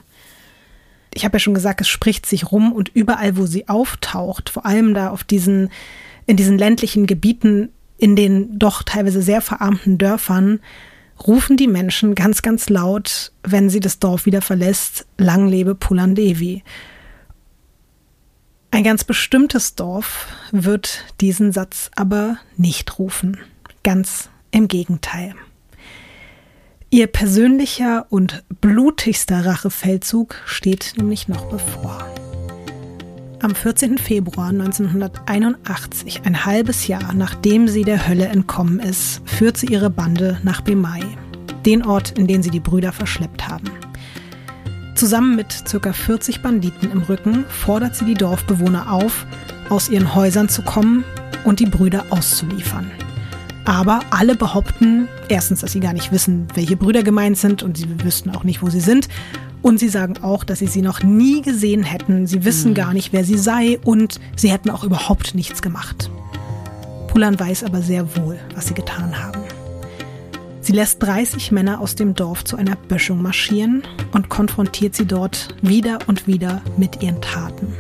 Ich 1.15 1.25
habe 1.25 1.37
ja 1.37 1.41
schon 1.41 1.55
gesagt, 1.55 1.81
es 1.81 1.89
spricht 1.89 2.27
sich 2.27 2.51
rum 2.53 2.73
und 2.73 2.91
überall, 2.95 3.37
wo 3.37 3.47
sie 3.47 3.69
auftaucht, 3.69 4.51
vor 4.51 4.65
allem 4.65 4.95
da 4.95 5.11
auf 5.11 5.25
diesen, 5.25 5.71
in 6.27 6.37
diesen 6.37 6.59
ländlichen 6.59 7.07
Gebieten, 7.07 7.71
in 7.99 8.15
den 8.15 8.59
doch 8.59 8.83
teilweise 8.83 9.23
sehr 9.23 9.41
verarmten 9.41 9.99
Dörfern, 9.99 10.61
rufen 11.27 11.57
die 11.57 11.67
Menschen 11.67 12.15
ganz, 12.15 12.43
ganz 12.43 12.69
laut, 12.69 13.33
wenn 13.43 13.71
sie 13.71 13.81
das 13.81 13.99
Dorf 13.99 14.27
wieder 14.27 14.43
verlässt, 14.43 15.07
Lang 15.17 15.49
lebe 15.49 15.75
Pulandevi. 15.75 16.63
Ein 18.71 18.85
ganz 18.85 19.05
bestimmtes 19.05 19.75
Dorf 19.75 20.27
wird 20.53 21.05
diesen 21.21 21.53
Satz 21.53 21.91
aber 21.97 22.39
nicht 22.57 22.99
rufen. 22.99 23.39
Ganz 23.83 24.29
im 24.51 24.69
Gegenteil. 24.69 25.35
Ihr 26.91 27.07
persönlicher 27.07 28.07
und 28.09 28.45
blutigster 28.61 29.45
Rachefeldzug 29.45 30.37
steht 30.47 30.95
nämlich 30.97 31.29
noch 31.29 31.47
bevor. 31.51 32.28
Am 33.41 33.55
14. 33.55 33.99
Februar 33.99 34.49
1981, 34.49 36.23
ein 36.25 36.45
halbes 36.45 36.89
Jahr 36.89 37.15
nachdem 37.15 37.69
sie 37.69 37.85
der 37.85 38.09
Hölle 38.09 38.27
entkommen 38.27 38.81
ist, 38.81 39.23
führt 39.27 39.57
sie 39.57 39.67
ihre 39.67 39.91
Bande 39.91 40.41
nach 40.43 40.61
Bemai, 40.61 41.03
den 41.65 41.85
Ort, 41.85 42.19
in 42.19 42.27
den 42.27 42.43
sie 42.43 42.51
die 42.51 42.59
Brüder 42.59 42.91
verschleppt 42.91 43.47
haben. 43.47 43.71
Zusammen 44.97 45.37
mit 45.37 45.65
ca. 45.71 45.93
40 45.93 46.43
Banditen 46.43 46.91
im 46.91 47.03
Rücken 47.03 47.45
fordert 47.49 47.95
sie 47.95 48.07
die 48.07 48.15
Dorfbewohner 48.15 48.91
auf, 48.91 49.25
aus 49.69 49.89
ihren 49.89 50.17
Häusern 50.17 50.49
zu 50.49 50.63
kommen 50.63 51.05
und 51.45 51.61
die 51.61 51.67
Brüder 51.67 52.07
auszuliefern. 52.11 52.91
Aber 53.65 54.01
alle 54.11 54.35
behaupten 54.35 55.07
erstens, 55.29 55.61
dass 55.61 55.71
sie 55.71 55.81
gar 55.81 55.93
nicht 55.93 56.11
wissen, 56.11 56.49
welche 56.55 56.77
Brüder 56.77 57.05
gemeint 57.05 57.39
sind 57.39 57.63
und 57.63 57.77
sie 57.77 57.87
wüssten 58.03 58.31
auch 58.31 58.43
nicht, 58.43 58.63
wo 58.63 58.69
sie 58.69 58.81
sind. 58.81 59.09
Und 59.63 59.79
sie 59.79 59.89
sagen 59.89 60.15
auch, 60.23 60.45
dass 60.45 60.61
sie 60.61 60.67
sie 60.67 60.83
noch 60.83 61.03
nie 61.03 61.43
gesehen 61.43 61.83
hätten. 61.83 62.27
Sie 62.27 62.45
wissen 62.45 62.71
mhm. 62.71 62.75
gar 62.75 62.93
nicht, 62.93 63.13
wer 63.13 63.25
sie 63.25 63.39
sei 63.39 63.79
und 63.85 64.21
sie 64.37 64.51
hätten 64.51 64.71
auch 64.71 64.85
überhaupt 64.85 65.35
nichts 65.35 65.63
gemacht. 65.63 66.11
Pulan 67.09 67.39
weiß 67.39 67.65
aber 67.65 67.83
sehr 67.83 68.17
wohl, 68.17 68.39
was 68.55 68.69
sie 68.69 68.75
getan 68.75 69.19
haben. 69.19 69.41
Sie 70.61 70.75
lässt 70.75 71.03
30 71.03 71.51
Männer 71.51 71.81
aus 71.81 71.95
dem 71.95 72.15
Dorf 72.15 72.45
zu 72.45 72.57
einer 72.57 72.77
Böschung 72.77 73.23
marschieren 73.23 73.83
und 74.13 74.29
konfrontiert 74.29 74.95
sie 74.95 75.07
dort 75.07 75.49
wieder 75.63 75.99
und 76.07 76.27
wieder 76.27 76.61
mit 76.77 77.03
ihren 77.03 77.23
Taten. 77.23 77.73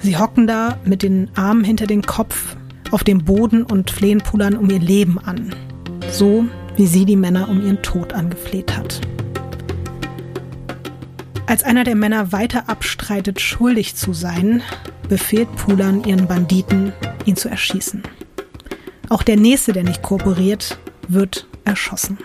Sie 0.00 0.18
hocken 0.18 0.46
da 0.46 0.78
mit 0.84 1.02
den 1.02 1.30
Armen 1.34 1.64
hinter 1.64 1.86
den 1.86 2.02
Kopf 2.02 2.56
auf 2.90 3.04
dem 3.04 3.24
Boden 3.24 3.62
und 3.62 3.90
flehen 3.90 4.18
Pulan 4.18 4.54
um 4.54 4.68
ihr 4.68 4.80
Leben 4.80 5.18
an. 5.18 5.54
So 6.10 6.44
wie 6.76 6.86
sie 6.86 7.06
die 7.06 7.16
Männer 7.16 7.48
um 7.48 7.62
ihren 7.62 7.80
Tod 7.82 8.12
angefleht 8.12 8.76
hat. 8.76 9.00
Als 11.46 11.62
einer 11.62 11.84
der 11.84 11.94
Männer 11.94 12.32
weiter 12.32 12.68
abstreitet, 12.68 13.40
schuldig 13.40 13.96
zu 13.96 14.12
sein, 14.12 14.62
befehlt 15.08 15.54
Pulan 15.56 16.02
ihren 16.04 16.26
Banditen, 16.26 16.92
ihn 17.26 17.36
zu 17.36 17.48
erschießen. 17.48 18.02
Auch 19.10 19.22
der 19.22 19.36
Nächste, 19.36 19.72
der 19.72 19.84
nicht 19.84 20.02
kooperiert, 20.02 20.78
wird 21.08 21.46
erschossen. 21.64 22.18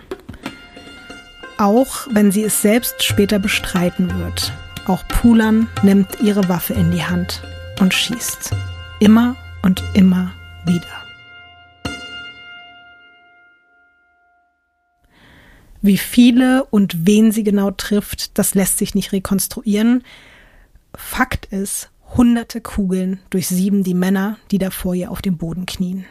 Auch 1.58 2.08
wenn 2.12 2.32
sie 2.32 2.44
es 2.44 2.62
selbst 2.62 3.04
später 3.04 3.40
bestreiten 3.40 4.18
wird. 4.20 4.54
Auch 4.88 5.06
Pulan 5.10 5.68
nimmt 5.84 6.22
ihre 6.22 6.48
Waffe 6.48 6.74
in 6.74 6.92
die 6.92 7.04
Hand 7.04 7.42
und 7.82 7.94
schießt. 7.94 8.52
Immer 9.00 9.36
und 9.62 9.84
immer 9.94 10.32
wieder. 10.66 10.99
Wie 15.82 15.98
viele 15.98 16.66
und 16.66 17.08
wen 17.08 17.32
sie 17.32 17.44
genau 17.44 17.72
trifft, 17.72 18.38
das 18.38 18.54
lässt 18.54 18.78
sich 18.78 18.96
nicht 18.96 19.12
rekonstruieren. 19.12 20.04
Fakt 20.94 21.46
ist, 21.48 21.90
hunderte 22.16 22.60
Kugeln 22.60 23.20
durchsieben 23.30 23.84
die 23.84 23.94
Männer, 23.94 24.38
die 24.52 24.58
da 24.58 24.72
vor 24.72 24.94
ihr 24.94 25.12
auf 25.12 25.22
dem 25.22 25.38
Boden 25.38 25.66
knien. 25.66 26.06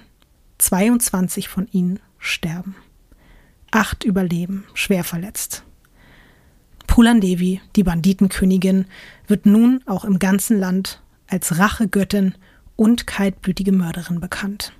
22 0.58 1.48
von 1.48 1.68
ihnen 1.70 2.00
sterben. 2.18 2.76
Acht 3.70 4.04
überleben, 4.04 4.64
schwer 4.74 5.04
verletzt. 5.04 5.64
Pulan 6.86 7.20
Devi, 7.20 7.60
die 7.76 7.82
Banditenkönigin, 7.82 8.86
wird 9.26 9.44
nun 9.44 9.82
auch 9.86 10.04
im 10.04 10.18
ganzen 10.18 10.58
Land 10.58 11.02
als 11.28 11.58
Rachegöttin 11.58 12.34
und 12.76 13.06
kaltblütige 13.06 13.72
Mörderin 13.72 14.20
bekannt. 14.20 14.72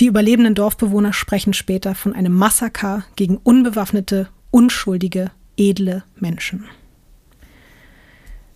Die 0.00 0.06
überlebenden 0.06 0.54
Dorfbewohner 0.54 1.12
sprechen 1.12 1.52
später 1.52 1.94
von 1.94 2.14
einem 2.14 2.32
Massaker 2.32 3.04
gegen 3.16 3.36
unbewaffnete, 3.36 4.30
unschuldige, 4.50 5.30
edle 5.56 6.04
Menschen. 6.16 6.64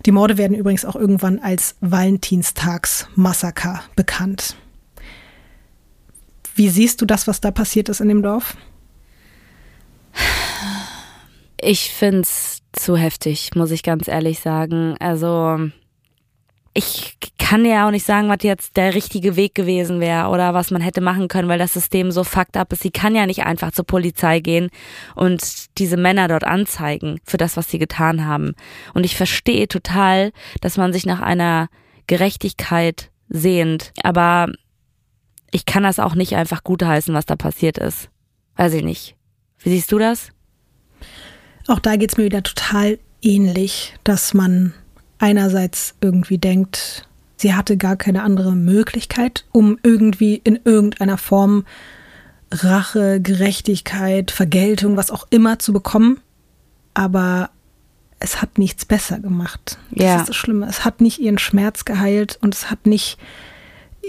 Die 0.07 0.13
Morde 0.13 0.39
werden 0.39 0.57
übrigens 0.57 0.85
auch 0.85 0.97
irgendwann 0.97 1.39
als 1.39 1.77
Valentinstagsmassaker 1.81 3.83
bekannt. 3.97 4.57
Wie 6.55 6.69
siehst 6.69 7.01
du 7.01 7.07
das, 7.07 7.27
was 7.27 7.41
da 7.41 7.51
passiert 7.51 7.89
ist 7.89 8.01
in 8.01 8.09
dem 8.09 8.23
Dorf? 8.23 8.57
Ich 11.61 11.93
finde 11.93 12.21
es 12.21 12.63
zu 12.73 12.97
heftig, 12.97 13.51
muss 13.55 13.71
ich 13.71 13.83
ganz 13.83 14.09
ehrlich 14.09 14.41
sagen. 14.41 14.97
Also 14.99 15.71
ich 16.75 17.19
kann 17.39 17.65
ja 17.67 17.87
auch 17.87 17.91
nicht 17.91 18.07
sagen, 18.07 18.29
was 18.29 18.39
jetzt 18.43 18.77
der 18.79 18.95
richtige 18.95 19.37
Weg 19.37 19.55
gewesen 19.55 20.01
wäre 20.01 20.29
oder 20.29 20.55
was 20.55 20.71
man 20.71 20.81
hätte 20.81 21.03
machen 21.03 21.29
können, 21.29 21.49
weil 21.49 21.59
das 21.59 21.75
System 21.75 22.11
so 22.11 22.25
fucked 22.25 22.57
up 22.57 22.73
ist. 22.73 22.83
Sie 22.83 22.91
kann 22.91 23.15
ja 23.15 23.27
nicht 23.27 23.45
einfach 23.45 23.73
zur 23.73 23.85
Polizei 23.85 24.41
gehen 24.41 24.71
und 25.15 25.79
diese 25.79 25.99
Männer 25.99 26.29
dort 26.29 26.45
anzeigen 26.45 27.21
für 27.25 27.37
das, 27.37 27.59
was 27.59 27.71
sie 27.71 27.79
getan 27.79 28.25
haben. 28.25 28.55
Und 28.95 29.05
ich 29.05 29.17
verstehe 29.17 29.69
total, 29.69 30.33
dass 30.63 30.79
man 30.79 30.95
sich 30.95 31.05
nach 31.05 31.21
einer 31.21 31.69
Gerechtigkeit 32.07 33.11
sehnt. 33.29 33.93
Aber 34.03 34.51
ich 35.51 35.67
kann 35.67 35.83
das 35.83 35.99
auch 35.99 36.15
nicht 36.15 36.37
einfach 36.37 36.65
gutheißen, 36.65 37.13
was 37.15 37.27
da 37.27 37.37
passiert 37.37 37.77
ist. 37.77 38.09
Weiß 38.57 38.73
ich 38.73 38.83
nicht. 38.83 39.15
Wie 39.59 39.71
siehst 39.71 39.93
du 39.93 39.99
das? 39.99 40.31
Auch 41.69 41.81
da 41.81 41.97
geht 41.97 42.13
es 42.13 42.17
mir 42.17 42.25
wieder 42.25 42.43
total 42.43 42.99
ähnlich, 43.21 43.95
dass 44.05 44.33
man 44.33 44.75
einerseits 45.23 45.95
irgendwie 46.01 46.39
denkt, 46.39 47.07
sie 47.37 47.55
hatte 47.55 47.77
gar 47.77 47.97
keine 47.97 48.23
andere 48.23 48.53
Möglichkeit, 48.53 49.45
um 49.53 49.79
irgendwie 49.83 50.41
in 50.43 50.59
irgendeiner 50.65 51.17
Form 51.17 51.65
Rache, 52.51 53.21
Gerechtigkeit, 53.21 54.33
Vergeltung, 54.33 54.97
was 54.97 55.11
auch 55.11 55.27
immer 55.31 55.61
zu 55.61 55.73
bekommen. 55.73 56.21
Aber 56.93 57.51
es 58.19 58.43
hat 58.43 58.59
nichts 58.59 58.85
besser 58.85 59.21
gemacht. 59.21 59.79
Das 59.93 60.05
ja. 60.05 60.17
ist 60.17 60.29
das 60.29 60.37
Schlimme. 60.37 60.67
Es 60.69 60.85
hat 60.85 61.01
nicht 61.01 61.21
ihren 61.21 61.39
Schmerz 61.39 61.85
geheilt 61.85 62.39
und 62.43 62.55
es 62.55 62.69
hat 62.69 62.87
nicht 62.87 63.17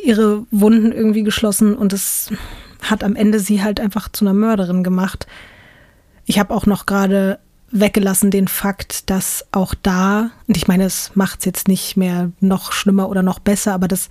ihre 0.03 0.45
Wunden 0.49 0.91
irgendwie 0.91 1.23
geschlossen 1.23 1.75
und 1.75 1.93
es 1.93 2.31
hat 2.81 3.03
am 3.03 3.15
Ende 3.15 3.39
sie 3.39 3.63
halt 3.63 3.79
einfach 3.79 4.09
zu 4.11 4.25
einer 4.25 4.33
Mörderin 4.33 4.83
gemacht. 4.83 5.27
Ich 6.25 6.39
habe 6.39 6.53
auch 6.53 6.65
noch 6.65 6.87
gerade 6.87 7.39
weggelassen 7.73 8.29
den 8.31 8.47
Fakt, 8.47 9.09
dass 9.09 9.45
auch 9.51 9.73
da, 9.73 10.29
und 10.47 10.55
ich 10.55 10.67
meine, 10.67 10.85
es 10.85 11.11
macht 11.15 11.39
es 11.39 11.45
jetzt 11.45 11.67
nicht 11.67 11.97
mehr 11.97 12.31
noch 12.39 12.71
schlimmer 12.71 13.09
oder 13.09 13.23
noch 13.23 13.39
besser, 13.39 13.73
aber 13.73 13.87
das 13.87 14.09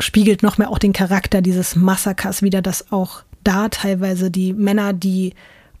spiegelt 0.00 0.42
noch 0.42 0.58
mehr 0.58 0.70
auch 0.70 0.80
den 0.80 0.92
Charakter 0.92 1.40
dieses 1.40 1.76
Massakers 1.76 2.42
wieder, 2.42 2.62
dass 2.62 2.90
auch 2.90 3.22
da 3.44 3.68
teilweise 3.68 4.30
die 4.30 4.52
Männer, 4.52 4.92
die 4.92 5.34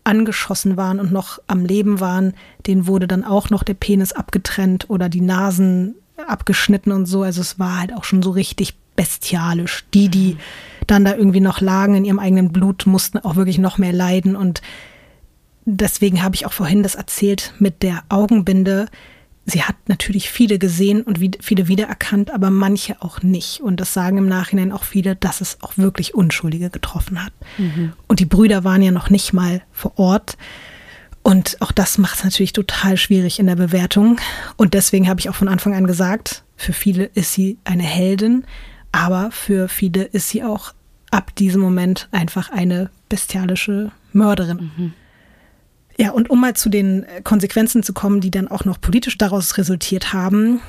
angeschossen 0.04 0.76
waren 0.76 1.00
und 1.00 1.10
noch 1.10 1.40
am 1.48 1.64
Leben 1.64 1.98
waren, 1.98 2.34
denen 2.66 2.86
wurde 2.86 3.08
dann 3.08 3.24
auch 3.24 3.50
noch 3.50 3.64
der 3.64 3.74
Penis 3.74 4.12
abgetrennt 4.12 4.88
oder 4.88 5.08
die 5.08 5.22
Nasen 5.22 5.96
abgeschnitten 6.28 6.92
und 6.92 7.06
so. 7.06 7.22
Also 7.22 7.40
es 7.40 7.58
war 7.58 7.80
halt 7.80 7.92
auch 7.92 8.04
schon 8.04 8.22
so 8.22 8.30
richtig 8.30 8.76
bestialisch. 8.94 9.84
Die, 9.94 10.08
die 10.08 10.36
dann 10.86 11.04
da 11.04 11.16
irgendwie 11.16 11.40
noch 11.40 11.60
lagen 11.60 11.94
in 11.96 12.04
ihrem 12.04 12.18
eigenen 12.18 12.52
Blut, 12.52 12.86
mussten 12.86 13.18
auch 13.18 13.34
wirklich 13.34 13.58
noch 13.58 13.78
mehr 13.78 13.92
leiden 13.92 14.36
und 14.36 14.62
deswegen 15.64 16.22
habe 16.22 16.34
ich 16.34 16.46
auch 16.46 16.52
vorhin 16.52 16.82
das 16.82 16.94
erzählt 16.94 17.54
mit 17.58 17.82
der 17.82 18.02
Augenbinde. 18.08 18.86
Sie 19.46 19.62
hat 19.62 19.76
natürlich 19.88 20.30
viele 20.30 20.58
gesehen 20.58 21.02
und 21.02 21.18
viele 21.40 21.68
wiedererkannt, 21.68 22.30
aber 22.32 22.50
manche 22.50 23.00
auch 23.02 23.22
nicht. 23.22 23.60
Und 23.60 23.78
das 23.78 23.92
sagen 23.92 24.16
im 24.16 24.28
Nachhinein 24.28 24.72
auch 24.72 24.84
viele, 24.84 25.16
dass 25.16 25.40
es 25.40 25.58
auch 25.60 25.76
wirklich 25.76 26.14
Unschuldige 26.14 26.70
getroffen 26.70 27.22
hat. 27.22 27.32
Mhm. 27.58 27.92
Und 28.08 28.20
die 28.20 28.24
Brüder 28.24 28.64
waren 28.64 28.80
ja 28.80 28.90
noch 28.90 29.10
nicht 29.10 29.32
mal 29.32 29.62
vor 29.70 29.98
Ort. 29.98 30.38
Und 31.22 31.56
auch 31.60 31.72
das 31.72 31.98
macht 31.98 32.18
es 32.18 32.24
natürlich 32.24 32.52
total 32.52 32.96
schwierig 32.96 33.38
in 33.38 33.46
der 33.46 33.56
Bewertung. 33.56 34.18
Und 34.56 34.74
deswegen 34.74 35.08
habe 35.08 35.20
ich 35.20 35.28
auch 35.28 35.34
von 35.34 35.48
Anfang 35.48 35.74
an 35.74 35.86
gesagt, 35.86 36.44
für 36.56 36.72
viele 36.72 37.04
ist 37.04 37.32
sie 37.32 37.58
eine 37.64 37.82
Heldin, 37.82 38.44
aber 38.92 39.30
für 39.30 39.68
viele 39.68 40.04
ist 40.04 40.28
sie 40.28 40.44
auch 40.44 40.72
ab 41.10 41.34
diesem 41.34 41.60
Moment 41.60 42.08
einfach 42.12 42.50
eine 42.50 42.90
bestialische 43.08 43.90
Mörderin. 44.12 44.70
Mhm. 44.76 44.92
Ja, 45.96 46.10
und 46.10 46.30
um 46.30 46.40
mal 46.40 46.54
zu 46.54 46.68
den 46.68 47.06
Konsequenzen 47.22 47.82
zu 47.82 47.92
kommen, 47.92 48.20
die 48.20 48.30
dann 48.30 48.48
auch 48.48 48.64
noch 48.64 48.80
politisch 48.80 49.16
daraus 49.18 49.56
resultiert 49.58 50.12
haben, 50.12 50.60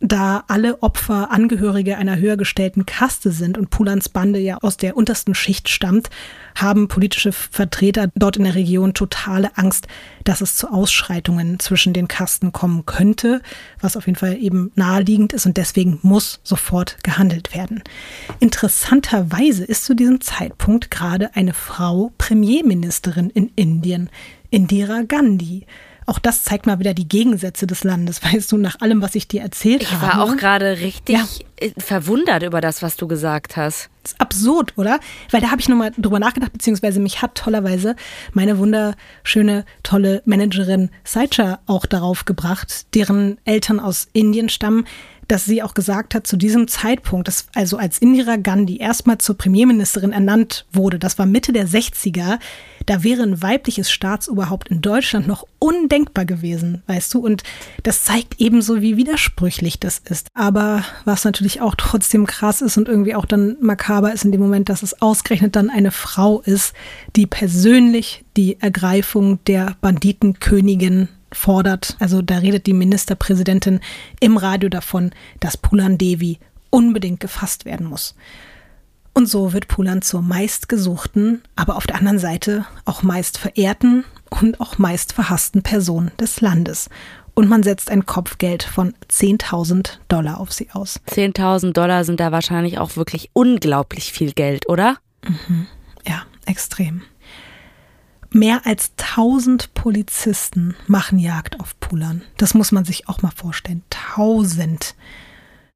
da 0.00 0.44
alle 0.46 0.82
Opfer 0.82 1.30
Angehörige 1.32 1.98
einer 1.98 2.18
höher 2.18 2.36
gestellten 2.36 2.86
Kaste 2.86 3.32
sind 3.32 3.58
und 3.58 3.70
Pulans 3.70 4.08
Bande 4.08 4.38
ja 4.38 4.58
aus 4.58 4.76
der 4.76 4.96
untersten 4.96 5.34
Schicht 5.34 5.68
stammt, 5.68 6.08
haben 6.54 6.88
politische 6.88 7.32
Vertreter 7.32 8.10
dort 8.14 8.36
in 8.36 8.44
der 8.44 8.54
Region 8.54 8.94
totale 8.94 9.56
Angst, 9.56 9.88
dass 10.22 10.40
es 10.40 10.54
zu 10.56 10.70
Ausschreitungen 10.70 11.58
zwischen 11.58 11.92
den 11.92 12.06
Kasten 12.06 12.52
kommen 12.52 12.86
könnte, 12.86 13.42
was 13.80 13.96
auf 13.96 14.06
jeden 14.06 14.18
Fall 14.18 14.36
eben 14.36 14.70
naheliegend 14.76 15.32
ist 15.32 15.46
und 15.46 15.56
deswegen 15.56 15.98
muss 16.02 16.40
sofort 16.44 17.02
gehandelt 17.02 17.54
werden. 17.54 17.82
Interessanterweise 18.38 19.64
ist 19.64 19.84
zu 19.84 19.94
diesem 19.94 20.20
Zeitpunkt 20.20 20.90
gerade 20.90 21.34
eine 21.34 21.54
Frau 21.54 22.12
Premierministerin 22.18 23.30
in 23.30 23.50
Indien, 23.56 24.10
Indira 24.50 25.02
Gandhi. 25.02 25.66
Auch 26.08 26.18
das 26.18 26.42
zeigt 26.42 26.66
mal 26.66 26.78
wieder 26.78 26.94
die 26.94 27.06
Gegensätze 27.06 27.66
des 27.66 27.84
Landes, 27.84 28.22
weißt 28.24 28.50
du, 28.50 28.56
nach 28.56 28.80
allem, 28.80 29.02
was 29.02 29.14
ich 29.14 29.28
dir 29.28 29.42
erzählt 29.42 29.82
ich 29.82 29.92
habe. 29.92 30.06
Ich 30.06 30.16
war 30.16 30.22
auch 30.22 30.36
gerade 30.38 30.78
richtig 30.78 31.16
ja. 31.16 31.26
Äh, 31.56 31.72
verwundert 31.76 32.42
über 32.42 32.62
das, 32.62 32.80
was 32.82 32.96
du 32.96 33.06
gesagt 33.06 33.58
hast. 33.58 33.90
Das 34.02 34.12
ist 34.12 34.20
absurd, 34.20 34.72
oder? 34.76 35.00
Weil 35.30 35.42
da 35.42 35.50
habe 35.50 35.60
ich 35.60 35.68
nochmal 35.68 35.92
drüber 35.98 36.18
nachgedacht, 36.18 36.54
beziehungsweise 36.54 36.98
mich 36.98 37.20
hat 37.20 37.34
tollerweise 37.34 37.94
meine 38.32 38.56
wunderschöne, 38.56 39.66
tolle 39.82 40.22
Managerin 40.24 40.88
Saicha 41.04 41.58
auch 41.66 41.84
darauf 41.84 42.24
gebracht, 42.24 42.94
deren 42.94 43.36
Eltern 43.44 43.78
aus 43.78 44.08
Indien 44.14 44.48
stammen, 44.48 44.86
dass 45.28 45.44
sie 45.44 45.62
auch 45.62 45.74
gesagt 45.74 46.14
hat, 46.14 46.26
zu 46.26 46.36
diesem 46.36 46.68
Zeitpunkt, 46.68 47.28
dass 47.28 47.46
also 47.54 47.76
als 47.76 47.98
Indira 47.98 48.36
Gandhi 48.36 48.78
erstmal 48.78 49.18
zur 49.18 49.36
Premierministerin 49.36 50.12
ernannt 50.12 50.66
wurde, 50.72 50.98
das 50.98 51.18
war 51.18 51.26
Mitte 51.26 51.52
der 51.52 51.68
60er, 51.68 52.38
da 52.86 53.04
wäre 53.04 53.22
ein 53.22 53.42
weibliches 53.42 53.90
Staatsoberhaupt 53.90 54.68
in 54.68 54.80
Deutschland 54.80 55.26
noch 55.26 55.46
undenkbar 55.58 56.24
gewesen, 56.24 56.82
weißt 56.86 57.12
du? 57.12 57.20
Und 57.20 57.42
das 57.82 58.04
zeigt 58.04 58.40
ebenso, 58.40 58.80
wie 58.80 58.96
widersprüchlich 58.96 59.78
das 59.78 59.98
ist. 59.98 60.28
Aber 60.32 60.82
was 61.04 61.24
natürlich 61.24 61.60
auch 61.60 61.74
trotzdem 61.78 62.26
krass 62.26 62.62
ist 62.62 62.78
und 62.78 62.88
irgendwie 62.88 63.14
auch 63.14 63.26
dann 63.26 63.58
makaber 63.60 64.12
ist 64.12 64.24
in 64.24 64.32
dem 64.32 64.40
Moment, 64.40 64.70
dass 64.70 64.82
es 64.82 65.02
ausgerechnet 65.02 65.54
dann 65.54 65.68
eine 65.68 65.90
Frau 65.90 66.40
ist, 66.40 66.72
die 67.14 67.26
persönlich 67.26 68.24
die 68.38 68.58
Ergreifung 68.60 69.44
der 69.44 69.76
Banditenkönigin 69.82 71.08
fordert. 71.38 71.96
Also 71.98 72.20
da 72.20 72.38
redet 72.38 72.66
die 72.66 72.74
Ministerpräsidentin 72.74 73.80
im 74.20 74.36
Radio 74.36 74.68
davon, 74.68 75.12
dass 75.40 75.56
Pulan 75.56 75.96
Devi 75.96 76.38
unbedingt 76.70 77.20
gefasst 77.20 77.64
werden 77.64 77.86
muss. 77.86 78.14
Und 79.14 79.26
so 79.26 79.52
wird 79.52 79.66
Pulan 79.68 80.02
zur 80.02 80.22
meistgesuchten, 80.22 81.42
aber 81.56 81.76
auf 81.76 81.86
der 81.86 81.96
anderen 81.96 82.18
Seite 82.18 82.66
auch 82.84 83.02
meist 83.02 83.38
verehrten 83.38 84.04
und 84.30 84.60
auch 84.60 84.78
meist 84.78 85.12
verhassten 85.12 85.62
Person 85.62 86.10
des 86.20 86.40
Landes. 86.40 86.88
und 87.38 87.48
man 87.48 87.62
setzt 87.62 87.88
ein 87.88 88.04
Kopfgeld 88.04 88.64
von 88.64 88.94
10.000 89.08 89.98
Dollar 90.08 90.40
auf 90.40 90.50
sie 90.52 90.70
aus. 90.72 91.00
10.000 91.08 91.72
Dollar 91.72 92.04
sind 92.04 92.18
da 92.18 92.32
wahrscheinlich 92.32 92.78
auch 92.78 92.96
wirklich 92.96 93.30
unglaublich 93.32 94.12
viel 94.12 94.32
Geld, 94.32 94.68
oder? 94.68 94.96
Mhm. 95.22 95.68
Ja, 96.04 96.22
extrem. 96.46 97.02
Mehr 98.30 98.66
als 98.66 98.92
1000 98.98 99.72
Polizisten 99.74 100.76
machen 100.86 101.18
Jagd 101.18 101.60
auf 101.60 101.78
Pulan. 101.80 102.22
Das 102.36 102.54
muss 102.54 102.72
man 102.72 102.84
sich 102.84 103.08
auch 103.08 103.22
mal 103.22 103.30
vorstellen. 103.30 103.82
1000 104.14 104.94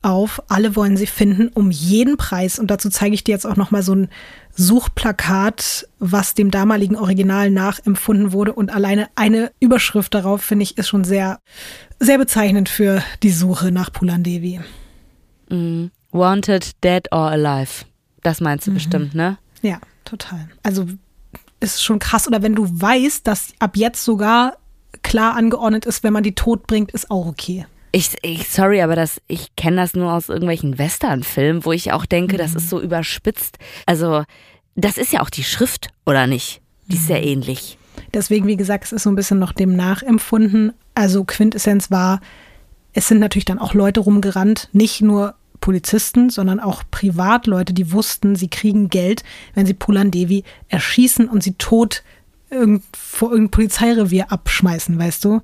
auf. 0.02 0.42
Alle 0.48 0.76
wollen 0.76 0.96
sie 0.96 1.06
finden 1.06 1.48
um 1.48 1.70
jeden 1.70 2.16
Preis. 2.16 2.58
Und 2.58 2.70
dazu 2.70 2.90
zeige 2.90 3.14
ich 3.14 3.24
dir 3.24 3.32
jetzt 3.32 3.46
auch 3.46 3.56
noch 3.56 3.70
mal 3.70 3.82
so 3.82 3.94
ein 3.94 4.08
Suchplakat, 4.54 5.88
was 5.98 6.34
dem 6.34 6.50
damaligen 6.50 6.96
Original 6.96 7.50
nachempfunden 7.50 8.32
wurde. 8.32 8.52
Und 8.52 8.70
alleine 8.70 9.08
eine 9.14 9.52
Überschrift 9.60 10.12
darauf, 10.14 10.42
finde 10.42 10.64
ich, 10.64 10.76
ist 10.76 10.88
schon 10.88 11.04
sehr, 11.04 11.38
sehr 11.98 12.18
bezeichnend 12.18 12.68
für 12.68 13.02
die 13.22 13.30
Suche 13.30 13.72
nach 13.72 13.92
Pulan 13.92 14.22
Devi. 14.22 14.60
Mm. 15.48 15.86
Wanted, 16.10 16.72
dead 16.84 17.10
or 17.10 17.30
alive. 17.30 17.86
Das 18.22 18.40
meinst 18.40 18.66
du 18.66 18.70
mhm. 18.70 18.74
bestimmt, 18.74 19.14
ne? 19.14 19.38
Ja, 19.62 19.78
total. 20.04 20.48
Also 20.62 20.86
ist 21.62 21.82
schon 21.82 21.98
krass. 21.98 22.26
Oder 22.26 22.42
wenn 22.42 22.54
du 22.54 22.68
weißt, 22.68 23.26
dass 23.26 23.52
ab 23.58 23.76
jetzt 23.76 24.04
sogar 24.04 24.56
klar 25.02 25.36
angeordnet 25.36 25.86
ist, 25.86 26.02
wenn 26.02 26.12
man 26.12 26.22
die 26.22 26.34
tot 26.34 26.66
bringt, 26.66 26.92
ist 26.92 27.10
auch 27.10 27.26
okay. 27.26 27.66
Ich, 27.92 28.16
ich 28.22 28.48
sorry, 28.48 28.80
aber 28.80 28.96
das, 28.96 29.20
ich 29.28 29.54
kenne 29.56 29.76
das 29.76 29.94
nur 29.94 30.12
aus 30.12 30.28
irgendwelchen 30.28 30.78
Western-Filmen, 30.78 31.64
wo 31.64 31.72
ich 31.72 31.92
auch 31.92 32.06
denke, 32.06 32.34
mhm. 32.34 32.38
das 32.38 32.54
ist 32.54 32.70
so 32.70 32.80
überspitzt. 32.80 33.58
Also, 33.86 34.24
das 34.74 34.96
ist 34.96 35.12
ja 35.12 35.20
auch 35.20 35.30
die 35.30 35.44
Schrift, 35.44 35.88
oder 36.06 36.26
nicht? 36.26 36.62
Die 36.86 36.96
ist 36.96 37.06
sehr 37.06 37.20
mhm. 37.20 37.28
ähnlich. 37.28 37.78
Deswegen, 38.14 38.46
wie 38.46 38.56
gesagt, 38.56 38.84
es 38.84 38.92
ist 38.92 39.02
so 39.02 39.10
ein 39.10 39.16
bisschen 39.16 39.38
noch 39.38 39.52
dem 39.52 39.76
nachempfunden. 39.76 40.72
Also 40.94 41.24
Quintessenz 41.24 41.90
war, 41.90 42.20
es 42.94 43.08
sind 43.08 43.18
natürlich 43.18 43.44
dann 43.44 43.58
auch 43.58 43.74
Leute 43.74 44.00
rumgerannt, 44.00 44.68
nicht 44.72 45.00
nur 45.00 45.34
Polizisten, 45.62 46.28
sondern 46.28 46.60
auch 46.60 46.82
Privatleute, 46.90 47.72
die 47.72 47.92
wussten, 47.92 48.36
sie 48.36 48.48
kriegen 48.48 48.90
Geld, 48.90 49.24
wenn 49.54 49.64
sie 49.64 49.72
Pulan 49.72 50.10
Devi 50.10 50.44
erschießen 50.68 51.28
und 51.28 51.42
sie 51.42 51.54
tot 51.54 52.02
irgend, 52.50 52.84
vor 52.94 53.30
irgendein 53.30 53.52
Polizeirevier 53.52 54.30
abschmeißen, 54.30 54.98
weißt 54.98 55.24
du? 55.24 55.40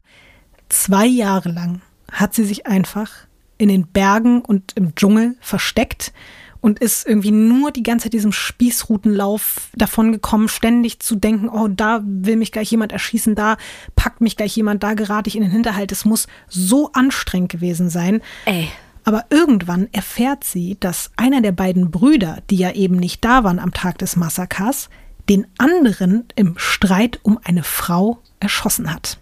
Zwei 0.69 1.07
Jahre 1.07 1.51
lang 1.51 1.81
hat 2.13 2.35
sie 2.35 2.45
sich 2.45 2.67
einfach 2.67 3.11
in 3.57 3.71
den 3.71 3.87
Bergen 3.87 4.43
und 4.43 4.73
im 4.77 4.95
Dschungel 4.95 5.37
versteckt 5.41 6.13
und 6.61 6.81
ist 6.81 7.07
irgendwie 7.07 7.31
nur 7.31 7.71
die 7.71 7.83
ganze 7.83 8.05
Zeit 8.05 8.13
diesem 8.13 8.33
Spießrutenlauf 8.33 9.71
davon 9.75 10.13
gekommen, 10.13 10.49
ständig 10.49 10.99
zu 10.99 11.17
denken, 11.17 11.49
oh, 11.49 11.69
da 11.69 12.03
will 12.05 12.37
mich 12.37 12.53
gleich 12.53 12.71
jemand 12.71 12.93
erschießen, 12.93 13.35
da 13.35 13.57
packt 13.95 14.21
mich 14.21 14.37
gleich 14.37 14.57
jemand, 14.57 14.83
da 14.83 14.95
gerate 14.95 15.29
ich 15.29 15.37
in 15.37 15.43
den 15.43 15.53
Hinterhalt. 15.53 15.93
Es 15.93 16.05
muss 16.05 16.27
so 16.49 16.91
anstrengend 16.93 17.51
gewesen 17.53 17.89
sein. 17.89 18.21
Ey. 18.45 18.69
Aber 19.09 19.25
irgendwann 19.31 19.89
erfährt 19.93 20.45
sie, 20.45 20.77
dass 20.81 21.13
einer 21.17 21.41
der 21.41 21.53
beiden 21.53 21.91
Brüder, 21.91 22.43
die 22.51 22.57
ja 22.57 22.73
eben 22.73 22.97
nicht 22.97 23.25
da 23.25 23.43
waren 23.43 23.59
am 23.59 23.73
Tag 23.73 23.97
des 23.97 24.17
Massakers, 24.17 24.91
den 25.31 25.47
anderen 25.57 26.25
im 26.37 26.59
Streit 26.59 27.19
um 27.23 27.39
eine 27.43 27.63
Frau 27.63 28.19
erschossen 28.39 28.93
hat. 28.93 29.19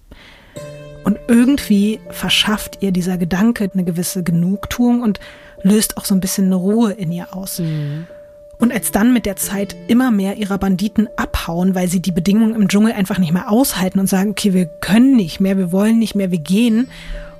Und 1.04 1.18
irgendwie 1.28 2.00
verschafft 2.10 2.78
ihr 2.80 2.90
dieser 2.90 3.16
Gedanke 3.16 3.70
eine 3.72 3.84
gewisse 3.84 4.24
Genugtuung 4.24 5.02
und 5.02 5.20
löst 5.62 5.98
auch 5.98 6.04
so 6.04 6.16
ein 6.16 6.20
bisschen 6.20 6.46
eine 6.46 6.56
Ruhe 6.56 6.90
in 6.90 7.12
ihr 7.12 7.32
aus. 7.32 7.60
Mhm. 7.60 8.08
Und 8.58 8.72
als 8.72 8.90
dann 8.90 9.12
mit 9.12 9.24
der 9.24 9.36
Zeit 9.36 9.76
immer 9.86 10.10
mehr 10.10 10.36
ihrer 10.36 10.58
Banditen 10.58 11.08
abhauen, 11.16 11.76
weil 11.76 11.86
sie 11.86 12.02
die 12.02 12.10
Bedingungen 12.10 12.56
im 12.56 12.66
Dschungel 12.66 12.92
einfach 12.92 13.18
nicht 13.18 13.32
mehr 13.32 13.52
aushalten 13.52 14.00
und 14.00 14.08
sagen, 14.08 14.30
okay, 14.30 14.52
wir 14.52 14.66
können 14.66 15.14
nicht 15.14 15.38
mehr, 15.38 15.56
wir 15.56 15.70
wollen 15.70 16.00
nicht 16.00 16.16
mehr, 16.16 16.32
wir 16.32 16.40
gehen. 16.40 16.88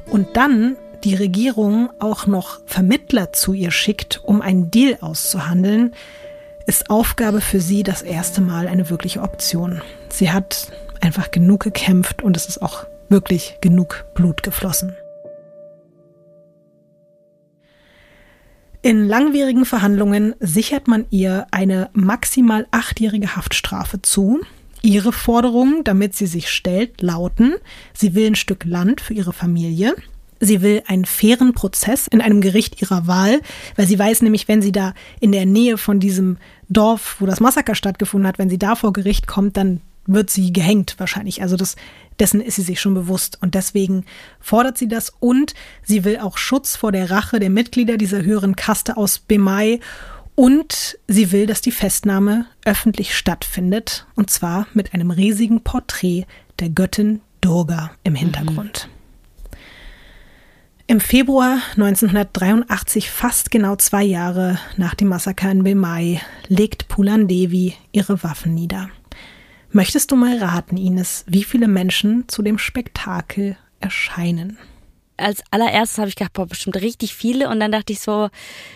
Und 0.09 0.37
dann 0.37 0.77
die 1.07 1.15
Regierung 1.15 1.91
auch 2.01 2.27
noch 2.27 2.59
Vermittler 2.67 3.33
zu 3.33 3.53
ihr 3.53 3.71
schickt, 3.71 4.25
um 4.25 4.43
einen 4.43 4.73
Deal 4.73 4.99
auszuhandeln, 5.01 5.95
ist 6.67 6.91
Aufgabe 6.91 7.41
für 7.41 7.61
sie 7.61 7.85
das 7.85 8.03
erste 8.03 8.41
Mal 8.41 8.67
eine 8.67 8.91
wirkliche 8.91 9.23
Option. 9.23 9.83
Sie 10.09 10.33
hat 10.33 10.73
einfach 11.01 11.31
genug 11.31 11.63
gekämpft 11.63 12.23
und 12.23 12.37
es 12.37 12.47
ist 12.47 12.61
auch 12.61 12.87
wirklich 13.09 13.59
genug 13.61 14.05
Blut 14.17 14.43
geflossen. 14.43 14.97
In 18.83 19.07
langwierigen 19.07 19.65
Verhandlungen 19.65 20.35
sichert 20.41 20.89
man 20.89 21.07
ihr 21.11 21.47
eine 21.53 21.89
maximal 21.93 22.67
achtjährige 22.73 23.37
Haftstrafe 23.37 24.03
zu. 24.03 24.41
Ihre 24.83 25.13
Forderungen, 25.13 25.85
damit 25.85 26.17
sie 26.17 26.27
sich 26.27 26.51
stellt, 26.51 27.01
lauten, 27.01 27.55
sie 27.95 28.17
will 28.17 28.27
ein 28.27 28.35
Stück 28.35 28.65
Land 28.65 29.01
für 29.01 29.15
ihre 29.15 29.33
Familie, 29.33 29.95
sie 30.41 30.63
will 30.63 30.83
einen 30.87 31.05
fairen 31.05 31.53
Prozess 31.55 32.07
in 32.07 32.21
einem 32.21 32.41
Gericht 32.41 32.81
ihrer 32.81 33.07
Wahl, 33.07 33.41
weil 33.77 33.87
sie 33.87 33.99
weiß 33.99 34.23
nämlich, 34.23 34.49
wenn 34.49 34.63
sie 34.63 34.73
da 34.73 34.95
in 35.21 35.33
der 35.33 35.47
Nähe 35.47 35.79
von 35.79 36.01
diesem 36.01 36.39
Dorf, 36.69 37.17
wo 37.21 37.27
das 37.27 37.41
Massaker 37.41 37.75
stattgefunden 37.75 38.27
hat, 38.27 38.39
wenn 38.39 38.51
sie 38.51 38.59
da 38.59 38.75
vor 38.75 38.93
Gericht 38.93 39.27
kommt, 39.27 39.57
dann 39.57 39.81
wird 40.07 40.31
sie 40.31 40.53
gehängt 40.53 40.95
wahrscheinlich. 40.99 41.43
Also 41.43 41.57
das, 41.57 41.77
dessen 42.19 42.41
ist 42.41 42.57
sie 42.57 42.63
sich 42.63 42.81
schon 42.81 42.95
bewusst. 42.95 43.39
Und 43.41 43.55
deswegen 43.55 44.05
fordert 44.41 44.79
sie 44.79 44.89
das 44.89 45.13
und 45.21 45.55
sie 45.83 46.05
will 46.05 46.19
auch 46.19 46.39
Schutz 46.39 46.77
vor 46.77 46.93
der 46.93 47.11
Rache 47.11 47.41
der 47.41 47.51
Mitglieder 47.51 47.97
dieser 47.97 48.23
höheren 48.23 48.57
Kaste 48.57 48.97
aus 48.97 49.19
Bemai. 49.19 49.81
Und 50.35 50.99
sie 51.09 51.33
will, 51.33 51.47
dass 51.47 51.63
die 51.63 51.73
Festnahme 51.73 52.47
öffentlich 52.65 53.17
stattfindet. 53.17 54.07
Und 54.17 54.31
zwar 54.31 54.67
mit 54.75 54.93
einem 54.93 55.11
riesigen 55.11 55.63
Porträt 55.63 56.27
der 56.61 56.69
Göttin 56.69 57.21
Durga 57.41 57.93
im. 58.05 58.15
Hintergrund. 58.15 58.89
Mhm. 58.89 58.96
Im 60.89 61.01
Februar 61.01 61.59
1983, 61.73 63.11
fast 63.11 63.51
genau 63.51 63.75
zwei 63.75 64.05
Jahre 64.05 64.61
nach 64.77 64.95
dem 64.95 65.09
Massaker 65.09 65.51
in 65.51 65.65
Bemai, 65.65 66.21
legt 66.47 66.87
Pulan 66.87 67.27
Devi 67.27 67.75
ihre 67.91 68.23
Waffen 68.23 68.55
nieder. 68.55 68.89
Möchtest 69.73 70.13
du 70.13 70.17
mal 70.17 70.39
raten, 70.39 70.77
Ines, 70.77 71.25
wie 71.27 71.43
viele 71.43 71.67
Menschen 71.67 72.29
zu 72.29 72.41
dem 72.41 72.57
Spektakel 72.57 73.57
erscheinen? 73.81 74.59
Als 75.17 75.43
allererstes 75.51 75.99
habe 75.99 76.09
ich 76.09 76.15
gedacht, 76.15 76.35
boah, 76.35 76.47
bestimmt 76.47 76.77
richtig 76.77 77.17
viele. 77.17 77.49
Und 77.49 77.59
dann 77.59 77.73
dachte 77.73 77.93
ich 77.93 77.99
so, 77.99 78.29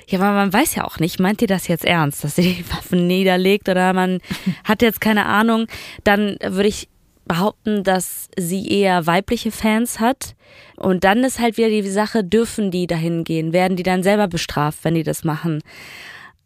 ja, 0.08 0.18
aber 0.18 0.32
man 0.32 0.52
weiß 0.52 0.74
ja 0.74 0.84
auch 0.84 0.98
nicht, 0.98 1.20
meint 1.20 1.42
ihr 1.42 1.48
das 1.48 1.68
jetzt 1.68 1.84
ernst, 1.84 2.24
dass 2.24 2.34
sie 2.34 2.54
die 2.54 2.70
Waffen 2.72 3.06
niederlegt 3.06 3.68
oder 3.68 3.92
man 3.92 4.18
hat 4.64 4.82
jetzt 4.82 5.00
keine 5.00 5.26
Ahnung. 5.26 5.68
Dann 6.02 6.38
würde 6.42 6.68
ich 6.68 6.88
behaupten, 7.26 7.84
dass 7.84 8.28
sie 8.36 8.68
eher 8.68 9.06
weibliche 9.06 9.50
Fans 9.50 10.00
hat. 10.00 10.34
Und 10.76 11.04
dann 11.04 11.22
ist 11.24 11.38
halt 11.38 11.56
wieder 11.56 11.68
die 11.68 11.88
Sache, 11.88 12.24
dürfen 12.24 12.70
die 12.70 12.86
dahin 12.86 13.24
gehen? 13.24 13.52
Werden 13.52 13.76
die 13.76 13.82
dann 13.82 14.02
selber 14.02 14.28
bestraft, 14.28 14.80
wenn 14.82 14.94
die 14.94 15.02
das 15.02 15.24
machen? 15.24 15.62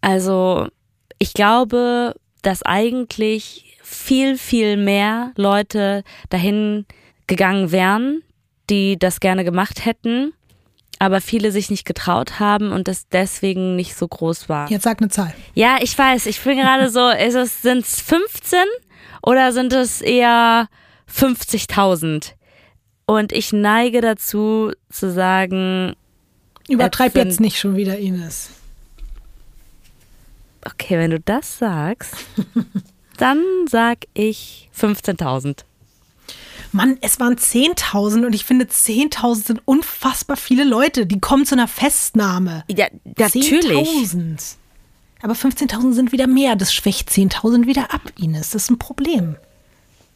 Also, 0.00 0.68
ich 1.18 1.32
glaube, 1.32 2.14
dass 2.42 2.62
eigentlich 2.62 3.78
viel, 3.82 4.36
viel 4.36 4.76
mehr 4.76 5.32
Leute 5.36 6.02
dahin 6.28 6.84
gegangen 7.26 7.72
wären, 7.72 8.22
die 8.70 8.98
das 8.98 9.20
gerne 9.20 9.44
gemacht 9.44 9.84
hätten, 9.84 10.32
aber 10.98 11.20
viele 11.20 11.52
sich 11.52 11.70
nicht 11.70 11.84
getraut 11.84 12.38
haben 12.40 12.72
und 12.72 12.88
das 12.88 13.08
deswegen 13.08 13.76
nicht 13.76 13.94
so 13.94 14.06
groß 14.08 14.48
war. 14.48 14.70
Jetzt 14.70 14.84
sag 14.84 15.00
eine 15.00 15.10
Zahl. 15.10 15.34
Ja, 15.54 15.78
ich 15.80 15.96
weiß, 15.96 16.26
ich 16.26 16.40
bin 16.40 16.58
gerade 16.58 16.90
so, 16.90 17.08
ist 17.08 17.34
es, 17.34 17.62
sind 17.62 17.84
es 17.84 18.00
15 18.00 18.58
oder 19.24 19.52
sind 19.52 19.72
es 19.72 20.00
eher 20.00 20.68
50.000? 21.12 22.32
Und 23.06 23.32
ich 23.32 23.52
neige 23.52 24.00
dazu 24.00 24.72
zu 24.90 25.10
sagen. 25.12 25.94
Übertreib 26.68 27.14
jetzt 27.16 27.40
nicht 27.40 27.58
schon 27.58 27.76
wieder, 27.76 27.98
Ines. 27.98 28.50
Okay, 30.64 30.98
wenn 30.98 31.10
du 31.10 31.20
das 31.20 31.58
sagst. 31.58 32.14
Dann 33.18 33.42
sag 33.68 34.06
ich 34.14 34.70
15.000. 34.78 35.64
Mann, 36.72 36.98
es 37.02 37.20
waren 37.20 37.36
10.000 37.36 38.26
und 38.26 38.34
ich 38.34 38.44
finde 38.44 38.64
10.000 38.64 39.46
sind 39.46 39.62
unfassbar 39.64 40.36
viele 40.36 40.64
Leute, 40.64 41.06
die 41.06 41.20
kommen 41.20 41.46
zu 41.46 41.54
einer 41.54 41.68
Festnahme. 41.68 42.64
Ja, 42.68 42.86
natürlich. 43.04 43.88
10.000. 43.88 44.56
Aber 45.24 45.32
15.000 45.32 45.94
sind 45.94 46.12
wieder 46.12 46.26
mehr. 46.26 46.54
Das 46.54 46.74
schwächt 46.74 47.08
10.000 47.08 47.64
wieder 47.66 47.94
ab, 47.94 48.02
Ines. 48.18 48.50
Das 48.50 48.64
ist 48.64 48.70
ein 48.70 48.76
Problem. 48.78 49.36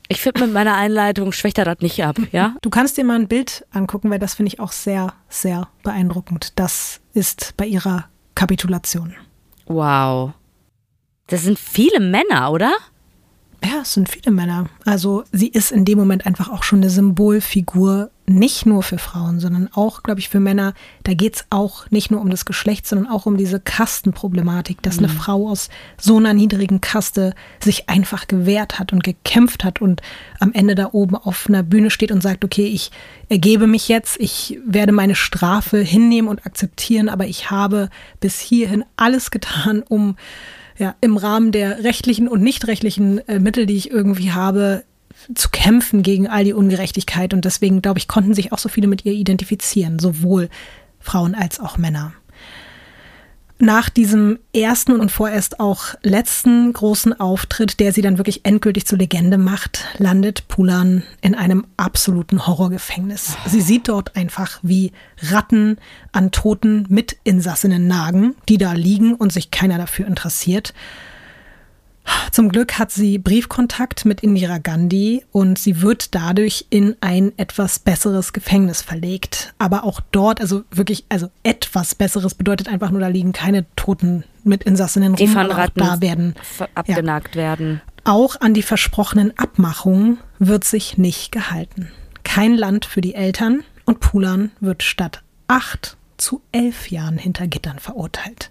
Ich 0.07 0.21
finde, 0.21 0.43
mit 0.43 0.53
meiner 0.53 0.75
Einleitung 0.77 1.33
schwächt 1.33 1.57
er 1.57 1.65
das 1.65 1.79
nicht 1.81 2.05
ab, 2.05 2.19
ja? 2.31 2.57
Du 2.61 2.69
kannst 2.69 2.99
dir 2.99 3.05
mal 3.05 3.19
ein 3.19 3.27
Bild 3.27 3.65
angucken, 3.71 4.11
weil 4.11 4.19
das 4.19 4.35
finde 4.35 4.53
ich 4.53 4.61
auch 4.61 4.71
sehr, 4.71 5.15
sehr 5.31 5.69
beeindruckend. 5.83 6.53
Das 6.57 7.01
ist 7.15 7.55
bei 7.57 7.65
ihrer 7.65 8.11
Kapitulation. 8.35 9.15
Wow. 9.65 10.33
Das 11.29 11.43
sind 11.43 11.59
viele 11.59 12.01
Männer, 12.01 12.53
oder? 12.53 12.75
Ja, 13.65 13.81
es 13.83 13.95
sind 13.95 14.09
viele 14.09 14.31
Männer. 14.31 14.67
Also 14.85 15.25
sie 15.33 15.49
ist 15.49 15.73
in 15.73 15.85
dem 15.85 15.99
Moment 15.99 16.27
einfach 16.27 16.49
auch 16.49 16.63
schon 16.63 16.79
eine 16.79 16.91
Symbolfigur, 16.91 18.11
nicht 18.27 18.67
nur 18.67 18.83
für 18.83 18.99
Frauen, 18.99 19.41
sondern 19.41 19.69
auch, 19.73 20.03
glaube 20.05 20.21
ich, 20.21 20.29
für 20.29 20.39
Männer. 20.39 20.75
Da 21.03 21.15
geht 21.15 21.37
es 21.37 21.45
auch 21.51 21.91
nicht 21.91 22.11
nur 22.11 22.21
um 22.21 22.31
das 22.31 22.45
Geschlecht, 22.45 22.87
sondern 22.87 23.09
auch 23.09 23.27
um 23.27 23.37
diese 23.37 23.59
Kastenproblematik, 23.59 24.81
dass 24.83 24.99
mhm. 24.99 25.07
eine 25.07 25.15
Frau 25.15 25.49
aus 25.49 25.71
so 26.01 26.19
einer 26.19 26.35
niedrigen 26.35 26.81
Kaste 26.81 27.35
sich 27.59 27.89
einfach 27.89 28.29
gewehrt 28.29 28.79
hat 28.79 28.93
und 28.93 29.03
gekämpft 29.03 29.65
hat 29.65 29.81
und 29.81 30.03
am 30.39 30.53
Ende 30.53 30.77
da 30.77 30.91
oben 30.93 31.17
auf 31.17 31.47
einer 31.49 31.65
Bühne 31.65 31.91
steht 31.91 32.13
und 32.13 32.23
sagt, 32.23 32.45
okay, 32.45 32.67
ich 32.67 32.93
ergebe 33.29 33.67
mich 33.67 33.89
jetzt, 33.89 34.21
ich 34.21 34.61
werde 34.65 34.93
meine 34.93 35.17
Strafe 35.17 35.79
hinnehmen 35.79 36.29
und 36.29 36.47
akzeptieren, 36.47 37.09
aber 37.09 37.27
ich 37.27 37.51
habe 37.51 37.89
bis 38.21 38.39
hierhin 38.39 38.85
alles 38.97 39.33
getan, 39.33 39.83
um 39.83 40.17
ja, 40.79 40.95
im 41.01 41.17
Rahmen 41.17 41.53
der 41.53 41.85
rechtlichen 41.85 42.29
und 42.29 42.43
nicht 42.43 42.67
rechtlichen 42.67 43.27
äh, 43.29 43.39
Mittel, 43.41 43.67
die 43.67 43.77
ich 43.77 43.91
irgendwie 43.91 44.33
habe, 44.33 44.85
zu 45.35 45.49
kämpfen 45.51 46.03
gegen 46.03 46.29
all 46.29 46.45
die 46.45 46.53
Ungerechtigkeit. 46.53 47.35
Und 47.35 47.45
deswegen, 47.45 47.83
glaube 47.83 47.99
ich, 47.99 48.09
konnten 48.09 48.35
sich 48.35 48.53
auch 48.53 48.59
so 48.59 48.69
viele 48.69 48.87
mit 48.87 49.05
ihr 49.05 49.13
identifizieren, 49.13 49.99
sowohl 49.99 50.49
Frauen 51.01 51.35
als 51.35 51.61
auch 51.61 51.79
Männer. 51.79 52.13
Nach 53.61 53.89
diesem 53.89 54.39
ersten 54.55 55.01
und 55.01 55.11
vorerst 55.11 55.59
auch 55.59 55.95
letzten 56.03 56.73
großen 56.73 57.19
Auftritt, 57.19 57.81
der 57.81 57.93
sie 57.93 58.03
dann 58.03 58.17
wirklich 58.17 58.45
endgültig 58.45 58.87
zur 58.87 58.99
Legende 58.99 59.37
macht, 59.37 59.85
landet 59.99 60.47
Pulan 60.47 61.03
in 61.23 61.35
einem 61.35 61.67
absoluten 61.77 62.47
Horrorgefängnis. 62.47 63.37
Sie 63.47 63.61
sieht 63.61 63.89
dort 63.89 64.15
einfach, 64.15 64.61
wie 64.63 64.93
Ratten 65.23 65.79
an 66.13 66.31
toten 66.31 66.87
Mitinsassinnen 66.89 67.89
nagen, 67.89 68.37
die 68.49 68.59
da 68.59 68.75
liegen 68.75 69.15
und 69.15 69.33
sich 69.33 69.51
keiner 69.51 69.77
dafür 69.77 70.07
interessiert. 70.07 70.73
Zum 72.31 72.51
Glück 72.51 72.79
hat 72.79 72.93
sie 72.93 73.19
Briefkontakt 73.19 74.05
mit 74.05 74.21
Indira 74.21 74.59
Gandhi 74.59 75.25
und 75.33 75.59
sie 75.59 75.83
wird 75.83 76.15
dadurch 76.15 76.67
in 76.71 76.97
ein 77.01 77.33
etwas 77.37 77.79
besseres 77.79 78.33
Gefängnis 78.33 78.83
verlegt. 78.83 79.55
Aber 79.59 79.85
auch 79.85 80.01
dort, 80.13 80.41
also 80.41 80.63
wirklich, 80.71 81.05
also 81.09 81.31
etwas 81.43 81.95
besseres 81.95 82.35
bedeutet 82.35 82.69
einfach 82.69 82.91
nur, 82.91 83.01
da 83.01 83.09
liegen 83.09 83.33
keine 83.33 83.67
toten 83.77 84.25
Mitinsassinnen 84.45 85.15
die 85.15 85.25
rum, 85.25 85.33
von 85.33 85.51
Ratten 85.51 85.79
da 85.79 86.01
werden 86.01 86.35
abgenagt 86.75 87.35
ja. 87.35 87.43
werden. 87.43 87.81
Auch 88.05 88.41
an 88.41 88.55
die 88.55 88.63
versprochenen 88.63 89.37
Abmachungen 89.37 90.19
wird 90.39 90.65
sich 90.65 90.97
nicht 90.97 91.33
gehalten. 91.33 91.91
Kein 92.25 92.57
Land 92.57 92.85
für 92.85 93.01
die 93.01 93.15
Eltern 93.15 93.65
und 93.85 94.01
Pulan 94.01 94.51
wird 94.61 94.83
statt 94.83 95.23
acht 95.47 95.97
zu 96.17 96.43
elf 96.53 96.91
Jahren 96.91 97.19
hinter 97.19 97.47
Gittern 97.47 97.79
verurteilt. 97.79 98.51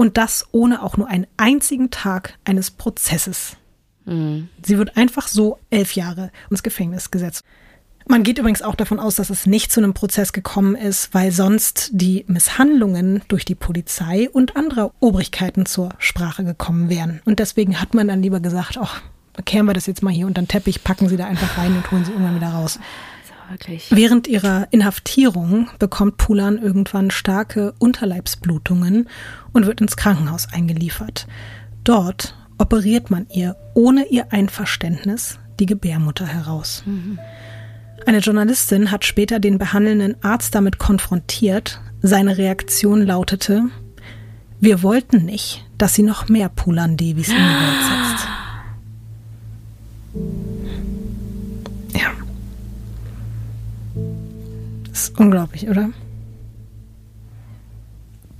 Und 0.00 0.16
das 0.16 0.46
ohne 0.52 0.82
auch 0.82 0.96
nur 0.96 1.08
einen 1.08 1.26
einzigen 1.36 1.90
Tag 1.90 2.38
eines 2.46 2.70
Prozesses. 2.70 3.58
Mhm. 4.06 4.48
Sie 4.64 4.78
wird 4.78 4.96
einfach 4.96 5.28
so 5.28 5.58
elf 5.68 5.94
Jahre 5.94 6.30
ins 6.48 6.62
Gefängnis 6.62 7.10
gesetzt. 7.10 7.44
Man 8.08 8.22
geht 8.22 8.38
übrigens 8.38 8.62
auch 8.62 8.76
davon 8.76 8.98
aus, 8.98 9.16
dass 9.16 9.28
es 9.28 9.44
nicht 9.44 9.70
zu 9.70 9.78
einem 9.78 9.92
Prozess 9.92 10.32
gekommen 10.32 10.74
ist, 10.74 11.12
weil 11.12 11.32
sonst 11.32 11.90
die 11.92 12.24
Misshandlungen 12.28 13.20
durch 13.28 13.44
die 13.44 13.54
Polizei 13.54 14.30
und 14.30 14.56
andere 14.56 14.92
Obrigkeiten 15.00 15.66
zur 15.66 15.90
Sprache 15.98 16.44
gekommen 16.44 16.88
wären. 16.88 17.20
Und 17.26 17.38
deswegen 17.38 17.78
hat 17.78 17.92
man 17.92 18.08
dann 18.08 18.22
lieber 18.22 18.40
gesagt, 18.40 18.78
ach, 18.80 19.02
kehren 19.44 19.66
wir 19.66 19.74
das 19.74 19.84
jetzt 19.84 20.02
mal 20.02 20.14
hier 20.14 20.26
unter 20.26 20.40
den 20.40 20.48
Teppich, 20.48 20.82
packen 20.82 21.10
Sie 21.10 21.18
da 21.18 21.26
einfach 21.26 21.58
rein 21.58 21.76
und 21.76 21.90
holen 21.90 22.06
Sie 22.06 22.12
irgendwann 22.12 22.36
wieder 22.36 22.54
raus 22.54 22.78
wirklich. 23.50 23.90
Während 23.90 24.26
ihrer 24.26 24.68
Inhaftierung 24.70 25.68
bekommt 25.78 26.16
Pulan 26.16 26.58
irgendwann 26.58 27.10
starke 27.10 27.74
Unterleibsblutungen 27.78 29.08
und 29.52 29.66
wird 29.66 29.80
ins 29.80 29.96
Krankenhaus 29.96 30.48
eingeliefert. 30.52 31.26
Dort 31.84 32.36
operiert 32.58 33.10
man 33.10 33.26
ihr 33.30 33.56
ohne 33.74 34.06
ihr 34.06 34.32
Einverständnis 34.32 35.38
die 35.58 35.66
Gebärmutter 35.66 36.26
heraus. 36.26 36.82
Mhm. 36.86 37.18
Eine 38.06 38.18
Journalistin 38.18 38.90
hat 38.90 39.04
später 39.04 39.40
den 39.40 39.58
behandelnden 39.58 40.16
Arzt 40.22 40.54
damit 40.54 40.78
konfrontiert. 40.78 41.80
Seine 42.00 42.38
Reaktion 42.38 43.02
lautete, 43.02 43.64
wir 44.58 44.82
wollten 44.82 45.24
nicht, 45.26 45.66
dass 45.76 45.94
sie 45.94 46.02
noch 46.02 46.28
mehr 46.28 46.48
Pulan 46.48 46.96
Devis 46.96 47.28
in 47.28 47.34
die 47.34 47.40
Welt 47.40 47.82
setzt. 50.14 50.44
ist 55.04 55.18
unglaublich, 55.18 55.68
oder? 55.68 55.90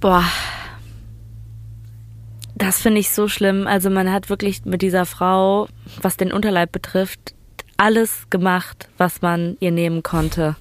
Boah. 0.01 0.25
Das 2.55 2.81
finde 2.81 3.01
ich 3.01 3.11
so 3.11 3.29
schlimm. 3.29 3.67
Also 3.67 3.91
man 3.91 4.13
hat 4.13 4.29
wirklich 4.29 4.65
mit 4.65 4.83
dieser 4.83 5.07
Frau, 5.07 5.69
was 6.03 6.17
den 6.17 6.33
Unterleib 6.33 6.73
betrifft, 6.73 7.35
alles 7.77 8.27
gemacht, 8.29 8.89
was 8.99 9.23
man 9.23 9.57
ihr 9.61 9.71
nehmen 9.71 10.03
konnte. 10.03 10.57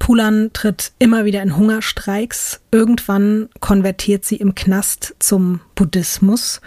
Pulan 0.00 0.50
tritt 0.52 0.92
immer 0.98 1.24
wieder 1.24 1.42
in 1.42 1.56
Hungerstreiks. 1.56 2.60
Irgendwann 2.72 3.48
konvertiert 3.60 4.24
sie 4.24 4.36
im 4.36 4.54
Knast 4.54 5.14
zum 5.20 5.60
Buddhismus 5.76 6.60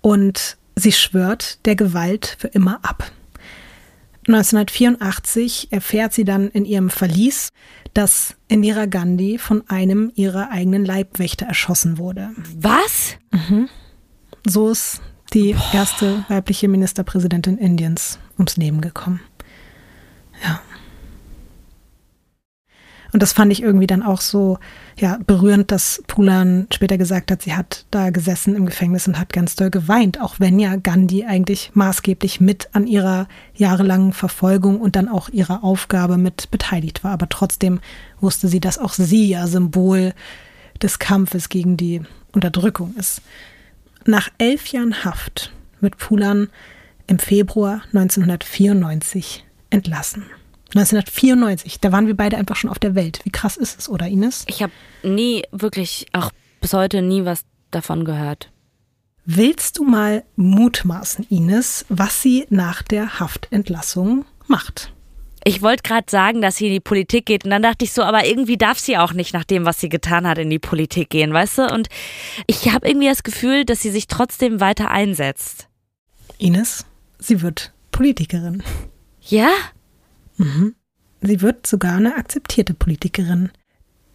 und 0.00 0.58
sie 0.76 0.92
schwört 0.92 1.64
der 1.66 1.76
Gewalt 1.76 2.36
für 2.38 2.48
immer 2.48 2.80
ab. 2.82 3.10
1984 4.28 5.68
erfährt 5.70 6.12
sie 6.12 6.24
dann 6.24 6.48
in 6.50 6.64
ihrem 6.64 6.88
Verlies, 6.88 7.50
dass 7.94 8.36
Indira 8.48 8.86
Gandhi 8.86 9.38
von 9.38 9.68
einem 9.68 10.12
ihrer 10.14 10.50
eigenen 10.50 10.84
Leibwächter 10.84 11.46
erschossen 11.46 11.96
wurde. 11.96 12.30
Was? 12.56 13.16
Mhm. 13.30 13.68
So 14.46 14.70
ist 14.70 15.00
die 15.32 15.54
Boah. 15.54 15.70
erste 15.72 16.24
weibliche 16.28 16.68
Ministerpräsidentin 16.68 17.56
Indiens 17.56 18.18
ums 18.36 18.56
Leben 18.56 18.80
gekommen. 18.80 19.20
Ja. 20.42 20.60
Und 23.12 23.22
das 23.22 23.32
fand 23.32 23.52
ich 23.52 23.62
irgendwie 23.62 23.86
dann 23.86 24.02
auch 24.02 24.20
so 24.20 24.58
ja, 24.98 25.18
berührend, 25.26 25.70
dass 25.70 26.02
Pulan 26.06 26.66
später 26.72 26.98
gesagt 26.98 27.30
hat, 27.30 27.42
sie 27.42 27.54
hat 27.54 27.84
da 27.90 28.10
gesessen 28.10 28.54
im 28.54 28.66
Gefängnis 28.66 29.08
und 29.08 29.18
hat 29.18 29.32
ganz 29.32 29.56
doll 29.56 29.70
geweint, 29.70 30.20
auch 30.20 30.36
wenn 30.38 30.58
ja 30.58 30.76
Gandhi 30.76 31.24
eigentlich 31.24 31.72
maßgeblich 31.74 32.40
mit 32.40 32.68
an 32.72 32.86
ihrer 32.86 33.26
jahrelangen 33.54 34.12
Verfolgung 34.12 34.80
und 34.80 34.94
dann 34.94 35.08
auch 35.08 35.28
ihrer 35.28 35.64
Aufgabe 35.64 36.16
mit 36.16 36.50
beteiligt 36.50 37.02
war. 37.02 37.12
Aber 37.12 37.28
trotzdem 37.28 37.80
wusste 38.20 38.48
sie, 38.48 38.60
dass 38.60 38.78
auch 38.78 38.92
sie 38.92 39.28
ja 39.28 39.46
Symbol 39.46 40.14
des 40.80 40.98
Kampfes 40.98 41.48
gegen 41.48 41.76
die 41.76 42.02
Unterdrückung 42.32 42.94
ist. 42.96 43.20
Nach 44.06 44.28
elf 44.38 44.68
Jahren 44.68 45.04
Haft 45.04 45.52
wird 45.80 45.98
Pulan 45.98 46.48
im 47.06 47.18
Februar 47.18 47.82
1994 47.92 49.44
entlassen. 49.70 50.24
1994, 50.74 51.80
da 51.80 51.92
waren 51.92 52.06
wir 52.06 52.16
beide 52.16 52.36
einfach 52.36 52.56
schon 52.56 52.70
auf 52.70 52.78
der 52.78 52.94
Welt. 52.94 53.20
Wie 53.24 53.30
krass 53.30 53.56
ist 53.56 53.78
es, 53.78 53.88
oder 53.88 54.08
Ines? 54.08 54.44
Ich 54.48 54.62
habe 54.62 54.72
nie 55.02 55.44
wirklich, 55.52 56.06
auch 56.12 56.30
bis 56.60 56.72
heute 56.72 57.00
nie 57.00 57.24
was 57.24 57.44
davon 57.70 58.04
gehört. 58.04 58.50
Willst 59.24 59.78
du 59.78 59.84
mal 59.84 60.24
mutmaßen, 60.36 61.26
Ines, 61.30 61.86
was 61.88 62.20
sie 62.20 62.46
nach 62.50 62.82
der 62.82 63.20
Haftentlassung 63.20 64.24
macht? 64.48 64.92
Ich 65.44 65.62
wollte 65.62 65.82
gerade 65.82 66.10
sagen, 66.10 66.40
dass 66.40 66.56
sie 66.56 66.66
in 66.66 66.72
die 66.72 66.80
Politik 66.80 67.26
geht 67.26 67.44
und 67.44 67.50
dann 67.50 67.62
dachte 67.62 67.84
ich 67.84 67.92
so, 67.92 68.02
aber 68.02 68.26
irgendwie 68.26 68.56
darf 68.56 68.78
sie 68.78 68.96
auch 68.96 69.12
nicht 69.12 69.34
nach 69.34 69.44
dem, 69.44 69.66
was 69.66 69.78
sie 69.78 69.90
getan 69.90 70.26
hat, 70.26 70.38
in 70.38 70.50
die 70.50 70.58
Politik 70.58 71.10
gehen, 71.10 71.32
weißt 71.32 71.58
du? 71.58 71.72
Und 71.72 71.88
ich 72.46 72.72
habe 72.72 72.88
irgendwie 72.88 73.08
das 73.08 73.22
Gefühl, 73.22 73.64
dass 73.64 73.82
sie 73.82 73.90
sich 73.90 74.08
trotzdem 74.08 74.60
weiter 74.60 74.90
einsetzt. 74.90 75.68
Ines, 76.38 76.86
sie 77.18 77.42
wird 77.42 77.72
Politikerin. 77.92 78.62
Ja? 79.20 79.50
Mhm. 80.36 80.74
Sie 81.20 81.40
wird 81.40 81.66
sogar 81.66 81.96
eine 81.96 82.16
akzeptierte 82.16 82.74
Politikerin. 82.74 83.50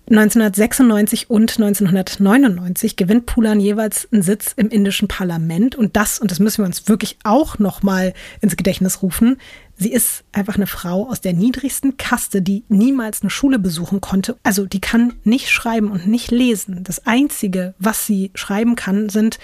1996 0.09 1.29
und 1.29 1.51
1999 1.59 2.95
gewinnt 2.95 3.27
Pulan 3.27 3.59
jeweils 3.59 4.07
einen 4.11 4.23
Sitz 4.23 4.53
im 4.55 4.69
indischen 4.69 5.07
Parlament 5.07 5.75
und 5.75 5.95
das, 5.95 6.17
und 6.17 6.31
das 6.31 6.39
müssen 6.39 6.63
wir 6.63 6.65
uns 6.65 6.87
wirklich 6.87 7.19
auch 7.23 7.59
nochmal 7.59 8.15
ins 8.41 8.57
Gedächtnis 8.57 9.03
rufen, 9.03 9.37
sie 9.75 9.91
ist 9.91 10.23
einfach 10.31 10.55
eine 10.55 10.65
Frau 10.65 11.07
aus 11.07 11.21
der 11.21 11.33
niedrigsten 11.33 11.97
Kaste, 11.97 12.41
die 12.41 12.63
niemals 12.69 13.21
eine 13.21 13.29
Schule 13.29 13.59
besuchen 13.59 14.01
konnte. 14.01 14.37
Also 14.41 14.65
die 14.65 14.81
kann 14.81 15.13
nicht 15.23 15.49
schreiben 15.49 15.91
und 15.91 16.07
nicht 16.07 16.31
lesen. 16.31 16.83
Das 16.83 17.05
Einzige, 17.05 17.75
was 17.77 18.07
sie 18.07 18.31
schreiben 18.33 18.75
kann, 18.75 19.09
sind 19.09 19.37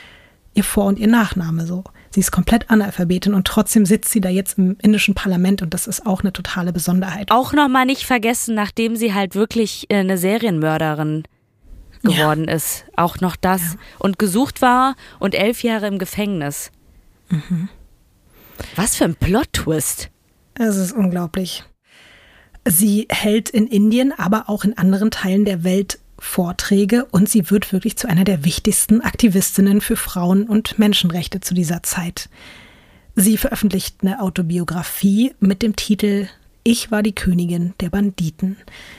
ihr 0.56 0.64
Vor- 0.64 0.86
und 0.86 0.98
ihr 0.98 1.08
Nachname 1.08 1.68
so. 1.68 1.84
Sie 2.16 2.22
ist 2.22 2.32
komplett 2.32 2.70
Analphabetin 2.70 3.34
und 3.34 3.46
trotzdem 3.46 3.86
sitzt 3.86 4.10
sie 4.10 4.22
da 4.22 4.30
jetzt 4.30 4.58
im 4.58 4.78
indischen 4.82 5.16
Parlament 5.16 5.62
und 5.62 5.74
das 5.74 5.86
ist 5.86 6.06
auch 6.06 6.22
eine 6.22 6.32
totale 6.32 6.72
Besonderheit. 6.72 7.30
Auch 7.30 7.52
nochmal 7.52 7.86
nicht 7.86 8.06
vergessen, 8.06 8.56
nachdem 8.56 8.96
sie 8.96 9.14
halt 9.14 9.36
wirklich 9.36 9.88
äh, 9.90 9.96
eine 9.98 10.18
Serienmörderin 10.18 11.24
geworden 12.04 12.46
ja. 12.48 12.54
ist. 12.54 12.86
Auch 12.96 13.20
noch 13.20 13.36
das. 13.36 13.74
Ja. 13.74 13.80
Und 14.00 14.18
gesucht 14.18 14.62
war 14.62 14.96
und 15.20 15.36
elf 15.36 15.62
Jahre 15.64 15.88
im 15.88 16.00
Gefängnis. 16.00 16.72
Mhm. 17.28 17.68
Was 18.78 18.96
für 18.96 19.04
ein 19.04 19.16
Plot-Twist. 19.16 20.10
Es 20.54 20.78
ist 20.78 20.94
unglaublich. 20.94 21.66
Sie 22.66 23.08
hält 23.10 23.50
in 23.50 23.68
Indien, 23.68 24.18
aber 24.18 24.48
auch 24.48 24.64
in 24.64 24.78
anderen 24.78 25.12
Teilen 25.12 25.44
der 25.44 25.66
Welt 25.66 26.00
Vorträge 26.18 27.06
und 27.06 27.30
sie 27.30 27.50
wird 27.50 27.74
wirklich 27.74 27.98
zu 27.98 28.08
einer 28.08 28.24
der 28.24 28.46
wichtigsten 28.46 29.02
Aktivistinnen 29.02 29.82
für 29.82 29.96
Frauen 29.96 30.48
und 30.48 30.80
Menschenrechte 30.80 31.42
zu 31.42 31.54
dieser 31.54 31.84
Zeit. 31.84 32.30
Sie 33.16 33.38
veröffentlicht 33.38 33.98
eine 34.02 34.22
Autobiografie 34.22 35.34
mit 35.40 35.62
dem 35.62 35.76
Titel 35.76 36.28
ich 36.68 36.90
war 36.90 37.04
die 37.04 37.14
Königin 37.14 37.76
der 37.80 37.92
Banditen. 37.92 38.58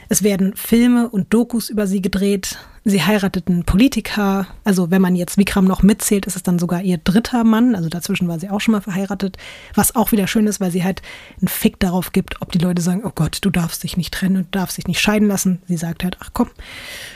Es 0.09 0.23
werden 0.23 0.55
Filme 0.55 1.09
und 1.09 1.35
Dokus 1.35 1.69
über 1.69 1.89
sie 1.89 2.01
gedreht. 2.01 2.59
Sie 2.85 3.03
heirateten 3.03 3.65
Politiker. 3.65 4.47
Also 4.63 4.93
wenn 4.93 5.03
man 5.03 5.17
jetzt 5.17 5.37
Vikram 5.37 5.65
noch 5.65 5.83
mitzählt, 5.83 6.27
ist 6.27 6.37
es 6.37 6.45
dann 6.45 6.61
sogar 6.61 6.83
ihr 6.83 6.99
dritter 6.99 7.43
Mann. 7.43 7.75
Also 7.75 7.89
dazwischen 7.89 8.29
war 8.29 8.39
sie 8.39 8.49
auch 8.49 8.61
schon 8.61 8.71
mal 8.71 8.81
verheiratet. 8.81 9.37
Was 9.75 9.97
auch 9.97 10.13
wieder 10.13 10.29
schön 10.29 10.47
ist, 10.47 10.61
weil 10.61 10.71
sie 10.71 10.85
halt 10.85 11.03
einen 11.41 11.49
Fick 11.49 11.81
darauf 11.81 12.13
gibt, 12.13 12.41
ob 12.41 12.53
die 12.53 12.61
Leute 12.61 12.81
sagen, 12.83 13.03
oh 13.05 13.11
Gott, 13.13 13.39
du 13.41 13.51
darfst 13.51 13.83
dich 13.83 13.97
nicht 13.97 14.15
trennen 14.15 14.37
und 14.37 14.55
darfst 14.55 14.79
dich 14.79 14.87
nicht 14.87 15.01
scheiden 15.01 15.27
lassen. 15.27 15.61
Sie 15.67 15.77
sagt 15.77 16.05
halt, 16.05 16.19
ach 16.21 16.31
komm, 16.33 16.51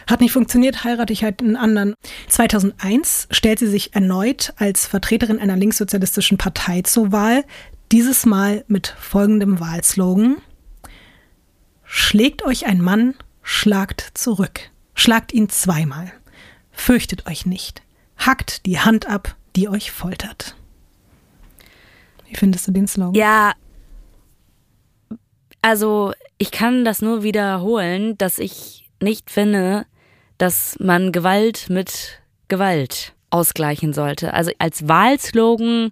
hat 0.09 0.21
nicht 0.21 0.33
funktioniert, 0.33 0.83
heirate 0.83 1.13
ich 1.13 1.23
halt 1.23 1.41
einen 1.41 1.55
anderen. 1.55 1.95
2001 2.27 3.29
stellt 3.31 3.61
sie 3.61 3.69
sich 3.69 3.95
erneut 3.95 4.53
als 4.57 4.89
Vertreterin 4.89 5.39
einer 5.39 5.57
linkssozialistischen 5.57 6.37
Partei 6.37 6.83
zur 6.83 7.13
Wahl. 7.13 7.45
Dieses 7.93 8.25
Mal 8.25 8.65
mit 8.69 8.87
folgendem 8.87 9.59
Wahlslogan. 9.59 10.37
Schlägt 11.83 12.45
euch 12.45 12.67
ein 12.67 12.81
Mann, 12.81 13.15
schlagt 13.43 14.13
zurück. 14.15 14.71
Schlagt 14.95 15.33
ihn 15.33 15.49
zweimal. 15.49 16.13
Fürchtet 16.71 17.27
euch 17.27 17.47
nicht. 17.47 17.83
Hackt 18.17 18.65
die 18.65 18.79
Hand 18.79 19.07
ab, 19.07 19.35
die 19.57 19.69
euch 19.69 19.91
foltert. 19.91 20.55
Wie 22.29 22.37
findest 22.37 22.69
du 22.69 22.73
den 22.73 22.87
Slogan? 22.87 23.15
Ja, 23.15 23.55
also 25.63 26.13
ich 26.39 26.53
kann 26.53 26.85
das 26.85 27.03
nur 27.03 27.25
wiederholen, 27.25 28.17
dass 28.19 28.39
ich 28.39 28.89
nicht 29.03 29.33
finde, 29.33 29.85
dass 30.39 30.77
man 30.79 31.11
Gewalt 31.11 31.69
mit 31.69 32.21
Gewalt 32.47 33.15
ausgleichen 33.31 33.93
sollte. 33.93 34.33
Also 34.33 34.53
als 34.59 34.87
Wahlslogan 34.87 35.91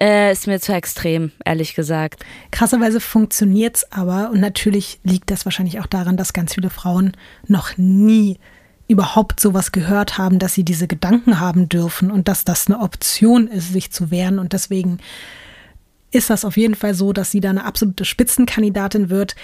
äh, 0.00 0.32
ist 0.32 0.46
mir 0.46 0.60
zu 0.60 0.72
extrem, 0.72 1.32
ehrlich 1.44 1.74
gesagt. 1.74 2.24
Krasserweise 2.50 3.00
funktioniert 3.00 3.76
es 3.76 3.92
aber 3.92 4.30
und 4.30 4.40
natürlich 4.40 5.00
liegt 5.04 5.30
das 5.30 5.44
wahrscheinlich 5.44 5.80
auch 5.80 5.86
daran, 5.86 6.16
dass 6.16 6.32
ganz 6.32 6.54
viele 6.54 6.70
Frauen 6.70 7.12
noch 7.46 7.76
nie 7.76 8.38
überhaupt 8.88 9.40
sowas 9.40 9.72
gehört 9.72 10.16
haben, 10.16 10.38
dass 10.38 10.54
sie 10.54 10.64
diese 10.64 10.86
Gedanken 10.86 11.40
haben 11.40 11.68
dürfen 11.68 12.10
und 12.10 12.28
dass 12.28 12.44
das 12.44 12.68
eine 12.68 12.78
Option 12.78 13.48
ist, 13.48 13.72
sich 13.72 13.90
zu 13.90 14.10
wehren. 14.10 14.38
Und 14.38 14.52
deswegen 14.52 14.98
ist 16.12 16.30
das 16.30 16.44
auf 16.44 16.56
jeden 16.56 16.76
Fall 16.76 16.94
so, 16.94 17.12
dass 17.12 17.30
sie 17.30 17.40
da 17.40 17.50
eine 17.50 17.64
absolute 17.64 18.04
Spitzenkandidatin 18.04 19.10
wird 19.10 19.34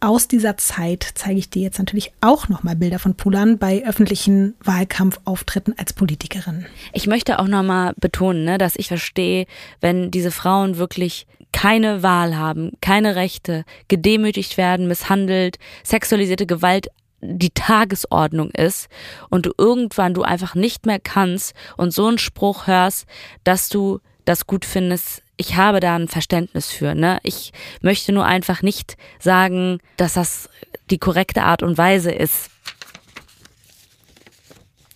aus 0.00 0.28
dieser 0.28 0.56
Zeit 0.56 1.06
zeige 1.14 1.38
ich 1.38 1.50
dir 1.50 1.62
jetzt 1.62 1.78
natürlich 1.78 2.12
auch 2.20 2.48
nochmal 2.48 2.76
Bilder 2.76 2.98
von 2.98 3.14
Pulan 3.14 3.58
bei 3.58 3.84
öffentlichen 3.86 4.54
Wahlkampfauftritten 4.62 5.78
als 5.78 5.92
Politikerin. 5.92 6.66
Ich 6.92 7.06
möchte 7.06 7.38
auch 7.38 7.48
nochmal 7.48 7.94
betonen, 7.96 8.44
ne, 8.44 8.58
dass 8.58 8.76
ich 8.76 8.88
verstehe, 8.88 9.46
wenn 9.80 10.10
diese 10.10 10.30
Frauen 10.30 10.76
wirklich 10.76 11.26
keine 11.52 12.02
Wahl 12.02 12.36
haben, 12.36 12.72
keine 12.80 13.16
Rechte, 13.16 13.64
gedemütigt 13.88 14.56
werden, 14.56 14.88
misshandelt, 14.88 15.58
sexualisierte 15.84 16.46
Gewalt 16.46 16.88
die 17.22 17.50
Tagesordnung 17.50 18.50
ist 18.50 18.88
und 19.30 19.46
du 19.46 19.52
irgendwann 19.56 20.14
du 20.14 20.22
einfach 20.22 20.54
nicht 20.54 20.86
mehr 20.86 21.00
kannst 21.00 21.54
und 21.76 21.92
so 21.92 22.06
einen 22.06 22.18
Spruch 22.18 22.66
hörst, 22.66 23.06
dass 23.42 23.68
du 23.68 24.00
das 24.26 24.46
gut 24.46 24.64
findest, 24.64 25.22
ich 25.36 25.56
habe 25.56 25.80
da 25.80 25.96
ein 25.96 26.08
Verständnis 26.08 26.70
für. 26.70 26.94
Ne? 26.94 27.18
Ich 27.22 27.52
möchte 27.80 28.12
nur 28.12 28.24
einfach 28.24 28.62
nicht 28.62 28.96
sagen, 29.18 29.80
dass 29.96 30.14
das 30.14 30.48
die 30.90 30.98
korrekte 30.98 31.42
Art 31.42 31.62
und 31.62 31.76
Weise 31.78 32.10
ist. 32.10 32.50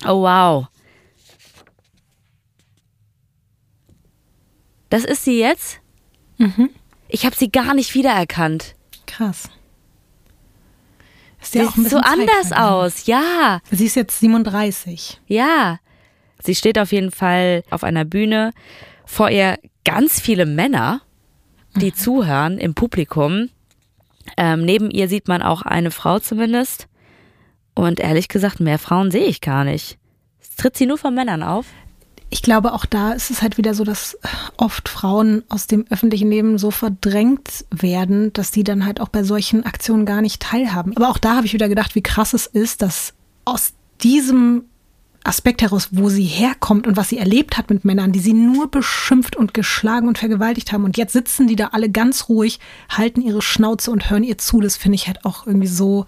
Oh 0.07 0.23
wow. 0.23 0.67
Das 4.89 5.05
ist 5.05 5.25
sie 5.25 5.39
jetzt? 5.39 5.81
Mhm. 6.39 6.71
Ich 7.09 7.27
habe 7.27 7.37
sie 7.37 7.51
gar 7.51 7.75
nicht 7.75 7.95
wiedererkannt. 7.95 8.75
Krass. 9.07 9.51
Ist 11.43 11.57
auch 11.59 11.77
ein 11.77 11.89
so 11.89 11.99
anders 11.99 12.53
aus, 12.53 13.07
ja. 13.07 13.61
Sie 13.71 13.87
ist 13.87 13.97
jetzt 13.97 14.21
37. 14.21 15.21
Ja. 15.27 15.79
Sie 16.43 16.55
steht 16.55 16.79
auf 16.79 16.93
jeden 16.93 17.11
Fall 17.11 17.63
auf 17.71 17.85
einer 17.85 18.05
Bühne 18.05 18.53
vor 19.05 19.31
ihr 19.31 19.59
ganz 19.85 20.21
viele 20.21 20.47
Männer, 20.47 21.03
die 21.77 21.91
mhm. 21.91 21.95
zuhören 21.95 22.59
im 22.59 22.75
Publikum. 22.75 23.49
Ähm, 24.37 24.65
neben 24.65 24.91
ihr 24.91 25.09
sieht 25.09 25.29
man 25.29 25.43
auch 25.43 25.63
eine 25.63 25.91
Frau 25.91 26.19
zumindest. 26.19 26.89
Und 27.75 28.01
ehrlich 28.01 28.29
gesagt, 28.29 28.61
mehr 28.61 28.79
Frauen 28.79 29.11
sehe 29.11 29.27
ich 29.27 29.41
gar 29.41 29.65
nicht. 29.65 29.99
Tritt 30.57 30.77
sie 30.77 30.87
nur 30.87 30.99
von 30.99 31.15
Männern 31.15 31.43
auf? 31.43 31.67
Ich 32.33 32.43
glaube, 32.43 32.75
auch 32.75 32.87
da 32.87 33.13
ist 33.13 33.31
es 33.31 33.43
halt 33.43 33.59
wieder 33.59 33.75
so, 33.75 33.83
dass 33.83 34.17
oft 34.57 34.89
Frauen 34.89 35.43
aus 35.49 35.67
dem 35.67 35.85
öffentlichen 35.91 36.31
Leben 36.31 36.59
so 36.59 36.71
verdrängt 36.71 37.65
werden, 37.71 38.33
dass 38.33 38.53
die 38.53 38.63
dann 38.63 38.87
halt 38.87 39.01
auch 39.01 39.09
bei 39.09 39.25
solchen 39.25 39.65
Aktionen 39.65 40.07
gar 40.07 40.21
nicht 40.21 40.41
teilhaben. 40.41 40.97
Aber 40.97 41.09
auch 41.09 41.19
da 41.19 41.37
habe 41.37 41.47
ich 41.47 41.55
wieder 41.55 41.69
gedacht, 41.69 41.97
wie 41.97 42.03
krass 42.03 42.33
es 42.33 42.47
ist, 42.47 42.83
dass 42.83 43.15
aus 43.45 43.73
diesem 44.03 44.65
Aspekt 45.23 45.61
heraus, 45.61 45.89
wo 45.91 46.09
sie 46.09 46.25
herkommt 46.25 46.87
und 46.87 46.97
was 46.97 47.11
sie 47.11 47.19
erlebt 47.19 47.59
hat 47.59 47.69
mit 47.69 47.85
Männern, 47.85 48.13
die 48.13 48.21
sie 48.21 48.33
nur 48.33 48.71
beschimpft 48.71 49.37
und 49.37 49.53
geschlagen 49.53 50.09
und 50.09 50.19
vergewaltigt 50.19 50.73
haben. 50.73 50.85
Und 50.85 50.97
jetzt 50.97 51.13
sitzen 51.13 51.47
die 51.47 51.57
da 51.57 51.69
alle 51.73 51.91
ganz 51.91 52.29
ruhig, 52.29 52.59
halten 52.89 53.21
ihre 53.21 53.43
Schnauze 53.43 53.91
und 53.91 54.11
hören 54.11 54.25
ihr 54.25 54.39
zu. 54.39 54.61
Das 54.61 54.77
finde 54.77 54.97
ich 54.97 55.09
halt 55.09 55.25
auch 55.27 55.47
irgendwie 55.47 55.67
so, 55.67 56.07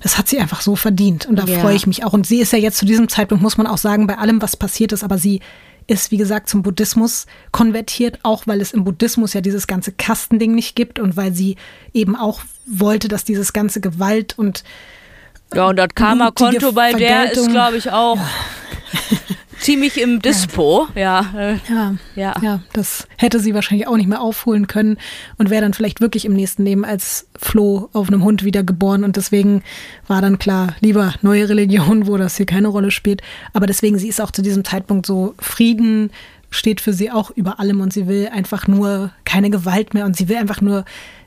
das 0.00 0.18
hat 0.18 0.26
sie 0.28 0.40
einfach 0.40 0.60
so 0.60 0.74
verdient. 0.74 1.26
Und 1.26 1.36
da 1.36 1.44
ja. 1.44 1.60
freue 1.60 1.76
ich 1.76 1.86
mich 1.86 2.04
auch. 2.04 2.12
Und 2.12 2.26
sie 2.26 2.40
ist 2.40 2.52
ja 2.52 2.58
jetzt 2.58 2.78
zu 2.78 2.84
diesem 2.84 3.08
Zeitpunkt, 3.08 3.42
muss 3.42 3.58
man 3.58 3.68
auch 3.68 3.78
sagen, 3.78 4.08
bei 4.08 4.18
allem, 4.18 4.42
was 4.42 4.56
passiert 4.56 4.92
ist, 4.92 5.04
aber 5.04 5.18
sie 5.18 5.40
ist, 5.86 6.10
wie 6.10 6.16
gesagt, 6.16 6.48
zum 6.48 6.62
Buddhismus 6.62 7.26
konvertiert, 7.52 8.18
auch 8.24 8.48
weil 8.48 8.60
es 8.60 8.72
im 8.72 8.82
Buddhismus 8.82 9.34
ja 9.34 9.40
dieses 9.40 9.68
ganze 9.68 9.92
Kastending 9.92 10.54
nicht 10.54 10.74
gibt 10.74 10.98
und 10.98 11.16
weil 11.16 11.32
sie 11.32 11.56
eben 11.94 12.16
auch 12.16 12.40
wollte, 12.66 13.06
dass 13.06 13.22
dieses 13.22 13.52
ganze 13.52 13.80
Gewalt 13.80 14.36
und 14.36 14.64
ja, 15.54 15.68
und 15.68 15.76
das 15.76 15.88
Karma-Konto 15.94 16.72
bei 16.72 16.92
der 16.92 17.32
ist, 17.32 17.48
glaube 17.50 17.76
ich, 17.76 17.90
auch 17.90 18.16
ja. 18.16 18.22
ziemlich 19.58 20.00
im 20.00 20.20
Dispo. 20.20 20.86
Ja. 20.94 21.60
Ja. 21.68 21.94
ja. 22.14 22.34
ja, 22.42 22.60
das 22.72 23.08
hätte 23.16 23.40
sie 23.40 23.54
wahrscheinlich 23.54 23.88
auch 23.88 23.96
nicht 23.96 24.08
mehr 24.08 24.20
aufholen 24.20 24.66
können 24.66 24.98
und 25.38 25.50
wäre 25.50 25.62
dann 25.62 25.74
vielleicht 25.74 26.00
wirklich 26.00 26.24
im 26.24 26.34
nächsten 26.34 26.64
Leben 26.64 26.84
als 26.84 27.26
Floh 27.36 27.88
auf 27.92 28.08
einem 28.08 28.22
Hund 28.22 28.44
wieder 28.44 28.62
geboren. 28.62 29.04
Und 29.04 29.16
deswegen 29.16 29.62
war 30.06 30.20
dann 30.20 30.38
klar, 30.38 30.74
lieber 30.80 31.14
neue 31.22 31.48
Religion, 31.48 32.06
wo 32.06 32.16
das 32.16 32.36
hier 32.36 32.46
keine 32.46 32.68
Rolle 32.68 32.90
spielt. 32.90 33.22
Aber 33.52 33.66
deswegen, 33.66 33.98
sie 33.98 34.08
ist 34.08 34.20
auch 34.20 34.30
zu 34.30 34.42
diesem 34.42 34.64
Zeitpunkt 34.64 35.06
so 35.06 35.34
Frieden 35.38 36.10
steht 36.50 36.80
für 36.80 36.92
sie 36.92 37.10
auch 37.10 37.30
über 37.30 37.58
allem 37.60 37.80
und 37.80 37.92
sie 37.92 38.06
will 38.06 38.28
einfach 38.32 38.66
nur 38.66 39.10
keine 39.24 39.50
Gewalt 39.50 39.94
mehr 39.94 40.06
und 40.06 40.16
sie 40.16 40.28
will 40.28 40.36
einfach 40.36 40.60
nur 40.60 40.84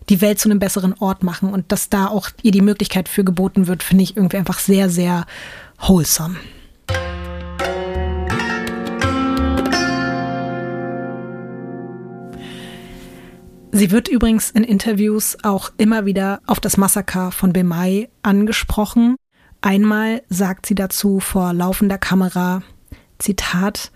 die 0.09 0.21
Welt 0.21 0.39
zu 0.39 0.49
einem 0.49 0.59
besseren 0.59 0.93
Ort 0.99 1.23
machen 1.23 1.53
und 1.53 1.71
dass 1.71 1.89
da 1.89 2.07
auch 2.07 2.29
ihr 2.41 2.51
die 2.51 2.61
Möglichkeit 2.61 3.07
für 3.07 3.23
geboten 3.23 3.67
wird, 3.67 3.83
finde 3.83 4.03
ich 4.03 4.17
irgendwie 4.17 4.37
einfach 4.37 4.59
sehr, 4.59 4.89
sehr 4.89 5.25
wholesome. 5.79 6.35
Sie 13.71 13.91
wird 13.91 14.07
übrigens 14.07 14.49
in 14.49 14.63
Interviews 14.63 15.37
auch 15.43 15.71
immer 15.77 16.05
wieder 16.05 16.41
auf 16.47 16.59
das 16.59 16.75
Massaker 16.75 17.31
von 17.31 17.53
Bemai 17.53 18.09
angesprochen. 18.23 19.15
Einmal 19.61 20.23
sagt 20.27 20.65
sie 20.65 20.75
dazu 20.75 21.19
vor 21.19 21.53
laufender 21.53 21.99
Kamera, 21.99 22.63
Zitat, 23.19 23.91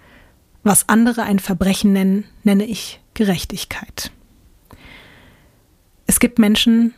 was 0.61 0.88
andere 0.90 1.23
ein 1.23 1.40
Verbrechen 1.40 1.91
nennen, 1.91 2.26
nenne 2.44 2.65
ich 2.65 3.02
Gerechtigkeit. 3.15 4.11
Es 6.05 6.19
gibt 6.19 6.39
Menschen, 6.39 6.93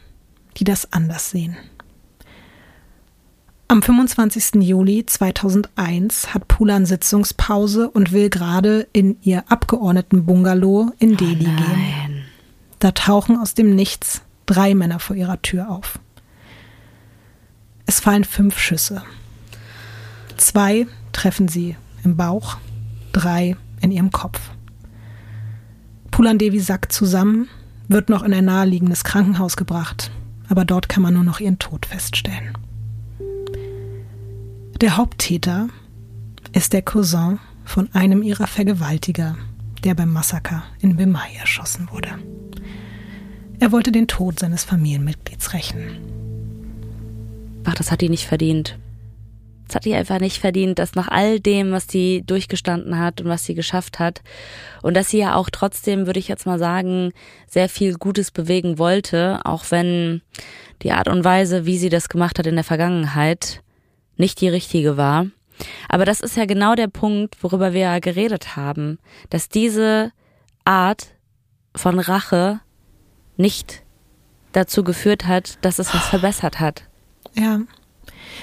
die 0.57 0.63
das 0.63 0.91
anders 0.91 1.29
sehen. 1.29 1.57
Am 3.67 3.81
25. 3.81 4.61
Juli 4.61 5.05
2001 5.05 6.33
hat 6.33 6.47
Pulan 6.47 6.85
Sitzungspause 6.85 7.89
und 7.89 8.11
will 8.11 8.29
gerade 8.29 8.87
in 8.93 9.17
ihr 9.23 9.43
Abgeordnetenbungalow 9.51 10.91
in 10.99 11.13
oh 11.13 11.15
Delhi 11.15 11.47
oh 11.47 11.55
gehen. 11.55 12.25
Da 12.79 12.91
tauchen 12.91 13.37
aus 13.37 13.55
dem 13.55 13.75
Nichts 13.75 14.21
drei 14.45 14.75
Männer 14.75 14.99
vor 14.99 15.15
ihrer 15.15 15.41
Tür 15.41 15.69
auf. 15.69 15.99
Es 17.87 17.99
fallen 17.99 18.23
fünf 18.23 18.59
Schüsse. 18.59 19.03
Zwei 20.37 20.85
treffen 21.11 21.47
sie 21.47 21.75
im 22.03 22.17
Bauch, 22.17 22.57
drei 23.13 23.55
in 23.81 23.91
ihrem 23.91 24.11
Kopf. 24.11 24.39
Pulan 26.11 26.37
Devi 26.37 26.59
sackt 26.59 26.91
zusammen 26.91 27.49
wird 27.87 28.09
noch 28.09 28.23
in 28.23 28.33
ein 28.33 28.45
naheliegendes 28.45 29.03
Krankenhaus 29.03 29.57
gebracht, 29.57 30.11
aber 30.49 30.65
dort 30.65 30.89
kann 30.89 31.03
man 31.03 31.13
nur 31.13 31.23
noch 31.23 31.39
ihren 31.39 31.59
Tod 31.59 31.85
feststellen. 31.85 32.57
Der 34.81 34.97
Haupttäter 34.97 35.69
ist 36.53 36.73
der 36.73 36.81
Cousin 36.81 37.39
von 37.63 37.89
einem 37.93 38.21
ihrer 38.23 38.47
Vergewaltiger, 38.47 39.35
der 39.83 39.95
beim 39.95 40.11
Massaker 40.11 40.63
in 40.79 40.97
Bimai 40.97 41.35
erschossen 41.39 41.89
wurde. 41.91 42.09
Er 43.59 43.71
wollte 43.71 43.91
den 43.91 44.07
Tod 44.07 44.39
seines 44.39 44.63
Familienmitglieds 44.63 45.53
rächen. 45.53 45.81
Ach, 47.63 47.73
das 47.73 47.91
hat 47.91 48.01
die 48.01 48.09
nicht 48.09 48.25
verdient. 48.25 48.77
Das 49.67 49.75
hat 49.75 49.85
die 49.85 49.95
einfach 49.95 50.19
nicht 50.19 50.39
verdient, 50.39 50.77
dass 50.79 50.95
nach 50.95 51.07
all 51.07 51.39
dem, 51.39 51.71
was 51.71 51.87
sie 51.87 52.23
durchgestanden 52.25 52.99
hat 52.99 53.21
und 53.21 53.27
was 53.27 53.45
sie 53.45 53.55
geschafft 53.55 53.99
hat 53.99 54.21
und 54.81 54.95
dass 54.95 55.09
sie 55.09 55.17
ja 55.17 55.35
auch 55.35 55.49
trotzdem, 55.49 56.05
würde 56.05 56.19
ich 56.19 56.27
jetzt 56.27 56.45
mal 56.45 56.59
sagen, 56.59 57.11
sehr 57.47 57.67
viel 57.67 57.95
Gutes 57.95 58.31
bewegen 58.31 58.77
wollte, 58.77 59.39
auch 59.43 59.65
wenn 59.69 60.21
die 60.83 60.91
Art 60.91 61.07
und 61.07 61.23
Weise, 61.23 61.65
wie 61.65 61.77
sie 61.77 61.89
das 61.89 62.09
gemacht 62.09 62.37
hat 62.37 62.45
in 62.45 62.55
der 62.55 62.63
Vergangenheit, 62.63 63.61
nicht 64.17 64.39
die 64.41 64.49
richtige 64.49 64.97
war. 64.97 65.27
Aber 65.89 66.05
das 66.05 66.19
ist 66.19 66.37
ja 66.37 66.45
genau 66.45 66.75
der 66.75 66.87
Punkt, 66.87 67.41
worüber 67.41 67.73
wir 67.73 67.81
ja 67.81 67.99
geredet 67.99 68.55
haben, 68.55 68.99
dass 69.29 69.49
diese 69.49 70.11
Art 70.65 71.07
von 71.75 71.99
Rache 71.99 72.59
nicht 73.37 73.83
dazu 74.51 74.83
geführt 74.83 75.25
hat, 75.25 75.57
dass 75.61 75.79
es 75.79 75.93
was 75.93 76.07
verbessert 76.07 76.59
hat. 76.59 76.83
Ja. 77.33 77.61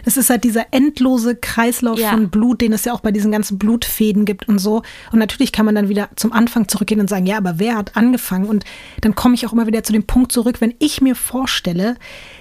Es 0.04 0.16
ist 0.16 0.30
halt 0.30 0.44
dieser 0.44 0.66
endlose 0.72 1.36
Kreislauf 1.36 1.98
ja. 1.98 2.10
von 2.10 2.30
Blut, 2.30 2.60
den 2.60 2.72
es 2.72 2.84
ja 2.84 2.92
auch 2.92 3.00
bei 3.00 3.12
diesen 3.12 3.32
ganzen 3.32 3.58
Blutfäden 3.58 4.24
gibt 4.24 4.48
und 4.48 4.58
so. 4.58 4.82
Und 5.12 5.18
natürlich 5.18 5.52
kann 5.52 5.66
man 5.66 5.74
dann 5.74 5.88
wieder 5.88 6.08
zum 6.16 6.32
Anfang 6.32 6.68
zurückgehen 6.68 7.00
und 7.00 7.08
sagen, 7.08 7.26
ja, 7.26 7.36
aber 7.36 7.58
wer 7.58 7.76
hat 7.76 7.96
angefangen? 7.96 8.46
Und 8.46 8.64
dann 9.00 9.14
komme 9.14 9.34
ich 9.34 9.46
auch 9.46 9.52
immer 9.52 9.66
wieder 9.66 9.82
zu 9.82 9.92
dem 9.92 10.04
Punkt 10.04 10.32
zurück, 10.32 10.60
wenn 10.60 10.74
ich 10.78 11.00
mir 11.00 11.14
vorstelle, 11.14 11.96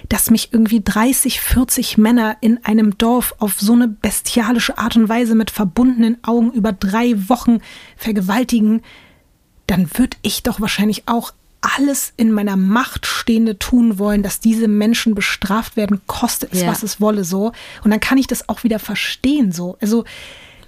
dass 0.08 0.30
mich 0.30 0.52
irgendwie 0.52 0.82
30, 0.82 1.40
40 1.40 1.98
Männer 1.98 2.36
in 2.40 2.64
einem 2.64 2.98
Dorf 2.98 3.34
auf 3.38 3.60
so 3.60 3.72
eine 3.72 3.88
bestialische 3.88 4.78
Art 4.78 4.96
und 4.96 5.08
Weise 5.08 5.34
mit 5.34 5.50
verbundenen 5.50 6.22
Augen 6.22 6.52
über 6.52 6.72
drei 6.72 7.28
Wochen 7.28 7.58
vergewaltigen, 7.96 8.82
dann 9.66 9.88
würde 9.94 10.16
ich 10.22 10.42
doch 10.42 10.60
wahrscheinlich 10.60 11.08
auch 11.08 11.32
alles 11.62 12.12
in 12.16 12.32
meiner 12.32 12.56
Macht 12.56 13.06
Stehende 13.06 13.58
tun 13.58 13.98
wollen, 13.98 14.22
dass 14.22 14.40
diese 14.40 14.68
Menschen 14.68 15.14
bestraft 15.14 15.76
werden, 15.76 16.00
kostet 16.06 16.52
es, 16.52 16.62
ja. 16.62 16.66
was 16.66 16.82
es 16.82 17.00
wolle, 17.00 17.24
so. 17.24 17.52
Und 17.82 17.90
dann 17.90 18.00
kann 18.00 18.18
ich 18.18 18.26
das 18.26 18.48
auch 18.48 18.64
wieder 18.64 18.78
verstehen, 18.78 19.52
so. 19.52 19.76
Also, 19.80 20.04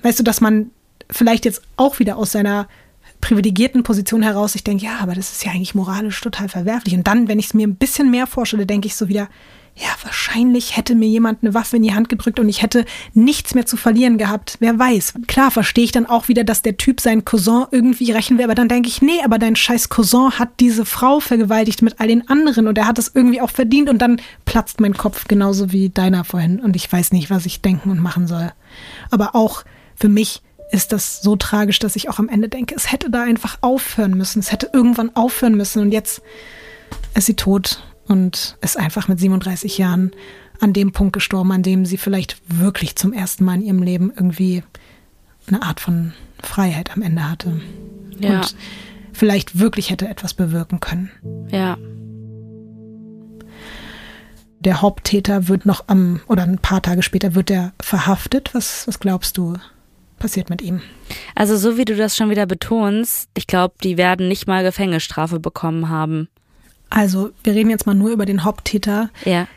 weißt 0.03 0.21
du, 0.21 0.23
dass 0.23 0.41
man 0.41 0.71
vielleicht 1.11 1.45
jetzt 1.45 1.63
auch 1.77 1.99
wieder 1.99 2.17
aus 2.17 2.33
seiner 2.33 2.69
privilegierten 3.21 3.83
Position 3.83 4.23
heraus, 4.23 4.55
ich 4.55 4.65
denke, 4.65 4.85
ja, 4.85 4.99
aber 5.01 5.15
das 5.15 5.33
ist 5.33 5.45
ja 5.45 5.53
eigentlich 5.53 5.75
moralisch 5.75 6.21
total 6.21 6.49
verwerflich. 6.49 6.95
Und 6.95 7.07
dann, 7.07 7.27
wenn 7.27 7.39
ich 7.39 7.47
es 7.47 7.55
mir 7.55 7.67
ein 7.67 7.77
bisschen 7.77 8.11
mehr 8.11 8.27
vorstelle, 8.27 8.67
denke 8.67 8.87
ich 8.87 8.97
so 8.97 9.09
wieder, 9.09 9.29
ja, 9.77 9.89
wahrscheinlich 10.05 10.77
hätte 10.77 10.95
mir 10.95 11.09
jemand 11.09 11.43
eine 11.43 11.53
Waffe 11.53 11.77
in 11.77 11.83
die 11.83 11.95
Hand 11.95 12.09
gedrückt 12.09 12.39
und 12.39 12.49
ich 12.49 12.63
hätte 12.63 12.85
nichts 13.13 13.55
mehr 13.55 13.67
zu 13.67 13.77
verlieren 13.77 14.19
gehabt. 14.19 14.57
Wer 14.61 14.79
weiß. 14.79 15.15
Klar 15.27 15.51
verstehe 15.51 15.85
ich 15.85 15.91
dann 15.91 16.07
auch 16.07 16.29
wieder, 16.29 16.45
dass 16.45 16.63
der 16.63 16.77
Typ 16.77 17.01
seinen 17.01 17.25
Cousin 17.25 17.67
irgendwie 17.73 18.13
rächen 18.13 18.39
will, 18.39 18.45
aber 18.45 18.55
dann 18.55 18.69
denke 18.69 18.89
ich, 18.89 19.03
nee, 19.03 19.21
aber 19.25 19.39
dein 19.39 19.57
scheiß 19.57 19.89
Cousin 19.89 20.39
hat 20.39 20.61
diese 20.61 20.85
Frau 20.85 21.19
vergewaltigt 21.19 21.83
mit 21.83 21.99
all 21.99 22.07
den 22.07 22.29
anderen 22.29 22.69
und 22.69 22.79
er 22.79 22.87
hat 22.87 23.01
es 23.01 23.11
irgendwie 23.13 23.41
auch 23.41 23.51
verdient 23.51 23.91
und 23.91 23.99
dann 23.99 24.21
platzt 24.45 24.81
mein 24.81 24.95
Kopf 24.95 25.27
genauso 25.27 25.73
wie 25.73 25.91
deiner 25.91 26.23
vorhin 26.23 26.61
und 26.61 26.77
ich 26.77 26.91
weiß 26.91 27.11
nicht, 27.11 27.31
was 27.31 27.45
ich 27.45 27.61
denken 27.61 27.91
und 27.91 27.99
machen 27.99 28.29
soll. 28.29 28.53
Aber 29.11 29.35
auch 29.35 29.65
für 29.97 30.09
mich 30.09 30.41
ist 30.71 30.93
das 30.93 31.21
so 31.21 31.35
tragisch, 31.35 31.81
dass 31.81 31.97
ich 31.97 32.09
auch 32.09 32.21
am 32.21 32.29
Ende 32.29 32.49
denke, 32.49 32.77
es 32.77 32.93
hätte 32.93 33.11
da 33.11 33.23
einfach 33.23 33.59
aufhören 33.61 34.15
müssen. 34.15 34.39
Es 34.39 34.51
hätte 34.53 34.71
irgendwann 34.73 35.15
aufhören 35.15 35.57
müssen 35.57 35.83
und 35.83 35.93
jetzt 35.93 36.23
ist 37.15 37.27
sie 37.27 37.35
tot 37.35 37.83
und 38.07 38.57
ist 38.61 38.79
einfach 38.79 39.09
mit 39.09 39.19
37 39.19 39.79
Jahren 39.79 40.13
an 40.61 40.73
dem 40.73 40.93
Punkt 40.93 41.13
gestorben, 41.13 41.53
an 41.53 41.63
dem 41.63 41.85
sie 41.87 41.97
vielleicht 41.97 42.41
wirklich 42.49 42.97
zum 42.97 43.13
ersten 43.13 43.45
Mal 43.45 43.57
in 43.57 43.63
ihrem 43.63 43.83
Leben 43.83 44.13
irgendwie 44.15 44.63
eine 45.47 45.63
Art 45.63 45.81
von 45.81 46.13
Freiheit 46.43 46.93
am 46.95 47.03
Ende 47.03 47.29
hatte. 47.29 47.61
Ja. 48.19 48.41
Und 48.41 48.57
vielleicht 49.13 49.59
wirklich 49.59 49.91
hätte 49.91 50.09
etwas 50.09 50.35
bewirken 50.35 50.81
können. 50.81 51.11
Ja. 51.51 51.77
Der 54.61 54.81
Haupttäter 54.81 55.49
wird 55.49 55.67
noch 55.67 55.85
am, 55.89 56.21
oder 56.27 56.45
ein 56.45 56.59
paar 56.59 56.81
Tage 56.81 57.03
später 57.03 57.35
wird 57.35 57.51
er 57.51 57.73
verhaftet. 57.83 58.55
Was, 58.55 58.87
was 58.87 58.99
glaubst 58.99 59.37
du, 59.37 59.55
passiert 60.19 60.49
mit 60.49 60.63
ihm? 60.63 60.81
Also, 61.35 61.57
so 61.57 61.77
wie 61.77 61.85
du 61.85 61.95
das 61.97 62.17
schon 62.17 62.31
wieder 62.31 62.47
betonst, 62.47 63.29
ich 63.37 63.47
glaube, 63.47 63.75
die 63.83 63.99
werden 63.99 64.29
nicht 64.29 64.47
mal 64.47 64.63
Gefängnisstrafe 64.63 65.39
bekommen 65.39 65.91
haben. 65.91 66.29
Also, 66.95 67.33
wir 67.43 67.55
reden 67.55 67.71
jetzt 67.71 67.87
mal 67.87 67.95
nur 67.95 68.11
über 68.11 68.25
den 68.25 68.45
Haupttäter. 68.45 69.11
Ja. 69.25 69.49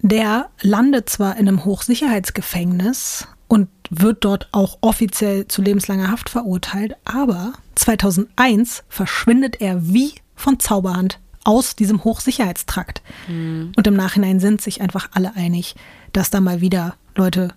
Der 0.00 0.50
landet 0.60 1.08
zwar 1.08 1.38
in 1.38 1.48
einem 1.48 1.64
Hochsicherheitsgefängnis 1.64 3.26
und 3.48 3.70
wird 3.88 4.22
dort 4.26 4.48
auch 4.52 4.76
offiziell 4.82 5.48
zu 5.48 5.62
lebenslanger 5.62 6.10
Haft 6.10 6.28
verurteilt, 6.28 6.94
aber 7.04 7.54
2001 7.74 8.84
verschwindet 8.90 9.62
er 9.62 9.86
wie 9.88 10.12
von 10.36 10.60
Zauberhand 10.60 11.20
aus 11.42 11.74
diesem 11.74 12.04
Hochsicherheitstrakt. 12.04 13.00
Mhm. 13.28 13.72
Und 13.76 13.86
im 13.86 13.94
Nachhinein 13.94 14.38
sind 14.38 14.60
sich 14.60 14.82
einfach 14.82 15.08
alle 15.12 15.34
einig, 15.36 15.76
dass 16.12 16.28
da 16.28 16.40
mal 16.40 16.60
wieder 16.60 16.96
Leute 17.14 17.48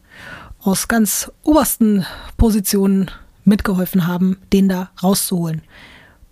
aus 0.62 0.88
ganz 0.88 1.30
obersten 1.44 2.06
Positionen 2.38 3.12
mitgeholfen 3.44 4.08
haben, 4.08 4.38
den 4.54 4.70
da 4.70 4.90
rauszuholen. 5.04 5.64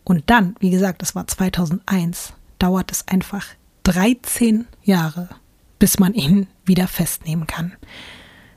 Und 0.06 0.30
dann, 0.30 0.56
wie 0.60 0.70
gesagt, 0.70 1.02
das 1.02 1.14
war 1.14 1.28
2001, 1.28 2.34
dauert 2.66 2.92
es 2.92 3.08
einfach 3.08 3.46
13 3.84 4.66
Jahre, 4.84 5.30
bis 5.78 6.00
man 6.00 6.16
ihn 6.16 6.48
wieder 6.66 6.88
festnehmen 6.88 7.46
kann. 7.46 7.74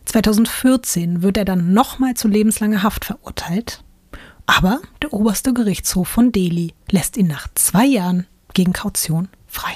2014 0.06 1.20
wird 1.20 1.36
er 1.36 1.44
dann 1.44 1.74
nochmal 1.74 2.14
zu 2.14 2.26
lebenslanger 2.26 2.82
Haft 2.82 3.04
verurteilt, 3.04 3.84
aber 4.46 4.80
der 5.02 5.12
oberste 5.12 5.52
Gerichtshof 5.52 6.08
von 6.08 6.32
Delhi 6.32 6.72
lässt 6.90 7.18
ihn 7.18 7.26
nach 7.26 7.48
zwei 7.54 7.84
Jahren 7.84 8.26
gegen 8.54 8.72
Kaution 8.72 9.28
frei. 9.46 9.74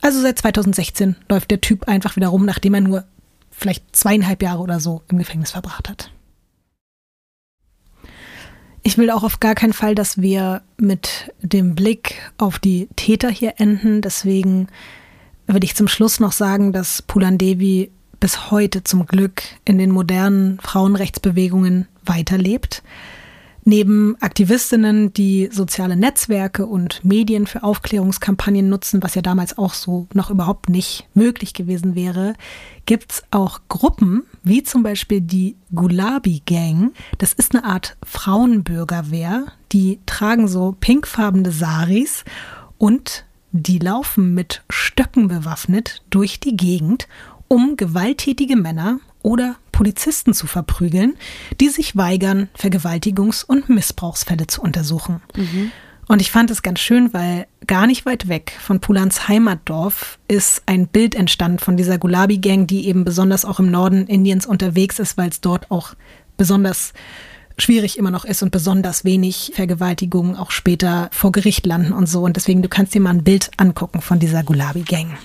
Also 0.00 0.20
seit 0.20 0.38
2016 0.38 1.16
läuft 1.28 1.50
der 1.50 1.60
Typ 1.60 1.88
einfach 1.88 2.14
wieder 2.14 2.28
rum, 2.28 2.44
nachdem 2.44 2.74
er 2.74 2.82
nur 2.82 3.04
vielleicht 3.50 3.96
zweieinhalb 3.96 4.44
Jahre 4.44 4.62
oder 4.62 4.78
so 4.78 5.02
im 5.08 5.18
Gefängnis 5.18 5.50
verbracht 5.50 5.88
hat. 5.88 6.12
Ich 8.88 8.96
will 8.96 9.10
auch 9.10 9.22
auf 9.22 9.38
gar 9.38 9.54
keinen 9.54 9.74
Fall, 9.74 9.94
dass 9.94 10.16
wir 10.16 10.62
mit 10.78 11.30
dem 11.42 11.74
Blick 11.74 12.22
auf 12.38 12.58
die 12.58 12.88
Täter 12.96 13.28
hier 13.28 13.56
enden. 13.58 14.00
Deswegen 14.00 14.68
würde 15.46 15.66
ich 15.66 15.76
zum 15.76 15.88
Schluss 15.88 16.20
noch 16.20 16.32
sagen, 16.32 16.72
dass 16.72 17.02
Pulan 17.02 17.36
Devi 17.36 17.90
bis 18.18 18.50
heute 18.50 18.84
zum 18.84 19.04
Glück 19.04 19.42
in 19.66 19.76
den 19.76 19.90
modernen 19.90 20.58
Frauenrechtsbewegungen 20.60 21.86
weiterlebt. 22.06 22.82
Neben 23.62 24.16
Aktivistinnen, 24.22 25.12
die 25.12 25.50
soziale 25.52 25.94
Netzwerke 25.94 26.64
und 26.64 27.04
Medien 27.04 27.46
für 27.46 27.64
Aufklärungskampagnen 27.64 28.70
nutzen, 28.70 29.02
was 29.02 29.14
ja 29.14 29.20
damals 29.20 29.58
auch 29.58 29.74
so 29.74 30.06
noch 30.14 30.30
überhaupt 30.30 30.70
nicht 30.70 31.06
möglich 31.12 31.52
gewesen 31.52 31.94
wäre, 31.94 32.32
gibt 32.86 33.12
es 33.12 33.22
auch 33.30 33.60
Gruppen, 33.68 34.22
wie 34.48 34.62
zum 34.62 34.82
Beispiel 34.82 35.20
die 35.20 35.56
Gulabi 35.74 36.42
Gang. 36.44 36.92
Das 37.18 37.32
ist 37.32 37.54
eine 37.54 37.64
Art 37.64 37.96
Frauenbürgerwehr. 38.04 39.46
Die 39.72 40.00
tragen 40.06 40.48
so 40.48 40.74
pinkfarbene 40.78 41.52
Saris 41.52 42.24
und 42.78 43.24
die 43.52 43.78
laufen 43.78 44.34
mit 44.34 44.62
Stöcken 44.68 45.28
bewaffnet 45.28 46.02
durch 46.10 46.40
die 46.40 46.56
Gegend, 46.56 47.08
um 47.48 47.76
gewalttätige 47.76 48.56
Männer 48.56 49.00
oder 49.22 49.56
Polizisten 49.72 50.34
zu 50.34 50.46
verprügeln, 50.46 51.16
die 51.60 51.68
sich 51.68 51.96
weigern, 51.96 52.48
Vergewaltigungs- 52.58 53.44
und 53.44 53.68
Missbrauchsfälle 53.68 54.46
zu 54.46 54.62
untersuchen. 54.62 55.20
Mhm. 55.36 55.70
Und 56.08 56.22
ich 56.22 56.30
fand 56.30 56.50
es 56.50 56.62
ganz 56.62 56.80
schön, 56.80 57.12
weil 57.12 57.46
gar 57.66 57.86
nicht 57.86 58.06
weit 58.06 58.28
weg 58.28 58.56
von 58.58 58.80
Pulans 58.80 59.28
Heimatdorf 59.28 60.18
ist 60.26 60.62
ein 60.64 60.88
Bild 60.88 61.14
entstanden 61.14 61.58
von 61.58 61.76
dieser 61.76 61.98
Gulabi-Gang, 61.98 62.66
die 62.66 62.88
eben 62.88 63.04
besonders 63.04 63.44
auch 63.44 63.60
im 63.60 63.70
Norden 63.70 64.06
Indiens 64.06 64.46
unterwegs 64.46 64.98
ist, 64.98 65.18
weil 65.18 65.28
es 65.28 65.42
dort 65.42 65.70
auch 65.70 65.94
besonders 66.38 66.94
schwierig 67.58 67.98
immer 67.98 68.10
noch 68.10 68.24
ist 68.24 68.42
und 68.42 68.52
besonders 68.52 69.04
wenig 69.04 69.52
Vergewaltigungen 69.54 70.34
auch 70.34 70.50
später 70.50 71.10
vor 71.12 71.30
Gericht 71.30 71.66
landen 71.66 71.92
und 71.92 72.08
so. 72.08 72.22
Und 72.22 72.36
deswegen, 72.36 72.62
du 72.62 72.68
kannst 72.68 72.94
dir 72.94 73.02
mal 73.02 73.10
ein 73.10 73.24
Bild 73.24 73.50
angucken 73.58 74.00
von 74.00 74.18
dieser 74.18 74.42
Gulabi-Gang 74.42 75.18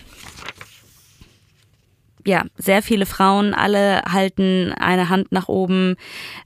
ja, 2.25 2.45
sehr 2.57 2.81
viele 2.81 3.05
Frauen, 3.05 3.53
alle 3.53 4.01
halten 4.03 4.73
eine 4.79 5.09
Hand 5.09 5.31
nach 5.31 5.47
oben. 5.47 5.95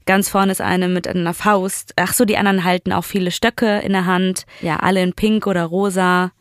Ganz 0.06 0.28
vorne 0.28 0.52
ist 0.52 0.60
eine 0.60 0.88
mit 0.88 1.06
einer 1.06 1.34
Faust. 1.34 1.94
Ach 1.96 2.14
so, 2.14 2.24
die 2.24 2.36
anderen 2.36 2.64
halten 2.64 2.92
auch 2.92 3.04
viele 3.04 3.30
Stöcke 3.30 3.78
in 3.80 3.92
der 3.92 4.06
Hand. 4.06 4.46
Ja, 4.60 4.76
alle 4.76 5.02
in 5.02 5.12
pink 5.12 5.46
oder 5.46 5.64
rosa. 5.64 6.32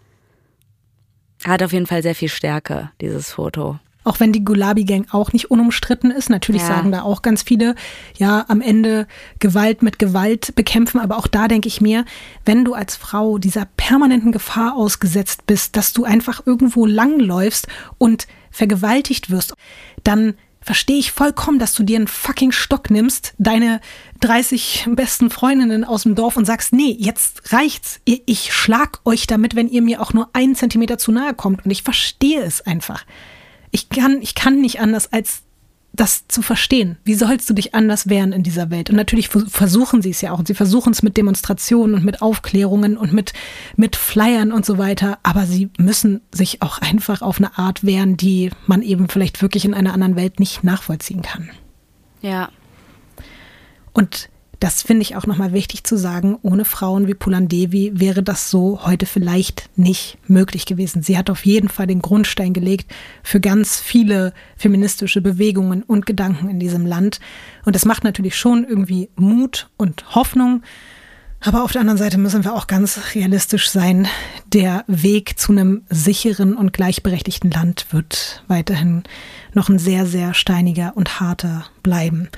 Hat 1.45 1.61
auf 1.61 1.73
jeden 1.73 1.85
Fall 1.85 2.01
sehr 2.01 2.15
viel 2.15 2.30
Stärke, 2.30 2.91
dieses 2.99 3.31
Foto. 3.31 3.80
Auch 4.03 4.22
wenn 4.22 4.31
die 4.31 4.45
Gulabi-Gang 4.45 5.07
auch 5.11 5.34
nicht 5.34 5.51
unumstritten 5.51 6.11
ist. 6.11 6.30
Natürlich 6.30 6.61
ja. 6.61 6.69
sagen 6.69 6.93
da 6.93 7.01
auch 7.01 7.22
ganz 7.22 7.43
viele, 7.43 7.76
ja, 8.15 8.45
am 8.47 8.61
Ende 8.61 9.05
Gewalt 9.39 9.84
mit 9.84 9.99
Gewalt 9.99 10.55
bekämpfen. 10.55 11.01
Aber 11.01 11.18
auch 11.18 11.27
da 11.27 11.49
denke 11.49 11.68
ich 11.68 11.81
mir, 11.81 12.05
wenn 12.45 12.64
du 12.64 12.73
als 12.73 12.95
Frau 12.95 13.38
dieser 13.38 13.68
permanenten 13.76 14.31
Gefahr 14.31 14.76
ausgesetzt 14.76 15.45
bist, 15.45 15.76
dass 15.76 15.91
du 15.91 16.05
einfach 16.05 16.41
irgendwo 16.45 16.85
langläufst 16.85 17.68
und 17.97 18.27
vergewaltigt 18.52 19.30
wirst, 19.30 19.53
dann 20.03 20.36
verstehe 20.61 20.98
ich 20.98 21.14
vollkommen, 21.14 21.60
dass 21.60 21.74
du 21.74 21.84
dir 21.84 21.95
einen 21.95 22.07
fucking 22.07 22.52
Stock 22.52 22.90
nimmst, 22.90 23.34
deine 23.38 23.80
30 24.19 24.88
besten 24.91 25.30
Freundinnen 25.30 25.86
aus 25.86 26.03
dem 26.03 26.14
Dorf 26.14 26.36
und 26.36 26.45
sagst, 26.45 26.74
nee, 26.74 26.95
jetzt 26.99 27.53
reicht's. 27.53 28.02
Ich 28.03 28.53
schlag 28.53 28.99
euch 29.06 29.28
damit, 29.28 29.56
wenn 29.56 29.69
ihr 29.69 29.82
mir 29.82 30.02
auch 30.02 30.11
nur 30.11 30.30
einen 30.34 30.56
Zentimeter 30.56 30.98
zu 30.98 31.14
nahe 31.14 31.34
kommt. 31.34 31.64
Und 31.64 31.72
ich 31.72 31.84
verstehe 31.84 32.41
es 32.41 32.60
einfach. 32.61 33.06
Ich 33.72 33.88
kann, 33.88 34.22
ich 34.22 34.36
kann 34.36 34.60
nicht 34.60 34.82
anders 34.82 35.14
als 35.14 35.44
das 35.99 36.28
zu 36.28 36.41
verstehen. 36.41 36.98
Wie 37.03 37.15
sollst 37.15 37.49
du 37.49 37.53
dich 37.53 37.76
anders 37.76 38.07
wehren 38.07 38.32
in 38.32 38.44
dieser 38.44 38.69
Welt? 38.69 38.90
Und 38.90 38.95
natürlich 38.95 39.30
versuchen 39.30 40.02
sie 40.02 40.11
es 40.11 40.22
ja 40.22 40.32
auch. 40.32 40.40
Und 40.40 40.48
sie 40.48 40.53
versuchen 40.53 40.94
es 40.94 41.03
mit 41.03 41.18
Demonstrationen 41.18 41.95
und 41.95 42.06
mit 42.06 42.22
Aufklärungen 42.22 42.98
und 42.98 43.14
mit, 43.14 43.34
mit 43.76 43.95
Flyern 43.95 44.52
und 44.52 44.65
so 44.65 44.78
weiter. 44.78 45.19
Aber 45.24 45.45
sie 45.45 45.69
müssen 45.78 46.22
sich 46.32 46.61
auch 46.61 46.80
einfach 46.80 47.22
auf 47.22 47.38
eine 47.38 47.57
Art 47.57 47.84
wehren, 47.84 48.15
die 48.15 48.52
man 48.65 48.82
eben 48.82 49.10
vielleicht 49.10 49.41
wirklich 49.41 49.65
in 49.65 49.74
einer 49.74 49.94
anderen 49.94 50.15
Welt 50.15 50.40
nicht 50.40 50.64
nachvollziehen 50.64 51.22
kann. 51.22 51.49
Ja. 52.22 52.49
Und 53.91 54.30
das 54.60 54.82
finde 54.82 55.04
ich 55.04 55.16
auch 55.16 55.28
nochmal 55.28 55.54
wichtig 55.54 55.84
zu 55.84 55.98
sagen. 55.98 56.38
Ohne 56.42 56.66
Frauen 56.66 57.08
wie 57.08 57.14
Pulan 57.14 57.48
Devi 57.48 57.92
wäre 57.94 58.24
das 58.24 58.50
so 58.50 58.84
heute 58.84 59.06
vielleicht 59.06 59.70
nicht 59.78 60.18
möglich 60.28 60.66
gewesen. 60.66 61.04
Sie 61.04 61.18
hat 61.18 61.30
auf 61.30 61.46
jeden 61.46 61.70
Fall 61.70 61.86
den 61.86 62.02
Grundstein 62.02 62.54
gelegt 62.54 62.92
für 63.22 63.40
ganz 63.40 63.80
viele 63.80 64.34
feministische 64.56 65.22
Bewegungen 65.22 65.84
und 65.84 66.06
Gedanken 66.08 66.50
in 66.50 66.60
diesem 66.60 66.86
Land. 66.86 67.20
Und 67.66 67.76
das 67.76 67.86
macht 67.86 68.04
natürlich 68.04 68.36
schon 68.36 68.66
irgendwie 68.68 69.10
Mut 69.16 69.70
und 69.78 70.16
Hoffnung. 70.16 70.64
Aber 71.40 71.64
auf 71.64 71.72
der 71.72 71.82
anderen 71.82 72.00
Seite 72.00 72.18
müssen 72.18 72.44
wir 72.44 72.56
auch 72.56 72.66
ganz 72.66 73.00
realistisch 73.14 73.70
sein. 73.70 74.08
Der 74.48 74.84
Weg 74.88 75.38
zu 75.38 75.52
einem 75.52 75.84
sicheren 75.88 76.56
und 76.56 76.74
gleichberechtigten 76.74 77.52
Land 77.52 77.86
wird 77.92 78.44
weiterhin 78.48 79.04
noch 79.54 79.70
ein 79.70 79.78
sehr, 79.78 80.08
sehr 80.08 80.34
steiniger 80.34 80.94
und 80.96 81.20
harter 81.20 81.66
bleiben. 81.84 82.30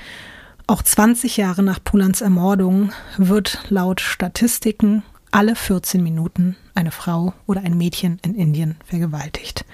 Auch 0.70 0.82
20 0.82 1.36
Jahre 1.36 1.64
nach 1.64 1.82
Pulans 1.82 2.20
Ermordung 2.20 2.92
wird 3.18 3.58
laut 3.70 4.00
Statistiken 4.00 5.02
alle 5.32 5.56
14 5.56 6.00
Minuten 6.00 6.54
eine 6.76 6.92
Frau 6.92 7.34
oder 7.48 7.62
ein 7.62 7.76
Mädchen 7.76 8.20
in 8.24 8.36
Indien 8.36 8.76
vergewaltigt. 8.84 9.64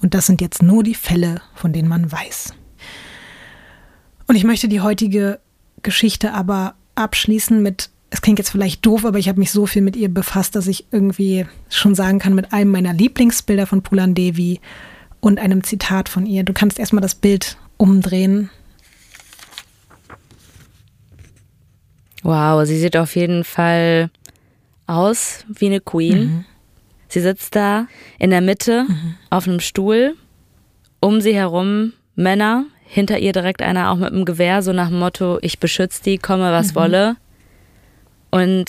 Und 0.00 0.14
das 0.14 0.24
sind 0.24 0.40
jetzt 0.40 0.62
nur 0.62 0.84
die 0.84 0.94
Fälle, 0.94 1.42
von 1.54 1.74
denen 1.74 1.86
man 1.86 2.10
weiß. 2.10 2.54
Und 4.26 4.36
ich 4.36 4.44
möchte 4.44 4.68
die 4.68 4.80
heutige 4.80 5.38
Geschichte 5.82 6.32
aber 6.32 6.76
abschließen 6.94 7.62
mit, 7.62 7.90
es 8.08 8.22
klingt 8.22 8.38
jetzt 8.38 8.52
vielleicht 8.52 8.86
doof, 8.86 9.04
aber 9.04 9.18
ich 9.18 9.28
habe 9.28 9.38
mich 9.38 9.52
so 9.52 9.66
viel 9.66 9.82
mit 9.82 9.96
ihr 9.96 10.08
befasst, 10.08 10.56
dass 10.56 10.66
ich 10.66 10.86
irgendwie 10.92 11.44
schon 11.68 11.94
sagen 11.94 12.20
kann, 12.20 12.34
mit 12.34 12.54
einem 12.54 12.70
meiner 12.70 12.94
Lieblingsbilder 12.94 13.66
von 13.66 13.82
Pulan 13.82 14.14
Devi 14.14 14.62
und 15.20 15.38
einem 15.38 15.62
Zitat 15.62 16.08
von 16.08 16.24
ihr. 16.24 16.42
Du 16.42 16.54
kannst 16.54 16.78
erstmal 16.78 17.02
das 17.02 17.16
Bild 17.16 17.58
umdrehen 17.76 18.48
Wow, 22.22 22.64
sie 22.64 22.78
sieht 22.78 22.96
auf 22.96 23.16
jeden 23.16 23.44
Fall 23.44 24.10
aus 24.86 25.44
wie 25.48 25.66
eine 25.66 25.80
Queen. 25.80 26.18
Mhm. 26.18 26.44
Sie 27.08 27.20
sitzt 27.20 27.56
da 27.56 27.86
in 28.18 28.30
der 28.30 28.40
Mitte 28.40 28.84
mhm. 28.88 29.16
auf 29.30 29.46
einem 29.46 29.60
Stuhl. 29.60 30.14
Um 31.00 31.20
sie 31.20 31.34
herum 31.34 31.92
Männer, 32.14 32.64
hinter 32.86 33.18
ihr 33.18 33.32
direkt 33.32 33.60
einer 33.60 33.90
auch 33.90 33.96
mit 33.96 34.12
einem 34.12 34.24
Gewehr, 34.24 34.62
so 34.62 34.72
nach 34.72 34.88
dem 34.88 34.98
Motto, 34.98 35.38
ich 35.42 35.58
beschütze 35.58 36.02
die, 36.04 36.18
komme 36.18 36.52
was 36.52 36.70
mhm. 36.70 36.74
wolle. 36.76 37.16
Und 38.30 38.66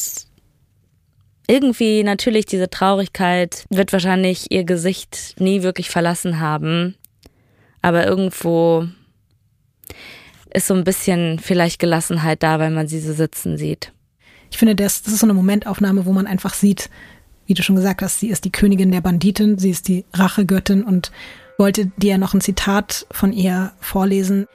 irgendwie 1.47 2.03
natürlich 2.03 2.45
diese 2.45 2.69
Traurigkeit 2.69 3.65
wird 3.69 3.93
wahrscheinlich 3.93 4.51
ihr 4.51 4.63
Gesicht 4.63 5.35
nie 5.39 5.61
wirklich 5.61 5.89
verlassen 5.89 6.39
haben. 6.39 6.95
Aber 7.81 8.07
irgendwo 8.07 8.87
ist 10.53 10.67
so 10.67 10.73
ein 10.73 10.83
bisschen 10.83 11.39
vielleicht 11.39 11.79
Gelassenheit 11.79 12.43
da, 12.43 12.59
weil 12.59 12.71
man 12.71 12.87
sie 12.87 12.99
so 12.99 13.13
sitzen 13.13 13.57
sieht. 13.57 13.91
Ich 14.51 14.57
finde, 14.57 14.75
das, 14.75 15.01
das 15.01 15.13
ist 15.13 15.19
so 15.19 15.25
eine 15.25 15.33
Momentaufnahme, 15.33 16.05
wo 16.05 16.13
man 16.13 16.27
einfach 16.27 16.53
sieht, 16.53 16.89
wie 17.45 17.55
du 17.55 17.63
schon 17.63 17.75
gesagt 17.75 18.01
hast, 18.01 18.19
sie 18.19 18.29
ist 18.29 18.45
die 18.45 18.51
Königin 18.51 18.91
der 18.91 19.01
Banditen, 19.01 19.57
sie 19.57 19.71
ist 19.71 19.87
die 19.87 20.05
Rachegöttin 20.13 20.83
und 20.83 21.11
wollte 21.57 21.87
dir 21.97 22.17
noch 22.17 22.33
ein 22.33 22.41
Zitat 22.41 23.07
von 23.11 23.33
ihr 23.33 23.73
vorlesen. 23.79 24.45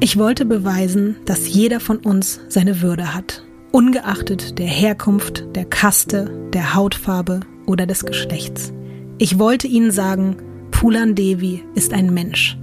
Ich 0.00 0.18
wollte 0.18 0.44
beweisen, 0.44 1.16
dass 1.24 1.48
jeder 1.48 1.80
von 1.80 1.98
uns 1.98 2.40
seine 2.48 2.82
Würde 2.82 3.14
hat, 3.14 3.42
ungeachtet 3.72 4.58
der 4.58 4.66
Herkunft, 4.66 5.44
der 5.54 5.64
Kaste, 5.64 6.30
der 6.52 6.74
Hautfarbe 6.74 7.40
oder 7.66 7.86
des 7.86 8.04
Geschlechts. 8.04 8.72
Ich 9.18 9.38
wollte 9.38 9.66
ihnen 9.66 9.90
sagen, 9.90 10.36
Pulan 10.70 11.14
Devi 11.14 11.64
ist 11.74 11.92
ein 11.92 12.12
Mensch, 12.14 12.56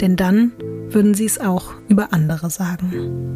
denn 0.00 0.16
dann 0.16 0.52
würden 0.90 1.14
sie 1.14 1.26
es 1.26 1.38
auch 1.38 1.74
über 1.88 2.12
andere 2.12 2.50
sagen. 2.50 3.28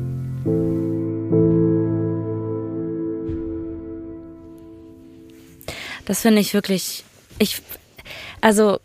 Das 6.05 6.21
finde 6.23 6.41
ich 6.41 6.53
wirklich, 6.55 7.05
ich, 7.39 7.63
also, 8.41 8.79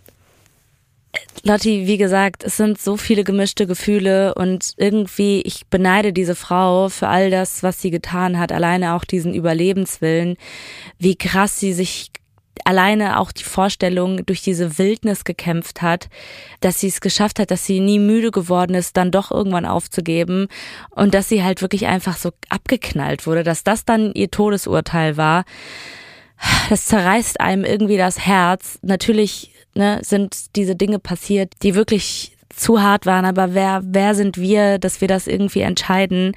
Lotti, 1.43 1.87
wie 1.87 1.97
gesagt, 1.97 2.43
es 2.43 2.57
sind 2.57 2.79
so 2.79 2.97
viele 2.97 3.23
gemischte 3.23 3.67
Gefühle 3.67 4.35
und 4.35 4.73
irgendwie, 4.77 5.41
ich 5.41 5.65
beneide 5.67 6.13
diese 6.13 6.35
Frau 6.35 6.89
für 6.89 7.07
all 7.07 7.31
das, 7.31 7.63
was 7.63 7.81
sie 7.81 7.89
getan 7.89 8.37
hat, 8.37 8.51
alleine 8.51 8.93
auch 8.93 9.05
diesen 9.05 9.33
Überlebenswillen, 9.33 10.35
wie 10.99 11.15
krass 11.15 11.59
sie 11.59 11.73
sich 11.73 12.11
alleine 12.65 13.19
auch 13.19 13.31
die 13.31 13.43
Vorstellung 13.43 14.25
durch 14.25 14.41
diese 14.41 14.77
Wildnis 14.77 15.23
gekämpft 15.23 15.81
hat, 15.81 16.09
dass 16.59 16.79
sie 16.79 16.87
es 16.87 17.01
geschafft 17.01 17.39
hat, 17.39 17.51
dass 17.51 17.65
sie 17.65 17.79
nie 17.79 17.99
müde 17.99 18.31
geworden 18.31 18.73
ist, 18.73 18.97
dann 18.97 19.11
doch 19.11 19.31
irgendwann 19.31 19.65
aufzugeben 19.65 20.47
und 20.91 21.13
dass 21.13 21.29
sie 21.29 21.43
halt 21.43 21.61
wirklich 21.61 21.87
einfach 21.87 22.17
so 22.17 22.31
abgeknallt 22.49 23.27
wurde, 23.27 23.43
dass 23.43 23.63
das 23.63 23.85
dann 23.85 24.11
ihr 24.13 24.31
Todesurteil 24.31 25.17
war. 25.17 25.45
Das 26.69 26.85
zerreißt 26.85 27.39
einem 27.39 27.63
irgendwie 27.63 27.97
das 27.97 28.19
Herz. 28.19 28.77
Natürlich 28.81 29.51
ne, 29.73 29.99
sind 30.03 30.55
diese 30.55 30.75
Dinge 30.75 30.99
passiert, 30.99 31.53
die 31.63 31.75
wirklich 31.75 32.37
zu 32.49 32.81
hart 32.81 33.05
waren, 33.05 33.25
aber 33.25 33.53
wer, 33.53 33.81
wer 33.83 34.15
sind 34.15 34.37
wir, 34.37 34.79
dass 34.79 35.01
wir 35.01 35.07
das 35.07 35.27
irgendwie 35.27 35.61
entscheiden? 35.61 36.35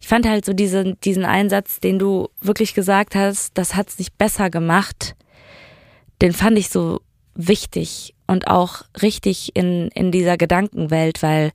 Ich 0.00 0.08
fand 0.08 0.26
halt 0.26 0.44
so 0.44 0.52
diesen, 0.52 0.98
diesen 1.00 1.24
Einsatz, 1.24 1.80
den 1.80 1.98
du 1.98 2.28
wirklich 2.40 2.74
gesagt 2.74 3.14
hast, 3.14 3.56
das 3.56 3.74
hat 3.74 3.88
es 3.88 3.98
nicht 3.98 4.18
besser 4.18 4.50
gemacht 4.50 5.14
den 6.22 6.32
fand 6.32 6.56
ich 6.56 6.70
so 6.70 7.00
wichtig 7.34 8.14
und 8.26 8.46
auch 8.46 8.82
richtig 9.02 9.54
in, 9.54 9.88
in 9.88 10.12
dieser 10.12 10.36
Gedankenwelt, 10.36 11.22
weil 11.22 11.50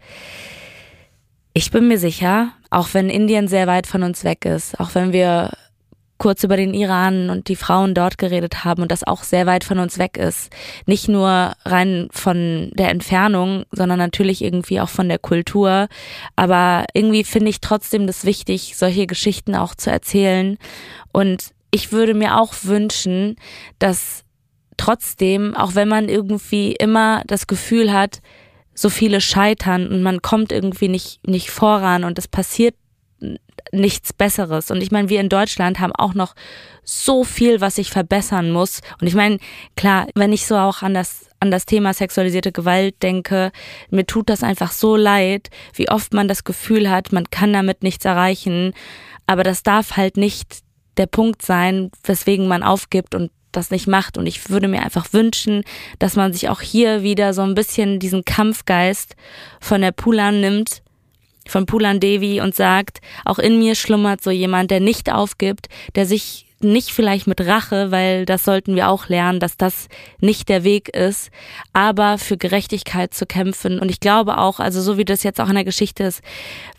ich 1.53 1.72
bin 1.72 1.88
mir 1.88 1.98
sicher, 1.98 2.52
auch 2.69 2.89
wenn 2.94 3.10
Indien 3.10 3.48
sehr 3.48 3.65
weit 3.65 3.88
von 3.88 4.03
uns 4.03 4.23
weg 4.23 4.45
ist, 4.45 4.80
auch 4.80 4.94
wenn 4.94 5.14
wir 5.14 5.52
kurz 6.18 6.44
über 6.44 6.57
den 6.57 6.73
Iran 6.73 7.30
und 7.30 7.48
die 7.48 7.56
Frauen 7.56 7.94
dort 7.94 8.18
geredet 8.18 8.65
haben 8.65 8.81
und 8.81 8.91
das 8.91 9.06
auch 9.06 9.23
sehr 9.23 9.45
weit 9.45 9.64
von 9.64 9.80
uns 9.80 9.98
weg 9.98 10.18
ist. 10.18 10.52
Nicht 10.85 11.07
nur 11.07 11.53
rein 11.64 12.10
von 12.11 12.72
der 12.73 12.89
Entfernung, 12.89 13.64
sondern 13.72 13.99
natürlich 13.99 14.44
irgendwie 14.44 14.81
auch 14.81 14.89
von 14.89 15.07
der 15.07 15.19
Kultur. 15.19 15.88
Aber 16.35 16.85
irgendwie 16.94 17.23
finde 17.23 17.49
ich 17.49 17.61
trotzdem 17.61 18.07
das 18.07 18.26
wichtig, 18.26 18.76
solche 18.76 19.07
Geschichten 19.07 19.56
auch 19.56 19.76
zu 19.76 19.91
erzählen. 19.91 20.57
Und 21.11 21.52
ich 21.72 21.91
würde 21.91 22.14
mir 22.14 22.39
auch 22.39 22.53
wünschen, 22.64 23.35
dass 23.77 24.23
trotzdem, 24.77 25.55
auch 25.55 25.75
wenn 25.75 25.87
man 25.87 26.09
irgendwie 26.09 26.73
immer 26.73 27.23
das 27.27 27.47
Gefühl 27.47 27.91
hat, 27.91 28.21
so 28.73 28.89
viele 28.89 29.21
scheitern 29.21 29.87
und 29.87 30.03
man 30.03 30.21
kommt 30.21 30.51
irgendwie 30.51 30.87
nicht, 30.87 31.25
nicht 31.27 31.49
voran 31.49 32.03
und 32.03 32.19
es 32.19 32.27
passiert 32.27 32.75
nichts 33.71 34.13
Besseres. 34.13 34.71
Und 34.71 34.81
ich 34.81 34.91
meine, 34.91 35.09
wir 35.09 35.19
in 35.19 35.29
Deutschland 35.29 35.79
haben 35.79 35.93
auch 35.93 36.13
noch 36.13 36.35
so 36.83 37.23
viel, 37.23 37.59
was 37.59 37.75
sich 37.75 37.89
verbessern 37.89 38.51
muss. 38.51 38.81
Und 39.01 39.07
ich 39.07 39.15
meine, 39.15 39.39
klar, 39.75 40.07
wenn 40.15 40.31
ich 40.31 40.45
so 40.45 40.55
auch 40.55 40.83
an 40.83 40.93
das, 40.93 41.25
an 41.39 41.51
das 41.51 41.65
Thema 41.65 41.93
sexualisierte 41.93 42.51
Gewalt 42.51 43.01
denke, 43.03 43.51
mir 43.89 44.05
tut 44.05 44.29
das 44.29 44.43
einfach 44.43 44.71
so 44.71 44.95
leid, 44.95 45.49
wie 45.73 45.89
oft 45.89 46.13
man 46.13 46.27
das 46.27 46.43
Gefühl 46.43 46.89
hat, 46.89 47.11
man 47.11 47.29
kann 47.29 47.51
damit 47.53 47.83
nichts 47.83 48.05
erreichen. 48.05 48.73
Aber 49.25 49.43
das 49.43 49.63
darf 49.63 49.97
halt 49.97 50.17
nicht 50.17 50.59
der 50.95 51.07
Punkt 51.07 51.41
sein, 51.41 51.91
weswegen 52.03 52.47
man 52.47 52.63
aufgibt 52.63 53.15
und 53.15 53.31
das 53.52 53.72
nicht 53.72 53.88
macht. 53.88 54.18
Und 54.18 54.28
ich 54.28 54.49
würde 54.49 54.68
mir 54.68 54.82
einfach 54.82 55.14
wünschen, 55.14 55.64
dass 55.99 56.15
man 56.15 56.34
sich 56.34 56.49
auch 56.49 56.61
hier 56.61 57.03
wieder 57.03 57.34
so 57.34 57.41
ein 57.41 57.56
bisschen 57.56 57.99
diesen 57.99 58.26
Kampfgeist 58.26 59.15
von 59.60 59.82
der 59.82 59.91
Pulan 59.91 60.41
nimmt, 60.41 60.82
von 61.48 61.65
Pulan 61.65 61.99
Devi 61.99 62.41
und 62.41 62.56
sagt, 62.56 62.99
auch 63.26 63.40
in 63.40 63.60
mir 63.60 63.76
schlummert 63.76 64.22
so 64.22 64.32
jemand, 64.32 64.72
der 64.72 64.80
nicht 64.80 65.11
aufgibt, 65.11 65.68
der 65.95 66.06
sich 66.06 66.47
nicht 66.59 66.91
vielleicht 66.91 67.27
mit 67.27 67.41
Rache, 67.41 67.91
weil 67.91 68.25
das 68.25 68.43
sollten 68.43 68.75
wir 68.75 68.89
auch 68.89 69.09
lernen, 69.09 69.39
dass 69.39 69.57
das 69.57 69.88
nicht 70.19 70.49
der 70.49 70.63
Weg 70.63 70.89
ist, 70.89 71.29
aber 71.73 72.17
für 72.17 72.38
Gerechtigkeit 72.38 73.13
zu 73.13 73.25
kämpfen. 73.25 73.79
Und 73.79 73.89
ich 73.89 73.99
glaube 73.99 74.38
auch, 74.38 74.59
also 74.59 74.81
so 74.81 74.97
wie 74.97 75.05
das 75.05 75.23
jetzt 75.23 75.39
auch 75.39 75.49
in 75.49 75.55
der 75.55 75.63
Geschichte 75.63 76.03
ist, 76.03 76.21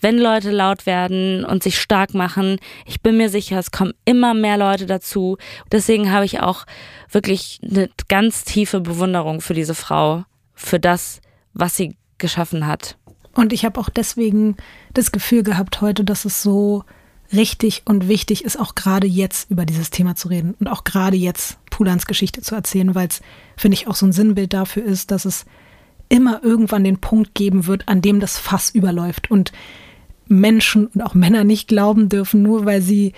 wenn 0.00 0.18
Leute 0.18 0.50
laut 0.50 0.86
werden 0.86 1.44
und 1.44 1.62
sich 1.62 1.78
stark 1.78 2.14
machen, 2.14 2.58
ich 2.86 3.02
bin 3.02 3.16
mir 3.16 3.28
sicher, 3.28 3.58
es 3.58 3.70
kommen 3.70 3.94
immer 4.04 4.34
mehr 4.34 4.58
Leute 4.58 4.86
dazu. 4.86 5.38
Deswegen 5.70 6.10
habe 6.10 6.24
ich 6.24 6.40
auch 6.40 6.64
wirklich 7.10 7.60
eine 7.62 7.88
ganz 8.08 8.44
tiefe 8.44 8.80
Bewunderung 8.80 9.40
für 9.40 9.54
diese 9.54 9.74
Frau, 9.74 10.24
für 10.54 10.80
das, 10.80 11.20
was 11.54 11.76
sie 11.76 11.96
geschaffen 12.18 12.66
hat. 12.66 12.96
Und 13.34 13.52
ich 13.52 13.64
habe 13.64 13.78
auch 13.78 13.88
deswegen 13.88 14.56
das 14.94 15.12
Gefühl 15.12 15.44
gehabt 15.44 15.80
heute, 15.80 16.02
dass 16.02 16.24
es 16.24 16.42
so 16.42 16.82
richtig 17.32 17.82
und 17.84 18.08
wichtig 18.08 18.44
ist, 18.44 18.58
auch 18.58 18.74
gerade 18.74 19.06
jetzt 19.06 19.50
über 19.50 19.66
dieses 19.66 19.90
Thema 19.90 20.16
zu 20.16 20.28
reden 20.28 20.54
und 20.58 20.68
auch 20.68 20.84
gerade 20.84 21.16
jetzt 21.16 21.58
Pulans 21.70 22.06
Geschichte 22.06 22.40
zu 22.40 22.54
erzählen, 22.54 22.94
weil 22.94 23.08
es, 23.08 23.20
finde 23.56 23.76
ich, 23.76 23.86
auch 23.86 23.94
so 23.94 24.06
ein 24.06 24.12
Sinnbild 24.12 24.52
dafür 24.52 24.84
ist, 24.84 25.10
dass 25.10 25.24
es 25.24 25.44
immer 26.08 26.42
irgendwann 26.42 26.84
den 26.84 26.98
Punkt 26.98 27.34
geben 27.34 27.66
wird, 27.66 27.86
an 27.86 28.00
dem 28.00 28.20
das 28.20 28.38
Fass 28.38 28.70
überläuft 28.70 29.30
und 29.30 29.52
Menschen 30.26 30.86
und 30.86 31.02
auch 31.02 31.14
Männer 31.14 31.44
nicht 31.44 31.68
glauben 31.68 32.08
dürfen, 32.08 32.42
nur 32.42 32.64
weil 32.64 32.82
sie 32.82 33.12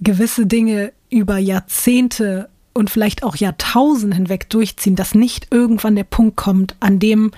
gewisse 0.00 0.46
Dinge 0.46 0.92
über 1.10 1.38
Jahrzehnte 1.38 2.48
und 2.72 2.88
vielleicht 2.90 3.24
auch 3.24 3.36
Jahrtausende 3.36 4.16
hinweg 4.16 4.48
durchziehen, 4.48 4.96
dass 4.96 5.14
nicht 5.14 5.48
irgendwann 5.50 5.96
der 5.96 6.04
Punkt 6.04 6.36
kommt, 6.36 6.76
an 6.80 6.98
dem 6.98 7.32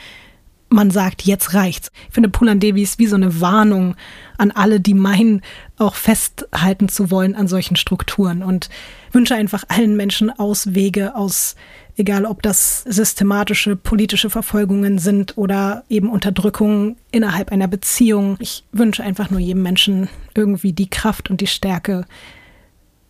man 0.73 0.90
sagt, 0.90 1.23
jetzt 1.23 1.55
reicht's. 1.55 1.90
Ich 2.09 2.15
finde, 2.15 2.28
Pulan 2.28 2.61
Devi 2.61 2.82
ist 2.82 2.99
wie 2.99 3.07
so 3.07 3.16
eine 3.16 3.40
Warnung 3.40 3.97
an 4.39 4.51
alle, 4.51 4.81
die 4.81 4.94
meinen, 4.94 5.43
auch 5.78 5.94
festhalten 5.94 6.89
zu 6.89 7.11
wollen 7.11 7.35
an 7.35 7.49
solchen 7.49 7.77
Strukturen 7.77 8.43
und 8.43 8.69
wünsche 9.12 9.35
einfach 9.35 9.65
allen 9.69 9.97
Menschen 9.97 10.31
Auswege 10.31 11.15
aus, 11.15 11.57
egal 11.97 12.24
ob 12.24 12.43
das 12.43 12.82
systematische 12.82 13.77
politische 13.77 14.31
Verfolgungen 14.31 14.99
sind 14.99 15.36
oder 15.36 15.85
eben 15.89 16.09
Unterdrückung 16.09 16.97
innerhalb 17.11 17.53
einer 17.53 17.69
Beziehung. 17.69 18.36
Ich 18.39 18.65
wünsche 18.73 19.03
einfach 19.03 19.31
nur 19.31 19.40
jedem 19.40 19.62
Menschen 19.62 20.09
irgendwie 20.35 20.73
die 20.73 20.90
Kraft 20.90 21.31
und 21.31 21.40
die 21.40 21.47
Stärke, 21.47 22.07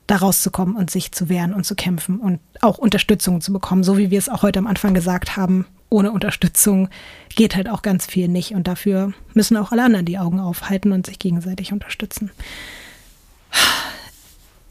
da 0.07 0.17
rauszukommen 0.17 0.77
und 0.77 0.91
sich 0.91 1.13
zu 1.13 1.29
wehren 1.29 1.55
und 1.55 1.65
zu 1.65 1.75
kämpfen 1.75 2.19
und 2.19 2.41
auch 2.61 2.79
Unterstützung 2.79 3.41
zu 3.41 3.53
bekommen, 3.53 3.85
so 3.85 3.97
wie 3.99 4.11
wir 4.11 4.19
es 4.19 4.29
auch 4.29 4.43
heute 4.43 4.59
am 4.59 4.67
Anfang 4.67 4.95
gesagt 4.95 5.37
haben. 5.37 5.67
Ohne 5.93 6.11
Unterstützung 6.11 6.89
geht 7.35 7.55
halt 7.55 7.69
auch 7.69 7.83
ganz 7.83 8.07
viel 8.07 8.27
nicht 8.27 8.53
und 8.53 8.67
dafür 8.67 9.13
müssen 9.35 9.57
auch 9.59 9.73
alle 9.73 9.85
anderen 9.85 10.07
die 10.07 10.19
Augen 10.19 10.41
aufhalten 10.41 10.91
und 10.93 11.07
sich 11.07 11.19
gegenseitig 11.19 11.73
unterstützen. 11.73 12.31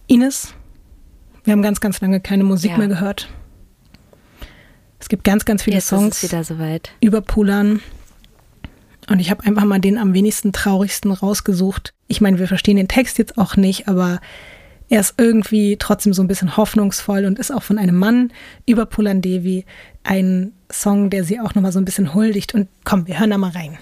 Ines, 0.07 0.53
wir 1.43 1.53
haben 1.53 1.61
ganz, 1.61 1.79
ganz 1.79 2.01
lange 2.01 2.21
keine 2.21 2.43
Musik 2.43 2.71
ja. 2.71 2.77
mehr 2.77 2.87
gehört. 2.87 3.29
Es 4.99 5.09
gibt 5.09 5.23
ganz, 5.23 5.45
ganz 5.45 5.63
viele 5.63 5.77
Jetzt 5.77 5.87
Songs 5.87 6.27
über 7.01 7.21
Pulan. 7.21 7.81
Und 9.07 9.19
ich 9.19 9.29
habe 9.29 9.43
einfach 9.45 9.65
mal 9.65 9.79
den 9.79 9.97
am 9.97 10.13
wenigsten 10.13 10.53
traurigsten 10.53 11.11
rausgesucht. 11.11 11.93
Ich 12.07 12.21
meine, 12.21 12.39
wir 12.39 12.47
verstehen 12.47 12.77
den 12.77 12.87
Text 12.87 13.17
jetzt 13.19 13.37
auch 13.37 13.55
nicht, 13.55 13.87
aber 13.87 14.21
er 14.90 15.00
ist 15.00 15.14
irgendwie 15.18 15.76
trotzdem 15.78 16.12
so 16.12 16.22
ein 16.22 16.28
bisschen 16.28 16.56
hoffnungsvoll 16.56 17.24
und 17.24 17.38
ist 17.38 17.52
auch 17.52 17.62
von 17.62 17.78
einem 17.78 17.96
Mann 17.96 18.32
über 18.66 18.86
Pulan 18.86 19.20
Devi 19.20 19.64
ein 20.04 20.52
Song, 20.70 21.10
der 21.10 21.24
sie 21.24 21.40
auch 21.40 21.54
nochmal 21.54 21.72
so 21.72 21.80
ein 21.80 21.84
bisschen 21.84 22.14
huldigt. 22.14 22.54
Und 22.54 22.68
komm, 22.84 23.06
wir 23.06 23.18
hören 23.18 23.30
da 23.30 23.38
mal 23.38 23.50
rein. 23.50 23.78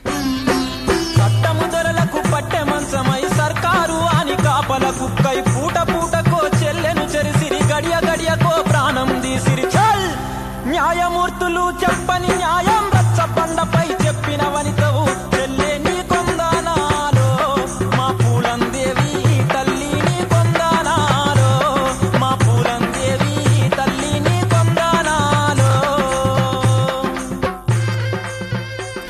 న్యాయమూర్తులు 10.73 11.65
చెప్పని 11.83 12.31
న్యాయం 12.41 12.68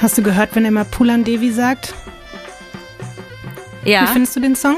Hast 0.01 0.17
du 0.17 0.23
gehört, 0.23 0.55
wenn 0.55 0.65
er 0.65 0.71
mal 0.71 0.85
Pulan 0.85 1.23
Devi 1.23 1.51
sagt? 1.51 1.93
Ja. 3.84 4.03
Wie 4.03 4.07
findest 4.07 4.35
du 4.35 4.39
den 4.39 4.55
Song? 4.55 4.77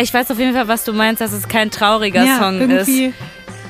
Ich 0.00 0.14
weiß 0.14 0.30
auf 0.30 0.38
jeden 0.38 0.54
Fall, 0.54 0.68
was 0.68 0.84
du 0.84 0.92
meinst, 0.92 1.20
dass 1.20 1.32
es 1.32 1.48
kein 1.48 1.70
trauriger 1.70 2.24
ja, 2.24 2.38
Song 2.38 2.60
irgendwie 2.60 3.06
ist. 3.06 3.14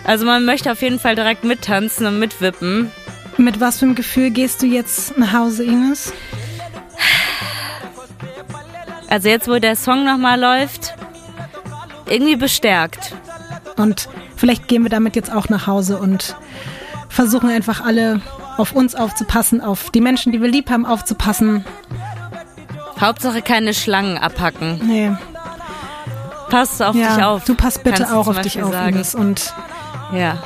Also 0.04 0.26
man 0.26 0.44
möchte 0.44 0.70
auf 0.70 0.82
jeden 0.82 0.98
Fall 0.98 1.14
direkt 1.14 1.44
mittanzen 1.44 2.06
und 2.06 2.18
mitwippen. 2.18 2.90
Mit 3.36 3.60
was 3.60 3.78
für 3.78 3.86
einem 3.86 3.94
Gefühl 3.94 4.30
gehst 4.30 4.62
du 4.62 4.66
jetzt 4.66 5.16
nach 5.16 5.32
Hause, 5.32 5.64
Ines? 5.64 6.12
Also 9.08 9.28
jetzt, 9.28 9.48
wo 9.48 9.58
der 9.58 9.76
Song 9.76 10.04
nochmal 10.04 10.38
läuft, 10.38 10.94
irgendwie 12.08 12.36
bestärkt. 12.36 13.14
Und 13.76 14.08
vielleicht 14.36 14.68
gehen 14.68 14.82
wir 14.82 14.90
damit 14.90 15.16
jetzt 15.16 15.32
auch 15.32 15.48
nach 15.48 15.66
Hause 15.66 15.98
und 15.98 16.36
versuchen 17.08 17.50
einfach 17.50 17.84
alle 17.84 18.20
auf 18.56 18.72
uns 18.72 18.94
aufzupassen, 18.94 19.60
auf 19.60 19.90
die 19.90 20.00
Menschen, 20.00 20.32
die 20.32 20.40
wir 20.40 20.48
lieb 20.48 20.70
haben, 20.70 20.86
aufzupassen. 20.86 21.64
Hauptsache 23.00 23.42
keine 23.42 23.72
Schlangen 23.74 24.18
abhacken. 24.18 24.80
Nee. 24.84 25.10
Pass 26.50 26.80
auf 26.80 26.94
ja, 26.94 27.14
dich 27.14 27.24
auf. 27.24 27.44
Du 27.44 27.54
passt 27.54 27.82
bitte 27.84 28.12
auch 28.12 28.26
auf 28.26 28.40
dich 28.40 28.62
auf, 28.62 28.74
Ines. 28.74 29.14
Und 29.14 29.54
ja. 30.12 30.42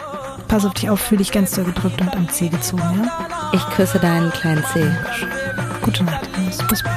pass 0.48 0.64
auf 0.64 0.74
dich 0.74 0.90
auf, 0.90 1.00
fühle 1.00 1.18
dich 1.18 1.32
ganz 1.32 1.52
doll 1.52 1.64
gedrückt 1.64 2.00
und 2.00 2.14
am 2.14 2.28
Zeh 2.28 2.48
gezogen, 2.48 2.82
ja? 3.02 3.10
Ich 3.52 3.66
küsse 3.70 3.98
deinen 3.98 4.30
kleinen 4.30 4.64
Zeh. 4.72 4.90
Gute 5.82 6.04
Nacht, 6.04 6.28
Ines. 6.36 6.58
Bis 6.68 6.82
bald. 6.82 6.93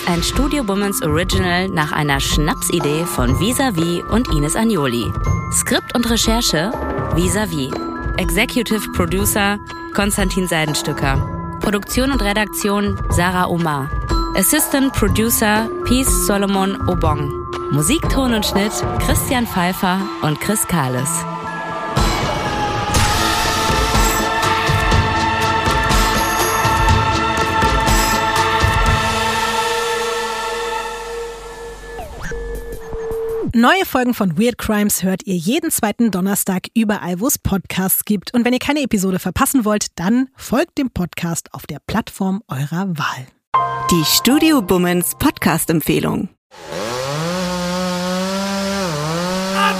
Ist 0.00 0.08
ein 0.08 0.22
Studio 0.22 0.66
Womans 0.66 1.02
Original 1.02 1.68
nach 1.68 1.92
einer 1.92 2.20
Schnapsidee 2.20 3.04
von 3.04 3.38
Visavi 3.38 4.02
und 4.10 4.28
Ines 4.28 4.56
Agnoli. 4.56 5.12
Skript 5.52 5.94
und 5.94 6.08
Recherche 6.08 6.70
Visavi. 7.14 7.70
Executive 8.16 8.92
Producer 8.92 9.58
Konstantin 9.94 10.46
Seidenstücker. 10.46 11.58
Produktion 11.60 12.12
und 12.12 12.22
Redaktion 12.22 12.98
Sarah 13.10 13.48
Omar. 13.48 13.90
Assistant 14.36 14.92
Producer 14.92 15.68
Peace 15.84 16.26
Solomon 16.26 16.76
Obong. 16.88 17.30
Musikton 17.70 18.32
und 18.32 18.46
Schnitt 18.46 18.72
Christian 19.00 19.46
Pfeiffer 19.46 20.00
und 20.22 20.40
Chris 20.40 20.66
Kahles. 20.66 21.10
Neue 33.60 33.84
Folgen 33.84 34.14
von 34.14 34.38
Weird 34.38 34.56
Crimes 34.56 35.02
hört 35.02 35.26
ihr 35.26 35.36
jeden 35.36 35.70
zweiten 35.70 36.10
Donnerstag 36.10 36.68
überall, 36.74 37.20
wo 37.20 37.26
es 37.26 37.38
Podcasts 37.38 38.06
gibt. 38.06 38.32
Und 38.32 38.46
wenn 38.46 38.54
ihr 38.54 38.58
keine 38.58 38.80
Episode 38.80 39.18
verpassen 39.18 39.66
wollt, 39.66 39.98
dann 39.98 40.30
folgt 40.34 40.78
dem 40.78 40.88
Podcast 40.88 41.52
auf 41.52 41.66
der 41.66 41.76
Plattform 41.86 42.42
eurer 42.48 42.88
Wahl. 42.96 43.26
Die 43.90 44.02
Studio 44.06 44.62
Bummens 44.62 45.14
Podcast-Empfehlung. 45.14 46.30
Ab 49.54 49.76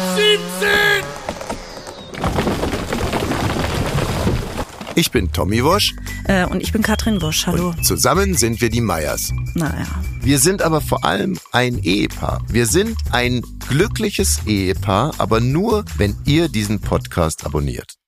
Ich 5.00 5.10
bin 5.10 5.32
Tommy 5.32 5.64
Wosch. 5.64 5.94
Äh, 6.24 6.44
und 6.44 6.62
ich 6.62 6.72
bin 6.72 6.82
Katrin 6.82 7.22
Wosch. 7.22 7.46
Hallo. 7.46 7.68
Und 7.68 7.86
zusammen 7.86 8.36
sind 8.36 8.60
wir 8.60 8.68
die 8.68 8.82
Meyers. 8.82 9.32
Naja. 9.54 9.86
Wir 10.20 10.38
sind 10.38 10.60
aber 10.60 10.82
vor 10.82 11.06
allem 11.06 11.38
ein 11.52 11.78
Ehepaar. 11.78 12.42
Wir 12.48 12.66
sind 12.66 12.98
ein 13.10 13.40
glückliches 13.66 14.40
Ehepaar, 14.44 15.14
aber 15.16 15.40
nur, 15.40 15.86
wenn 15.96 16.18
ihr 16.26 16.50
diesen 16.50 16.82
Podcast 16.82 17.46
abonniert. 17.46 17.99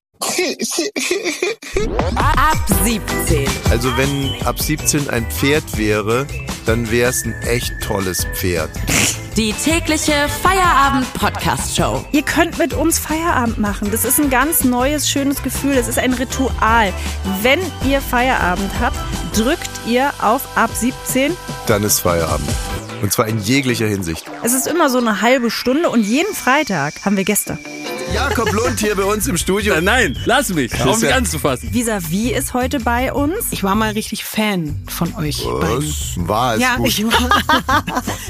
Ab 2.14 2.64
17. 2.84 3.48
Also 3.70 3.96
wenn 3.96 4.30
ab 4.44 4.60
17 4.60 5.10
ein 5.10 5.28
Pferd 5.30 5.64
wäre, 5.76 6.26
dann 6.64 6.90
wäre 6.90 7.10
es 7.10 7.24
ein 7.24 7.34
echt 7.42 7.72
tolles 7.82 8.24
Pferd. 8.34 8.70
Die 9.36 9.52
tägliche 9.52 10.28
Feierabend-Podcast-Show. 10.42 12.04
Ihr 12.12 12.22
könnt 12.22 12.58
mit 12.58 12.72
uns 12.72 12.98
Feierabend 12.98 13.58
machen. 13.58 13.90
Das 13.90 14.04
ist 14.04 14.20
ein 14.20 14.30
ganz 14.30 14.62
neues, 14.62 15.08
schönes 15.08 15.42
Gefühl. 15.42 15.74
Das 15.74 15.88
ist 15.88 15.98
ein 15.98 16.12
Ritual. 16.12 16.92
Wenn 17.40 17.58
ihr 17.84 18.00
Feierabend 18.00 18.70
habt, 18.80 18.98
drückt 19.36 19.70
ihr 19.86 20.12
auf 20.20 20.56
ab 20.56 20.70
17. 20.72 21.36
Dann 21.66 21.82
ist 21.82 22.00
Feierabend. 22.00 22.48
Und 23.00 23.12
zwar 23.12 23.26
in 23.26 23.40
jeglicher 23.40 23.86
Hinsicht. 23.86 24.24
Es 24.44 24.52
ist 24.52 24.68
immer 24.68 24.88
so 24.88 24.98
eine 24.98 25.20
halbe 25.20 25.50
Stunde 25.50 25.90
und 25.90 26.02
jeden 26.02 26.32
Freitag 26.34 26.94
haben 27.04 27.16
wir 27.16 27.24
Gäste. 27.24 27.58
Jakob 28.14 28.52
Lund 28.52 28.78
hier 28.78 28.94
bei 28.94 29.04
uns 29.04 29.26
im 29.26 29.36
Studio. 29.36 29.80
Nein, 29.80 30.18
lass 30.26 30.50
mich, 30.50 30.72
auf 30.82 31.00
mich 31.00 31.14
anzufassen. 31.14 31.72
Vis-à-vis 31.72 32.32
ist 32.32 32.52
heute 32.52 32.78
bei 32.80 33.12
uns. 33.12 33.46
Ich 33.52 33.62
war 33.62 33.74
mal 33.74 33.92
richtig 33.92 34.24
Fan 34.24 34.76
von 34.86 35.14
euch 35.16 35.44
Was? 35.46 36.14
War 36.16 36.54
es 36.54 36.60
ja, 36.60 36.76
gut. 36.76 36.88
Ich 36.88 37.04
war. 37.04 37.30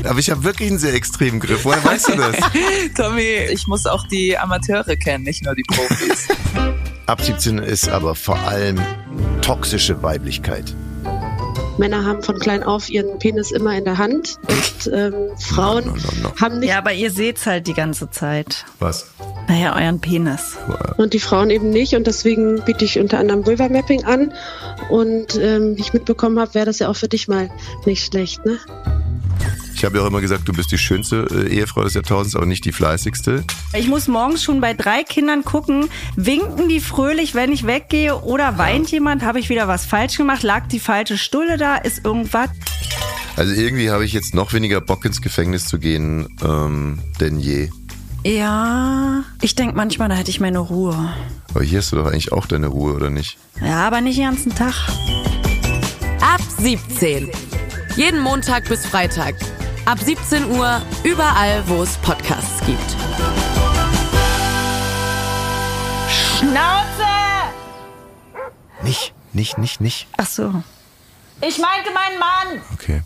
Aber 0.05 0.19
ich 0.19 0.31
habe 0.31 0.45
wirklich 0.45 0.71
einen 0.71 0.79
sehr 0.79 0.95
extremen 0.95 1.41
Griff. 1.41 1.65
Woher 1.65 1.85
weißt 1.85 2.09
du 2.09 2.17
das? 2.17 2.37
Tommy, 2.97 3.49
ich 3.51 3.67
muss 3.67 3.87
auch 3.87 4.07
die 4.07 4.39
Amateure 4.39 4.97
kennen, 4.97 5.25
nicht 5.25 5.45
nur 5.45 5.55
die 5.55 5.65
Profis. 5.65 6.29
Ab 7.07 7.21
17 7.21 7.59
ist 7.59 7.89
aber 7.89 8.15
vor 8.15 8.39
allem 8.39 8.81
toxische 9.41 10.03
Weiblichkeit. 10.03 10.75
Männer 11.79 12.05
haben 12.05 12.23
von 12.23 12.39
klein 12.39 12.63
auf 12.63 12.91
ihren 12.91 13.19
Penis 13.19 13.51
immer 13.51 13.77
in 13.77 13.85
der 13.85 13.99
Hand 13.99 14.39
und 14.49 14.93
ähm, 14.93 15.15
Frauen 15.39 15.87
No, 15.87 15.93
no, 15.93 15.99
no, 16.23 16.33
haben 16.41 16.59
nicht. 16.59 16.69
Ja, 16.69 16.79
aber 16.79 16.93
ihr 16.93 17.11
seht's 17.11 17.47
halt 17.47 17.67
die 17.67 17.75
ganze 17.75 18.11
Zeit. 18.11 18.65
Was? 18.79 19.11
Naja, 19.49 19.75
euren 19.77 20.01
Penis. 20.01 20.57
Und 20.97 21.15
die 21.15 21.19
Frauen 21.19 21.51
eben 21.51 21.71
nicht. 21.71 21.95
Und 21.95 22.07
deswegen 22.07 22.63
biete 22.65 22.85
ich 22.85 22.99
unter 22.99 23.19
anderem 23.19 23.45
Vulva 23.47 23.69
Mapping 23.69 24.05
an. 24.05 24.33
Und 24.91 25.37
ähm, 25.37 25.77
wie 25.77 25.81
ich 25.81 25.93
mitbekommen 25.93 26.39
habe, 26.39 26.55
wäre 26.55 26.67
das 26.67 26.79
ja 26.79 26.89
auch 26.89 26.97
für 26.97 27.09
dich 27.09 27.29
mal 27.29 27.51
nicht 27.85 28.07
schlecht, 28.07 28.45
ne? 28.45 28.59
Ich 29.83 29.85
habe 29.85 29.99
ja 29.99 30.05
auch 30.05 30.07
immer 30.07 30.21
gesagt, 30.21 30.47
du 30.47 30.53
bist 30.53 30.71
die 30.71 30.79
schönste 30.79 31.27
äh, 31.33 31.57
Ehefrau 31.57 31.83
des 31.83 31.95
Jahrtausends, 31.95 32.37
aber 32.37 32.47
nicht 32.47 32.65
die 32.65 32.71
fleißigste. 32.71 33.43
Ich 33.75 33.89
muss 33.89 34.07
morgens 34.07 34.45
schon 34.45 34.61
bei 34.61 34.75
drei 34.75 35.03
Kindern 35.03 35.43
gucken, 35.43 35.89
winken 36.15 36.69
die 36.69 36.79
fröhlich, 36.79 37.35
wenn 37.35 37.51
ich 37.51 37.67
weggehe 37.67 38.17
oder 38.17 38.59
weint 38.59 38.93
jemand, 38.93 39.25
habe 39.25 39.41
ich 39.41 39.49
wieder 39.49 39.67
was 39.67 39.85
falsch 39.85 40.19
gemacht, 40.19 40.45
lag 40.45 40.69
die 40.69 40.79
falsche 40.79 41.19
Stulle 41.19 41.57
da, 41.57 41.75
ist 41.75 42.05
irgendwas. 42.05 42.49
Also 43.35 43.55
irgendwie 43.55 43.91
habe 43.91 44.05
ich 44.05 44.13
jetzt 44.13 44.37
noch 44.37 44.53
weniger 44.53 44.81
Bock 44.81 45.05
ins 45.05 45.21
Gefängnis 45.21 45.67
zu 45.67 45.81
gehen 45.81 46.29
ähm, 46.45 47.01
denn 47.19 47.41
je. 47.41 47.69
Ja, 48.25 49.25
ich 49.41 49.57
denke 49.57 49.75
manchmal, 49.75 50.09
da 50.09 50.15
hätte 50.15 50.31
ich 50.31 50.39
meine 50.39 50.61
Ruhe. 50.61 51.13
Aber 51.53 51.65
hier 51.65 51.81
hast 51.81 51.91
du 51.91 51.97
doch 51.97 52.07
eigentlich 52.07 52.31
auch 52.31 52.47
deine 52.47 52.69
Ruhe, 52.69 52.95
oder 52.95 53.11
nicht? 53.11 53.37
Ja, 53.61 53.85
aber 53.89 54.01
nicht 54.01 54.17
den 54.17 54.27
ganzen 54.27 54.55
Tag. 54.55 54.75
Ab 56.21 56.41
17. 56.61 57.31
Jeden 57.97 58.21
Montag 58.21 58.69
bis 58.69 58.87
Freitag. 58.87 59.35
Ab 59.85 59.99
17 59.99 60.51
Uhr 60.53 60.81
überall, 61.03 61.63
wo 61.67 61.83
es 61.83 61.97
Podcasts 61.99 62.65
gibt. 62.65 62.91
Schnauze! 66.09 67.03
Nicht, 68.83 69.13
nicht, 69.33 69.59
nicht, 69.59 69.81
nicht. 69.81 70.09
Ach 70.17 70.27
so. 70.27 70.63
Ich 71.41 71.59
meinte 71.59 71.91
meinen 71.93 72.19
Mann. 72.19 72.63
Okay. 72.75 73.03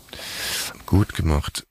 Gut 0.85 1.15
gemacht. 1.15 1.66